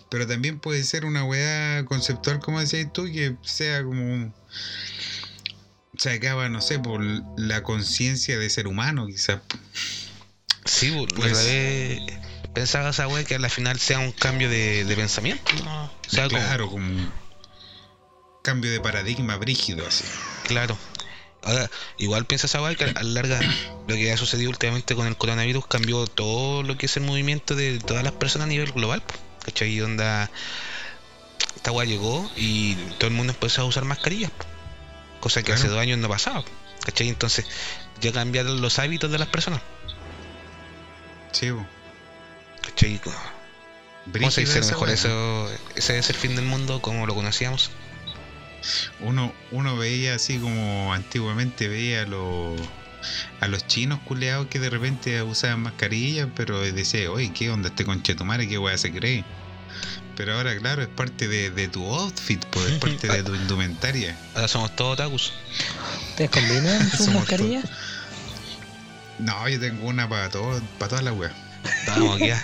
Pero 0.10 0.28
también 0.28 0.60
puede 0.60 0.84
ser 0.84 1.06
una 1.06 1.24
weá 1.24 1.84
conceptual, 1.86 2.40
como 2.40 2.60
decías 2.60 2.92
tú, 2.94 3.06
que 3.06 3.36
sea 3.44 3.84
como 3.84 4.34
se 5.98 6.12
acaba, 6.12 6.48
no 6.50 6.62
sé, 6.62 6.80
por 6.80 7.02
la 7.38 7.64
conciencia 7.64 8.38
de 8.38 8.50
ser 8.50 8.68
humano, 8.68 9.08
quizás. 9.08 9.42
Sí, 10.66 10.94
pues, 11.16 11.32
la 11.34 11.44
vez 11.44 12.02
pensaba 12.54 12.90
esa 12.90 13.08
weá 13.08 13.24
que 13.24 13.36
a 13.36 13.40
la 13.40 13.50
final 13.50 13.80
sea 13.80 14.00
un 14.00 14.12
cambio 14.12 14.50
de, 14.50 14.86
de 14.86 14.96
pensamiento, 14.96 15.52
¿no? 15.64 15.86
O 15.86 15.92
sea, 16.08 16.28
como- 16.28 16.40
Claro, 16.40 16.70
como 16.70 17.12
cambio 18.48 18.72
de 18.72 18.80
paradigma 18.80 19.36
brígido, 19.36 19.86
así. 19.86 20.06
Claro. 20.46 20.78
Ahora, 21.44 21.70
igual 21.98 22.26
piensa 22.26 22.48
esa 22.48 22.76
que 22.76 22.86
a 22.86 22.94
la 22.94 23.04
larga 23.04 23.42
lo 23.90 23.96
que 23.96 24.10
ha 24.14 24.16
sucedido 24.16 24.50
últimamente 24.50 24.96
con 24.96 25.06
el 25.06 25.18
coronavirus 25.18 25.68
cambió 25.68 26.08
todo 26.08 26.64
lo 26.64 26.78
que 26.78 26.86
es 26.86 26.96
el 26.96 27.04
movimiento 27.04 27.56
de 27.56 27.80
todas 27.80 28.06
las 28.06 28.14
personas 28.14 28.46
a 28.46 28.50
nivel 28.50 28.72
global. 28.72 29.04
¿Cachai? 29.44 29.82
Onda. 29.82 30.32
Esta 31.58 31.74
weá 31.74 31.86
llegó 31.86 32.32
y 32.38 32.76
todo 32.98 33.10
el 33.10 33.16
mundo 33.16 33.34
empezó 33.34 33.64
a 33.64 33.66
usar 33.66 33.84
mascarillas. 33.84 34.32
Cosa 35.20 35.44
que 35.44 35.52
hace 35.52 35.68
dos 35.68 35.80
años 35.80 36.00
no 36.00 36.08
pasaba. 36.08 36.46
¿Cachai? 36.86 37.10
Entonces 37.10 37.46
ya 38.00 38.14
cambiaron 38.14 38.62
los 38.62 38.80
hábitos 38.80 39.12
de 39.12 39.20
las 39.20 39.28
personas. 39.28 39.60
Sí, 41.34 41.50
bo. 41.50 41.66
¿Cachai? 42.62 43.02
¿Cómo 43.04 44.32
se 44.32 44.42
dice 44.42 44.62
mejor 44.62 44.90
eso? 44.90 45.52
Ese 45.76 45.98
es 45.98 46.10
el 46.10 46.16
fin 46.16 46.38
del 46.38 46.46
mundo 46.46 46.82
como 46.82 47.06
lo 47.06 47.14
conocíamos. 47.14 47.72
Uno, 49.00 49.34
uno 49.52 49.78
veía 49.78 50.16
así 50.16 50.38
como 50.40 50.94
antiguamente 50.94 51.68
veía 51.68 52.02
a 52.02 52.06
los 52.06 52.60
a 53.40 53.48
los 53.48 53.66
chinos 53.68 54.00
culeados 54.04 54.48
que 54.48 54.60
de 54.60 54.70
repente 54.70 55.22
usaban 55.22 55.62
mascarillas, 55.62 56.28
pero 56.36 56.60
decía, 56.60 57.10
oye, 57.12 57.32
¿qué 57.32 57.50
onda 57.50 57.70
este 57.70 57.86
conchetumare? 57.86 58.48
¿Qué 58.50 58.58
weá 58.58 58.78
se 58.78 58.92
cree? 58.92 59.24
Pero 60.18 60.34
ahora, 60.36 60.58
claro, 60.58 60.82
es 60.82 60.88
parte 60.90 61.28
de, 61.28 61.52
de 61.52 61.68
tu 61.68 61.86
outfit, 61.94 62.44
pues, 62.48 62.66
es 62.72 62.80
parte 62.80 63.08
de 63.08 63.24
tu 63.24 63.36
indumentaria. 63.36 64.18
Ahora 64.36 64.48
somos 64.48 64.76
todos 64.76 64.94
otakus. 64.94 65.32
¿Ustedes 66.10 66.32
combinan 66.32 66.90
sus 66.98 67.08
mascarillas? 67.10 67.64
No, 69.20 69.48
yo 69.48 69.60
tengo 69.60 69.88
una 69.88 70.10
para 70.10 70.30
todo, 70.30 70.60
para 70.80 70.90
todas 70.90 71.04
las 71.06 71.14
weas. 71.14 71.34
Vamos 71.88 72.16
aquí. 72.18 72.32
ah. 72.32 72.44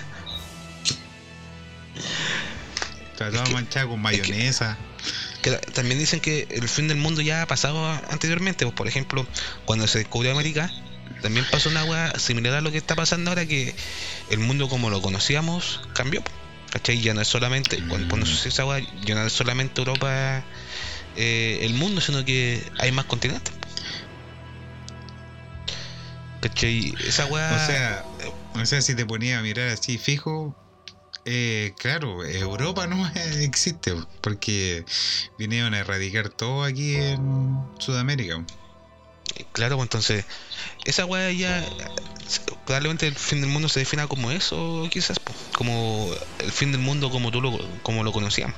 Está 3.12 3.28
Es 3.28 3.34
toda 3.34 3.44
que- 3.46 3.54
manchada 3.54 3.88
con 3.88 4.02
mayonesa. 4.02 4.78
Que 4.78 5.04
ta- 5.52 5.62
también 5.62 6.00
dicen 6.00 6.20
que 6.20 6.48
el 6.50 6.68
fin 6.68 6.88
del 6.88 6.98
mundo 6.98 7.22
ya 7.22 7.42
ha 7.42 7.48
pasado 7.48 7.86
anteriormente. 8.10 8.66
Pues, 8.66 8.76
por 8.76 8.88
ejemplo, 8.88 9.26
cuando 9.66 9.88
se 9.88 10.00
descubrió 10.00 10.32
América, 10.32 10.72
también 11.22 11.46
pasó 11.52 11.70
una 11.70 11.82
agua 11.82 12.18
similar 12.20 12.54
a 12.56 12.62
lo 12.62 12.72
que 12.72 12.78
está 12.78 12.96
pasando 12.96 13.32
ahora, 13.32 13.46
que 13.46 13.76
el 14.30 14.40
mundo 14.40 14.68
como 14.70 14.90
lo 14.90 15.02
conocíamos 15.02 15.82
cambió. 15.94 16.24
¿Cachai? 16.72 17.02
Ya 17.02 17.14
no 17.14 17.22
es 17.22 17.28
solamente, 17.28 17.78
cuando, 17.88 18.08
cuando 18.08 18.26
sucedió 18.26 18.50
esa 18.50 18.62
agua, 18.64 18.80
ya 19.06 19.14
no 19.14 19.26
es 19.26 19.34
solamente 19.34 19.80
Europa 19.80 20.44
eh, 21.16 21.60
el 21.62 21.76
mundo, 21.76 22.02
sino 22.02 22.26
que 22.26 22.64
hay 22.80 22.92
más 22.92 23.06
continentes. 23.06 23.54
¿Cachai? 26.42 26.94
Esa 27.08 27.24
agua... 27.24 27.52
O 27.54 27.68
sea, 27.68 28.06
o 28.56 28.66
sea, 28.66 28.82
si 28.82 28.96
te 28.96 29.06
ponía 29.06 29.40
a 29.40 29.42
mirar 29.44 29.70
así 29.70 29.98
fijo, 30.00 30.56
eh, 31.26 31.74
claro, 31.78 32.24
Europa 32.26 32.88
no 32.88 33.08
existe, 33.42 33.94
porque 34.22 34.86
vinieron 35.38 35.74
a 35.74 35.80
erradicar 35.80 36.30
todo 36.30 36.64
aquí 36.64 36.96
en 36.96 37.58
Sudamérica. 37.80 38.44
Claro, 39.52 39.78
pues 39.78 39.86
entonces, 39.88 40.26
esa 40.86 41.06
weá 41.06 41.32
ya. 41.32 41.66
Probablemente 42.66 43.08
el 43.08 43.16
fin 43.16 43.42
del 43.42 43.50
mundo 43.50 43.68
se 43.68 43.80
defina 43.80 44.08
como 44.08 44.32
eso, 44.32 44.88
quizás, 44.92 45.20
pues, 45.20 45.38
como 45.56 46.10
el 46.40 46.52
fin 46.52 46.72
del 46.72 46.82
mundo 46.82 47.10
como 47.10 47.32
tú 47.32 47.42
lo, 47.42 47.58
como 47.84 48.04
lo 48.04 48.12
conocíamos. 48.12 48.56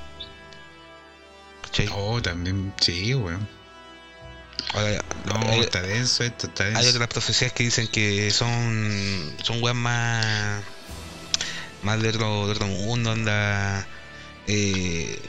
¿Cachai? 1.63 1.89
Oh, 1.91 2.21
también, 2.21 2.73
sí, 2.79 3.13
weón. 3.15 3.47
Ahora, 4.73 5.03
No, 5.25 5.49
hay, 5.49 5.61
está 5.61 5.81
denso 5.81 6.23
esto, 6.23 6.47
está 6.47 6.65
hay 6.65 6.73
denso. 6.73 6.89
otras 6.89 7.07
profecías 7.07 7.53
que 7.53 7.63
dicen 7.63 7.87
que 7.87 8.29
son. 8.31 9.33
son 9.43 9.61
weas 9.63 9.75
más. 9.75 10.63
Más 11.85 12.01
de 12.01 12.09
otro, 12.09 12.47
de 12.47 12.51
otro 12.53 12.67
mundo, 12.67 13.11
anda. 13.11 13.87
eh, 14.47 15.19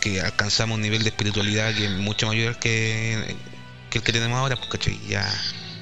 que 0.00 0.20
alcanzamos 0.20 0.76
un 0.76 0.82
nivel 0.82 1.02
de 1.02 1.08
espiritualidad 1.10 1.74
que 1.74 1.86
es 1.86 1.90
mucho 1.92 2.26
mayor 2.26 2.58
que, 2.58 3.36
que 3.90 3.98
el 3.98 4.04
que 4.04 4.12
tenemos 4.12 4.38
ahora, 4.38 4.56
pues, 4.56 4.68
¿cachai? 4.70 5.00
Ya, 5.08 5.26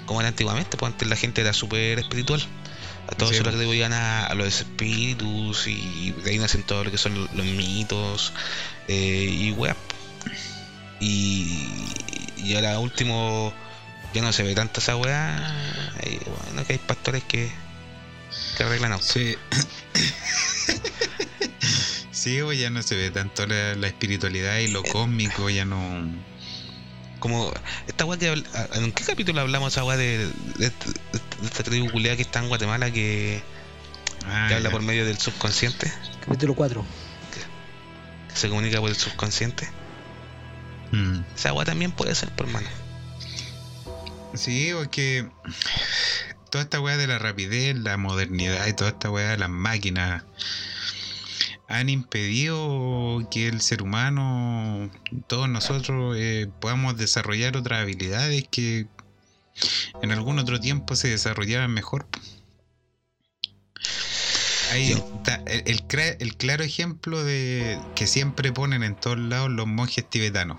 como 0.07 0.21
era 0.21 0.29
antiguamente, 0.29 0.77
pues 0.77 0.93
antes 0.93 1.09
la 1.09 1.17
gente 1.17 1.41
era 1.41 1.53
súper 1.53 1.99
espiritual. 1.99 2.41
A 3.09 3.15
todos 3.17 3.31
Sí, 3.31 3.39
se 3.39 3.43
lo 3.43 3.51
pues. 3.51 3.57
atribuían 3.57 3.93
a, 3.93 4.27
a 4.27 4.35
los 4.35 4.47
espíritus 4.61 5.67
y 5.67 6.13
de 6.25 6.31
ahí 6.31 6.39
nacen 6.39 6.63
todo 6.63 6.85
lo 6.85 6.91
que 6.93 6.99
son 6.99 7.15
los 7.35 7.47
mitos 7.47 8.33
eh, 8.89 9.29
y 9.31 9.51
weas. 9.53 9.77
Y, 11.01 11.69
y 12.37 12.55
ahora 12.55 12.79
último 12.79 13.53
ya 14.15 14.23
no 14.23 14.33
se 14.33 14.43
ve 14.45 14.55
tanta 14.55 14.81
esa 14.81 14.97
weá. 14.97 15.55
Y 16.05 16.19
bueno, 16.47 16.65
que 16.67 16.75
hay 16.75 16.79
pastores 16.79 17.25
que, 17.25 17.51
que 18.57 18.63
arreglan 18.65 18.93
autos. 18.93 19.09
Sí. 19.09 19.37
sí, 22.11 22.39
pues 22.43 22.59
ya 22.59 22.71
no 22.71 22.83
se 22.83 22.97
ve 22.97 23.11
tanto 23.11 23.47
la, 23.47 23.75
la 23.75 23.87
espiritualidad 23.87 24.59
y 24.59 24.69
lo 24.69 24.83
cósmico, 24.83 25.51
ya 25.51 25.65
no. 25.65 26.07
Como 27.19 27.53
esta 27.87 28.05
weá 28.05 28.19
que 28.19 28.33
habl- 28.33 28.47
a- 28.55 28.79
¿En 28.79 28.93
qué 28.93 29.05
capítulo 29.05 29.41
hablamos 29.41 29.73
esa 29.73 29.85
weá 29.85 29.97
de, 29.97 30.19
de, 30.19 30.29
de- 30.59 30.71
de 30.71 31.47
esta 31.47 31.63
tribu 31.63 31.91
culiada 31.91 32.17
que 32.17 32.23
está 32.23 32.41
en 32.41 32.49
Guatemala 32.49 32.91
que, 32.91 33.43
Ah, 34.27 34.47
que 34.49 34.55
habla 34.55 34.71
por 34.71 34.83
medio 34.83 35.05
del 35.07 35.19
subconsciente? 35.19 35.93
Capítulo 36.25 36.55
4. 36.55 36.85
Que 38.33 38.37
se 38.39 38.49
comunica 38.49 38.81
por 38.81 38.91
el 38.91 38.97
subconsciente. 38.97 39.69
Mm. 40.91 41.21
Esa 41.37 41.53
weá 41.53 41.65
también 41.65 41.93
puede 41.93 42.15
ser, 42.15 42.31
por 42.31 42.47
mano. 42.49 42.69
Sí, 44.35 44.71
porque 44.75 45.29
toda 46.53 46.65
esta 46.65 46.81
weá 46.81 46.99
de 46.99 47.07
la 47.07 47.19
rapidez, 47.19 47.75
la 47.77 47.97
modernidad 47.97 48.67
y 48.67 48.75
toda 48.75 48.91
esta 48.91 49.11
weá 49.11 49.31
de 49.31 49.39
las 49.39 49.49
máquinas 49.49 50.23
han 51.67 51.89
impedido 51.89 53.27
que 53.31 53.49
el 53.49 53.63
ser 53.63 53.81
humano, 53.81 54.91
todos 55.27 55.49
nosotros, 55.49 56.15
eh, 56.19 56.47
podamos 56.61 56.99
desarrollar 56.99 57.57
otras 57.57 57.81
habilidades 57.81 58.47
que 58.51 58.87
en 60.03 60.13
algún 60.13 60.39
otro 60.39 60.61
tiempo 60.61 60.95
se 60.95 61.09
desarrollaban 61.09 61.73
mejor. 61.73 62.07
Ahí 64.73 64.93
está 64.93 65.37
el, 65.47 65.63
el 65.67 65.89
cra- 65.89 66.17
el 66.21 66.37
claro 66.37 66.65
ejemplo 66.65 67.25
de 67.25 67.79
que 67.95 68.07
siempre 68.07 68.53
ponen 68.53 68.83
en 68.83 68.95
todos 68.95 69.19
lados 69.19 69.49
los 69.51 69.67
monjes 69.67 70.09
tibetanos. 70.09 70.59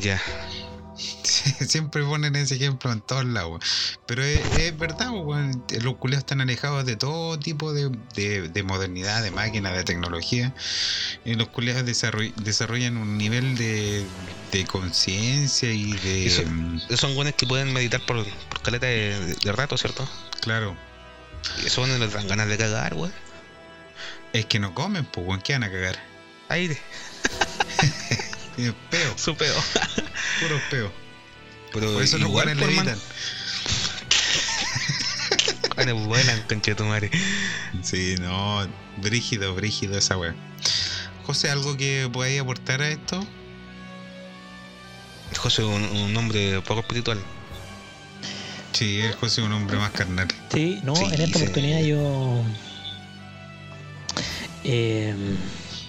Ya. 0.00 0.20
Siempre 1.68 2.02
ponen 2.04 2.36
ese 2.36 2.56
ejemplo 2.56 2.92
en 2.92 3.00
todos 3.00 3.24
lados. 3.24 3.60
Pero 4.06 4.22
es, 4.22 4.40
es 4.58 4.78
verdad, 4.78 5.10
weón. 5.10 5.64
los 5.82 5.96
culeos 5.96 6.20
están 6.20 6.40
alejados 6.40 6.84
de 6.86 6.96
todo 6.96 7.38
tipo 7.38 7.72
de, 7.72 7.90
de- 8.14 8.48
de 8.48 8.62
modernidad, 8.62 9.22
de 9.22 9.30
máquina, 9.30 9.70
de 9.72 9.84
tecnología. 9.84 10.54
Y 11.24 11.34
los 11.34 11.48
culeos 11.48 11.82
desarroll- 11.84 12.34
desarrollan 12.36 12.96
un 12.96 13.18
nivel 13.18 13.56
de, 13.56 14.04
de 14.52 14.64
conciencia 14.66 15.72
y 15.72 15.92
de... 15.94 16.26
Eso- 16.26 16.42
mm, 16.46 16.76
Esos 16.86 17.00
son 17.00 17.14
buenos 17.14 17.34
que 17.34 17.46
pueden 17.46 17.72
meditar 17.72 18.04
por, 18.06 18.24
por 18.48 18.62
caleta 18.62 18.86
de, 18.86 19.34
de 19.42 19.52
rato, 19.52 19.76
¿cierto? 19.76 20.08
claro, 20.40 20.76
Y 21.62 21.66
esos 21.66 21.78
buenos 21.78 21.98
les 21.98 22.12
dan 22.12 22.28
ganas 22.28 22.48
de 22.48 22.56
cagar, 22.56 22.94
weón. 22.94 23.12
es 24.32 24.46
que 24.46 24.58
no 24.58 24.74
comen, 24.74 25.04
pues, 25.06 25.26
weón, 25.26 25.40
¿qué 25.42 25.54
van 25.54 25.64
a 25.64 25.70
cagar? 25.70 25.98
Aire, 26.48 26.78
peo, 28.90 29.18
su 29.18 29.36
peo. 29.36 29.54
puros 30.40 30.60
peo. 30.70 31.05
Pero 31.72 31.92
Por 31.92 32.02
eso 32.02 32.18
los 32.18 32.28
igual, 32.28 32.46
weones 32.46 32.62
por 32.64 32.70
le 32.70 32.76
mano, 32.76 32.90
evitan. 32.90 33.08
Bueno, 35.76 35.94
vuelan, 36.06 36.42
conchetumare. 36.48 37.10
Sí, 37.82 38.14
no, 38.20 38.66
brígido, 38.96 39.54
brígido 39.54 39.98
esa 39.98 40.16
weá. 40.16 40.34
José, 41.26 41.50
¿algo 41.50 41.76
que 41.76 42.08
podáis 42.10 42.40
aportar 42.40 42.80
a 42.80 42.88
esto? 42.88 43.26
José 45.36 45.62
es 45.62 45.68
un, 45.68 45.82
un 45.82 46.16
hombre 46.16 46.62
poco 46.62 46.80
espiritual. 46.80 47.18
Sí, 48.72 49.00
el 49.00 49.12
José 49.16 49.42
es 49.42 49.46
un 49.46 49.52
hombre 49.52 49.76
más 49.76 49.90
carnal. 49.90 50.28
Sí, 50.52 50.80
no, 50.82 50.96
Sí, 50.96 51.04
en 51.04 51.20
esta 51.20 51.38
sí. 51.38 51.44
oportunidad 51.44 51.80
yo. 51.80 52.42
eh, 54.64 55.14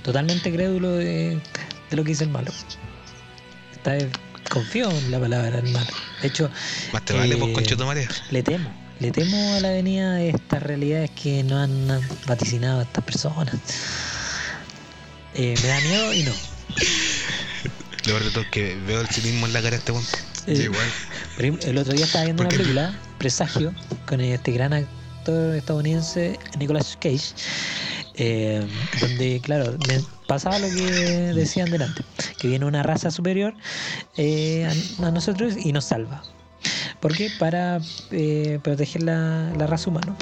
totalmente 0.04 0.52
crédulo 0.52 0.92
de, 0.92 1.40
de 1.90 1.96
lo 1.96 2.04
que 2.04 2.10
dice 2.10 2.26
el 2.26 2.30
malo. 2.30 2.52
Esta 3.72 3.92
vez 3.94 4.08
confío 4.50 4.90
en 4.90 5.12
la 5.12 5.20
palabra 5.20 5.62
del 5.62 5.72
malo. 5.72 5.90
De 6.22 6.28
hecho, 6.28 6.50
Más 6.94 7.04
te 7.06 7.14
vale, 7.14 7.36
Eh, 7.36 7.38
pues, 7.38 7.78
madre. 7.80 8.08
le 8.32 8.44
temo. 8.44 8.70
Le 9.00 9.12
temo 9.12 9.54
a 9.56 9.60
la 9.60 9.70
venida 9.70 10.14
de 10.16 10.30
estas 10.30 10.64
realidades 10.64 11.12
que 11.12 11.44
nos 11.44 11.64
han 11.64 12.02
vaticinado 12.26 12.82
estas 12.82 13.04
personas. 13.04 13.54
Eh, 15.36 15.54
me 15.62 15.68
da 15.68 15.80
miedo 15.82 16.14
y 16.14 16.24
no. 16.24 16.32
Lo 18.06 18.14
peor 18.14 18.24
de 18.24 18.30
todo 18.32 18.42
es 18.44 18.50
que 18.50 18.76
veo 18.88 19.02
el 19.02 19.08
cinismo 19.08 19.46
en 19.46 19.54
la 19.54 19.60
cara 19.62 19.72
de 19.72 19.78
este 19.78 19.92
weón. 19.92 20.04
Eh, 20.48 20.56
Sí, 20.56 20.64
igual. 20.64 20.88
El 21.64 21.78
otro 21.78 21.94
día 21.94 22.06
estaba 22.06 22.24
viendo 22.24 22.42
una 22.44 22.50
película, 22.50 22.96
Presagio, 23.20 23.74
con 24.08 24.22
este 24.22 24.52
gran 24.54 24.74
actor 24.74 25.56
estadounidense 25.56 26.40
Nicolas 26.58 26.98
Cage, 27.00 27.34
eh, 28.16 28.66
donde, 29.02 29.42
claro, 29.44 29.78
me 29.88 30.02
pasaba 30.28 30.60
lo 30.60 30.68
que 30.68 30.84
decían 31.34 31.72
delante, 31.72 32.04
que 32.38 32.48
viene 32.48 32.66
una 32.66 32.84
raza 32.84 33.10
superior 33.12 33.56
eh, 34.18 34.70
a, 35.02 35.08
a 35.08 35.12
nosotros 35.12 35.56
y 35.58 35.72
nos 35.72 35.86
salva. 35.86 36.22
¿Por 37.00 37.16
qué? 37.16 37.32
Para 37.40 37.80
eh, 38.12 38.60
proteger 38.64 39.04
la, 39.04 39.52
la 39.58 39.68
raza 39.68 39.90
humana. 39.90 40.16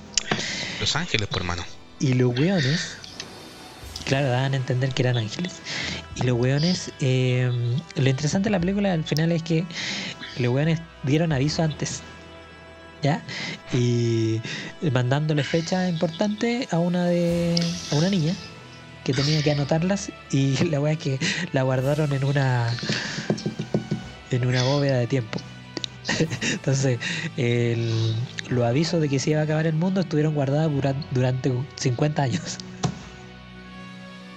Los 0.80 0.96
Ángeles, 0.96 1.28
por 1.28 1.42
hermano. 1.42 1.64
Y 2.00 2.14
los 2.14 2.38
weones, 2.38 2.98
claro, 4.06 4.28
daban 4.30 4.54
a 4.54 4.58
entender 4.58 4.94
que 4.94 5.04
eran 5.04 5.18
ángeles. 5.18 5.54
Y 6.16 6.24
los 6.24 6.38
weones, 6.38 6.92
eh, 7.00 7.50
lo 7.96 8.10
interesante 8.10 8.48
de 8.48 8.52
la 8.52 8.60
película 8.60 8.94
al 8.94 9.04
final 9.04 9.32
es 9.32 9.44
que 9.44 9.66
los 10.38 10.54
weones 10.54 10.80
dieron 11.04 11.32
aviso 11.32 11.64
antes. 11.64 12.02
¿Ya? 13.02 13.24
Y 13.72 14.42
mandándole 14.92 15.44
fecha 15.44 15.88
importante 15.88 16.68
a 16.72 16.80
una 16.80 17.06
de. 17.06 17.56
a 17.92 17.96
una 17.96 18.10
niña 18.10 18.34
que 19.06 19.14
tenía 19.14 19.42
que 19.42 19.52
anotarlas. 19.52 20.12
Y 20.32 20.58
la 20.70 20.82
wea 20.82 20.94
es 20.94 21.00
que 21.00 21.20
la 21.54 21.62
guardaron 21.64 22.12
en 22.12 22.26
una. 22.26 22.68
en 24.32 24.46
una 24.46 24.64
bóveda 24.64 24.98
de 24.98 25.08
tiempo. 25.08 25.40
Entonces, 26.52 27.00
el- 27.38 28.14
los 28.50 28.66
avisos 28.66 29.00
de 29.02 29.08
que 29.10 29.18
se 29.20 29.30
iba 29.32 29.40
a 29.40 29.44
acabar 29.44 29.66
el 29.66 29.74
mundo 29.76 30.02
estuvieron 30.02 30.34
guardados 30.36 30.72
dura- 30.74 30.94
durante 31.12 31.52
50 31.78 32.24
años. 32.24 32.58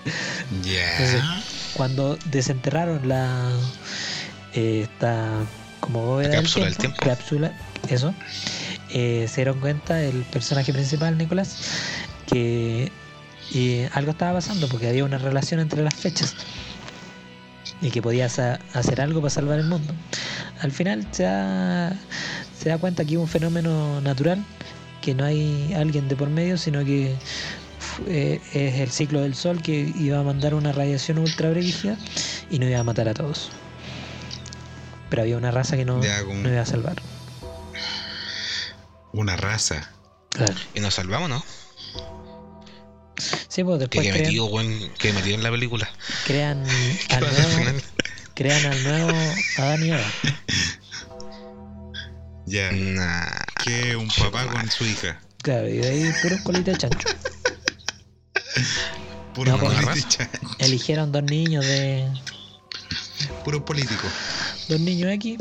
Entonces, 0.51 1.20
Ya. 1.20 1.43
Cuando 1.74 2.16
desenterraron 2.31 3.07
la 3.09 3.51
eh, 4.55 4.81
esta 4.90 5.28
como 5.81 6.05
bóveda 6.05 6.31
La 6.31 6.36
cápsula 6.36 6.65
del 6.66 6.77
tiempo, 6.77 6.99
tiempo. 6.99 7.16
cápsula, 7.16 7.53
eso, 7.89 8.15
eh, 8.90 9.27
se 9.28 9.36
dieron 9.36 9.61
cuenta 9.61 10.03
el 10.03 10.23
personaje 10.24 10.73
principal, 10.73 11.16
Nicolás, 11.19 11.57
que 12.27 12.90
eh, 13.54 13.88
algo 13.94 14.10
estaba 14.12 14.34
pasando 14.34 14.68
porque 14.68 14.88
había 14.88 15.04
una 15.04 15.18
relación 15.18 15.60
entre 15.60 15.82
las 15.82 15.94
fechas 15.94 16.34
y 17.80 17.90
que 17.90 18.02
podía 18.02 18.28
sa- 18.28 18.58
hacer 18.74 19.00
algo 19.00 19.20
para 19.20 19.30
salvar 19.30 19.58
el 19.58 19.66
mundo. 19.66 19.94
Al 20.60 20.72
final 20.72 21.06
se 21.12 21.22
da, 21.24 21.92
se 22.58 22.68
da 22.68 22.78
cuenta 22.78 23.04
que 23.04 23.12
es 23.14 23.18
un 23.20 23.28
fenómeno 23.28 24.00
natural, 24.00 24.44
que 25.02 25.14
no 25.14 25.24
hay 25.24 25.72
alguien 25.74 26.08
de 26.08 26.16
por 26.16 26.28
medio, 26.28 26.58
sino 26.58 26.84
que 26.84 27.14
eh, 28.06 28.40
es 28.52 28.80
el 28.80 28.90
ciclo 28.90 29.20
del 29.20 29.34
sol 29.34 29.62
que 29.62 29.92
iba 29.96 30.18
a 30.18 30.22
mandar 30.22 30.54
una 30.54 30.72
radiación 30.72 31.18
ultra 31.18 31.50
brígida 31.50 31.96
y 32.50 32.58
no 32.58 32.66
iba 32.68 32.80
a 32.80 32.84
matar 32.84 33.08
a 33.08 33.14
todos. 33.14 33.50
Pero 35.10 35.22
había 35.22 35.36
una 35.36 35.50
raza 35.52 35.76
que 35.76 35.84
no, 35.84 36.02
Ya, 36.02 36.22
como- 36.24 36.42
no 36.42 36.48
iba 36.50 36.60
a 36.60 36.66
salvar. 36.66 37.00
Una 39.12 39.36
raza. 39.36 39.90
Claro. 40.30 40.54
Y 40.74 40.80
nos 40.80 40.94
salvamos, 40.94 41.30
¿no? 41.30 41.42
Sí, 43.49 43.65
pues 43.65 43.77
Que 43.77 43.81
después 43.81 44.07
que 44.07 44.11
crean, 44.12 44.23
metido, 44.27 44.47
weón, 44.47 44.93
que 44.99 45.12
metido 45.12 45.35
en 45.35 45.43
la 45.43 45.51
película. 45.51 45.89
crean, 46.27 46.65
¿Qué 47.09 47.15
al 47.15 47.20
nuevo, 47.20 47.49
final? 47.59 47.82
crean 48.35 48.66
al 48.66 48.82
nuevo 48.85 49.19
Adán 49.59 49.85
y 49.85 49.90
Eva. 49.90 50.05
Ya. 52.47 52.73
Nah. 52.73 53.27
Que 53.62 53.95
un 53.95 54.09
papá 54.09 54.47
con 54.47 54.70
su 54.70 54.86
hija. 54.86 55.20
Claro, 55.43 55.69
y 55.69 55.77
de 55.78 55.89
ahí 55.89 56.12
puros 56.23 56.40
colitas 56.40 56.78
de 56.78 56.89
chancho. 56.89 57.09
Puro 59.35 59.53
No, 59.53 59.59
pues, 59.59 59.85
político. 59.85 60.24
Eligieron 60.59 61.12
dos 61.12 61.23
niños 61.24 61.65
de. 61.66 62.09
Puro 63.45 63.62
político. 63.65 64.07
Dos 64.69 64.81
niños 64.81 65.12
X. 65.12 65.39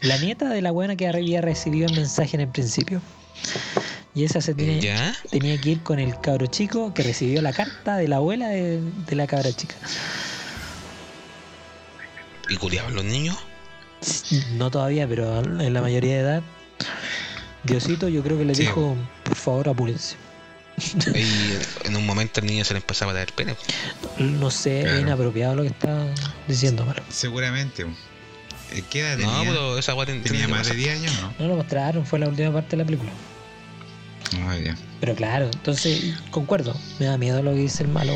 La 0.00 0.16
nieta 0.18 0.48
de 0.48 0.62
la 0.62 0.70
buena 0.70 0.96
que 0.96 1.06
había 1.06 1.40
recibido 1.42 1.86
el 1.86 1.94
mensaje 1.94 2.36
en 2.36 2.40
el 2.42 2.48
principio. 2.48 3.00
Y 4.16 4.24
esa 4.24 4.40
se 4.40 4.54
tiene, 4.54 4.80
¿Ya? 4.80 5.14
tenía 5.30 5.60
que 5.60 5.70
ir 5.70 5.82
con 5.82 5.98
el 6.00 6.18
cabro 6.20 6.46
chico 6.46 6.92
que 6.94 7.02
recibió 7.02 7.42
la 7.42 7.52
carta 7.52 7.96
de 7.98 8.08
la 8.08 8.16
abuela 8.16 8.48
de, 8.48 8.80
de 8.80 9.14
la 9.14 9.26
cabra 9.26 9.52
chica. 9.52 9.74
¿Y 12.48 12.56
culiaban 12.56 12.94
los 12.94 13.04
niños? 13.04 13.36
No 14.52 14.70
todavía, 14.70 15.06
pero 15.06 15.38
en 15.40 15.72
la 15.74 15.80
mayoría 15.82 16.14
de 16.14 16.20
edad. 16.20 16.42
Diosito 17.64 18.08
yo 18.08 18.22
creo 18.22 18.38
que 18.38 18.44
le 18.44 18.54
Sí. 18.54 18.62
dijo, 18.62 18.96
por 19.24 19.34
favor 19.34 19.68
apúrense. 19.68 20.16
Ahí 21.14 21.58
en 21.84 21.96
un 21.96 22.06
momento 22.06 22.40
el 22.40 22.46
niño 22.46 22.64
se 22.64 22.74
le 22.74 22.78
empezaba 22.80 23.10
a 23.12 23.14
dar 23.14 23.32
pene. 23.32 23.56
No 24.18 24.50
sé, 24.50 24.80
Claro. 24.82 24.96
es 24.96 25.02
inapropiado 25.02 25.54
lo 25.56 25.62
que 25.62 25.68
está 25.68 26.06
diciendo, 26.46 26.84
Malo. 26.86 27.02
Seguramente. 27.10 27.84
¿Qué 28.90 29.00
edad 29.00 29.18
No, 29.18 29.30
tenía? 29.38 29.50
pero 29.50 29.78
esa 29.78 29.94
Tenía 30.06 30.22
tenía 30.22 30.48
más 30.48 30.58
de 30.68 30.74
pasar. 30.74 30.76
10 30.76 30.96
años, 31.00 31.12
¿no? 31.20 31.34
No 31.38 31.48
lo 31.48 31.56
mostraron, 31.56 32.06
fue 32.06 32.18
la 32.18 32.28
última 32.28 32.52
parte 32.52 32.70
de 32.70 32.76
la 32.78 32.84
película. 32.84 33.10
Ah. 34.34 34.56
Pero 35.00 35.14
claro, 35.14 35.46
entonces 35.52 36.14
concuerdo, 36.30 36.74
me 36.98 37.06
da 37.06 37.16
miedo 37.18 37.42
lo 37.42 37.52
que 37.52 37.58
dice 37.60 37.82
el 37.84 37.88
malo. 37.90 38.12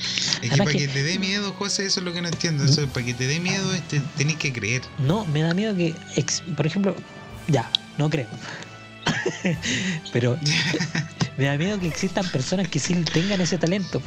Es 0.00 0.40
que 0.40 0.48
Además 0.48 0.58
para 0.58 0.72
que- 0.72 0.78
que 0.78 0.88
te 0.88 1.02
dé 1.02 1.18
miedo, 1.18 1.52
José, 1.52 1.86
eso 1.86 2.00
es 2.00 2.04
lo 2.06 2.12
que 2.12 2.22
no 2.22 2.28
entiendo. 2.28 2.64
Eso, 2.64 2.86
para 2.88 3.06
que 3.06 3.14
te 3.14 3.26
dé 3.26 3.38
miedo, 3.40 3.70
tenés 4.16 4.36
que 4.36 4.52
creer. 4.52 4.82
No, 4.98 5.24
me 5.26 5.42
da 5.42 5.54
miedo 5.54 5.74
que, 5.76 5.94
por 6.56 6.66
ejemplo, 6.66 6.96
ya, 7.48 7.70
no 7.98 8.10
creo. 8.10 8.26
Pero 10.12 10.38
me 11.36 11.44
da 11.44 11.56
miedo 11.56 11.78
que 11.78 11.86
existan 11.88 12.26
personas 12.30 12.68
que 12.68 12.78
sí 12.78 12.94
tengan 13.12 13.40
ese 13.40 13.58
talento. 13.58 14.02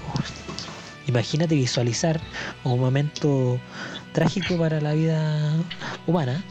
Imagínate 1.08 1.56
visualizar 1.56 2.20
un 2.64 2.80
momento 2.80 3.60
trágico 4.12 4.58
para 4.58 4.82
la 4.82 4.94
vida 4.94 5.54
humana 6.08 6.44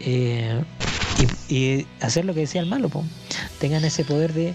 eh, 0.00 0.62
y, 1.48 1.54
y 1.54 1.86
hacer 2.00 2.24
lo 2.24 2.34
que 2.34 2.40
decía 2.40 2.60
el 2.60 2.66
malo. 2.68 2.88
po. 2.88 3.04
Tengan 3.58 3.84
ese 3.84 4.04
poder 4.04 4.32
de, 4.32 4.54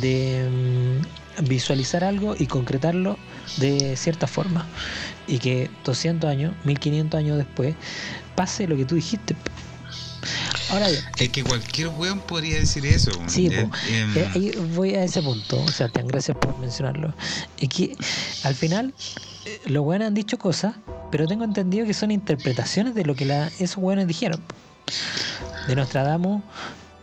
de 0.00 1.00
mm, 1.40 1.44
visualizar 1.48 2.04
algo 2.04 2.34
y 2.38 2.46
concretarlo 2.46 3.18
de 3.58 3.96
cierta 3.96 4.26
forma. 4.26 4.66
Y 5.26 5.38
que 5.38 5.70
200 5.84 6.28
años, 6.28 6.54
1500 6.64 7.18
años 7.18 7.36
después, 7.38 7.74
pase 8.34 8.66
lo 8.68 8.76
que 8.76 8.84
tú 8.84 8.94
dijiste. 8.96 9.34
po. 9.34 9.50
Ahora 10.70 10.88
bien, 10.88 11.04
Es 11.18 11.28
que 11.28 11.44
cualquier 11.44 11.88
weón 11.88 12.18
podría 12.20 12.58
decir 12.58 12.84
eso. 12.86 13.12
Sí, 13.28 13.46
em, 13.46 13.70
Eh, 14.16 14.30
ahí 14.34 14.52
voy 14.74 14.94
a 14.94 15.04
ese 15.04 15.22
punto, 15.22 15.60
o 15.62 15.68
sea, 15.68 15.88
tan 15.88 16.08
gracias 16.08 16.36
por 16.38 16.58
mencionarlo. 16.58 17.14
Es 17.58 17.68
que 17.68 17.96
al 18.42 18.54
final 18.56 18.92
eh, 19.44 19.60
los 19.66 19.84
buenos 19.84 20.08
han 20.08 20.14
dicho 20.14 20.38
cosas, 20.38 20.74
pero 21.12 21.26
tengo 21.28 21.44
entendido 21.44 21.86
que 21.86 21.94
son 21.94 22.10
interpretaciones 22.10 22.96
de 22.96 23.04
lo 23.04 23.14
que 23.14 23.26
la, 23.26 23.46
esos 23.60 23.76
buenos 23.76 24.08
dijeron. 24.08 24.40
De 25.66 25.74
Nostradamus 25.76 26.42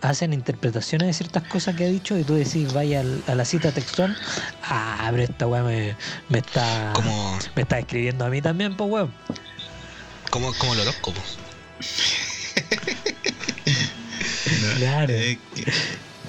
hacen 0.02 0.34
interpretaciones 0.34 1.08
de 1.08 1.14
ciertas 1.14 1.44
cosas 1.44 1.76
que 1.76 1.86
ha 1.86 1.88
dicho 1.88 2.18
y 2.18 2.24
tú 2.24 2.34
decís, 2.36 2.74
vaya 2.74 3.04
a 3.28 3.36
la 3.36 3.46
cita 3.46 3.72
textual, 3.72 4.18
ah, 4.64 5.08
pero 5.12 5.24
esta 5.24 5.48
weá 5.48 5.64
me, 5.64 5.96
me 6.30 6.40
está 6.40 6.92
Como, 6.94 7.40
me 7.56 7.62
está 7.62 7.80
escribiendo 7.80 8.26
a 8.26 8.30
mí 8.30 8.42
también, 8.42 8.76
pues 8.76 8.90
weón. 8.90 9.14
como, 10.30 10.54
como 10.56 10.74
el 10.74 10.82
horóscopo. 10.82 11.22
no, 14.62 14.76
Claro. 14.78 15.08
que- 15.08 15.40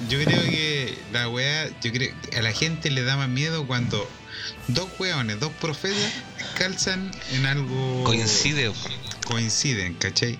yo 0.08 0.22
creo 0.22 0.42
que 0.42 0.98
la 1.12 1.28
weá, 1.28 1.68
yo 1.80 1.90
creo 1.92 2.12
que 2.30 2.36
a 2.36 2.42
la 2.42 2.52
gente 2.52 2.90
le 2.90 3.02
da 3.04 3.16
más 3.16 3.28
miedo 3.28 3.66
cuando 3.66 4.08
dos 4.68 4.88
weones, 4.98 5.40
dos 5.40 5.52
profetas 5.60 6.12
calzan 6.58 7.10
en 7.32 7.46
algo. 7.46 8.04
Coincide. 8.04 8.70
Coinciden, 9.26 9.94
¿cachai? 9.94 10.38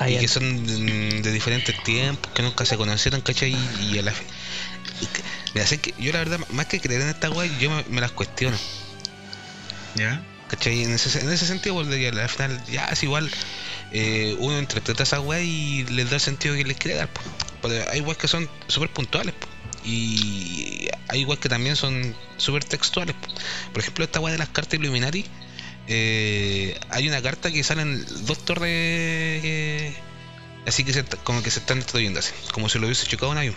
Ahí 0.00 0.16
y 0.16 0.18
que 0.18 0.28
son 0.28 0.66
de, 0.66 1.20
de 1.22 1.32
diferentes 1.32 1.80
tiempos, 1.84 2.32
que 2.32 2.42
nunca 2.42 2.64
se 2.64 2.76
conocieron, 2.76 3.20
¿cachai? 3.20 3.52
Y, 3.52 3.94
y 3.94 3.98
a 3.98 4.02
la 4.02 4.12
fe- 4.12 4.24
Mira, 5.54 5.66
sé 5.66 5.78
que 5.78 5.94
yo 5.98 6.12
la 6.12 6.18
verdad, 6.18 6.40
más 6.50 6.66
que 6.66 6.80
creer 6.80 7.02
en 7.02 7.08
esta 7.08 7.30
weá, 7.30 7.50
yo 7.60 7.70
me, 7.70 7.84
me 7.88 8.00
las 8.00 8.12
cuestiono. 8.12 8.56
¿Ya? 9.94 10.22
¿Cachai? 10.48 10.82
En 10.82 10.92
ese, 10.92 11.18
en 11.20 11.30
ese 11.30 11.46
sentido, 11.46 11.74
porque 11.76 12.08
al 12.08 12.28
final 12.28 12.60
ya 12.66 12.86
es 12.86 13.02
igual. 13.02 13.30
eh, 13.92 14.36
uno 14.38 14.58
interpreta 14.58 15.02
esa 15.02 15.20
weá 15.20 15.40
y 15.40 15.84
les 15.84 16.08
da 16.10 16.16
el 16.16 16.20
sentido 16.20 16.54
que 16.54 16.64
les 16.64 16.76
quiere 16.76 16.96
dar. 16.96 17.08
po. 17.12 17.20
Porque 17.62 17.84
hay 17.90 18.00
weas 18.00 18.18
que 18.18 18.28
son 18.28 18.48
súper 18.68 18.90
puntuales. 18.90 19.34
po. 19.34 19.46
Y 19.84 20.88
hay 21.08 21.20
igual 21.20 21.38
que 21.38 21.48
también 21.48 21.76
son 21.76 22.14
súper 22.36 22.64
textuales. 22.64 23.14
Por 23.72 23.80
ejemplo, 23.80 24.04
esta 24.04 24.20
weá 24.20 24.32
de 24.32 24.38
las 24.38 24.48
cartas 24.48 24.78
Illuminati. 24.78 25.24
Eh, 25.88 26.78
hay 26.90 27.08
una 27.08 27.20
carta 27.22 27.50
que 27.50 27.62
salen 27.64 28.04
dos 28.26 28.38
torres 28.44 28.70
eh, 28.70 29.94
así 30.66 30.84
que 30.84 30.92
se, 30.92 31.04
como 31.04 31.42
que 31.42 31.50
se 31.50 31.60
están 31.60 31.78
destruyendo 31.78 32.20
así, 32.20 32.32
como 32.52 32.68
si 32.68 32.78
lo 32.78 32.86
hubiese 32.86 33.06
chocado 33.06 33.32
un 33.32 33.38
avión. 33.38 33.54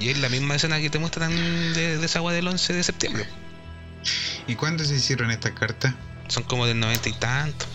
Y 0.00 0.08
es 0.08 0.18
la 0.18 0.28
misma 0.28 0.54
escena 0.56 0.80
que 0.80 0.90
te 0.90 0.98
muestran 0.98 1.30
de, 1.74 1.98
de 1.98 2.06
esa 2.06 2.18
agua 2.20 2.32
del 2.32 2.48
11 2.48 2.72
de 2.72 2.82
septiembre. 2.82 3.26
¿Y 4.46 4.54
cuándo 4.56 4.84
se 4.84 4.96
hicieron 4.96 5.30
estas 5.30 5.52
cartas? 5.52 5.94
Son 6.28 6.42
como 6.44 6.66
del 6.66 6.80
90 6.80 7.08
y 7.08 7.12
tanto. 7.12 7.66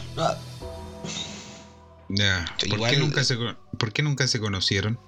Ya. 2.10 2.46
Sí, 2.58 2.70
¿Por, 2.70 2.78
igual- 2.80 2.92
qué 2.92 2.98
nunca 2.98 3.24
se, 3.24 3.38
co- 3.38 3.56
¿Por 3.78 3.94
qué 3.94 4.02
nunca 4.02 4.28
se 4.28 4.40
conocieron? 4.40 5.00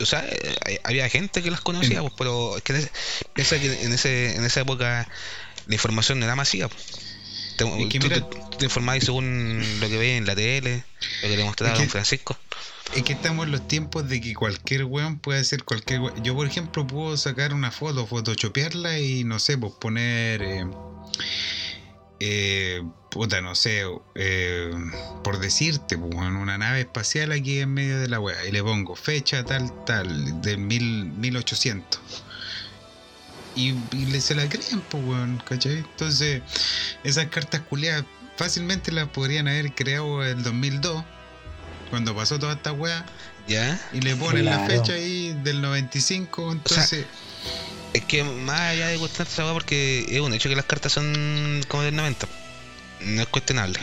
O 0.00 0.06
sea, 0.06 0.24
eh, 0.26 0.80
había 0.84 1.08
gente 1.08 1.42
que 1.42 1.50
las 1.50 1.60
conocía, 1.60 2.00
pues, 2.00 2.12
pero 2.16 2.56
es 2.56 2.62
que 2.62 2.72
en 2.72 2.78
ese- 2.78 2.90
piensa 3.34 3.60
que 3.60 3.82
en, 3.84 3.92
ese, 3.92 4.36
en 4.36 4.44
esa 4.44 4.60
época 4.60 5.06
la 5.66 5.74
información 5.74 6.18
no 6.18 6.24
era 6.24 6.34
masiva. 6.34 6.68
pues. 6.68 6.82
Te, 7.64 7.82
Es 7.82 7.88
que 7.88 7.98
tú, 7.98 8.08
mira- 8.08 8.28
te- 8.28 8.68
te 8.68 9.00
según 9.00 9.62
lo 9.80 9.88
que 9.88 9.98
veías 9.98 10.18
en 10.18 10.26
la 10.26 10.34
tele, 10.34 10.84
lo 11.22 11.28
que 11.28 11.36
le 11.36 11.44
mostraba 11.44 11.72
Es 11.74 11.78
que- 11.78 11.84
don 11.86 11.90
Francisco. 11.90 12.36
Es 12.94 13.02
que 13.04 13.14
estamos 13.14 13.46
en 13.46 13.52
los 13.52 13.66
tiempos 13.66 14.06
de 14.08 14.20
que 14.20 14.34
cualquier 14.34 14.84
weón 14.84 15.18
puede 15.18 15.40
hacer 15.40 15.64
cualquier 15.64 16.00
weón. 16.00 16.22
Yo, 16.22 16.34
por 16.34 16.46
ejemplo, 16.46 16.86
puedo 16.86 17.16
sacar 17.16 17.54
una 17.54 17.70
foto, 17.70 18.06
photoshopearla 18.06 18.98
y 18.98 19.24
no 19.24 19.38
sé, 19.38 19.56
pues 19.56 19.72
poner. 19.80 20.42
Eh, 20.42 20.66
eh, 22.20 22.82
puta, 23.10 23.40
no 23.40 23.54
sé, 23.54 23.82
eh, 24.14 24.70
por 25.24 25.38
decirte, 25.40 25.98
pues, 25.98 26.12
en 26.14 26.36
una 26.36 26.56
nave 26.58 26.80
espacial 26.80 27.32
aquí 27.32 27.58
en 27.60 27.74
medio 27.74 27.98
de 27.98 28.08
la 28.08 28.20
wea. 28.20 28.46
Y 28.46 28.52
le 28.52 28.62
pongo 28.62 28.94
fecha 28.94 29.44
tal, 29.44 29.72
tal, 29.84 30.40
de 30.40 30.56
mil, 30.56 31.06
1800. 31.06 32.00
Y, 33.54 33.74
y 33.92 34.06
le, 34.06 34.20
se 34.20 34.34
la 34.34 34.48
creen, 34.48 34.80
pues, 34.88 35.04
weón, 35.04 35.42
¿cachai? 35.46 35.78
Entonces, 35.78 36.42
esas 37.04 37.26
cartas 37.26 37.60
culiadas 37.68 38.04
fácilmente 38.36 38.92
las 38.92 39.08
podrían 39.08 39.46
haber 39.48 39.74
creado 39.74 40.24
el 40.24 40.42
2002 40.42 41.04
cuando 41.90 42.16
pasó 42.16 42.38
toda 42.38 42.54
esta 42.54 42.72
weá 42.72 43.04
¿Ya? 43.46 43.78
y 43.92 44.00
le 44.00 44.16
ponen 44.16 44.46
la 44.46 44.60
fecha 44.66 44.94
ahí 44.94 45.36
del 45.44 45.60
95, 45.60 46.52
entonces 46.52 47.04
Es 47.92 48.04
que 48.06 48.24
más 48.24 48.58
allá 48.60 48.88
de 48.88 48.96
cuestionar 48.98 49.30
esa 49.30 49.44
weá, 49.44 49.52
porque 49.52 50.06
es 50.08 50.20
un 50.20 50.32
hecho 50.32 50.48
que 50.48 50.56
las 50.56 50.64
cartas 50.64 50.92
son 50.92 51.62
como 51.68 51.82
del 51.82 51.94
90. 51.94 52.26
No 53.02 53.20
es 53.20 53.28
cuestionable. 53.28 53.78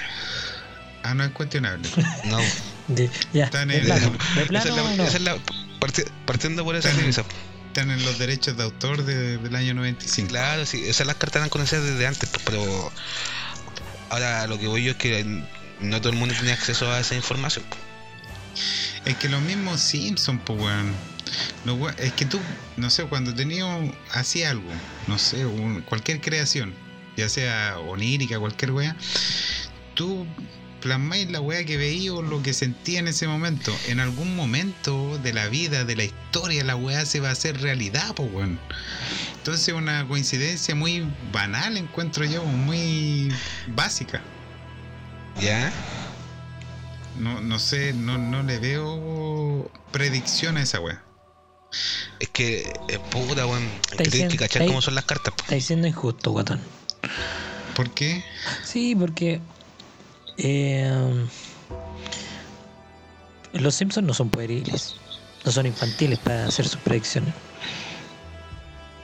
ah 1.03 1.13
no 1.13 1.23
es 1.25 1.31
cuestionable. 1.31 1.87
No. 2.25 2.39
De, 2.89 3.07
ya, 3.33 3.45
Están 3.45 3.67
de 3.67 3.77
en- 3.77 3.85
plano, 3.85 4.11
de 4.35 4.41
esa 4.41 4.47
plano 4.47 4.65
es 4.65 4.75
la, 4.75 4.95
no. 4.95 5.03
esa 5.03 5.17
es 5.17 5.21
la- 5.21 5.37
parti- 5.79 6.05
partiendo 6.25 6.63
por 6.65 6.75
esa 6.75 6.89
premisa. 6.89 7.23
Están 7.69 7.91
en 7.91 8.03
los 8.03 8.17
derechos 8.17 8.57
de 8.57 8.63
autor 8.63 9.05
de- 9.05 9.37
del 9.37 9.55
año 9.55 9.73
95. 9.75 10.29
Claro, 10.29 10.65
sí, 10.65 10.83
esas 10.85 11.05
las 11.05 11.15
cartas 11.17 11.37
eran 11.41 11.49
conocidas 11.49 11.83
desde 11.85 12.07
antes, 12.07 12.27
pues, 12.29 12.41
pero 12.43 12.91
ahora 14.09 14.47
lo 14.47 14.57
que 14.57 14.67
voy 14.67 14.83
yo 14.83 14.91
es 14.91 14.97
que 14.97 15.23
no 15.79 16.01
todo 16.01 16.11
el 16.11 16.17
mundo 16.17 16.33
tenía 16.37 16.53
acceso 16.55 16.91
a 16.91 16.99
esa 16.99 17.15
información. 17.15 17.63
pues. 17.69 17.79
Es 19.05 19.15
que 19.17 19.29
los 19.29 19.41
mismos 19.41 19.79
Simpsons, 19.81 20.41
pues 20.45 20.59
weón. 20.59 20.95
Es 21.99 22.13
que 22.13 22.25
tú, 22.25 22.41
no 22.75 22.89
sé, 22.89 23.03
cuando 23.03 23.33
tenías 23.35 23.67
hacía 24.11 24.49
algo, 24.49 24.71
no 25.07 25.19
sé, 25.19 25.45
un- 25.45 25.81
cualquier 25.81 26.19
creación, 26.21 26.73
ya 27.15 27.29
sea 27.29 27.77
onírica, 27.77 28.39
cualquier 28.39 28.71
wea, 28.71 28.95
tú 29.93 30.25
plasmáis 30.81 31.29
la 31.29 31.41
wea 31.41 31.63
que 31.65 31.77
veías 31.77 32.13
o 32.15 32.21
lo 32.21 32.41
que 32.41 32.53
sentía 32.53 32.99
en 32.99 33.07
ese 33.07 33.27
momento. 33.27 33.75
En 33.87 33.99
algún 33.99 34.35
momento 34.35 35.17
de 35.19 35.33
la 35.33 35.47
vida, 35.47 35.83
de 35.85 35.95
la 35.95 36.03
historia, 36.03 36.63
la 36.63 36.75
wea 36.75 37.05
se 37.05 37.19
va 37.19 37.29
a 37.29 37.33
hacer 37.33 37.61
realidad, 37.61 38.13
pues 38.15 38.29
weón. 38.33 38.59
Entonces 39.37 39.73
una 39.73 40.07
coincidencia 40.07 40.75
muy 40.75 41.05
banal 41.31 41.77
encuentro 41.77 42.25
yo, 42.25 42.43
muy 42.43 43.31
básica. 43.67 44.21
¿Ya? 45.41 45.71
No, 47.19 47.41
no 47.41 47.59
sé, 47.59 47.93
no, 47.93 48.17
no 48.17 48.43
le 48.43 48.59
veo 48.59 49.71
predicción 49.91 50.57
a 50.57 50.61
esa 50.63 50.79
wea. 50.79 51.03
Es 52.19 52.29
que, 52.29 52.71
eh, 52.87 52.99
puta, 53.11 53.45
weón. 53.45 53.63
Es 53.63 53.69
que 53.69 54.03
Estáis 54.03 54.09
tienes 54.11 54.11
que 54.11 54.17
diciendo- 54.17 54.37
cachar 54.37 54.67
cómo 54.67 54.81
son 54.81 54.95
las 54.95 55.05
cartas. 55.05 55.33
pues. 55.37 55.51
Está 55.51 55.67
siendo 55.67 55.87
injusto, 55.87 56.31
guatón. 56.31 56.59
¿Por 57.75 57.91
qué? 57.91 58.23
Sí, 58.65 58.95
porque 58.95 59.39
eh, 60.39 61.25
los 63.53 63.75
Simpsons 63.75 64.05
no 64.07 64.13
son 64.13 64.29
pueriles, 64.29 64.95
no 65.45 65.51
son 65.51 65.65
infantiles 65.65 66.19
para 66.19 66.45
hacer 66.45 66.67
sus 66.67 66.79
predicciones, 66.81 67.33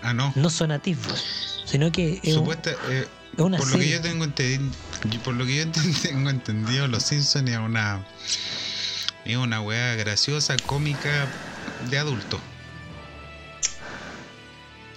Ah, 0.02 0.14
no. 0.14 0.32
no 0.36 0.50
son 0.50 0.72
atisbos, 0.72 1.24
sino 1.66 1.92
que 1.92 2.20
es, 2.22 2.30
un- 2.30 2.42
Supuesta, 2.42 2.72
eh, 2.90 3.08
es 3.34 3.40
una 3.40 3.58
por 3.58 3.72
lo 3.72 3.80
que 3.80 3.90
yo 3.90 4.02
tengo 4.02 4.24
entendido, 4.24 4.72
por 5.24 5.34
lo 5.34 5.46
que 5.46 5.56
yo 5.58 5.64
tengo 6.04 6.30
entendido, 6.30 6.88
los 6.88 7.04
Simpsons 7.04 7.50
es 7.50 7.58
una 7.58 8.06
es 9.26 9.36
una 9.38 9.60
weá 9.62 9.96
graciosa, 9.96 10.56
cómica 10.68 11.28
de 11.90 11.98
adulto. 11.98 12.40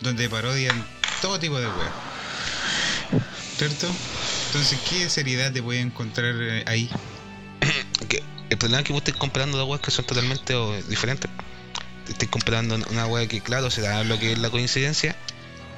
Donde 0.02 0.28
parodian 0.28 0.84
todo 1.22 1.38
tipo 1.40 1.58
de 1.58 1.66
weá. 1.66 1.90
¿Cierto? 3.56 3.88
Entonces, 4.48 4.78
¿qué 4.88 5.08
seriedad 5.10 5.52
te 5.52 5.60
voy 5.60 5.76
a 5.76 5.80
encontrar 5.80 6.34
eh, 6.40 6.64
ahí? 6.66 6.90
El 8.50 8.56
problema 8.56 8.80
es 8.80 8.86
que 8.86 8.92
vos 8.94 9.00
estés 9.00 9.14
comparando 9.16 9.58
dos 9.58 9.68
weas 9.68 9.82
que 9.82 9.90
son 9.90 10.06
totalmente 10.06 10.54
diferentes. 10.88 11.30
Estoy 12.08 12.28
comparando 12.28 12.76
una 12.90 13.06
wea 13.06 13.26
que, 13.28 13.42
claro, 13.42 13.70
se 13.70 13.82
da 13.82 14.02
lo 14.04 14.18
que 14.18 14.32
es 14.32 14.38
la 14.38 14.48
coincidencia. 14.48 15.14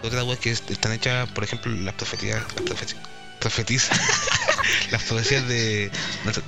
Otra 0.05 0.23
wea 0.23 0.39
que 0.39 0.53
es- 0.53 0.63
están 0.69 0.93
hechas, 0.93 1.29
por 1.31 1.43
ejemplo, 1.43 1.73
las 1.73 1.95
profecías. 1.95 2.45
Las 2.55 2.63
profecías. 2.65 3.01
Profetizas. 3.41 3.99
las 4.93 5.03
profecías 5.03 5.49
de. 5.49 5.91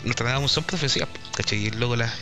Nostradamus 0.05 0.53
son 0.53 0.63
profecías, 0.63 1.09
¿cachai? 1.35 1.67
Y 1.67 1.71
luego 1.71 1.97
las 1.97 2.13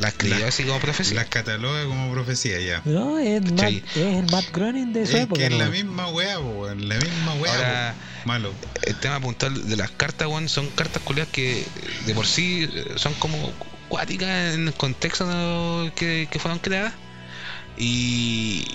la 0.00 0.08
escribió 0.08 0.38
La- 0.40 0.48
así 0.48 0.64
como 0.64 0.80
profecía. 0.80 1.14
Las 1.14 1.26
cataloga 1.28 1.84
como 1.84 2.10
profecía 2.12 2.58
ya. 2.60 2.82
No, 2.84 3.18
es, 3.18 3.42
Matt, 3.52 3.70
es 3.70 3.84
el 3.96 4.26
Matt 4.30 4.46
Groening 4.52 4.92
de 4.92 5.06
su 5.06 5.16
Es 5.16 5.22
época. 5.24 5.38
que 5.40 5.46
es 5.46 5.52
la 5.52 5.68
misma 5.68 6.08
weá, 6.08 6.38
po, 6.38 6.48
weón, 6.62 6.88
la 6.88 6.96
misma 6.96 7.34
weá. 7.34 7.54
Ahora. 7.54 7.94
Malo. 8.24 8.52
el 8.82 8.96
tema 8.96 9.18
puntual 9.20 9.66
de 9.68 9.76
las 9.76 9.90
cartas, 9.92 10.26
weón, 10.28 10.48
son 10.48 10.68
cartas 10.70 11.02
culiadas 11.02 11.32
que 11.32 11.64
de 12.06 12.14
por 12.14 12.26
sí 12.26 12.68
son 12.96 13.14
como 13.14 13.52
cuáticas 13.88 14.54
en 14.54 14.66
el 14.68 14.74
contexto 14.74 15.24
que, 15.96 16.28
que 16.30 16.38
fueron 16.38 16.58
creadas. 16.58 16.92
Y, 17.78 18.66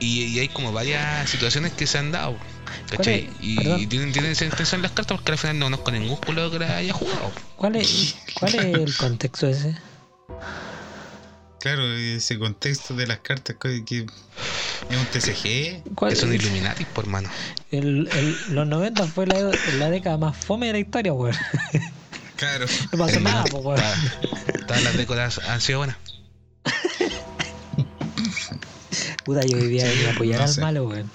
y, 0.00 0.24
y 0.24 0.38
hay 0.38 0.48
como 0.48 0.72
varias 0.72 1.28
situaciones 1.28 1.72
que 1.72 1.86
se 1.86 1.98
han 1.98 2.12
dado. 2.12 2.36
¿Cachai? 2.90 3.30
Y, 3.40 3.86
tienen, 3.86 4.12
tienen 4.12 4.32
esa 4.32 4.44
intención 4.44 4.82
las 4.82 4.92
cartas 4.92 5.16
porque 5.18 5.32
al 5.32 5.38
final 5.38 5.58
no 5.58 5.66
conozco 5.66 5.90
ningún 5.92 6.16
culo 6.16 6.50
que 6.50 6.58
las 6.58 6.70
haya 6.70 6.92
jugado. 6.92 7.32
¿Cuál 7.56 7.76
es, 7.76 8.16
¿Cuál 8.34 8.54
es 8.54 8.64
el 8.64 8.96
contexto 8.96 9.46
ese? 9.48 9.74
Claro, 11.66 11.92
ese 11.94 12.38
contexto 12.38 12.94
de 12.94 13.08
las 13.08 13.18
cartas 13.18 13.56
que, 13.60 13.84
que 13.84 14.06
es 14.88 14.96
un 14.96 15.06
TCG. 15.06 15.82
¿Cuál 15.96 16.12
Que 16.12 16.16
son 16.16 16.32
es? 16.32 16.40
Illuminati, 16.40 16.84
por 16.84 17.08
mano. 17.08 17.28
El, 17.72 18.08
el- 18.12 18.36
los 18.54 18.68
90 18.68 19.04
fue 19.08 19.26
la, 19.26 19.50
la 19.78 19.90
década 19.90 20.16
más 20.16 20.36
fome 20.36 20.68
de 20.68 20.74
la 20.74 20.78
historia, 20.78 21.12
weón. 21.12 21.34
Claro. 22.36 22.66
No 22.92 22.98
pasó 22.98 23.18
nada, 23.18 23.42
po, 23.46 23.58
weón. 23.58 23.80
Todas, 23.80 23.98
todas 24.68 24.84
las 24.84 24.96
décadas 24.96 25.38
han 25.48 25.60
sido 25.60 25.78
buenas. 25.78 25.96
Puta, 29.24 29.44
yo 29.44 29.56
hoy 29.56 29.66
día 29.66 29.92
iba 29.92 30.10
a 30.10 30.12
apoyar 30.12 30.38
No 30.38 30.44
al 30.44 30.52
sé. 30.54 30.60
malo, 30.60 30.84
weón. 30.86 31.10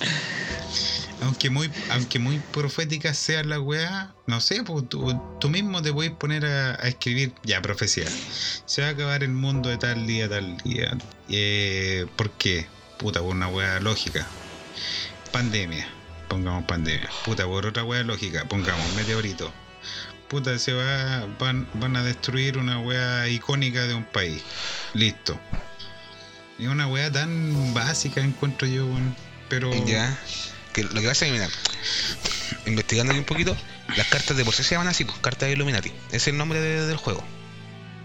Aunque 1.21 1.51
muy, 1.51 1.69
aunque 1.91 2.17
muy 2.17 2.39
proféticas 2.51 3.15
sean 3.15 3.49
las 3.49 3.59
weas, 3.59 4.07
no 4.25 4.41
sé, 4.41 4.63
pues 4.63 4.89
tú, 4.89 5.19
tú 5.39 5.49
mismo 5.49 5.81
te 5.81 5.93
puedes 5.93 6.11
poner 6.11 6.45
a, 6.45 6.75
escribir 6.87 7.31
ya 7.43 7.61
profecía. 7.61 8.07
Se 8.65 8.81
va 8.81 8.87
a 8.87 8.91
acabar 8.91 9.23
el 9.23 9.31
mundo 9.31 9.69
de 9.69 9.77
tal 9.77 10.07
día, 10.07 10.27
tal 10.27 10.57
día. 10.57 10.97
Eh, 11.29 12.07
¿Por 12.15 12.31
qué? 12.31 12.65
Puta, 12.97 13.19
por 13.19 13.29
una 13.35 13.47
wea 13.47 13.79
lógica. 13.79 14.27
Pandemia. 15.31 15.87
Pongamos 16.27 16.65
pandemia. 16.65 17.09
Puta, 17.23 17.45
por 17.45 17.67
otra 17.67 17.83
wea 17.83 18.03
lógica. 18.03 18.45
Pongamos 18.45 18.93
meteorito. 18.95 19.53
Puta, 20.27 20.57
se 20.57 20.73
va, 20.73 21.27
van, 21.39 21.67
van 21.75 21.97
a 21.97 22.03
destruir 22.03 22.57
una 22.57 22.79
wea 22.79 23.27
icónica 23.27 23.85
de 23.85 23.93
un 23.93 24.05
país. 24.05 24.41
Listo. 24.93 25.39
Es 26.57 26.67
una 26.67 26.87
wea 26.87 27.11
tan 27.11 27.73
básica, 27.73 28.21
encuentro 28.21 28.67
yo. 28.67 28.87
Pero. 29.49 29.71
Ya. 29.85 30.17
Que 30.73 30.83
lo 30.83 31.01
que 31.01 31.07
pasa 31.07 31.25
es 31.25 31.31
que, 31.31 31.37
mira, 31.37 31.49
investigando 32.65 33.11
aquí 33.11 33.19
un 33.19 33.25
poquito, 33.25 33.55
las 33.95 34.07
cartas 34.07 34.37
de 34.37 34.45
por 34.45 34.53
sí 34.53 34.63
se 34.63 34.71
llaman 34.75 34.87
así, 34.87 35.03
pues 35.05 35.17
cartas 35.19 35.47
de 35.47 35.53
Illuminati. 35.53 35.91
Es 36.11 36.27
el 36.27 36.37
nombre 36.37 36.59
de- 36.59 36.85
del 36.87 36.97
juego. 36.97 37.23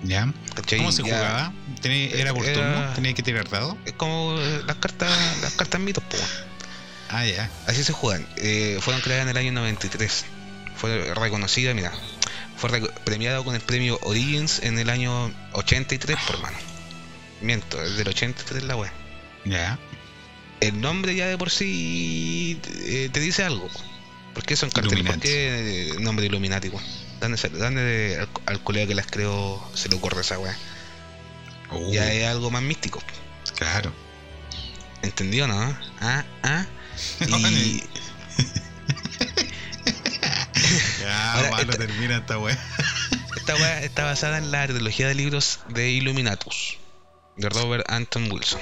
¿Ya? 0.03 0.33
¿cachai? 0.55 0.79
¿Cómo 0.79 0.93
se 0.93 1.03
Ya- 1.03 1.17
jugaba? 1.19 1.53
¿Tenía- 1.81 2.11
¿Era 2.11 2.35
por 2.35 2.45
turno? 2.45 2.93
¿Tenía 2.95 3.15
que 3.15 3.23
tirar 3.23 3.49
dado? 3.49 3.79
Es 3.87 3.93
como 3.95 4.37
eh, 4.39 4.63
las 4.67 4.77
cartas, 4.77 5.11
las 5.43 5.53
cartas 5.55 5.81
mitos, 5.81 6.05
pues. 6.09 6.23
Ah, 7.09 7.25
ya. 7.25 7.51
Así 7.67 7.83
se 7.85 7.93
juegan. 7.93 8.27
Eh, 8.37 8.79
fueron 8.81 9.01
creadas 9.01 9.25
en 9.25 9.31
el 9.31 9.37
año 9.37 9.53
93. 9.53 10.25
Fue 10.77 11.15
reconocida, 11.15 11.73
mira. 11.73 11.93
Fue 12.57 12.69
premiado 13.05 13.45
con 13.45 13.55
el 13.55 13.61
premio 13.61 13.99
Origins 14.03 14.61
en 14.63 14.79
el 14.79 14.91
año 14.91 15.33
83, 15.53 16.17
por 16.27 16.41
mano. 16.41 16.57
Miento, 17.41 17.83
es 17.83 17.97
del 17.97 18.09
83 18.09 18.65
la 18.65 18.77
web. 18.77 18.91
Ya. 19.45 19.79
El 20.61 20.81
nombre 20.81 21.15
ya 21.15 21.27
de 21.27 21.37
por 21.39 21.51
sí 21.51 22.61
eh, 22.85 23.09
te 23.13 23.21
dice 23.21 23.43
algo. 23.45 23.69
¿Por 24.35 24.45
qué 24.45 24.57
son 24.57 24.71
carteles? 24.71 25.05
¿Por 25.07 25.19
qué 25.21 25.91
eh, 25.91 26.01
nombre 26.01 26.27
Illuminati, 26.27 26.69
weón? 26.69 26.85
¿Dónde, 27.21 28.19
al, 28.21 28.29
al 28.47 28.63
colega 28.63 28.87
que 28.87 28.95
las 28.95 29.07
creó 29.07 29.63
se 29.75 29.89
le 29.89 29.97
ocurre 29.97 30.21
esa 30.21 30.39
weá? 30.39 30.57
Uh, 31.73 31.93
Ya 31.93 32.13
es 32.13 32.27
algo 32.29 32.51
más 32.51 32.63
místico. 32.63 33.03
Claro. 33.57 33.93
¿Entendió, 35.03 35.47
no? 35.49 35.77
Ah, 36.01 36.25
ah. 36.43 36.67
Y 37.27 37.83
Ya, 41.01 41.33
Ahora, 41.35 41.51
malo 41.51 41.73
esta- 41.73 41.87
termina 41.87 42.17
esta 42.19 42.39
weá. 42.39 42.59
esta 43.37 43.55
weá 43.57 43.83
está 43.83 44.05
basada 44.05 44.39
en 44.39 44.51
la 44.51 44.67
trilogía 44.67 45.09
de 45.09 45.15
libros 45.15 45.61
de 45.69 45.91
Illuminatus, 45.91 46.79
de 47.37 47.49
Robert 47.49 47.85
Anton 47.91 48.31
Wilson. 48.31 48.61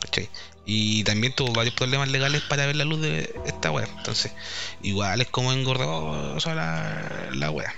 ¿Cachai? 0.00 0.28
Y 0.70 1.02
también 1.04 1.32
tuvo 1.32 1.54
varios 1.54 1.74
problemas 1.74 2.10
legales 2.10 2.42
para 2.42 2.66
ver 2.66 2.76
la 2.76 2.84
luz 2.84 3.00
de 3.00 3.34
esta 3.46 3.70
weá. 3.70 3.88
Entonces, 3.96 4.32
igual 4.82 5.18
es 5.22 5.28
como 5.28 5.50
engorrosa 5.50 6.54
la, 6.54 7.30
la 7.32 7.50
weá. 7.50 7.74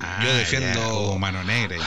Ah, 0.00 0.20
Yo 0.24 0.34
defiendo- 0.34 0.80
ya, 0.80 0.88
hubo 0.94 1.16
mano 1.18 1.44
negra. 1.44 1.76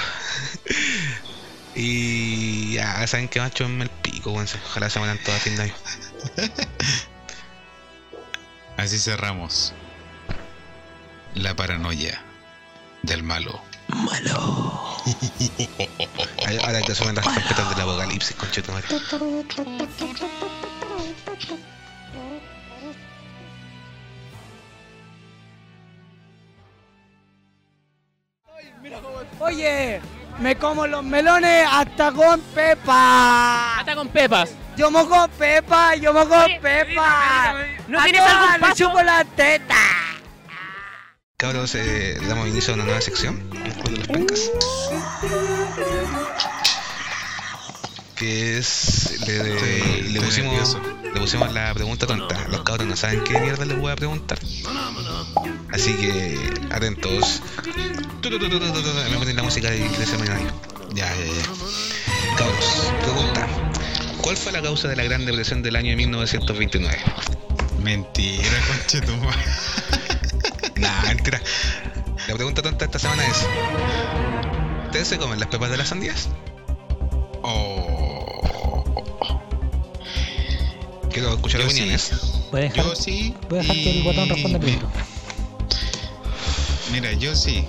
Y 1.77 2.75
ya 2.75 3.05
saben 3.05 3.27
que 3.27 3.41
macho 3.41 3.65
en 3.65 3.81
el 3.81 3.89
pico, 3.89 4.31
weón. 4.31 4.47
Ojalá 4.67 4.89
se 4.89 4.97
mueran 4.99 5.19
todas 5.25 5.41
a 5.41 5.43
fin 5.43 5.57
de 5.57 5.63
año. 5.63 5.73
Así 8.77 8.97
cerramos. 8.97 9.73
La 11.33 11.53
paranoia 11.53 12.23
del 13.03 13.23
malo. 13.23 13.61
Malo. 13.87 14.83
Ahora 16.63 16.81
que 16.81 16.95
suenan 16.95 17.15
las 17.15 17.25
trompetas 17.25 17.69
del 17.69 17.81
apocalipsis, 17.81 18.35
conchetumare. 18.35 18.85
Oye, 29.39 30.01
me 30.39 30.55
como 30.55 30.87
los 30.87 31.03
melones 31.03 31.67
hasta 31.71 32.11
con 32.11 32.39
pepa. 32.41 33.79
Hasta 33.79 33.95
con 33.95 34.07
pepas. 34.09 34.51
Yo 34.77 34.91
mojo 34.91 35.27
pepa, 35.37 35.95
yo 35.95 36.13
mojo 36.13 36.35
Oye, 36.43 36.59
pepa. 36.61 37.53
¿no 37.87 38.03
tienes 38.03 38.21
algún 38.21 38.53
le 38.53 38.59
paso? 38.59 38.75
chupo 38.75 39.01
la 39.01 39.23
teta. 39.23 39.75
Cabros, 41.37 41.75
eh, 41.75 42.17
damos 42.29 42.47
inicio 42.47 42.71
a 42.71 42.75
una 42.75 42.85
nueva 42.85 43.01
sección, 43.01 43.43
el 43.65 43.73
Club 43.73 43.89
de 43.91 43.97
las 43.97 44.07
Pencas. 44.07 44.39
Que 48.15 48.57
es. 48.57 49.19
Le, 49.27 49.43
le- 49.43 49.53
Estoy- 49.55 50.01
le 50.03 50.07
estoy 50.07 50.19
pusimos, 50.21 50.51
nervioso. 50.53 50.81
le 51.13 51.19
pusimos 51.19 51.53
la 51.53 51.73
pregunta 51.73 52.07
tonta. 52.07 52.47
Los 52.47 52.63
cabros 52.63 52.87
no 52.87 52.95
saben 52.95 53.21
qué 53.25 53.37
mierda 53.39 53.65
les 53.65 53.77
voy 53.77 53.91
a 53.91 53.95
preguntar. 53.97 54.39
Así 55.73 55.93
que, 55.95 56.39
atentos. 56.71 57.41
Me 58.23 59.17
ponen 59.17 59.35
la 59.35 59.43
música 59.43 59.69
de, 59.69 59.79
de 59.89 60.05
seminario. 60.05 60.47
Ya, 60.93 61.13
ya, 61.13 61.25
ya. 61.25 62.37
Cabros, 62.37 62.93
pregunta. 63.01 63.47
¿Cuál 64.21 64.37
fue 64.37 64.53
la 64.53 64.61
causa 64.61 64.87
de 64.87 64.95
la 64.95 65.03
Gran 65.03 65.25
Depresión 65.25 65.61
del 65.61 65.75
año 65.75 65.95
1929? 65.97 66.97
Mentira, 67.83 68.57
conchetumba. 68.67 69.33
Nah, 70.77 71.03
mentira. 71.07 71.41
La 72.27 72.35
pregunta 72.35 72.61
tonta 72.61 72.79
de 72.79 72.85
esta 72.85 72.99
semana 72.99 73.25
es: 73.25 73.45
¿Ustedes 74.85 75.07
se 75.07 75.17
comen 75.17 75.39
las 75.39 75.49
pepas 75.49 75.69
de 75.69 75.77
las 75.77 75.87
sandías? 75.89 76.29
Oh. 77.41 78.93
Quiero 81.11 81.33
escuchar 81.33 81.61
Yo 81.61 81.67
opiniones. 81.67 82.11
Voy 82.51 82.61
a 82.61 82.63
dejar, 82.63 82.85
Yo 82.85 82.95
sí. 82.95 83.33
voy 83.49 83.59
a 83.59 83.61
dejar 83.61 83.75
que 83.77 83.89
el 83.91 83.97
y- 83.97 84.01
botón 84.03 84.29
responda 84.29 84.59
primero. 84.59 84.89
Mira, 86.91 87.11
yo 87.13 87.35
sí. 87.35 87.65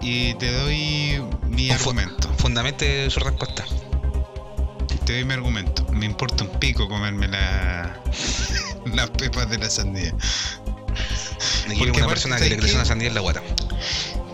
Y 0.00 0.34
te 0.34 0.52
doy 0.52 1.22
mi 1.48 1.68
fu- 1.68 1.74
argumento. 1.90 2.28
Fundamente 2.36 3.08
su 3.10 3.20
respuesta. 3.20 3.64
Te 5.06 5.14
doy 5.14 5.24
mi 5.24 5.32
argumento. 5.34 5.84
Me 5.92 6.06
importa 6.06 6.44
un 6.44 6.50
pico 6.58 6.88
comerme 6.88 7.28
la... 7.28 7.98
las 8.94 9.10
pepas 9.10 9.48
de 9.48 9.58
la 9.58 9.70
sandía. 9.70 10.14
Vemos 11.68 11.96
una 11.96 12.06
persona 12.06 12.36
que 12.36 12.42
¿sabes 12.42 12.50
le 12.50 12.58
creció 12.58 12.76
una 12.76 12.84
sandía 12.84 13.08
en 13.08 13.14
la 13.14 13.20
guata. 13.20 13.42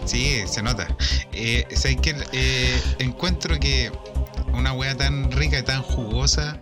Sí, 0.04 0.42
se 0.46 0.62
nota. 0.62 0.88
Eh, 1.32 1.66
¿sabes 1.74 1.98
qué? 2.02 2.16
Eh, 2.32 2.80
encuentro 2.98 3.58
que 3.60 3.92
una 4.52 4.72
wea 4.72 4.96
tan 4.96 5.30
rica 5.30 5.58
y 5.58 5.62
tan 5.62 5.82
jugosa, 5.82 6.60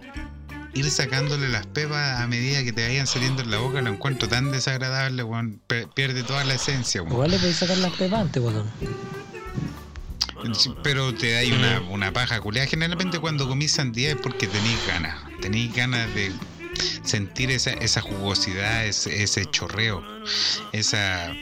ir 0.74 0.90
sacándole 0.90 1.48
las 1.48 1.66
pepas 1.66 2.20
a 2.20 2.26
medida 2.26 2.62
que 2.64 2.72
te 2.72 2.86
vayan 2.86 3.06
saliendo 3.06 3.42
en 3.42 3.50
la 3.50 3.58
boca, 3.58 3.80
lo 3.80 3.90
encuentro 3.90 4.28
tan 4.28 4.50
desagradable, 4.50 5.22
weón. 5.22 5.60
Pierde 5.94 6.22
toda 6.22 6.44
la 6.44 6.54
esencia, 6.54 7.02
weón. 7.02 7.12
Igual 7.12 7.30
le 7.30 7.38
podéis 7.38 7.56
sacar 7.56 7.78
las 7.78 7.92
pepas 7.92 8.20
antes. 8.20 8.42
Sí, 10.52 10.74
Pero 10.82 11.14
te 11.14 11.32
da 11.32 11.56
una, 11.56 11.80
una 11.90 12.12
paja 12.12 12.40
culeada. 12.40 12.68
Generalmente 12.68 13.18
cuando 13.18 13.48
comís 13.48 13.72
sandía 13.72 14.10
es 14.10 14.16
porque 14.16 14.46
tenéis 14.46 14.78
ganas. 14.86 15.16
Tenéis 15.40 15.74
ganas 15.74 16.12
de 16.14 16.32
sentir 17.04 17.50
esa, 17.50 17.70
esa 17.72 18.00
jugosidad, 18.00 18.86
ese, 18.86 19.22
ese 19.22 19.44
chorreo. 19.50 20.02
Esa, 20.72 21.32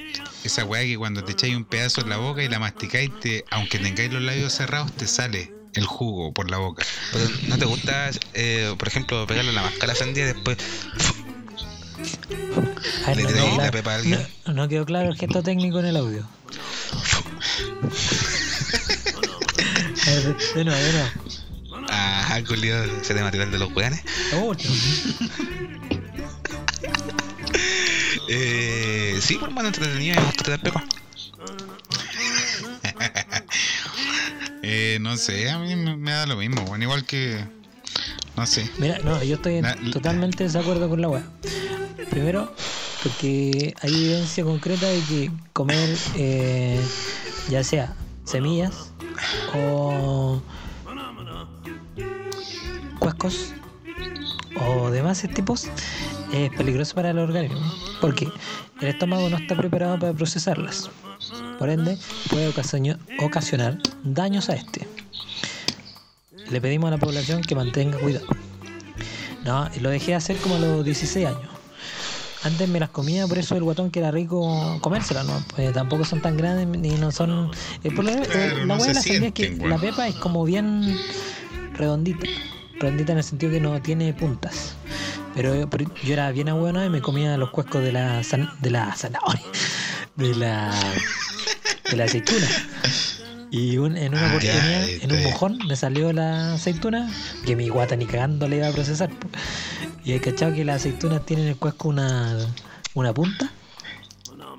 esa 0.44 0.65
weá 0.65 0.82
que 0.82 0.97
cuando 0.98 1.24
te 1.24 1.32
echáis 1.32 1.56
un 1.56 1.65
pedazo 1.65 2.01
en 2.02 2.09
la 2.11 2.16
boca 2.19 2.43
y 2.43 2.48
la 2.48 2.59
masticáis, 2.59 3.11
te, 3.20 3.44
aunque 3.51 3.78
tengáis 3.78 4.12
los 4.12 4.23
labios 4.23 4.52
cerrados, 4.52 4.93
te 4.93 5.06
sale 5.06 5.52
el 5.74 5.86
jugo 5.86 6.32
por 6.32 6.51
la 6.51 6.59
boca. 6.59 6.85
Pero 7.12 7.28
¿No 7.48 7.59
te 7.59 7.65
gusta, 7.65 8.11
eh, 8.35 8.74
por 8.78 8.86
ejemplo, 8.89 9.27
pegarle 9.27 9.52
la 9.52 9.62
máscara 9.62 9.85
a 9.85 9.89
la 9.89 9.94
sandía 9.97 10.24
y 10.24 10.27
después 10.35 10.59
A 13.06 13.09
ver, 13.15 13.16
le 13.16 13.23
no, 13.32 13.47
la 13.47 13.55
claro- 13.55 13.73
pepa 13.73 13.93
a 13.93 13.94
alguien? 13.97 14.28
no- 14.47 14.52
no 14.55 14.69
quedó 14.69 14.85
claro 14.86 15.09
el 15.09 15.16
gesto 15.16 15.43
técnico 15.43 15.81
en 15.81 15.86
el 15.86 15.97
audio. 15.97 16.28
A 20.06 20.11
ver, 20.11 20.36
de 20.55 20.65
nuevo, 20.65 20.81
de 20.81 20.93
nuevo. 20.93 21.11
Ah, 21.97 22.41
culiado, 22.47 22.87
se 23.03 23.15
te 23.15 23.23
material 23.23 23.51
de 23.53 23.59
los 23.59 23.73
weones. 23.75 24.03
Última. 24.43 24.75
Eh, 28.27 29.19
sí, 29.21 29.35
por 29.37 29.51
hermano, 29.51 29.69
entretenido 29.69 30.15
y 30.15 30.19
me 30.19 30.25
gusta 30.25 30.45
tirar 30.45 30.61
pepa. 30.61 30.85
Eh, 34.66 34.97
no 35.03 35.15
sé, 35.19 35.51
a 35.51 35.59
mí 35.59 35.77
me, 35.77 35.95
me 35.95 36.11
da 36.12 36.25
lo 36.25 36.37
mismo, 36.37 36.62
bueno, 36.62 36.85
igual 36.85 37.05
que. 37.05 37.45
No 38.35 38.47
sé. 38.47 38.66
Mira, 38.79 38.99
no, 39.05 39.23
yo 39.23 39.35
estoy 39.37 39.61
La- 39.61 39.77
totalmente 39.93 40.43
en 40.45 40.51
desacuerdo 40.53 40.89
con 40.89 41.03
la 41.03 41.09
weá. 41.09 41.23
Primero, 42.09 42.51
porque 43.03 43.75
hay 43.83 43.91
evidencia 43.95 44.43
concreta 44.43 44.87
de 44.87 45.01
que 45.03 45.31
comer 45.53 45.99
eh, 46.16 46.81
ya 47.51 47.62
sea 47.62 47.95
semillas 48.25 48.91
o 49.55 50.43
o 54.60 54.90
demás 54.90 55.26
tipos 55.35 55.68
es 56.32 56.51
peligroso 56.56 56.94
para 56.94 57.10
el 57.10 57.18
organismo. 57.18 57.60
Porque 58.01 58.28
el 58.81 58.89
estómago 58.89 59.28
no 59.28 59.36
está 59.36 59.56
preparado 59.56 59.98
para 59.98 60.12
procesarlas. 60.12 60.90
Por 61.59 61.68
ende, 61.68 61.98
puede 62.31 62.48
ocasionar, 62.48 63.78
daños 64.02 64.48
a 64.48 64.55
este. 64.55 64.86
Le 66.51 66.60
pedimos 66.60 66.89
a 66.89 66.93
la 66.93 66.98
población 66.98 67.43
que 67.43 67.55
mantenga 67.55 67.98
cuidado. 67.98 68.26
No, 69.44 69.68
lo 69.81 69.90
dejé 69.90 70.12
de 70.12 70.14
hacer 70.14 70.36
como 70.39 70.56
a 70.56 70.59
los 70.59 70.85
16 70.85 71.26
años. 71.26 71.51
Antes 72.43 72.68
me 72.68 72.78
las 72.78 72.90
comía, 72.90 73.26
por 73.26 73.39
eso 73.39 73.56
el 73.56 73.62
guatón 73.62 73.90
que 73.90 74.01
era 74.01 74.10
rico 74.10 74.78
comérselas, 74.82 75.24
¿no? 75.24 75.43
Pues 75.55 75.72
tampoco 75.72 76.05
son 76.05 76.20
tan 76.20 76.36
grandes 76.36 76.66
ni 76.66 76.90
no 76.90 77.10
son. 77.10 77.51
Claro, 77.82 78.22
eh, 78.22 78.52
la 78.59 78.64
no 78.66 78.76
hueá 78.76 78.94
se 78.94 79.12
de 79.14 79.20
la 79.20 79.26
es 79.28 79.32
que 79.32 79.51
la 79.56 79.78
pepa 79.78 80.09
es 80.09 80.14
como 80.16 80.44
bien 80.44 80.98
redondita. 81.72 82.26
Redondita 82.80 83.12
en 83.12 83.18
el 83.18 83.24
sentido 83.24 83.52
que 83.52 83.60
no 83.60 83.80
tiene 83.80 84.12
puntas. 84.12 84.74
Pero, 85.34 85.68
pero 85.68 85.84
yo 86.05 86.12
era 86.12 86.30
bien 86.32 86.48
abuelo 86.48 86.84
y 86.84 86.88
me 86.90 87.01
comía 87.01 87.36
los 87.36 87.51
cuescos 87.51 87.82
de 87.82 87.92
la, 87.92 88.20
zan- 88.20 88.51
de 88.60 88.70
la 88.70 88.94
zanahoria. 88.94 89.42
De 90.16 90.34
la, 90.34 90.72
de 91.90 91.96
la 91.96 92.05
aceituna. 92.05 92.46
Y 93.51 93.78
un- 93.78 93.96
en 93.96 94.14
una 94.14 94.26
Ah, 94.26 94.28
oportunidad, 94.28 94.88
en 94.88 95.12
un 95.12 95.18
este. 95.18 95.28
mojón, 95.30 95.59
me 95.66 95.76
salió 95.76 96.12
la 96.12 96.55
aceituna, 96.55 97.10
que 97.44 97.56
mi 97.56 97.68
guata 97.68 97.96
ni 97.96 98.06
cagando 98.06 98.48
le 98.48 98.56
iba 98.56 98.68
a 98.68 98.72
procesar. 98.72 99.10
Y 100.05 100.12
he 100.12 100.20
cachado 100.20 100.52
que 100.55 100.64
las 100.64 100.76
aceitunas 100.76 101.24
tienen 101.24 101.46
en 101.46 101.52
el 101.52 101.56
cuesco 101.59 101.88
una, 101.88 102.36
una 102.94 103.12
punta. 103.14 103.51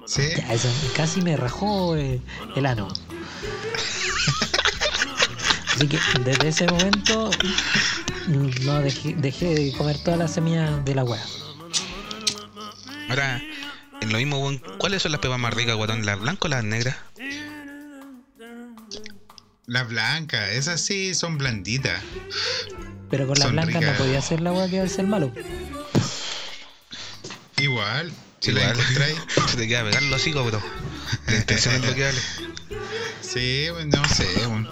¿Sí? 0.08 0.22
Ya, 0.38 0.54
eso 0.54 0.68
casi 0.96 1.22
me 1.22 1.36
rajó 1.36 1.96
eh, 1.96 2.22
el 2.56 2.66
ano. 2.66 2.88
Así 5.76 5.88
que 5.88 6.00
desde 6.24 6.48
ese 6.50 6.68
momento 6.70 7.30
no 8.28 8.82
dejé, 8.82 9.14
dejé 9.16 9.54
de 9.56 9.72
comer 9.74 9.98
todas 10.04 10.20
las 10.20 10.34
semillas 10.34 10.84
de 10.86 10.96
la 10.96 11.04
hueá. 11.04 11.24
Ahora, 13.10 13.42
en 14.02 14.12
lo 14.12 14.18
mismo, 14.18 14.52
¿cuáles 14.78 15.02
son 15.04 15.12
las 15.12 15.22
pepas 15.22 15.40
más 15.40 15.54
ricas, 15.54 15.76
guatón? 15.76 16.06
¿Las 16.06 16.20
blancas 16.20 16.46
o 16.46 16.48
las 16.50 16.64
negras? 16.64 16.96
Las 19.68 19.88
blancas, 19.88 20.52
esas 20.52 20.82
sí 20.82 21.14
son 21.16 21.38
blanditas. 21.38 22.02
Pero 23.10 23.28
con 23.28 23.38
la 23.38 23.46
Son 23.46 23.54
blanca 23.54 23.80
ricas. 23.80 23.98
no 24.00 24.06
podía 24.06 24.20
hacer 24.20 24.42
la 24.42 24.52
weá 24.52 24.68
que 24.70 24.80
hace 24.82 25.02
el 25.02 25.08
malo. 25.08 25.32
Igual, 27.58 28.12
si 28.40 28.52
la 28.52 28.62
Igual. 28.62 28.80
encontráis. 28.80 29.18
Se 29.52 29.58
te 29.58 29.68
queda 29.68 29.84
pegar 29.84 30.04
los 30.04 30.22
hocico, 30.22 30.44
pero. 30.46 30.62
La 31.28 31.36
intención 31.38 31.76
es 31.76 31.86
lo 31.86 31.96
que 31.96 32.04
vale. 32.04 32.20
Sí, 33.22 33.68
pues, 33.72 33.86
no 33.88 34.06
sé, 34.10 34.28
weón. 34.48 34.68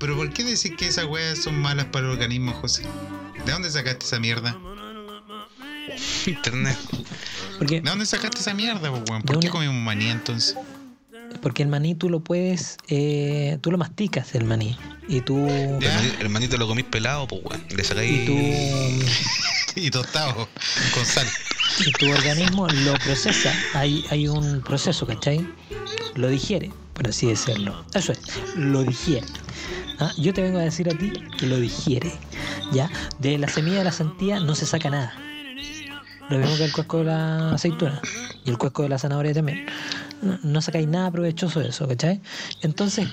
Pero 0.00 0.16
¿por 0.16 0.32
qué 0.32 0.42
decir 0.42 0.74
que 0.76 0.86
esas 0.88 1.04
weas 1.04 1.38
son 1.38 1.56
malas 1.60 1.86
para 1.86 2.06
el 2.06 2.12
organismo, 2.12 2.52
José? 2.54 2.82
¿De 3.46 3.52
dónde 3.52 3.70
sacaste 3.70 4.04
esa 4.06 4.18
mierda? 4.18 4.56
Internet. 6.26 6.76
Porque, 7.58 7.80
¿De 7.80 7.88
dónde 7.90 8.06
sacaste 8.06 8.38
esa 8.40 8.54
mierda, 8.54 8.90
pues, 8.90 9.02
weón? 9.08 9.22
¿Por 9.22 9.38
qué 9.40 9.46
una- 9.46 9.52
comimos 9.52 9.76
maní 9.76 10.06
entonces? 10.08 10.56
porque 11.42 11.62
el 11.62 11.68
maní 11.68 11.94
tú 11.94 12.10
lo 12.10 12.18
puedes, 12.20 12.76
eh, 12.88 13.56
tú 13.60 13.70
lo 13.70 13.78
masticas 13.78 14.34
el 14.34 14.42
maní 14.44 14.76
y 15.08 15.20
tú 15.20 15.38
El, 15.48 15.78
Ya. 15.78 16.02
el 16.18 16.28
manito 16.28 16.56
lo 16.56 16.66
comís 16.66 16.84
pelado, 16.86 17.28
pues, 17.28 17.42
weón. 17.44 17.62
Le 17.70 17.84
sacáis. 17.84 18.10
y 18.22 18.26
tú 18.26 19.06
Y 19.80 19.90
tostado, 19.90 20.48
con 20.92 21.06
sal. 21.06 21.26
y 21.86 21.92
tu 21.92 22.10
organismo 22.10 22.66
lo 22.66 22.94
procesa. 22.94 23.54
Hay, 23.74 24.04
hay 24.10 24.26
un 24.26 24.60
proceso, 24.62 25.06
¿cachai? 25.06 25.46
Lo 26.16 26.28
digiere, 26.28 26.72
por 26.94 27.06
así 27.08 27.26
decirlo. 27.28 27.84
Eso 27.94 28.10
es, 28.12 28.20
lo 28.56 28.82
digiere. 28.82 29.26
¿Ah? 30.00 30.12
Yo 30.16 30.32
te 30.32 30.42
vengo 30.42 30.58
a 30.58 30.62
decir 30.62 30.88
a 30.88 30.92
ti 30.94 31.12
que 31.38 31.46
lo 31.46 31.58
digiere. 31.58 32.10
¿Ya? 32.72 32.90
De 33.18 33.36
la 33.38 33.48
semilla 33.48 33.78
de 33.78 33.84
la 33.84 33.92
sandía 33.92 34.40
no 34.40 34.54
se 34.54 34.66
saca 34.66 34.90
nada. 34.90 35.12
Lo 36.28 36.38
mismo 36.38 36.56
que 36.56 36.64
el 36.64 36.72
cuesco 36.72 36.98
de 36.98 37.04
la 37.04 37.52
aceituna 37.54 38.00
y 38.44 38.50
el 38.50 38.56
cuesco 38.58 38.82
de 38.82 38.88
la 38.88 38.98
zanahoria 38.98 39.34
también. 39.34 39.66
No, 40.22 40.38
no 40.42 40.62
sacáis 40.62 40.86
nada 40.86 41.10
provechoso 41.10 41.60
de 41.60 41.68
eso, 41.68 41.88
¿cachai? 41.88 42.20
Entonces, 42.62 43.08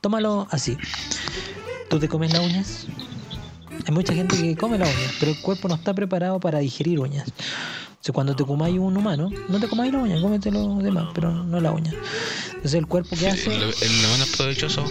tómalo 0.00 0.46
así. 0.50 0.76
¿Tú 1.88 1.98
te 1.98 2.08
comes 2.08 2.32
las 2.32 2.42
uñas? 2.42 2.86
Hay 3.86 3.94
mucha 3.94 4.12
gente 4.14 4.36
que 4.36 4.56
come 4.56 4.78
las 4.78 4.88
uñas, 4.94 5.14
pero 5.18 5.32
el 5.32 5.38
cuerpo 5.38 5.68
no 5.68 5.74
está 5.74 5.94
preparado 5.94 6.38
para 6.38 6.58
digerir 6.58 7.00
uñas. 7.00 7.28
O 7.28 8.02
sea, 8.02 8.12
cuando 8.12 8.36
te 8.36 8.44
comáis 8.44 8.78
un 8.78 8.96
humano, 8.96 9.32
no 9.48 9.58
te 9.58 9.66
comáis 9.68 9.92
la 9.92 9.98
uña, 9.98 10.20
cómete 10.20 10.50
los 10.50 10.82
demás, 10.82 11.08
pero 11.14 11.32
no 11.32 11.60
la 11.60 11.72
uña. 11.72 11.94
Entonces 12.48 12.74
el 12.74 12.86
cuerpo 12.86 13.16
que 13.16 13.28
hace, 13.28 13.54
el- 13.54 13.60
lo 14.02 14.08
menos 14.12 14.28
provechoso. 14.36 14.84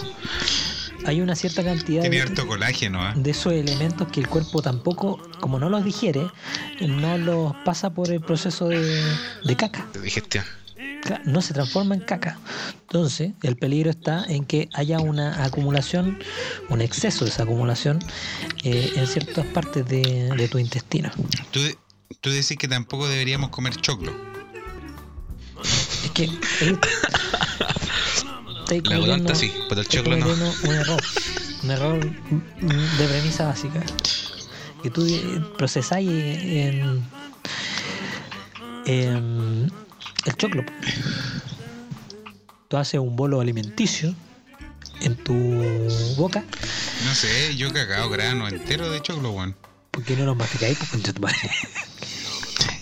Hay 1.06 1.20
una 1.20 1.34
cierta 1.34 1.64
cantidad 1.64 2.02
Tiene 2.02 2.16
de, 2.16 2.22
harto 2.22 2.46
colágeno, 2.46 3.02
¿ah? 3.02 3.14
de 3.16 3.30
esos 3.30 3.52
elementos 3.52 4.08
que 4.08 4.20
el 4.20 4.28
cuerpo 4.28 4.62
tampoco, 4.62 5.20
como 5.40 5.58
no 5.58 5.68
los 5.68 5.84
digiere, 5.84 6.26
no 6.80 7.18
los 7.18 7.54
pasa 7.64 7.90
por 7.90 8.10
el 8.10 8.20
proceso 8.20 8.68
de, 8.68 9.02
de 9.44 9.56
caca. 9.56 9.86
de 9.92 10.00
digestión. 10.00 10.44
No 11.24 11.40
se 11.40 11.54
transforma 11.54 11.94
en 11.94 12.02
caca. 12.02 12.38
Entonces, 12.82 13.32
el 13.42 13.56
peligro 13.56 13.90
está 13.90 14.24
en 14.24 14.44
que 14.44 14.68
haya 14.74 14.98
una 15.00 15.44
acumulación, 15.44 16.18
un 16.68 16.82
exceso 16.82 17.24
de 17.24 17.30
esa 17.30 17.44
acumulación 17.44 18.00
eh, 18.64 18.92
en 18.96 19.06
ciertas 19.06 19.46
partes 19.46 19.86
de, 19.86 20.30
de 20.36 20.48
tu 20.48 20.58
intestino. 20.58 21.10
Tú, 21.50 21.60
tú 22.20 22.30
decís 22.30 22.58
que 22.58 22.68
tampoco 22.68 23.08
deberíamos 23.08 23.48
comer 23.50 23.76
choclo. 23.76 24.14
Es 26.04 26.10
que 26.12 26.24
eh, 26.24 26.78
estáis 28.74 28.92
La 28.92 28.98
golonta 28.98 29.34
sí, 29.34 29.52
pero 29.68 29.80
el 29.80 29.88
choclo 29.88 30.16
no. 30.16 30.26
un 30.26 30.70
error. 30.72 31.02
Un 31.62 31.70
error 31.70 32.00
de 32.00 33.08
premisa 33.08 33.46
básica. 33.46 33.82
Que 34.82 34.90
tú 34.90 35.04
eh, 35.06 35.42
procesáis 35.58 36.08
en, 36.08 37.04
en 38.86 39.72
el 40.24 40.36
choclo. 40.36 40.64
Tú 42.68 42.76
haces 42.76 43.00
un 43.00 43.16
bolo 43.16 43.40
alimenticio 43.40 44.14
en 45.00 45.16
tu 45.16 45.34
boca. 46.16 46.44
No 47.04 47.14
sé, 47.14 47.56
yo 47.56 47.68
he 47.68 47.72
cagado 47.72 48.08
grano 48.08 48.48
entero 48.48 48.90
de 48.90 49.02
choclo, 49.02 49.32
weón. 49.32 49.56
¿Por 49.90 50.04
qué 50.04 50.16
no 50.16 50.24
lo 50.24 50.34
masticáis? 50.36 50.78
Concha 50.78 51.12
tu 51.12 51.20
madre. 51.20 51.50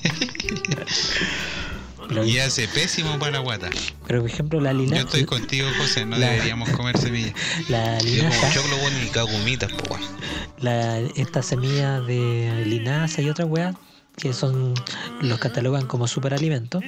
Y 2.26 2.38
hace 2.38 2.66
pésimo 2.68 3.18
para 3.18 3.32
la 3.32 3.38
guata. 3.40 3.68
pero, 4.06 4.20
por 4.22 4.30
ejemplo, 4.30 4.60
la 4.60 4.72
Yo 4.72 4.78
lina, 4.78 4.98
estoy 4.98 5.24
contigo, 5.24 5.68
José, 5.78 6.04
no 6.06 6.16
La- 6.16 6.30
deberíamos 6.30 6.68
comer 6.70 6.96
semillas. 6.98 7.32
la 7.68 7.98
Yo 7.98 8.22
como 8.22 8.30
linaza, 8.30 8.52
choclo, 8.54 8.76
weón, 8.76 8.92
y 9.02 9.06
pues, 9.70 9.90
weón. 9.90 10.02
la, 10.58 10.98
esta 11.00 11.42
semilla 11.42 12.00
de 12.00 12.64
linaza 12.66 13.20
y 13.22 13.28
otras 13.30 13.48
weas 13.48 13.76
que 14.16 14.32
son 14.32 14.74
los 15.20 15.38
catalogan 15.38 15.86
como 15.86 16.08
superalimentos, 16.08 16.82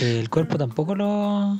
el 0.00 0.28
cuerpo 0.30 0.58
tampoco 0.58 0.94
lo 0.94 1.58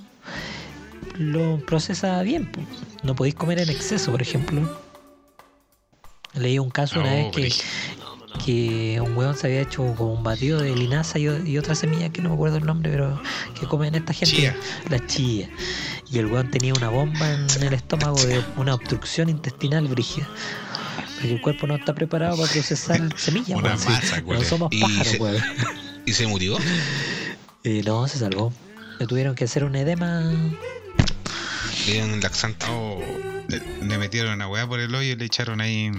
lo 1.17 1.59
procesa 1.67 2.23
bien. 2.23 2.51
po. 2.51 2.61
No 3.03 3.15
podéis 3.15 3.35
comer 3.35 3.61
en 3.61 3.69
exceso, 3.71 4.11
por 4.11 4.23
ejemplo. 4.23 4.81
Leí 6.35 6.59
un 6.59 6.71
caso 6.71 7.01
una 7.01 7.13
Oh, 7.13 7.33
vez 7.33 7.33
que. 7.37 7.65
Que 8.45 9.01
un 9.01 9.17
weón 9.17 9.37
se 9.37 9.49
había 9.49 9.61
hecho 9.63 9.83
como 9.97 10.15
un 10.15 10.23
batido 10.23 10.61
de 10.61 10.75
linaza 10.75 11.19
y, 11.19 11.27
y 11.47 11.59
otra 11.59 11.75
semilla 11.75 12.09
que 12.11 12.23
no 12.23 12.31
me 12.31 12.35
acuerdo 12.37 12.57
el 12.57 12.65
nombre, 12.67 12.91
pero 12.91 13.21
que 13.59 13.67
comen 13.67 13.95
esta 13.95 14.13
gente. 14.13 14.35
Chía. 14.35 14.57
La 14.89 15.05
chía. 15.07 15.51
Y 16.11 16.19
el 16.19 16.27
weón 16.27 16.51
tenía 16.51 16.73
una 16.75 16.89
bomba 16.89 17.31
en 17.33 17.63
el 17.63 17.73
estómago 17.75 18.23
de 18.25 18.43
una 18.57 18.75
obstrucción 18.75 19.29
intestinal 19.29 19.87
brígida. 19.89 20.29
Porque 21.17 21.35
el 21.35 21.41
cuerpo 21.43 21.67
no 21.67 21.77
está 21.77 21.95
preparado 21.95 22.37
para 22.39 22.51
procesar 22.51 23.01
semillas. 23.19 23.51
Una 23.59 23.69
weón, 23.75 23.79
sí. 23.79 23.89
masa, 23.91 24.21
No 24.23 24.43
somos 24.43 24.69
Y 24.73 24.81
pájaros, 24.81 25.07
se- 25.09 25.19
weón. 25.19 25.43
Y 26.07 26.13
se 26.13 26.27
murió. 26.27 26.57
Eh, 27.63 27.83
no, 27.85 28.09
se 28.09 28.19
salvó. 28.19 28.55
Le 28.99 29.07
tuvieron 29.07 29.35
que 29.35 29.45
hacer 29.45 29.65
un 29.65 29.77
edema. 29.77 30.23
Un 32.03 32.21
laxante. 32.21 32.65
Oh, 32.71 33.03
le, 33.51 33.99
metieron 33.99 34.33
una 34.35 34.49
weá 34.49 34.67
por 34.67 34.81
el 34.81 34.95
hoyo 34.95 35.13
y 35.13 35.17
le 35.17 35.25
echaron 35.25 35.61
ahí 35.61 35.91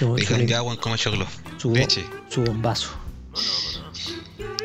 Le 0.00 0.14
dijeron 0.16 0.64
weón, 0.64 0.76
como 0.78 0.96
choclo. 0.96 1.26
su 1.58 1.74
leche. 1.74 2.04
su 2.28 2.42
bombazo. 2.42 2.88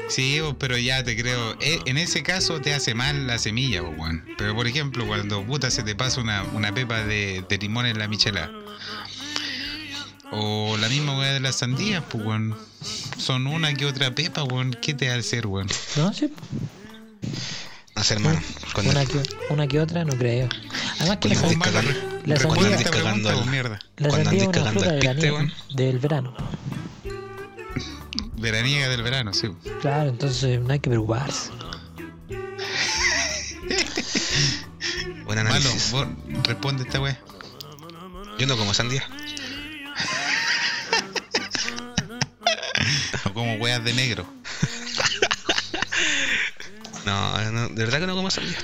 Sí, 0.10 0.40
pero 0.58 0.78
ya 0.78 1.04
te 1.04 1.18
creo. 1.18 1.58
E- 1.60 1.82
En 1.86 1.98
ese 1.98 2.24
caso 2.24 2.62
te 2.62 2.74
hace 2.74 2.94
mal 2.96 3.28
la 3.28 3.38
semilla, 3.40 3.82
weón. 3.84 4.24
Pero 4.38 4.56
por 4.56 4.66
ejemplo, 4.68 5.06
cuando 5.06 5.44
puta 5.46 5.70
se 5.70 5.84
te 5.84 5.96
pasa 5.96 6.22
una, 6.22 6.44
una 6.54 6.74
pepa 6.74 7.04
de, 7.04 7.44
de 7.48 7.58
limón 7.58 7.86
en 7.86 8.00
la 8.00 8.08
michela. 8.08 8.50
O 10.32 10.76
la 10.78 10.90
misma 10.90 11.18
weá 11.18 11.34
de 11.34 11.40
las 11.40 11.58
sandías, 11.58 12.04
pues 12.10 12.24
weón. 12.26 12.56
Son 13.18 13.48
una 13.48 13.74
que 13.74 13.86
otra 13.86 14.14
pepa, 14.16 14.44
weón. 14.44 14.78
¿Qué 14.82 14.94
te 14.94 15.10
a 15.10 15.16
hacer, 15.16 15.48
weón? 15.48 15.68
No, 15.98 16.14
sí. 16.14 16.32
No 17.98 18.04
sé, 18.04 18.14
hermano. 18.14 18.40
Cuando, 18.74 18.92
Una 18.92 19.06
que, 19.06 19.24
una 19.50 19.68
que 19.68 19.80
otra, 19.80 20.06
no 20.06 20.14
creo. 20.16 20.48
Además 21.00 21.18
que 21.18 21.30
la, 21.30 21.36
Cuando 21.36 21.40
san- 21.40 21.50
estés 21.50 21.58
Malo, 21.58 21.72
cagando- 21.72 21.94
la 22.26 22.38
sandía- 22.40 22.76
esta 22.76 22.92
cagando 22.92 23.46
mierda. 23.46 23.80
la 23.98 24.12
sandía 24.12 24.42
es 24.42 24.48
una 24.48 24.52
cagando 24.52 24.80
fruta 24.82 24.96
la 25.04 25.14
piste, 25.16 25.54
del 25.74 26.00
verano. 26.00 26.34
Veraniega 28.38 28.88
del 28.90 29.02
verano, 29.02 29.34
sí. 29.34 29.50
Claro, 29.82 30.10
entonces 30.10 30.60
no 30.62 30.72
hay 30.72 30.80
que 30.80 30.90
preocuparse. 30.92 31.50
Buen 35.26 35.38
Malo, 35.44 35.50
análisis. 35.56 35.92
vos 35.92 36.08
responde 36.44 36.84
esta 36.84 37.02
weá. 37.02 37.20
Yo 38.38 38.46
no 38.46 38.58
como 38.58 38.74
sandía. 38.76 39.04
O 43.26 43.34
como 43.34 43.56
weas 43.56 43.84
de 43.84 43.94
negro. 43.94 44.26
No, 47.08 47.52
no, 47.52 47.68
de 47.70 47.86
verdad 47.86 48.00
que 48.02 48.08
no 48.08 48.16
como 48.16 48.30
sandía. 48.30 48.58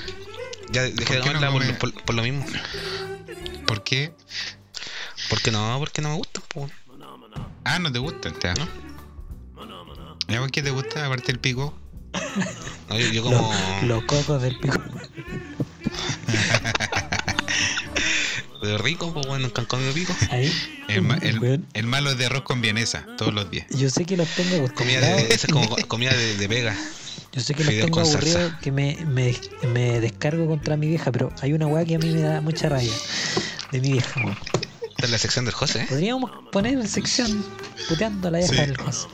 Ya 0.70 0.82
dejé 0.82 0.92
de 0.92 1.04
¿Por 1.04 1.06
qué 1.06 1.18
no 1.18 1.24
comerla 1.40 1.50
por, 1.50 1.62
come? 1.62 1.74
por- 1.74 2.04
por 2.04 2.14
lo 2.14 2.22
mismo. 2.22 2.44
¿Por 3.66 3.82
qué? 3.82 4.12
Porque 5.30 5.50
no, 5.50 5.76
porque 5.78 6.02
no 6.02 6.10
me 6.10 6.16
gusta, 6.16 6.40
pues. 6.48 6.70
Ah, 7.64 7.78
no 7.78 7.90
te 7.90 7.98
gusta, 7.98 8.30
ya. 8.42 8.52
¿No? 8.54 8.68
¿Ya 10.28 10.40
por 10.40 10.50
qué 10.50 10.62
te 10.62 10.70
gusta? 10.70 11.06
Aparte 11.06 11.32
el 11.32 11.38
pico. 11.40 11.74
No, 12.88 12.98
yo, 12.98 13.06
yo 13.08 13.22
Los, 13.22 13.32
como. 13.40 13.80
los 13.84 14.04
cocos 14.04 14.42
del 14.42 14.58
pico. 14.58 14.78
De 18.62 18.78
rico, 18.78 19.12
pues 19.12 19.26
bueno, 19.26 19.46
nunca 19.46 19.62
han 19.62 19.66
comido 19.66 19.92
pico. 19.94 20.14
Ahí. 20.30 20.52
El, 20.88 21.02
ma- 21.02 21.16
el- 21.22 21.38
weón, 21.38 21.66
el 21.72 21.86
malo 21.86 22.10
es 22.10 22.18
de 22.18 22.26
arroz 22.26 22.42
con 22.42 22.60
vienesa, 22.60 23.06
todos 23.18 23.32
los 23.32 23.50
días. 23.50 23.66
Yo 23.70 23.88
sé 23.90 24.04
que 24.04 24.16
los 24.18 24.28
tengo 24.28 24.56
Comida 24.74 25.00
de, 25.00 25.06
acostumbrados. 25.06 25.22
esa 25.30 25.46
es 25.46 25.52
como 25.52 25.68
co- 25.68 25.88
comida 25.88 26.12
de, 26.14 26.36
de 26.36 26.46
vega. 26.48 26.76
Yo 27.34 27.40
sé 27.40 27.54
que 27.54 27.64
los 27.64 27.70
Fideos 27.72 27.86
tengo 27.86 28.00
aburridos 28.00 28.52
que 28.62 28.70
me, 28.72 28.96
me, 29.06 29.34
me 29.72 30.00
descargo 30.00 30.46
contra 30.46 30.76
mi 30.76 30.86
vieja, 30.88 31.10
pero 31.10 31.32
hay 31.42 31.52
una 31.52 31.66
weá 31.66 31.84
que 31.84 31.96
a 31.96 31.98
mí 31.98 32.10
me 32.12 32.20
da 32.20 32.40
mucha 32.40 32.68
rabia 32.68 32.92
de 33.72 33.80
mi 33.80 33.92
vieja, 33.92 34.20
weón. 34.20 34.38
Esta 34.90 35.06
es 35.06 35.10
la 35.10 35.18
sección 35.18 35.44
del 35.44 35.54
José, 35.54 35.80
¿eh? 35.82 35.86
Podríamos 35.88 36.30
poner 36.52 36.74
en 36.74 36.86
sección 36.88 37.44
puteando 37.88 38.28
a 38.28 38.30
la 38.30 38.38
vieja 38.38 38.52
Sí. 38.54 38.60
del 38.60 38.76
José. 38.76 39.08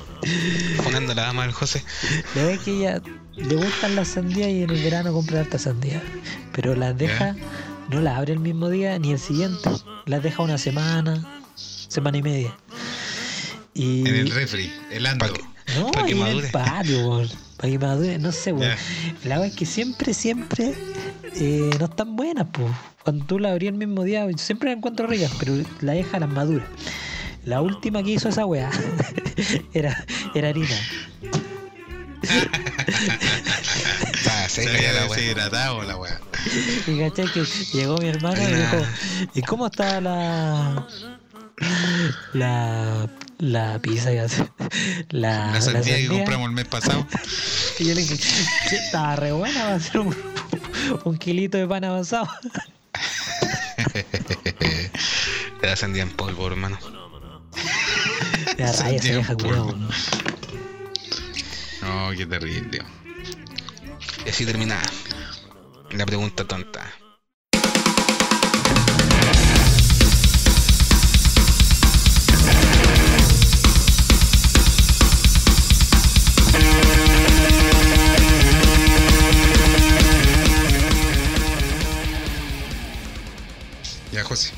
Poniendo 0.84 1.14
la 1.14 1.22
dama 1.22 1.42
del 1.44 1.52
José. 1.52 1.82
Le 2.34 2.44
ve 2.44 2.58
que 2.62 2.72
ella 2.72 3.00
le 3.36 3.54
gustan 3.56 3.96
las 3.96 4.08
sandías 4.08 4.48
y 4.50 4.62
en 4.64 4.70
el 4.70 4.82
verano 4.82 5.12
compra 5.14 5.40
harta 5.40 5.58
sandía. 5.58 6.02
Pero 6.52 6.76
las 6.76 6.96
deja, 6.98 7.34
no 7.88 8.00
las 8.02 8.18
abre 8.18 8.34
el 8.34 8.38
mismo 8.40 8.68
día 8.68 8.98
ni 8.98 9.12
el 9.12 9.18
siguiente. 9.18 9.70
Las 10.04 10.22
deja 10.22 10.42
una 10.42 10.58
semana, 10.58 11.40
semana 11.56 12.18
y 12.18 12.22
media. 12.22 12.54
Y 13.72 14.00
En 14.06 14.14
el 14.14 14.30
refri, 14.30 14.70
helando. 14.90 15.26
Pa' 15.26 15.32
que- 15.32 16.14
No, 16.14 16.26
en 16.28 16.36
el 16.36 16.50
patio, 16.50 17.08
weón. 17.08 17.30
Para 17.60 17.72
que 17.72 17.78
madure, 17.78 18.18
no 18.18 18.32
sé, 18.32 18.54
weón. 18.54 18.74
La 19.24 19.34
agua 19.34 19.46
es 19.46 19.54
que 19.54 19.66
siempre, 19.66 20.14
siempre 20.14 20.72
eh, 21.34 21.70
no 21.78 21.84
están 21.84 22.16
buenas, 22.16 22.46
pues. 22.50 22.72
Cuando 23.04 23.26
tú 23.26 23.38
la 23.38 23.50
abrías 23.50 23.72
el 23.72 23.78
mismo 23.78 24.02
día, 24.02 24.26
yo 24.30 24.38
siempre 24.38 24.70
la 24.70 24.76
encuentro 24.76 25.06
ricas, 25.06 25.30
pero 25.38 25.52
la 25.82 25.92
deja 25.92 26.18
las 26.18 26.30
maduras. 26.30 26.66
La 27.44 27.60
última 27.60 28.02
que 28.02 28.12
hizo 28.12 28.30
esa 28.30 28.46
weá 28.46 28.70
era, 29.74 30.06
era 30.34 30.48
harina. 30.48 30.74
Se 34.48 34.62
seca 34.62 34.80
ya 34.80 34.92
la 34.92 35.06
weá. 35.06 35.16
deshidratado 35.16 35.82
la 35.82 35.96
weá. 35.98 36.18
Y 36.86 36.98
caché 36.98 37.24
que 37.30 37.44
llegó 37.74 37.98
mi 37.98 38.08
hermano 38.08 38.40
y 38.42 38.54
dijo, 38.54 38.86
¿y 39.34 39.42
cómo 39.42 39.66
está 39.66 40.00
la 40.00 40.86
la 42.32 43.08
la 43.38 43.78
pizza 43.80 44.10
que 44.10 44.20
hace? 44.20 44.48
La, 45.08 45.52
La 45.52 45.60
sandía 45.60 45.96
que 45.96 46.06
sandía?" 46.06 46.18
compramos 46.18 46.48
el 46.48 46.54
mes 46.54 46.66
pasado. 46.66 47.06
Y 47.78 47.84
yo 47.88 47.94
le 47.94 48.00
dije, 48.02 48.18
"Che, 48.18 48.76
estaba 48.76 49.16
re 49.16 49.32
buena, 49.32 49.64
va 49.64 49.74
a 49.74 49.80
ser 49.80 50.00
un, 50.00 50.14
un 51.04 51.18
kilito 51.18 51.58
de 51.58 51.66
pan 51.66 51.84
avanzado. 51.84 52.28
Era 55.62 55.76
sandía 55.76 56.02
en 56.02 56.10
polvo, 56.10 56.46
hermano. 56.46 56.78
La 58.58 58.72
raya 58.72 59.00
vieja 59.00 59.36
polvo. 59.36 59.72
culiao, 59.72 59.76
¿no? 59.76 59.88
No, 62.10 62.16
qué 62.16 62.26
terrible. 62.26 62.82
Y 64.26 64.28
así 64.28 64.44
terminaba. 64.44 64.82
La 65.92 66.04
pregunta 66.06 66.44
tonta. 66.46 66.82
Ya, 84.20 84.24
José. 84.24 84.52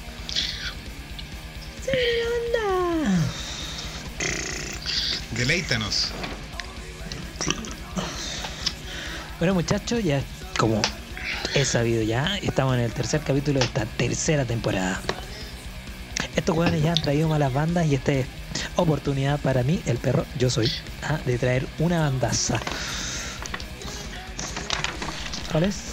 Deleítanos. 5.36 6.08
Bueno 9.38 9.54
muchachos, 9.54 10.02
ya 10.02 10.20
como 10.58 10.82
he 11.54 11.64
sabido 11.64 12.02
ya, 12.02 12.38
estamos 12.38 12.74
en 12.74 12.80
el 12.80 12.92
tercer 12.92 13.20
capítulo 13.20 13.60
de 13.60 13.66
esta 13.66 13.86
tercera 13.86 14.44
temporada. 14.44 15.00
Estos 16.34 16.56
jóvenes 16.56 16.82
ya 16.82 16.94
han 16.94 17.00
traído 17.00 17.28
malas 17.28 17.52
bandas 17.52 17.86
y 17.86 17.94
esta 17.94 18.12
es 18.14 18.26
oportunidad 18.74 19.38
para 19.38 19.62
mí, 19.62 19.80
el 19.86 19.98
perro, 19.98 20.26
yo 20.40 20.50
soy, 20.50 20.72
ah, 21.04 21.20
de 21.24 21.38
traer 21.38 21.68
una 21.78 22.00
bandaza. 22.00 22.60
¿Cuál 25.52 25.64
es? 25.64 25.91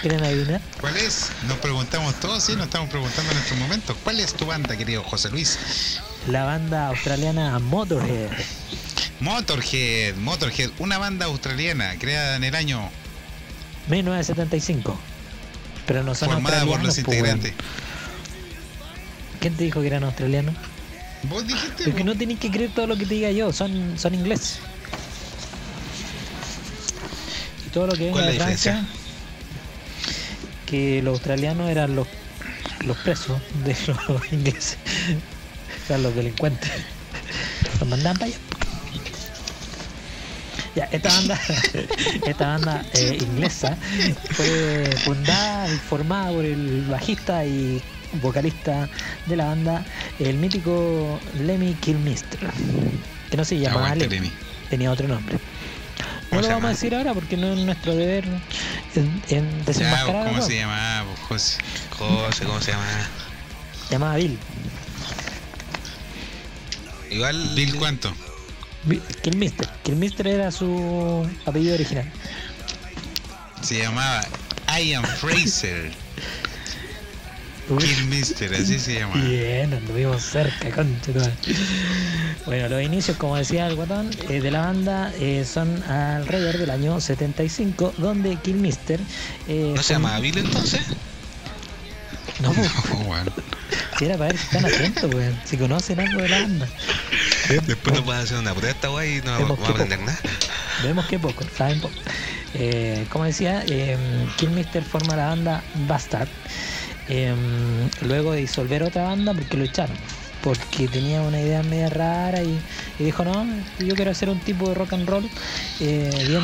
¿Quieren 0.00 0.24
adivinar? 0.24 0.60
¿Cuál 0.80 0.96
es? 0.96 1.30
Nos 1.46 1.58
preguntamos 1.58 2.14
todos, 2.20 2.42
sí, 2.42 2.54
nos 2.56 2.66
estamos 2.66 2.88
preguntando 2.88 3.32
en 3.32 3.38
estos 3.38 3.58
momentos. 3.58 3.96
¿Cuál 4.02 4.18
es 4.20 4.32
tu 4.32 4.46
banda, 4.46 4.76
querido 4.76 5.02
José 5.02 5.30
Luis? 5.30 6.00
La 6.28 6.44
banda 6.44 6.88
australiana 6.88 7.58
Motorhead. 7.58 8.30
Motorhead, 9.20 10.14
Motorhead, 10.16 10.70
una 10.78 10.96
banda 10.96 11.26
australiana 11.26 11.96
creada 11.98 12.36
en 12.36 12.44
el 12.44 12.54
año 12.54 12.88
1975. 13.88 14.98
Pero 15.86 16.02
no 16.02 16.14
son 16.14 16.30
formada 16.30 16.64
por 16.64 16.82
los 16.82 16.96
weón. 16.96 17.06
integrantes. 17.10 17.52
¿Quién 19.40 19.54
te 19.56 19.64
dijo 19.64 19.80
que 19.80 19.86
eran 19.88 20.04
australianos? 20.04 20.54
Vos 21.24 21.46
dijiste, 21.46 21.84
Porque 21.84 22.00
po? 22.00 22.06
no 22.06 22.16
tenéis 22.16 22.38
que 22.40 22.50
creer 22.50 22.70
todo 22.74 22.86
lo 22.86 22.96
que 22.96 23.04
te 23.04 23.14
diga 23.14 23.30
yo, 23.32 23.52
son, 23.52 23.98
son 23.98 24.14
ingleses. 24.14 24.60
Y 27.66 27.70
todo 27.70 27.86
lo 27.88 27.92
que 27.92 28.04
venga 28.04 28.12
¿Cuál 28.12 28.28
es 28.28 28.32
de 28.34 28.38
Francia, 28.40 28.86
que 30.70 31.02
los 31.02 31.14
australianos 31.14 31.68
eran 31.68 31.96
los, 31.96 32.06
los 32.86 32.96
presos 32.98 33.40
de 33.64 33.76
los 34.08 34.32
ingleses, 34.32 34.78
eran 35.88 36.04
los 36.04 36.14
delincuentes. 36.14 36.70
Los 37.80 37.88
mandaban 37.88 38.16
para 38.16 38.26
allá. 38.26 38.38
Ya, 40.76 40.84
esta 40.92 41.08
banda, 41.08 41.40
esta 42.26 42.46
banda 42.46 42.84
eh, 42.94 43.18
inglesa 43.20 43.76
fue 44.30 44.88
fundada 45.04 45.68
y 45.68 45.76
formada 45.78 46.30
por 46.30 46.44
el 46.44 46.86
bajista 46.88 47.44
y 47.44 47.82
vocalista 48.22 48.88
de 49.26 49.36
la 49.36 49.46
banda, 49.46 49.84
el 50.20 50.36
mítico 50.36 51.18
Lemmy 51.40 51.74
Kilmister, 51.74 52.38
que 53.30 53.36
no 53.36 53.44
se 53.44 53.58
llamaba 53.58 53.96
Lemmy. 53.96 54.30
tenía 54.68 54.92
otro 54.92 55.08
nombre. 55.08 55.38
No 56.30 56.36
¿Cómo 56.36 56.40
lo 56.42 56.46
se 56.46 56.52
vamos 56.54 56.64
a 56.66 56.68
decir 56.70 56.94
ahora 56.94 57.12
porque 57.12 57.36
no 57.36 57.52
es 57.52 57.58
nuestro 57.58 57.94
deber 57.94 58.24
en, 58.94 59.22
en 59.30 59.58
Ya, 59.58 59.64
desenmascarar. 59.64 60.26
¿cómo 60.28 60.36
al 60.36 60.42
se 60.48 60.56
llamaba, 60.58 61.04
po, 61.10 61.26
José? 61.26 61.58
José, 61.98 62.44
¿cómo 62.44 62.60
se 62.60 62.70
llama? 62.70 62.84
Llamaba 63.90 64.16
Bill. 64.16 64.38
Igual. 67.10 67.50
Bill, 67.56 67.74
¿cuánto? 67.76 68.12
Kilmister. 69.22 69.68
Kilmister 69.82 70.26
era 70.28 70.52
su 70.52 71.28
apellido 71.44 71.74
original. 71.74 72.10
Se 73.62 73.78
llamaba 73.78 74.22
Ian 74.78 75.04
Fraser. 75.04 75.92
Uy. 77.70 77.84
Killmister, 77.84 78.52
así 78.54 78.78
se 78.78 79.00
llamaba. 79.00 79.22
Bien, 79.22 79.72
anduvimos 79.72 80.22
cerca, 80.22 80.70
concha. 80.70 81.12
Bueno, 82.46 82.68
los 82.68 82.82
inicios, 82.82 83.16
como 83.16 83.36
decía 83.36 83.68
el 83.68 83.76
guatón, 83.76 84.10
eh, 84.28 84.40
de 84.40 84.50
la 84.50 84.60
banda 84.62 85.12
eh, 85.18 85.44
son 85.44 85.82
alrededor 85.84 86.58
del 86.58 86.70
año 86.70 87.00
75, 87.00 87.94
donde 87.98 88.36
Killmister... 88.36 89.00
Eh, 89.46 89.72
¿No 89.74 89.82
se 89.82 89.94
llamaba 89.94 90.18
Bill 90.18 90.38
entonces? 90.38 90.80
No, 92.40 92.52
pues, 92.54 92.70
bueno. 93.06 93.32
si 93.98 94.04
era 94.04 94.16
para 94.16 94.32
ver 94.32 94.38
si 94.38 94.44
están 94.44 94.66
atentos, 94.66 95.14
weón. 95.14 95.40
Si 95.44 95.56
conocen 95.56 96.00
algo 96.00 96.22
de 96.22 96.28
la 96.28 96.40
banda. 96.40 96.68
Después 97.66 97.94
nos 97.94 98.04
pueden 98.04 98.22
hacer 98.22 98.38
una 98.38 98.54
prueba 98.54 98.90
wey 98.90 99.18
y 99.18 99.22
no 99.22 99.32
vamos 99.32 99.68
a 99.68 99.70
aprender 99.70 100.00
nada. 100.00 100.18
Vemos 100.82 101.06
que 101.06 101.18
poco, 101.18 101.44
saben 101.56 101.80
poco. 101.80 101.94
Eh, 102.54 103.06
como 103.10 103.24
decía, 103.24 103.64
eh, 103.68 103.96
Killmister 104.36 104.82
forma 104.82 105.16
la 105.16 105.26
banda 105.26 105.62
Bastard. 105.86 106.28
Eh, 107.10 107.34
luego 108.02 108.32
de 108.32 108.40
disolver 108.40 108.82
otra 108.82 109.02
banda 109.04 109.34
porque 109.34 109.56
lo 109.56 109.64
echaron. 109.64 109.96
Porque 110.42 110.88
tenía 110.88 111.20
una 111.20 111.38
idea 111.38 111.62
media 111.62 111.90
rara 111.90 112.42
y, 112.42 112.58
y 112.98 113.04
dijo, 113.04 113.24
no, 113.24 113.46
yo 113.78 113.94
quiero 113.94 114.10
hacer 114.10 114.30
un 114.30 114.40
tipo 114.40 114.68
de 114.70 114.74
rock 114.74 114.94
and 114.94 115.06
roll 115.08 115.28
eh, 115.80 116.24
bien, 116.26 116.42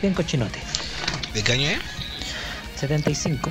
bien 0.00 0.14
cochinote. 0.14 0.60
¿De 1.34 1.42
qué 1.42 1.52
año 1.52 1.68
es? 1.70 1.80
75. 2.78 3.50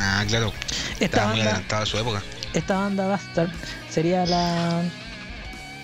Ah, 0.00 0.24
claro. 0.26 0.52
Esta 0.94 1.04
Estaba 1.04 1.30
muy 1.34 1.40
banda, 1.44 1.80
a 1.82 1.86
su 1.86 1.98
época. 1.98 2.22
esta 2.52 2.76
banda 2.78 3.06
Bastard 3.06 3.50
sería 3.90 4.26
la, 4.26 4.82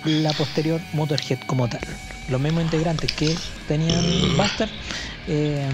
la 0.05 0.33
posterior 0.33 0.81
Motorhead 0.91 1.39
como 1.45 1.67
tal. 1.69 1.79
Los 2.27 2.41
mismos 2.41 2.63
integrantes 2.63 3.11
que 3.13 3.35
tenían 3.67 4.03
Bastard 4.37 4.69
eh, 5.27 5.65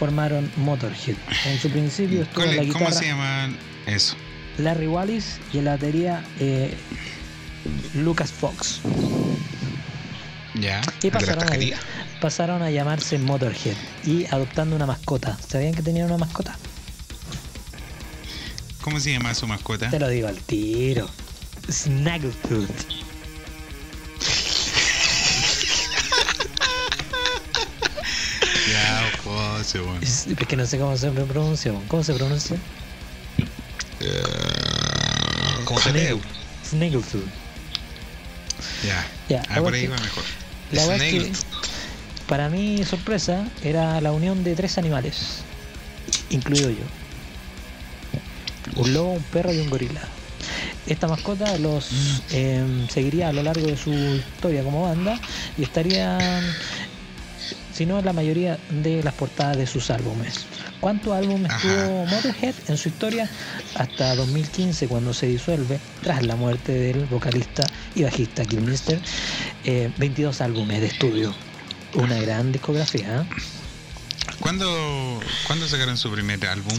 formaron 0.00 0.50
Motorhead. 0.56 1.14
En 1.44 1.58
su 1.60 1.68
principio 1.70 2.22
estuvo 2.22 2.44
en 2.44 2.56
la 2.56 2.62
¿Cuál- 2.62 2.72
¿Cómo 2.72 2.84
guitarra 2.86 2.98
se 3.02 3.06
llaman 3.06 3.56
eso? 3.86 4.16
Larry 4.56 4.86
Wallis 4.86 5.38
y 5.52 5.58
en 5.58 5.66
la 5.66 5.72
batería 5.72 6.24
eh, 6.40 6.74
Lucas 7.94 8.32
Fox. 8.32 8.80
Ya. 10.54 10.80
Y 11.02 11.08
¿El 11.08 11.12
de 11.12 11.20
la 11.20 11.34
pasaron 11.36 11.44
a, 11.44 12.20
pasaron 12.20 12.62
a 12.62 12.70
llamarse 12.70 13.18
Motorhead 13.18 13.76
y 14.06 14.24
adoptando 14.30 14.74
una 14.74 14.86
mascota. 14.86 15.36
¿Sabían 15.46 15.74
que 15.74 15.82
tenían 15.82 16.06
una 16.06 16.16
mascota? 16.16 16.56
¿Cómo 18.80 18.98
se 19.00 19.12
llama 19.12 19.34
su 19.34 19.46
mascota? 19.46 19.90
Te 19.90 20.00
lo 20.00 20.08
digo 20.08 20.28
al 20.28 20.38
tiro. 20.38 21.08
Snaggletooth. 21.70 22.70
Bueno. 29.74 29.98
Es 30.00 30.26
que 30.48 30.56
no 30.56 30.66
sé 30.66 30.78
cómo 30.78 30.96
se 30.96 31.10
pronuncia. 31.10 31.72
¿Cómo 31.88 32.02
se 32.02 32.14
pronuncia? 32.14 32.56
¿Cómo 35.64 35.80
se 35.80 35.92
lee? 35.92 36.20
Snaggletooth. 36.68 37.26
Ya. 38.82 39.06
Ya, 39.28 39.42
Ah, 39.48 39.60
por 39.60 39.74
ahí 39.74 39.86
va 39.86 39.98
mejor. 39.98 40.24
La 40.70 40.86
wea 40.86 40.96
es 40.96 41.02
que, 41.02 41.10
Snaggletooth. 41.10 41.44
para 42.26 42.48
mi 42.48 42.84
sorpresa, 42.84 43.44
era 43.62 44.00
la 44.00 44.12
unión 44.12 44.42
de 44.44 44.54
tres 44.56 44.78
animales, 44.78 45.42
incluido 46.30 46.70
yo. 46.70 46.84
Un 48.76 48.94
lobo, 48.94 49.12
un 49.14 49.22
perro 49.24 49.52
y 49.52 49.58
un 49.58 49.68
gorila. 49.68 50.00
Esta 50.86 51.06
mascota 51.06 51.56
los 51.58 52.22
em, 52.30 52.88
seguiría 52.88 53.28
a 53.28 53.32
lo 53.32 53.42
largo 53.42 53.66
de 53.66 53.76
su 53.76 53.90
historia 53.92 54.64
como 54.64 54.82
banda 54.82 55.20
y 55.58 55.62
estarían, 55.62 56.42
si 57.80 57.86
no 57.86 57.98
en 57.98 58.04
la 58.04 58.12
mayoría 58.12 58.58
de 58.68 59.02
las 59.02 59.14
portadas 59.14 59.56
de 59.56 59.66
sus 59.66 59.88
álbumes. 59.90 60.44
¿Cuántos 60.80 61.14
álbumes 61.14 61.50
Ajá. 61.50 61.62
tuvo 61.62 62.04
Motorhead 62.04 62.54
en 62.68 62.76
su 62.76 62.90
historia? 62.90 63.26
Hasta 63.74 64.14
2015, 64.16 64.86
cuando 64.86 65.14
se 65.14 65.24
disuelve, 65.28 65.80
tras 66.02 66.22
la 66.26 66.36
muerte 66.36 66.72
del 66.72 67.06
vocalista 67.06 67.66
y 67.94 68.02
bajista 68.02 68.44
Kilmister, 68.44 69.00
eh, 69.64 69.90
22 69.96 70.42
álbumes 70.42 70.82
de 70.82 70.88
estudio. 70.88 71.34
Una 71.94 72.20
gran 72.20 72.52
discografía. 72.52 73.22
¿eh? 73.22 73.42
¿Cuándo, 74.40 75.18
¿Cuándo 75.46 75.66
sacaron 75.66 75.96
su 75.96 76.10
primer 76.12 76.46
álbum? 76.48 76.78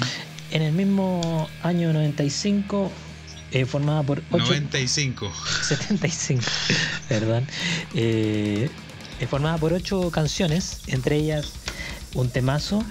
En 0.52 0.62
el 0.62 0.72
mismo 0.72 1.50
año 1.64 1.94
95, 1.94 2.92
eh, 3.54 3.66
formada 3.66 4.04
por 4.04 4.22
8 4.30 4.44
95. 4.46 5.34
75, 5.64 6.44
perdón. 7.10 7.48
Eh, 7.96 8.70
formada 9.28 9.58
por 9.58 9.74
ocho 9.74 10.10
canciones, 10.12 10.80
entre 10.88 11.18
ellas 11.18 11.48
un 12.14 12.30
temazo. 12.30 12.84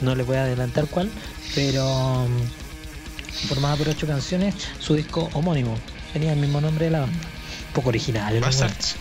No 0.00 0.14
le 0.14 0.22
voy 0.22 0.36
a 0.36 0.42
adelantar 0.44 0.86
cuál, 0.86 1.10
pero 1.54 2.26
mm, 2.26 3.46
formada 3.48 3.76
por 3.76 3.88
ocho 3.88 4.06
canciones, 4.06 4.54
su 4.78 4.94
disco 4.94 5.28
homónimo. 5.34 5.76
Tenía 6.12 6.32
el 6.32 6.38
mismo 6.38 6.60
nombre 6.60 6.86
de 6.86 6.90
la 6.92 7.00
banda. 7.00 7.18
Un 7.68 7.74
poco 7.74 7.90
original. 7.90 8.40
Bastards. 8.40 8.96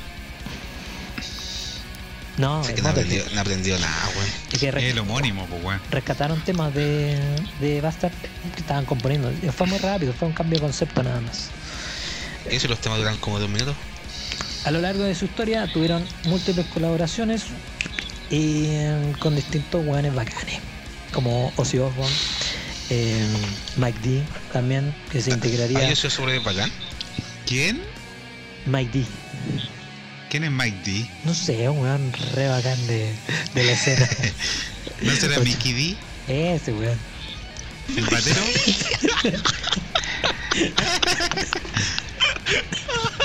No, 2.38 2.62
que 2.62 2.82
no 2.82 2.90
aprendió, 2.90 3.22
no 3.34 3.42
aprendió 3.42 3.78
nada, 3.80 4.10
weón. 4.16 4.30
Es 4.54 4.60
que 4.60 4.70
El 4.70 5.00
homónimo, 5.00 5.46
pues, 5.48 5.62
weón. 5.62 5.82
rescataron 5.92 6.40
temas 6.46 6.74
de, 6.74 7.20
de 7.60 7.82
Bastard 7.82 8.14
que 8.56 8.62
estaban 8.62 8.86
componiendo. 8.86 9.30
Fue 9.52 9.68
muy 9.68 9.78
rápido, 9.78 10.14
fue 10.14 10.30
un 10.30 10.34
cambio 10.34 10.58
de 10.60 10.62
concepto 10.62 11.04
nada 11.04 11.20
más. 11.20 11.50
Y 12.50 12.56
eso 12.56 12.70
los 12.70 12.80
temas 12.80 13.00
duran 13.00 13.18
como 13.18 13.40
dos 13.40 13.50
minutos. 13.50 13.76
A 14.70 14.72
lo 14.72 14.82
largo 14.82 15.02
de 15.04 15.16
su 15.16 15.26
historia 15.26 15.66
tuvieron 15.74 16.06
múltiples 16.26 16.68
colaboraciones 16.68 17.46
y, 18.30 18.66
eh, 18.68 19.14
con 19.18 19.36
distintos 19.36 19.84
hueones 19.84 20.14
bacanes, 20.14 20.60
como 21.12 21.52
Ozzy 21.56 21.80
Osbourne, 21.80 22.16
eh, 22.92 23.26
Mike 23.78 23.98
D 24.04 24.22
también, 24.54 24.94
que 25.12 25.24
se 25.24 25.32
integraría. 25.32 25.90
yo 25.90 25.96
soy 25.96 26.12
sobre 26.12 26.38
bacán. 26.38 26.72
¿Quién? 27.48 27.82
Mike 28.68 29.00
D, 29.00 29.06
¿Quién 30.30 30.44
es 30.44 30.52
Mike 30.52 30.78
D? 30.86 31.10
no 31.26 31.34
sé, 31.34 31.68
un 31.68 31.80
weón 31.80 32.14
re 32.36 32.48
bacán 32.48 32.86
de, 32.86 33.12
de 33.56 33.64
la 33.64 33.72
escena. 33.72 34.08
¿No 35.02 35.16
será 35.16 35.40
Mickey 35.40 35.98
D? 36.28 36.54
Ese 36.54 36.74
weón. 36.74 37.00
¿El 37.98 38.06
batero? 38.06 38.44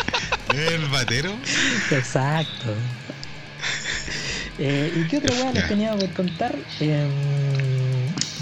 ¿El 0.55 0.87
batero? 0.87 1.37
Exacto. 1.91 2.75
Eh, 4.57 4.93
¿Y 4.95 5.09
qué 5.09 5.19
otra 5.19 5.35
weá 5.35 5.53
les 5.53 5.67
tenía 5.67 5.97
por 5.97 6.13
contar? 6.13 6.57
Eh, 6.79 7.09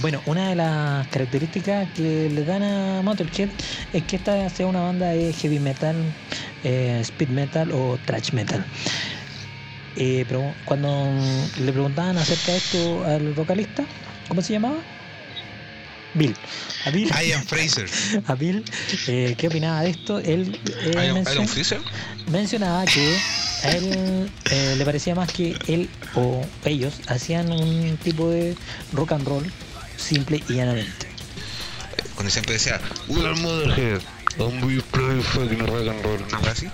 bueno, 0.02 0.20
una 0.26 0.50
de 0.50 0.56
las 0.56 1.08
características 1.08 1.88
que 1.94 2.28
le 2.28 2.44
dan 2.44 2.62
a 2.62 3.00
Motorhead 3.02 3.48
es 3.94 4.02
que 4.02 4.16
esta 4.16 4.50
sea 4.50 4.66
una 4.66 4.80
banda 4.80 5.08
de 5.08 5.32
heavy 5.32 5.58
metal, 5.58 5.96
eh, 6.64 6.98
speed 7.00 7.30
metal 7.30 7.72
o 7.72 7.98
thrash 8.04 8.32
metal. 8.32 8.62
Eh, 9.96 10.26
pero 10.28 10.54
cuando 10.66 11.14
le 11.60 11.72
preguntaban 11.72 12.18
acerca 12.18 12.52
de 12.52 12.58
esto 12.58 13.04
al 13.06 13.32
vocalista, 13.32 13.84
¿cómo 14.28 14.42
se 14.42 14.52
llamaba? 14.52 14.80
Bill. 16.14 16.34
A 16.84 16.90
Bill, 16.90 17.10
Ian 17.26 17.44
Fraser. 17.44 17.88
a 18.26 18.34
Bill 18.34 18.64
eh, 19.06 19.34
¿qué 19.38 19.48
opinaba 19.48 19.82
de 19.82 19.90
esto? 19.90 20.18
Él 20.18 20.58
eh, 20.84 20.90
Iron, 21.04 21.14
mencionó- 21.14 21.32
Iron 21.32 21.48
Freezer. 21.48 21.80
mencionaba 22.28 22.84
que 22.84 23.16
a 23.64 23.70
él 23.70 24.30
eh, 24.50 24.74
le 24.76 24.84
parecía 24.84 25.14
más 25.14 25.32
que 25.32 25.56
él 25.68 25.88
o 26.14 26.44
ellos 26.64 26.94
hacían 27.08 27.50
un 27.52 27.96
tipo 28.02 28.28
de 28.30 28.56
rock 28.92 29.12
and 29.12 29.26
roll 29.26 29.52
simple 29.96 30.42
y 30.48 30.54
llanamente. 30.54 31.06
Cuando 32.14 32.30
siempre 32.30 32.54
decía, 32.54 32.80
We 33.08 33.20
are 33.26 33.34
Motherhead. 33.40 34.00
And 34.38 34.64
we 34.64 34.80
play 34.90 35.20
fucking 35.22 35.66
rock 35.66 35.88
and 35.88 36.02
roll. 36.04 36.20
¿No 36.30 36.48
así? 36.50 36.66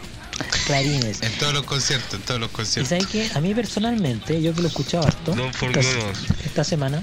Clarines. 0.67 1.23
En 1.23 1.33
todos 1.33 1.53
los 1.53 1.65
conciertos, 1.65 2.15
en 2.15 2.21
todos 2.23 2.41
los 2.41 2.51
Y 2.51 2.53
conciertos. 2.55 2.89
sabes 2.91 3.07
que 3.07 3.29
a 3.37 3.41
mí 3.41 3.55
personalmente, 3.55 4.41
yo 4.41 4.55
que 4.55 4.61
lo 4.61 4.69
he 4.69 4.71
escuchado 4.71 5.05
harto 5.07 5.35
esta, 5.79 6.13
esta 6.45 6.65
semana, 6.65 7.03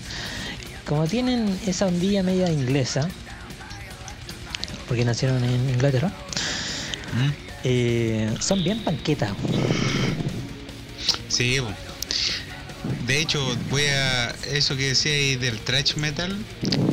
como 0.86 1.08
tienen 1.08 1.60
esa 1.66 1.88
ondilla 1.88 2.24
media 2.24 2.52
inglesa, 2.52 3.10
porque 4.88 5.04
nacieron 5.04 5.44
en 5.44 5.70
Inglaterra, 5.70 6.12
¿Mm? 7.14 7.30
eh, 7.64 8.36
son 8.40 8.64
bien 8.64 8.80
panquetas. 8.80 9.32
Sí, 11.28 11.60
bo. 11.60 11.85
De 13.06 13.20
hecho, 13.20 13.56
voy 13.70 13.84
a. 13.84 14.30
Eso 14.52 14.76
que 14.76 14.90
decía 14.90 15.14
ahí 15.14 15.36
del 15.36 15.60
thrash 15.60 15.96
metal. 15.96 16.36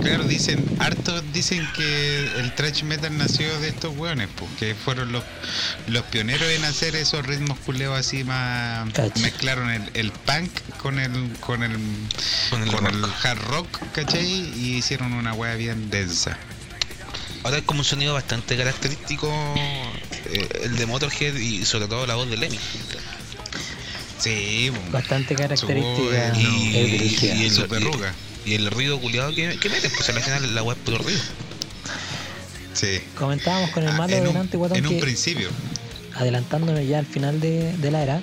Claro, 0.02 0.24
dicen. 0.24 0.64
Hartos 0.78 1.22
dicen 1.32 1.66
que 1.74 2.30
el 2.38 2.54
thrash 2.54 2.82
metal 2.82 3.16
nació 3.16 3.58
de 3.60 3.68
estos 3.68 3.96
hueones, 3.96 4.28
porque 4.38 4.74
fueron 4.74 5.12
los, 5.12 5.24
los 5.86 6.02
pioneros 6.04 6.48
en 6.50 6.64
hacer 6.64 6.96
esos 6.96 7.26
ritmos 7.26 7.58
culeos 7.60 7.98
así 7.98 8.24
más. 8.24 8.88
Mezclaron 9.20 9.70
el, 9.70 9.90
el 9.94 10.12
punk 10.12 10.50
con 10.78 10.98
el. 10.98 11.12
con 11.40 11.62
el. 11.62 11.78
Con 12.50 12.62
el 12.62 12.70
con 12.70 12.86
el 12.86 13.02
rock. 13.02 13.24
hard 13.24 13.42
rock, 13.48 13.78
¿cachai? 13.92 14.26
Y 14.26 14.76
hicieron 14.76 15.12
una 15.14 15.32
hueá 15.32 15.54
bien 15.54 15.88
densa. 15.88 16.36
Ahora 17.44 17.58
es 17.58 17.64
como 17.64 17.80
un 17.80 17.84
sonido 17.84 18.14
bastante 18.14 18.56
característico 18.56 19.28
eh, 19.56 20.48
el 20.62 20.76
de 20.76 20.86
Motorhead 20.86 21.34
y 21.34 21.64
sobre 21.64 21.88
todo 21.88 22.06
la 22.06 22.14
voz 22.14 22.28
de 22.30 22.36
Lemmy. 22.36 22.58
Sí. 24.22 24.70
Bastante 24.92 25.34
característica 25.34 26.32
Y, 26.38 26.72
dirigida. 26.86 27.34
y 27.34 27.44
el, 27.46 27.50
su 27.50 27.62
y- 27.62 27.64
perruga. 27.64 28.14
y 28.44 28.54
el 28.54 28.70
ruido 28.70 29.00
culiado 29.00 29.34
que, 29.34 29.58
que 29.58 29.68
meten, 29.68 29.90
pues 29.96 30.08
al 30.10 30.20
final 30.22 30.54
la 30.54 30.62
web 30.62 30.76
es 30.78 30.84
puro 30.84 30.98
ruido. 30.98 31.20
Sí. 32.72 33.00
Comentábamos 33.16 33.70
con 33.70 33.82
el 33.82 33.90
Ah, 33.90 33.92
malo 33.98 34.14
en, 34.16 34.24
delante, 34.24 34.56
un, 34.56 34.60
guatón, 34.60 34.78
en 34.78 34.86
un 34.86 34.94
que 34.94 35.00
principio. 35.00 35.48
adelantándonos 36.14 36.86
ya 36.86 36.98
al 37.00 37.06
final 37.06 37.40
de, 37.40 37.76
de 37.76 37.90
la 37.90 38.02
era, 38.02 38.20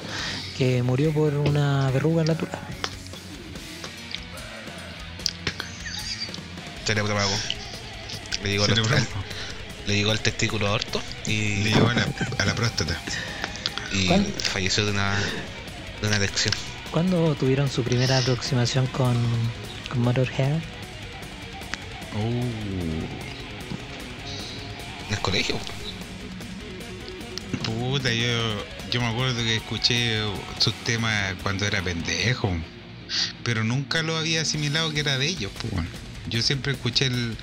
que 0.57 0.83
murió 0.83 1.11
por 1.13 1.33
una 1.33 1.91
verruga 1.91 2.21
en 2.21 2.27
la 2.29 2.35
tula. 2.35 2.59
Cerebro 6.85 7.13
vago. 7.13 7.37
Le 8.43 8.49
llegó, 8.51 8.63
al- 8.63 8.69
Cerebro. 8.69 8.95
al, 8.95 9.07
le 9.87 9.95
llegó 9.95 10.11
al 10.11 10.19
testículo 10.21 10.67
aorto 10.67 11.01
y, 11.27 11.57
Le 11.63 11.71
llegó 11.73 11.89
a 11.89 11.93
la, 11.93 12.07
a 12.39 12.45
la 12.45 12.55
próstata. 12.55 12.99
y 13.91 14.07
¿Cuál? 14.07 14.25
falleció 14.53 14.85
de 14.85 14.91
una, 14.91 15.15
de 16.01 16.07
una 16.07 16.15
erección. 16.17 16.53
¿Cuándo 16.91 17.35
tuvieron 17.35 17.69
su 17.69 17.83
primera 17.83 18.17
aproximación 18.17 18.87
con, 18.87 19.15
con 19.89 20.01
Motorhead? 20.01 20.57
Uh, 22.15 22.41
En 25.07 25.13
el 25.13 25.19
colegio. 25.21 25.57
puta, 27.63 28.11
yo, 28.11 28.65
yo 28.91 29.01
me 29.01 29.07
acuerdo 29.07 29.43
que 29.43 29.57
escuché 29.57 30.19
sus 30.59 30.73
temas 30.83 31.35
cuando 31.43 31.65
era 31.65 31.81
pendejo. 31.81 32.51
Pero 33.43 33.63
nunca 33.63 34.01
lo 34.03 34.17
había 34.17 34.41
asimilado 34.41 34.91
que 34.91 34.99
era 34.99 35.17
de 35.17 35.27
ellos, 35.27 35.51
pues. 35.61 35.85
Yo 36.27 36.41
siempre 36.41 36.73
escuché 36.73 37.07
el. 37.07 37.35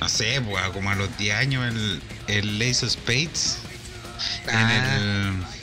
No 0.00 0.08
sé, 0.08 0.40
pues, 0.42 0.68
como 0.70 0.90
a 0.90 0.94
los 0.94 1.16
10 1.16 1.34
años, 1.36 1.66
el, 1.66 2.02
el 2.28 2.60
Ace 2.62 2.84
of 2.84 2.92
Spades. 2.92 3.58
Ah. 4.48 4.60
En 4.60 5.02
el. 5.02 5.61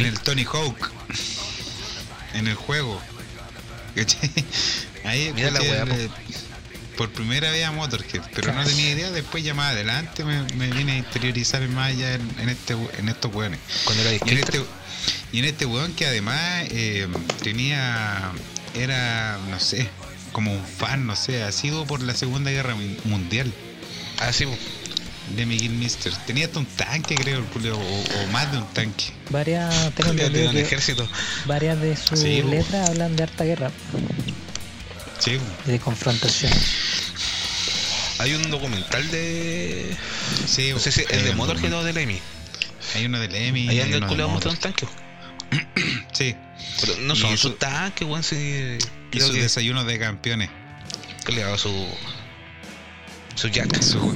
En 0.00 0.06
el 0.06 0.20
Tony 0.20 0.44
Hawk. 0.44 0.90
En 2.34 2.46
el 2.48 2.54
juego. 2.54 3.00
Ahí 5.04 5.32
Mira 5.34 5.50
la 5.50 5.60
wea, 5.60 5.82
el, 5.82 6.10
por 6.96 7.10
primera 7.12 7.50
vez 7.50 7.64
a 7.66 7.72
Motorhead, 7.72 8.22
pero 8.34 8.52
no 8.52 8.64
tenía 8.64 8.90
idea. 8.90 9.10
Después 9.10 9.42
ya 9.44 9.54
más 9.54 9.72
adelante 9.72 10.24
me, 10.24 10.42
me 10.54 10.70
vine 10.70 10.92
a 10.92 10.96
interiorizar 10.98 11.66
más 11.68 11.96
ya 11.96 12.14
en, 12.14 12.30
en 12.38 12.48
este, 12.48 12.74
en 12.98 13.08
estos 13.08 13.34
weones. 13.34 13.58
Cuando 13.84 14.02
era 14.04 14.12
Y 14.24 14.30
en 14.30 14.38
este, 14.38 14.62
y 15.32 15.38
en 15.40 15.44
este 15.46 15.66
weón 15.66 15.92
que 15.94 16.06
además 16.06 16.64
eh, 16.70 17.08
tenía. 17.42 18.32
Era, 18.74 19.38
no 19.50 19.60
sé, 19.60 19.86
como 20.32 20.50
un 20.54 20.64
fan, 20.64 21.06
no 21.06 21.14
sé, 21.14 21.42
ha 21.42 21.52
sido 21.52 21.84
por 21.86 22.00
la 22.00 22.14
Segunda 22.14 22.50
Guerra 22.50 22.74
Mun- 22.74 22.96
Mundial 23.04 23.52
Ah, 24.18 24.32
sí. 24.32 24.46
De 25.36 25.46
Miguel 25.46 25.72
Mister. 25.72 26.12
Tenía 26.26 26.46
hasta 26.46 26.58
un 26.58 26.66
tanque, 26.66 27.14
creo, 27.14 27.38
el 27.54 27.70
o, 27.72 27.78
o 27.78 28.26
más 28.32 28.50
de 28.52 28.58
un 28.58 28.66
tanque. 28.72 29.06
Varias, 29.30 29.92
tengo 29.94 30.10
el 30.12 30.32
que 30.32 30.60
ejército. 30.60 31.08
varias 31.46 31.80
de 31.80 31.96
sus 31.96 32.18
Sí, 32.20 32.40
bo. 32.42 32.50
letras 32.50 32.90
hablan 32.90 33.16
de 33.16 33.22
harta 33.24 33.44
guerra, 33.44 33.70
Sí, 35.18 35.38
de 35.66 35.78
confrontación. 35.78 36.52
Hay 38.18 38.34
un 38.34 38.50
documental 38.50 39.10
de. 39.10 39.96
sí. 40.46 40.70
No 40.72 40.78
sé 40.78 40.92
si 40.92 41.02
es 41.08 41.24
de 41.24 41.34
Motorhead 41.34 41.72
o 41.74 41.82
de 41.84 41.92
Lemmy. 41.92 42.18
Hay 42.94 43.06
uno 43.06 43.18
de 43.18 43.28
Lemmy. 43.28 43.68
Ahí 43.68 43.80
hay 43.80 43.92
anda 43.92 43.96
el 43.96 44.02
Motor. 44.02 44.28
mostrando 44.28 44.50
un 44.50 44.56
tanque. 44.60 44.86
Sí, 46.12 46.34
Pero 46.80 46.96
no 47.00 47.16
son 47.16 47.36
sus 47.38 47.58
tanques, 47.58 48.06
weón. 48.06 48.22
Si, 48.22 48.78
y 49.12 49.20
sus 49.20 49.32
desayunos 49.34 49.86
de 49.86 49.98
campeones. 49.98 50.50
que 51.24 51.32
le 51.32 51.42
daba 51.42 51.56
su. 51.58 51.72
Su 53.34 53.48
jack. 53.48 53.80
Su- 53.82 54.14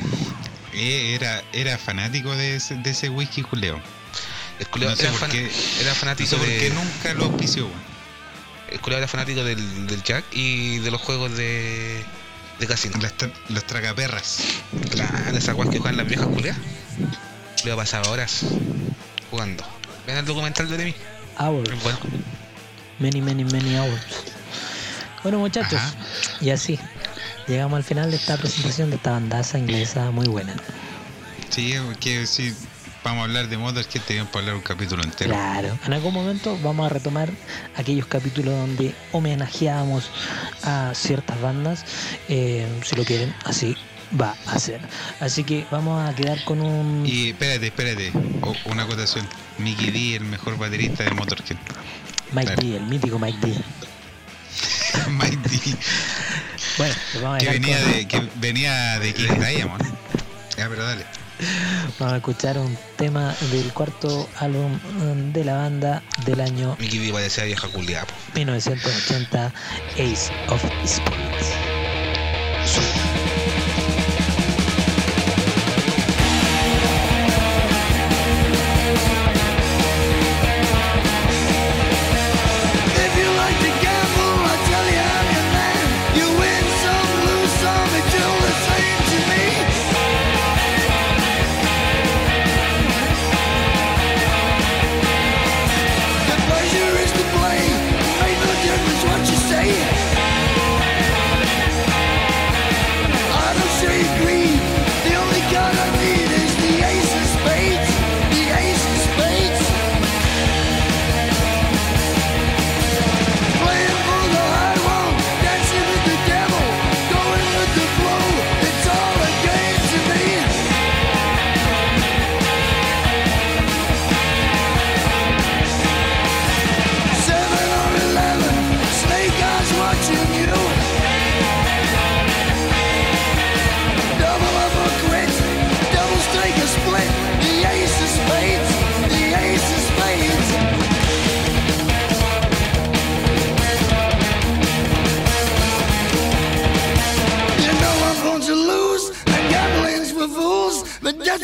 eh, 0.77 1.15
era, 1.15 1.43
era 1.53 1.79
fanático 1.79 2.35
de 2.37 2.57
ese, 2.57 2.77
de 2.77 2.91
ese 2.91 3.09
whisky 3.09 3.43
juleo. 3.43 3.81
El 4.59 4.67
No 4.81 4.97
sé 4.97 5.03
era, 5.09 5.13
fan- 5.13 5.31
qué- 5.31 5.51
era 5.81 5.91
No 5.91 5.95
fanático 5.95 6.31
sé 6.31 6.37
por 6.37 6.47
de. 6.47 6.59
qué 6.59 6.71
nunca 6.71 7.15
lo 7.15 7.25
auspició. 7.25 7.69
El 8.71 8.81
culiao 8.81 8.99
era 8.99 9.09
fanático 9.09 9.45
del, 9.45 9.87
del 9.87 10.03
Jack 10.03 10.25
y 10.33 10.79
de 10.79 10.91
los 10.91 11.01
juegos 11.01 11.37
de, 11.37 12.03
de 12.59 12.67
casino. 12.67 12.99
Las 13.01 13.17
tra- 13.17 13.33
los 13.49 13.65
tragaperras. 13.65 14.39
Claro, 14.91 15.37
esas 15.37 15.55
weas 15.55 15.71
que 15.71 15.79
juegan 15.79 15.97
las 15.97 16.07
viejas 16.09 16.27
culiadas. 16.27 16.61
Le 17.65 17.73
ha 17.73 17.77
pasado 17.77 18.11
horas 18.11 18.41
jugando. 19.31 19.65
Ven 20.07 20.17
el 20.17 20.25
documental 20.25 20.69
de 20.69 20.85
mí. 20.85 20.95
Hours. 21.39 21.71
Bueno. 21.83 21.99
Many, 22.99 23.21
many, 23.21 23.45
many 23.45 23.77
hours. 23.77 24.01
Bueno, 25.23 25.39
muchachos, 25.39 25.75
Ajá. 25.81 25.95
y 26.41 26.51
así 26.51 26.79
llegamos 27.47 27.77
al 27.77 27.85
final 27.85 28.11
de 28.11 28.17
esta 28.17 28.37
presentación 28.37 28.91
de 28.91 28.97
esta 28.97 29.13
bandaza 29.13 29.59
inglesa 29.59 30.11
muy 30.11 30.27
buena. 30.27 30.55
Sí, 31.51 31.75
porque 31.85 32.27
si 32.27 32.53
vamos 33.05 33.23
a 33.23 33.25
hablar 33.25 33.49
de 33.49 33.57
Motorhead, 33.57 34.03
teníamos 34.07 34.33
para 34.33 34.43
hablar 34.43 34.57
un 34.57 34.63
capítulo 34.63 35.03
entero. 35.03 35.31
Claro, 35.31 35.79
en 35.87 35.93
algún 35.93 36.13
momento 36.13 36.59
vamos 36.63 36.87
a 36.87 36.89
retomar 36.89 37.31
aquellos 37.77 38.07
capítulos 38.07 38.55
donde 38.55 38.95
homenajeamos 39.13 40.11
a 40.63 40.93
ciertas 40.95 41.41
bandas, 41.41 41.85
eh, 42.29 42.67
si 42.85 42.97
lo 42.97 43.05
quieren, 43.05 43.35
así 43.45 43.77
va 44.21 44.35
a 44.47 44.59
ser. 44.59 44.81
Así 45.21 45.45
que 45.45 45.67
vamos 45.71 46.09
a 46.09 46.15
quedar 46.15 46.43
con 46.45 46.61
un... 46.61 47.05
Y 47.07 47.31
espérate, 47.31 47.67
espérate. 47.67 48.13
Una 48.67 48.85
acotación. 48.85 49.27
Mickey 49.59 49.91
D, 49.91 50.17
el 50.17 50.25
mejor 50.25 50.59
baterista 50.59 51.05
de 51.05 51.11
Motorhead. 51.13 51.57
Mike 52.33 52.55
claro. 52.55 52.63
D, 52.63 52.77
el 52.77 52.83
mítico 52.85 53.19
Mike 53.19 53.39
D. 53.41 53.55
D. 55.07 55.77
Bueno, 56.79 56.95
pues 57.13 57.23
vamos 57.23 57.37
a, 57.37 57.39
Que 57.39 57.51
venía 57.51 57.81
con- 57.83 57.93
de, 57.93 58.09
que 58.09 58.23
venía 58.37 58.99
de 58.99 59.15
King 59.15 59.39
Diamond. 59.39 59.85
Ya, 60.57 60.69
pero 60.69 60.85
dale. 60.85 61.05
vamos 61.99 62.15
a 62.15 62.17
escuchar 62.17 62.59
un 62.59 62.77
tema 62.97 63.35
del 63.53 63.73
cuarto 63.73 64.29
álbum 64.41 64.73
mm, 64.73 65.33
de 65.33 65.45
la 65.45 65.55
banda 65.57 66.03
del 66.25 66.41
año 66.41 66.77
Mickey 66.81 66.99
D 66.99 67.13
parecía 67.13 67.45
vieja 67.45 67.69
culiada. 67.69 68.07
po. 68.07 68.15
1980, 68.35 69.53
Ace 69.99 70.33
of 70.49 70.63
Spades. 70.87 71.53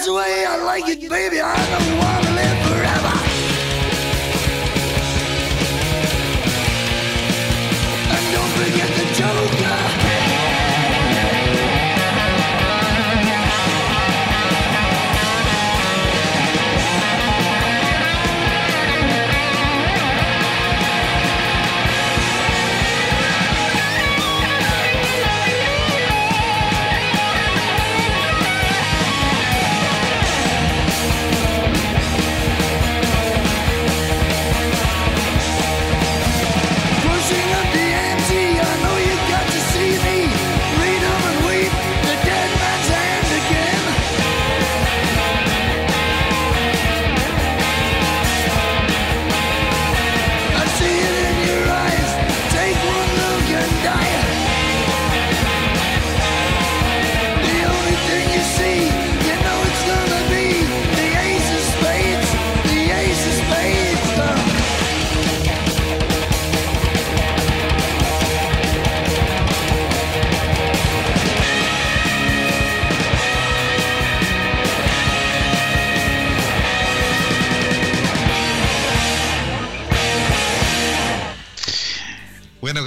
The 0.06 0.14
way 0.14 0.44
I 0.44 0.56
like 0.64 0.88
it, 0.88 1.08
baby. 1.08 1.40
I 1.40 1.54
don't 1.70 1.98
want 1.98 2.24
to 2.24 2.32
live 2.32 2.66
forever. 2.66 2.81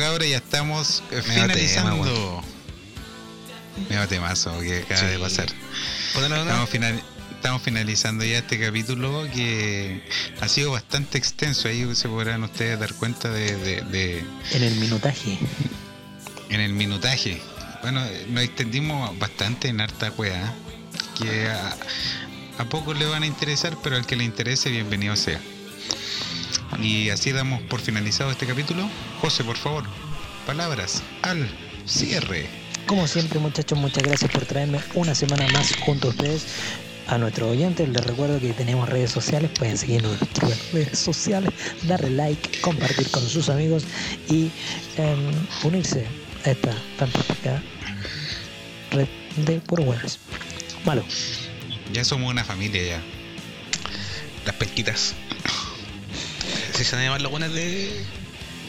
Cabros, 0.06 0.28
ya 0.30 0.38
estamos 0.38 1.04
Medio 1.10 1.24
finalizando. 1.24 2.04
tema, 2.06 2.44
Medio 3.90 4.08
temazo 4.08 4.60
que 4.60 4.80
acaba 4.84 5.00
Sí. 5.02 5.06
de 5.08 5.20
pasar. 5.20 5.48
Estamos, 6.16 6.70
final- 6.70 7.04
estamos 7.36 7.62
finalizando 7.62 8.24
ya 8.24 8.38
este 8.38 8.60
capítulo 8.60 9.28
que 9.34 10.02
ha 10.40 10.48
sido 10.48 10.72
bastante 10.72 11.18
extenso. 11.18 11.68
Ahí 11.68 11.94
se 11.96 12.08
podrán 12.08 12.44
ustedes 12.44 12.80
dar 12.80 12.94
cuenta 12.94 13.30
de, 13.30 13.56
de- 13.58 13.82
de- 13.82 14.24
En 14.54 14.64
el 14.64 14.76
minutaje. 14.76 15.38
en 16.50 16.62
el 16.62 16.74
minutaje. 16.74 17.42
Bueno, 17.82 18.02
nos 18.30 18.44
extendimos 18.44 19.18
bastante 19.20 19.68
en 19.68 19.82
harta 19.82 20.12
cueva, 20.12 20.54
que 21.20 21.48
a, 21.50 21.76
a 22.60 22.66
pocos 22.66 22.98
le 22.98 23.06
van 23.06 23.24
a 23.24 23.26
interesar, 23.26 23.78
pero 23.84 23.96
al 23.98 24.06
que 24.06 24.16
le 24.16 24.24
interese, 24.24 24.70
bienvenido 24.70 25.16
sea. 25.16 25.40
Y 26.82 27.10
así 27.10 27.32
damos 27.32 27.62
por 27.64 27.80
finalizado 27.82 28.32
este 28.32 28.46
capítulo. 28.46 28.90
José, 29.22 29.44
por 29.44 29.58
favor, 29.58 29.86
palabras 30.46 31.04
al 31.22 31.48
cierre. 31.86 32.48
Como 32.88 33.08
siempre, 33.08 33.40
muchachos, 33.40 33.78
muchas 33.78 34.04
gracias 34.04 34.32
por 34.32 34.46
traerme 34.46 34.80
una 34.94 35.16
semana 35.16 35.48
más 35.54 35.76
junto 35.78 36.08
a 36.08 36.12
ustedes. 36.12 36.46
A 37.08 37.18
nuestros 37.18 37.52
oyentes 37.52 37.88
les 37.88 38.04
recuerdo 38.04 38.40
que 38.40 38.54
tenemos 38.54 38.90
redes 38.90 39.12
sociales, 39.12 39.52
pueden 39.58 39.78
seguirnos 39.78 40.14
en 40.14 40.20
nuestras 40.20 40.72
redes 40.72 41.00
sociales, 41.00 41.52
darle 41.84 42.10
like, 42.10 42.62
compartir 42.62 43.10
con 43.12 43.22
sus 43.28 43.50
amigos 43.50 43.84
y 44.28 44.52
em, 44.98 45.32
unirse 45.64 46.08
a 46.46 46.52
esta 46.52 46.72
fantástica 46.98 47.62
red 48.92 49.08
de 49.38 49.60
puro 49.60 49.84
buenas. 49.84 50.18
Malo, 50.84 51.04
Ya 51.94 52.04
somos 52.04 52.32
una 52.32 52.44
familia 52.44 52.84
ya. 52.84 53.02
Las 54.46 54.56
pesquitas. 54.56 55.14
Si 56.76 56.84
se 56.84 56.96
van 56.96 57.02
a 57.02 57.06
llamar 57.06 57.22
las 57.22 57.32
buenas 57.32 57.54
de. 57.54 58.04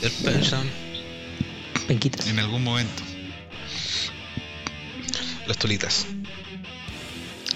del 0.00 0.12
pension. 0.24 0.68
penquitas. 1.88 2.26
En 2.26 2.38
algún 2.38 2.62
momento. 2.62 3.02
Los 5.46 5.58
tulitas. 5.58 6.06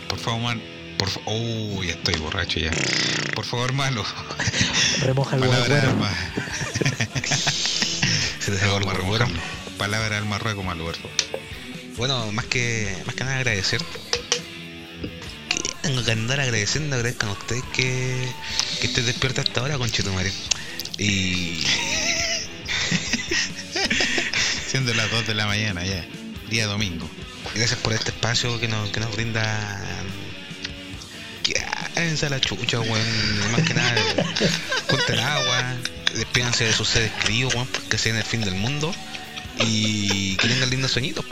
Por 0.09 0.19
favor, 0.19 0.41
man. 0.41 0.63
Por 0.99 1.09
fa- 1.09 1.21
oh, 1.25 1.83
ya 1.83 1.93
estoy 1.93 2.15
borracho 2.17 2.61
ya. 2.61 2.71
Por 3.35 3.45
favor, 3.45 3.73
malo. 3.73 4.05
Remoja 5.01 5.37
el 5.37 5.47
guagüero. 5.47 5.95
más. 5.97 6.15
Se 8.41 8.53
te 8.53 8.59
remojarlo. 8.59 9.41
Palabra 9.79 10.19
al 10.19 10.27
marrueco 10.27 10.63
mal 10.63 10.79
gordo. 10.79 11.09
Bueno, 11.97 12.31
más 12.33 12.45
que, 12.47 12.95
más 13.07 13.15
que 13.15 13.25
nada 13.25 13.37
agradecer. 13.37 13.81
Tengo 15.91 16.05
que 16.05 16.13
andar 16.13 16.39
agradeciendo, 16.39 16.95
agradezcan 16.95 17.31
a 17.31 17.33
ustedes 17.33 17.65
que, 17.73 18.33
que 18.81 18.87
estés 18.87 19.07
despierto 19.07 19.41
hasta 19.41 19.61
ahora, 19.61 19.77
conchetumare. 19.77 20.31
Y 20.99 21.59
Siendo 24.71 24.95
las 24.95 25.11
2 25.11 25.27
de 25.27 25.35
la 25.35 25.47
mañana 25.47 25.85
ya. 25.85 26.07
Día 26.49 26.69
domingo. 26.69 27.11
gracias 27.57 27.81
por 27.81 27.93
este 27.93 28.11
espacio 28.11 28.61
que 28.61 28.69
nos, 28.69 28.91
que 28.91 29.01
nos 29.01 29.13
brinda. 29.17 29.83
Quédense 31.43 32.27
a 32.27 32.31
la 32.31 32.41
chucha, 32.41 32.79
weón. 32.79 33.51
Más 33.51 33.63
que 33.63 33.75
nada, 33.75 34.01
junten 34.89 35.19
agua. 35.19 35.75
Despídanse 36.15 36.67
de 36.67 36.73
sus 36.73 36.89
seres 36.89 37.11
queridos, 37.21 37.53
weón, 37.55 37.67
porque 37.67 37.99
se 37.99 38.11
viene 38.11 38.21
el 38.21 38.27
fin 38.27 38.43
del 38.43 38.55
mundo. 38.55 38.95
Y 39.59 40.37
que 40.37 40.47
tengan 40.47 40.71
lindos 40.71 40.93
sueñitos. 40.93 41.25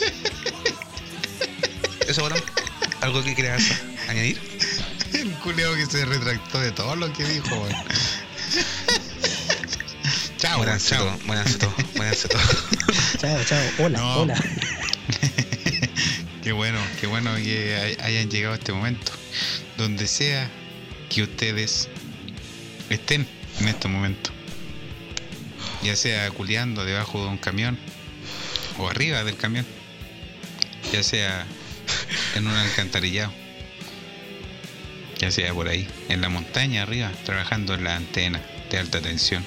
Eso, 2.08 2.24
weón. 2.24 2.65
¿Algo 3.00 3.22
que 3.22 3.34
quieras 3.34 3.62
añadir? 4.08 4.38
El 5.12 5.30
culiao 5.34 5.74
que 5.74 5.86
se 5.86 6.04
retractó 6.04 6.58
de 6.60 6.72
todo 6.72 6.96
lo 6.96 7.12
que 7.12 7.24
dijo, 7.24 7.54
weón. 7.54 7.74
Chao, 10.38 10.58
Buenas 10.58 10.84
chao. 10.86 11.04
todos, 11.04 11.26
buenas 11.26 11.58
todos, 11.58 11.74
buenas 11.94 12.22
todos. 12.28 12.66
Chao, 13.20 13.42
chao. 13.44 13.62
Hola, 13.78 13.98
No. 13.98 14.14
hola. 14.20 14.44
Qué 16.42 16.52
bueno, 16.52 16.78
qué 17.00 17.06
bueno 17.06 17.34
que 17.36 17.74
hay- 17.74 17.96
hayan 18.02 18.30
llegado 18.30 18.54
a 18.54 18.58
este 18.58 18.72
momento. 18.72 19.12
Donde 19.78 20.06
sea 20.06 20.48
que 21.08 21.22
ustedes 21.22 21.88
estén 22.90 23.26
en 23.60 23.68
este 23.68 23.88
momento. 23.88 24.30
Ya 25.82 25.96
sea 25.96 26.30
culeando 26.30 26.84
debajo 26.84 27.22
de 27.22 27.28
un 27.30 27.38
camión 27.38 27.78
o 28.78 28.88
arriba 28.88 29.24
del 29.24 29.36
camión. 29.36 29.66
Ya 30.92 31.02
sea 31.02 31.46
en 32.36 32.46
un 32.46 32.54
alcantarillado. 32.54 33.32
Ya 35.18 35.30
sea 35.30 35.54
por 35.54 35.68
ahí, 35.68 35.88
en 36.08 36.20
la 36.20 36.28
montaña 36.28 36.82
arriba, 36.82 37.10
trabajando 37.24 37.74
en 37.74 37.84
la 37.84 37.96
antena 37.96 38.42
de 38.70 38.78
alta 38.78 39.00
tensión. 39.00 39.44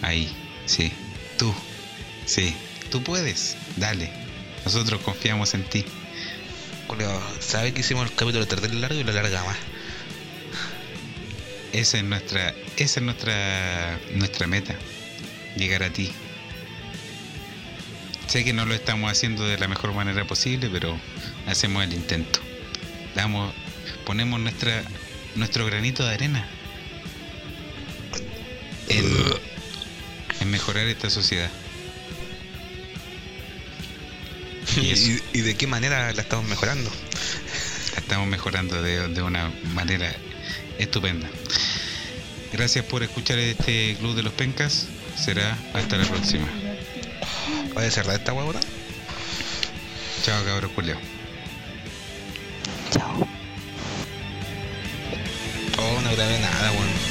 Ahí, 0.00 0.32
sí, 0.64 0.92
tú, 1.38 1.54
sí, 2.24 2.54
tú 2.90 3.02
puedes, 3.02 3.56
dale. 3.76 4.10
Nosotros 4.64 5.00
confiamos 5.02 5.54
en 5.54 5.64
ti. 5.64 5.84
¿sabe 7.40 7.74
que 7.74 7.80
hicimos 7.80 8.08
el 8.08 8.16
capítulo 8.16 8.46
terrible 8.46 8.80
largo 8.80 8.98
y 8.98 9.04
lo 9.04 9.12
larga 9.12 9.44
más? 9.44 9.56
Esa 11.72 11.98
es 11.98 12.04
nuestra, 12.04 12.54
esa 12.76 13.00
es 13.00 13.02
nuestra, 13.04 14.00
nuestra 14.14 14.46
meta, 14.46 14.74
llegar 15.56 15.82
a 15.82 15.90
ti. 15.90 16.10
Sé 18.28 18.44
que 18.44 18.52
no 18.52 18.66
lo 18.66 18.74
estamos 18.74 19.10
haciendo 19.10 19.46
de 19.46 19.56
la 19.56 19.68
mejor 19.68 19.94
manera 19.94 20.24
posible, 20.26 20.68
pero 20.70 21.00
hacemos 21.46 21.82
el 21.82 21.94
intento. 21.94 22.40
Damos, 23.14 23.54
ponemos 24.04 24.38
nuestra, 24.38 24.84
nuestro 25.34 25.64
granito 25.64 26.06
de 26.06 26.12
arena 26.14 26.46
en, 28.88 29.06
en 30.40 30.50
mejorar 30.50 30.86
esta 30.88 31.08
sociedad. 31.08 31.50
Y 34.76 34.90
eso. 34.90 35.10
¿Y, 35.32 35.38
y 35.38 35.40
de 35.40 35.56
qué 35.56 35.66
manera 35.66 36.12
la 36.12 36.22
estamos 36.22 36.46
mejorando? 36.46 36.90
La 37.94 38.00
estamos 38.00 38.28
mejorando 38.28 38.82
de, 38.82 39.08
de 39.08 39.22
una 39.22 39.50
manera 39.72 40.14
estupenda. 40.78 41.28
Gracias 42.52 42.84
por 42.84 43.02
escuchar 43.02 43.38
este 43.38 43.96
Club 43.98 44.14
de 44.14 44.22
los 44.22 44.34
Pencas. 44.34 44.86
Será 45.16 45.56
hasta 45.72 45.96
la 45.96 46.04
próxima. 46.04 46.46
¿Voy 47.74 47.84
a 47.84 47.90
cerrar 47.90 48.16
esta 48.16 48.32
huevona? 48.32 48.60
Chao, 50.22 50.44
cabros 50.44 50.70
Julio. 50.74 50.96
Chao. 52.90 53.26
Oh, 55.78 56.00
no 56.02 56.10
grabé 56.16 56.38
nada, 56.40 56.72
weón. 56.72 57.07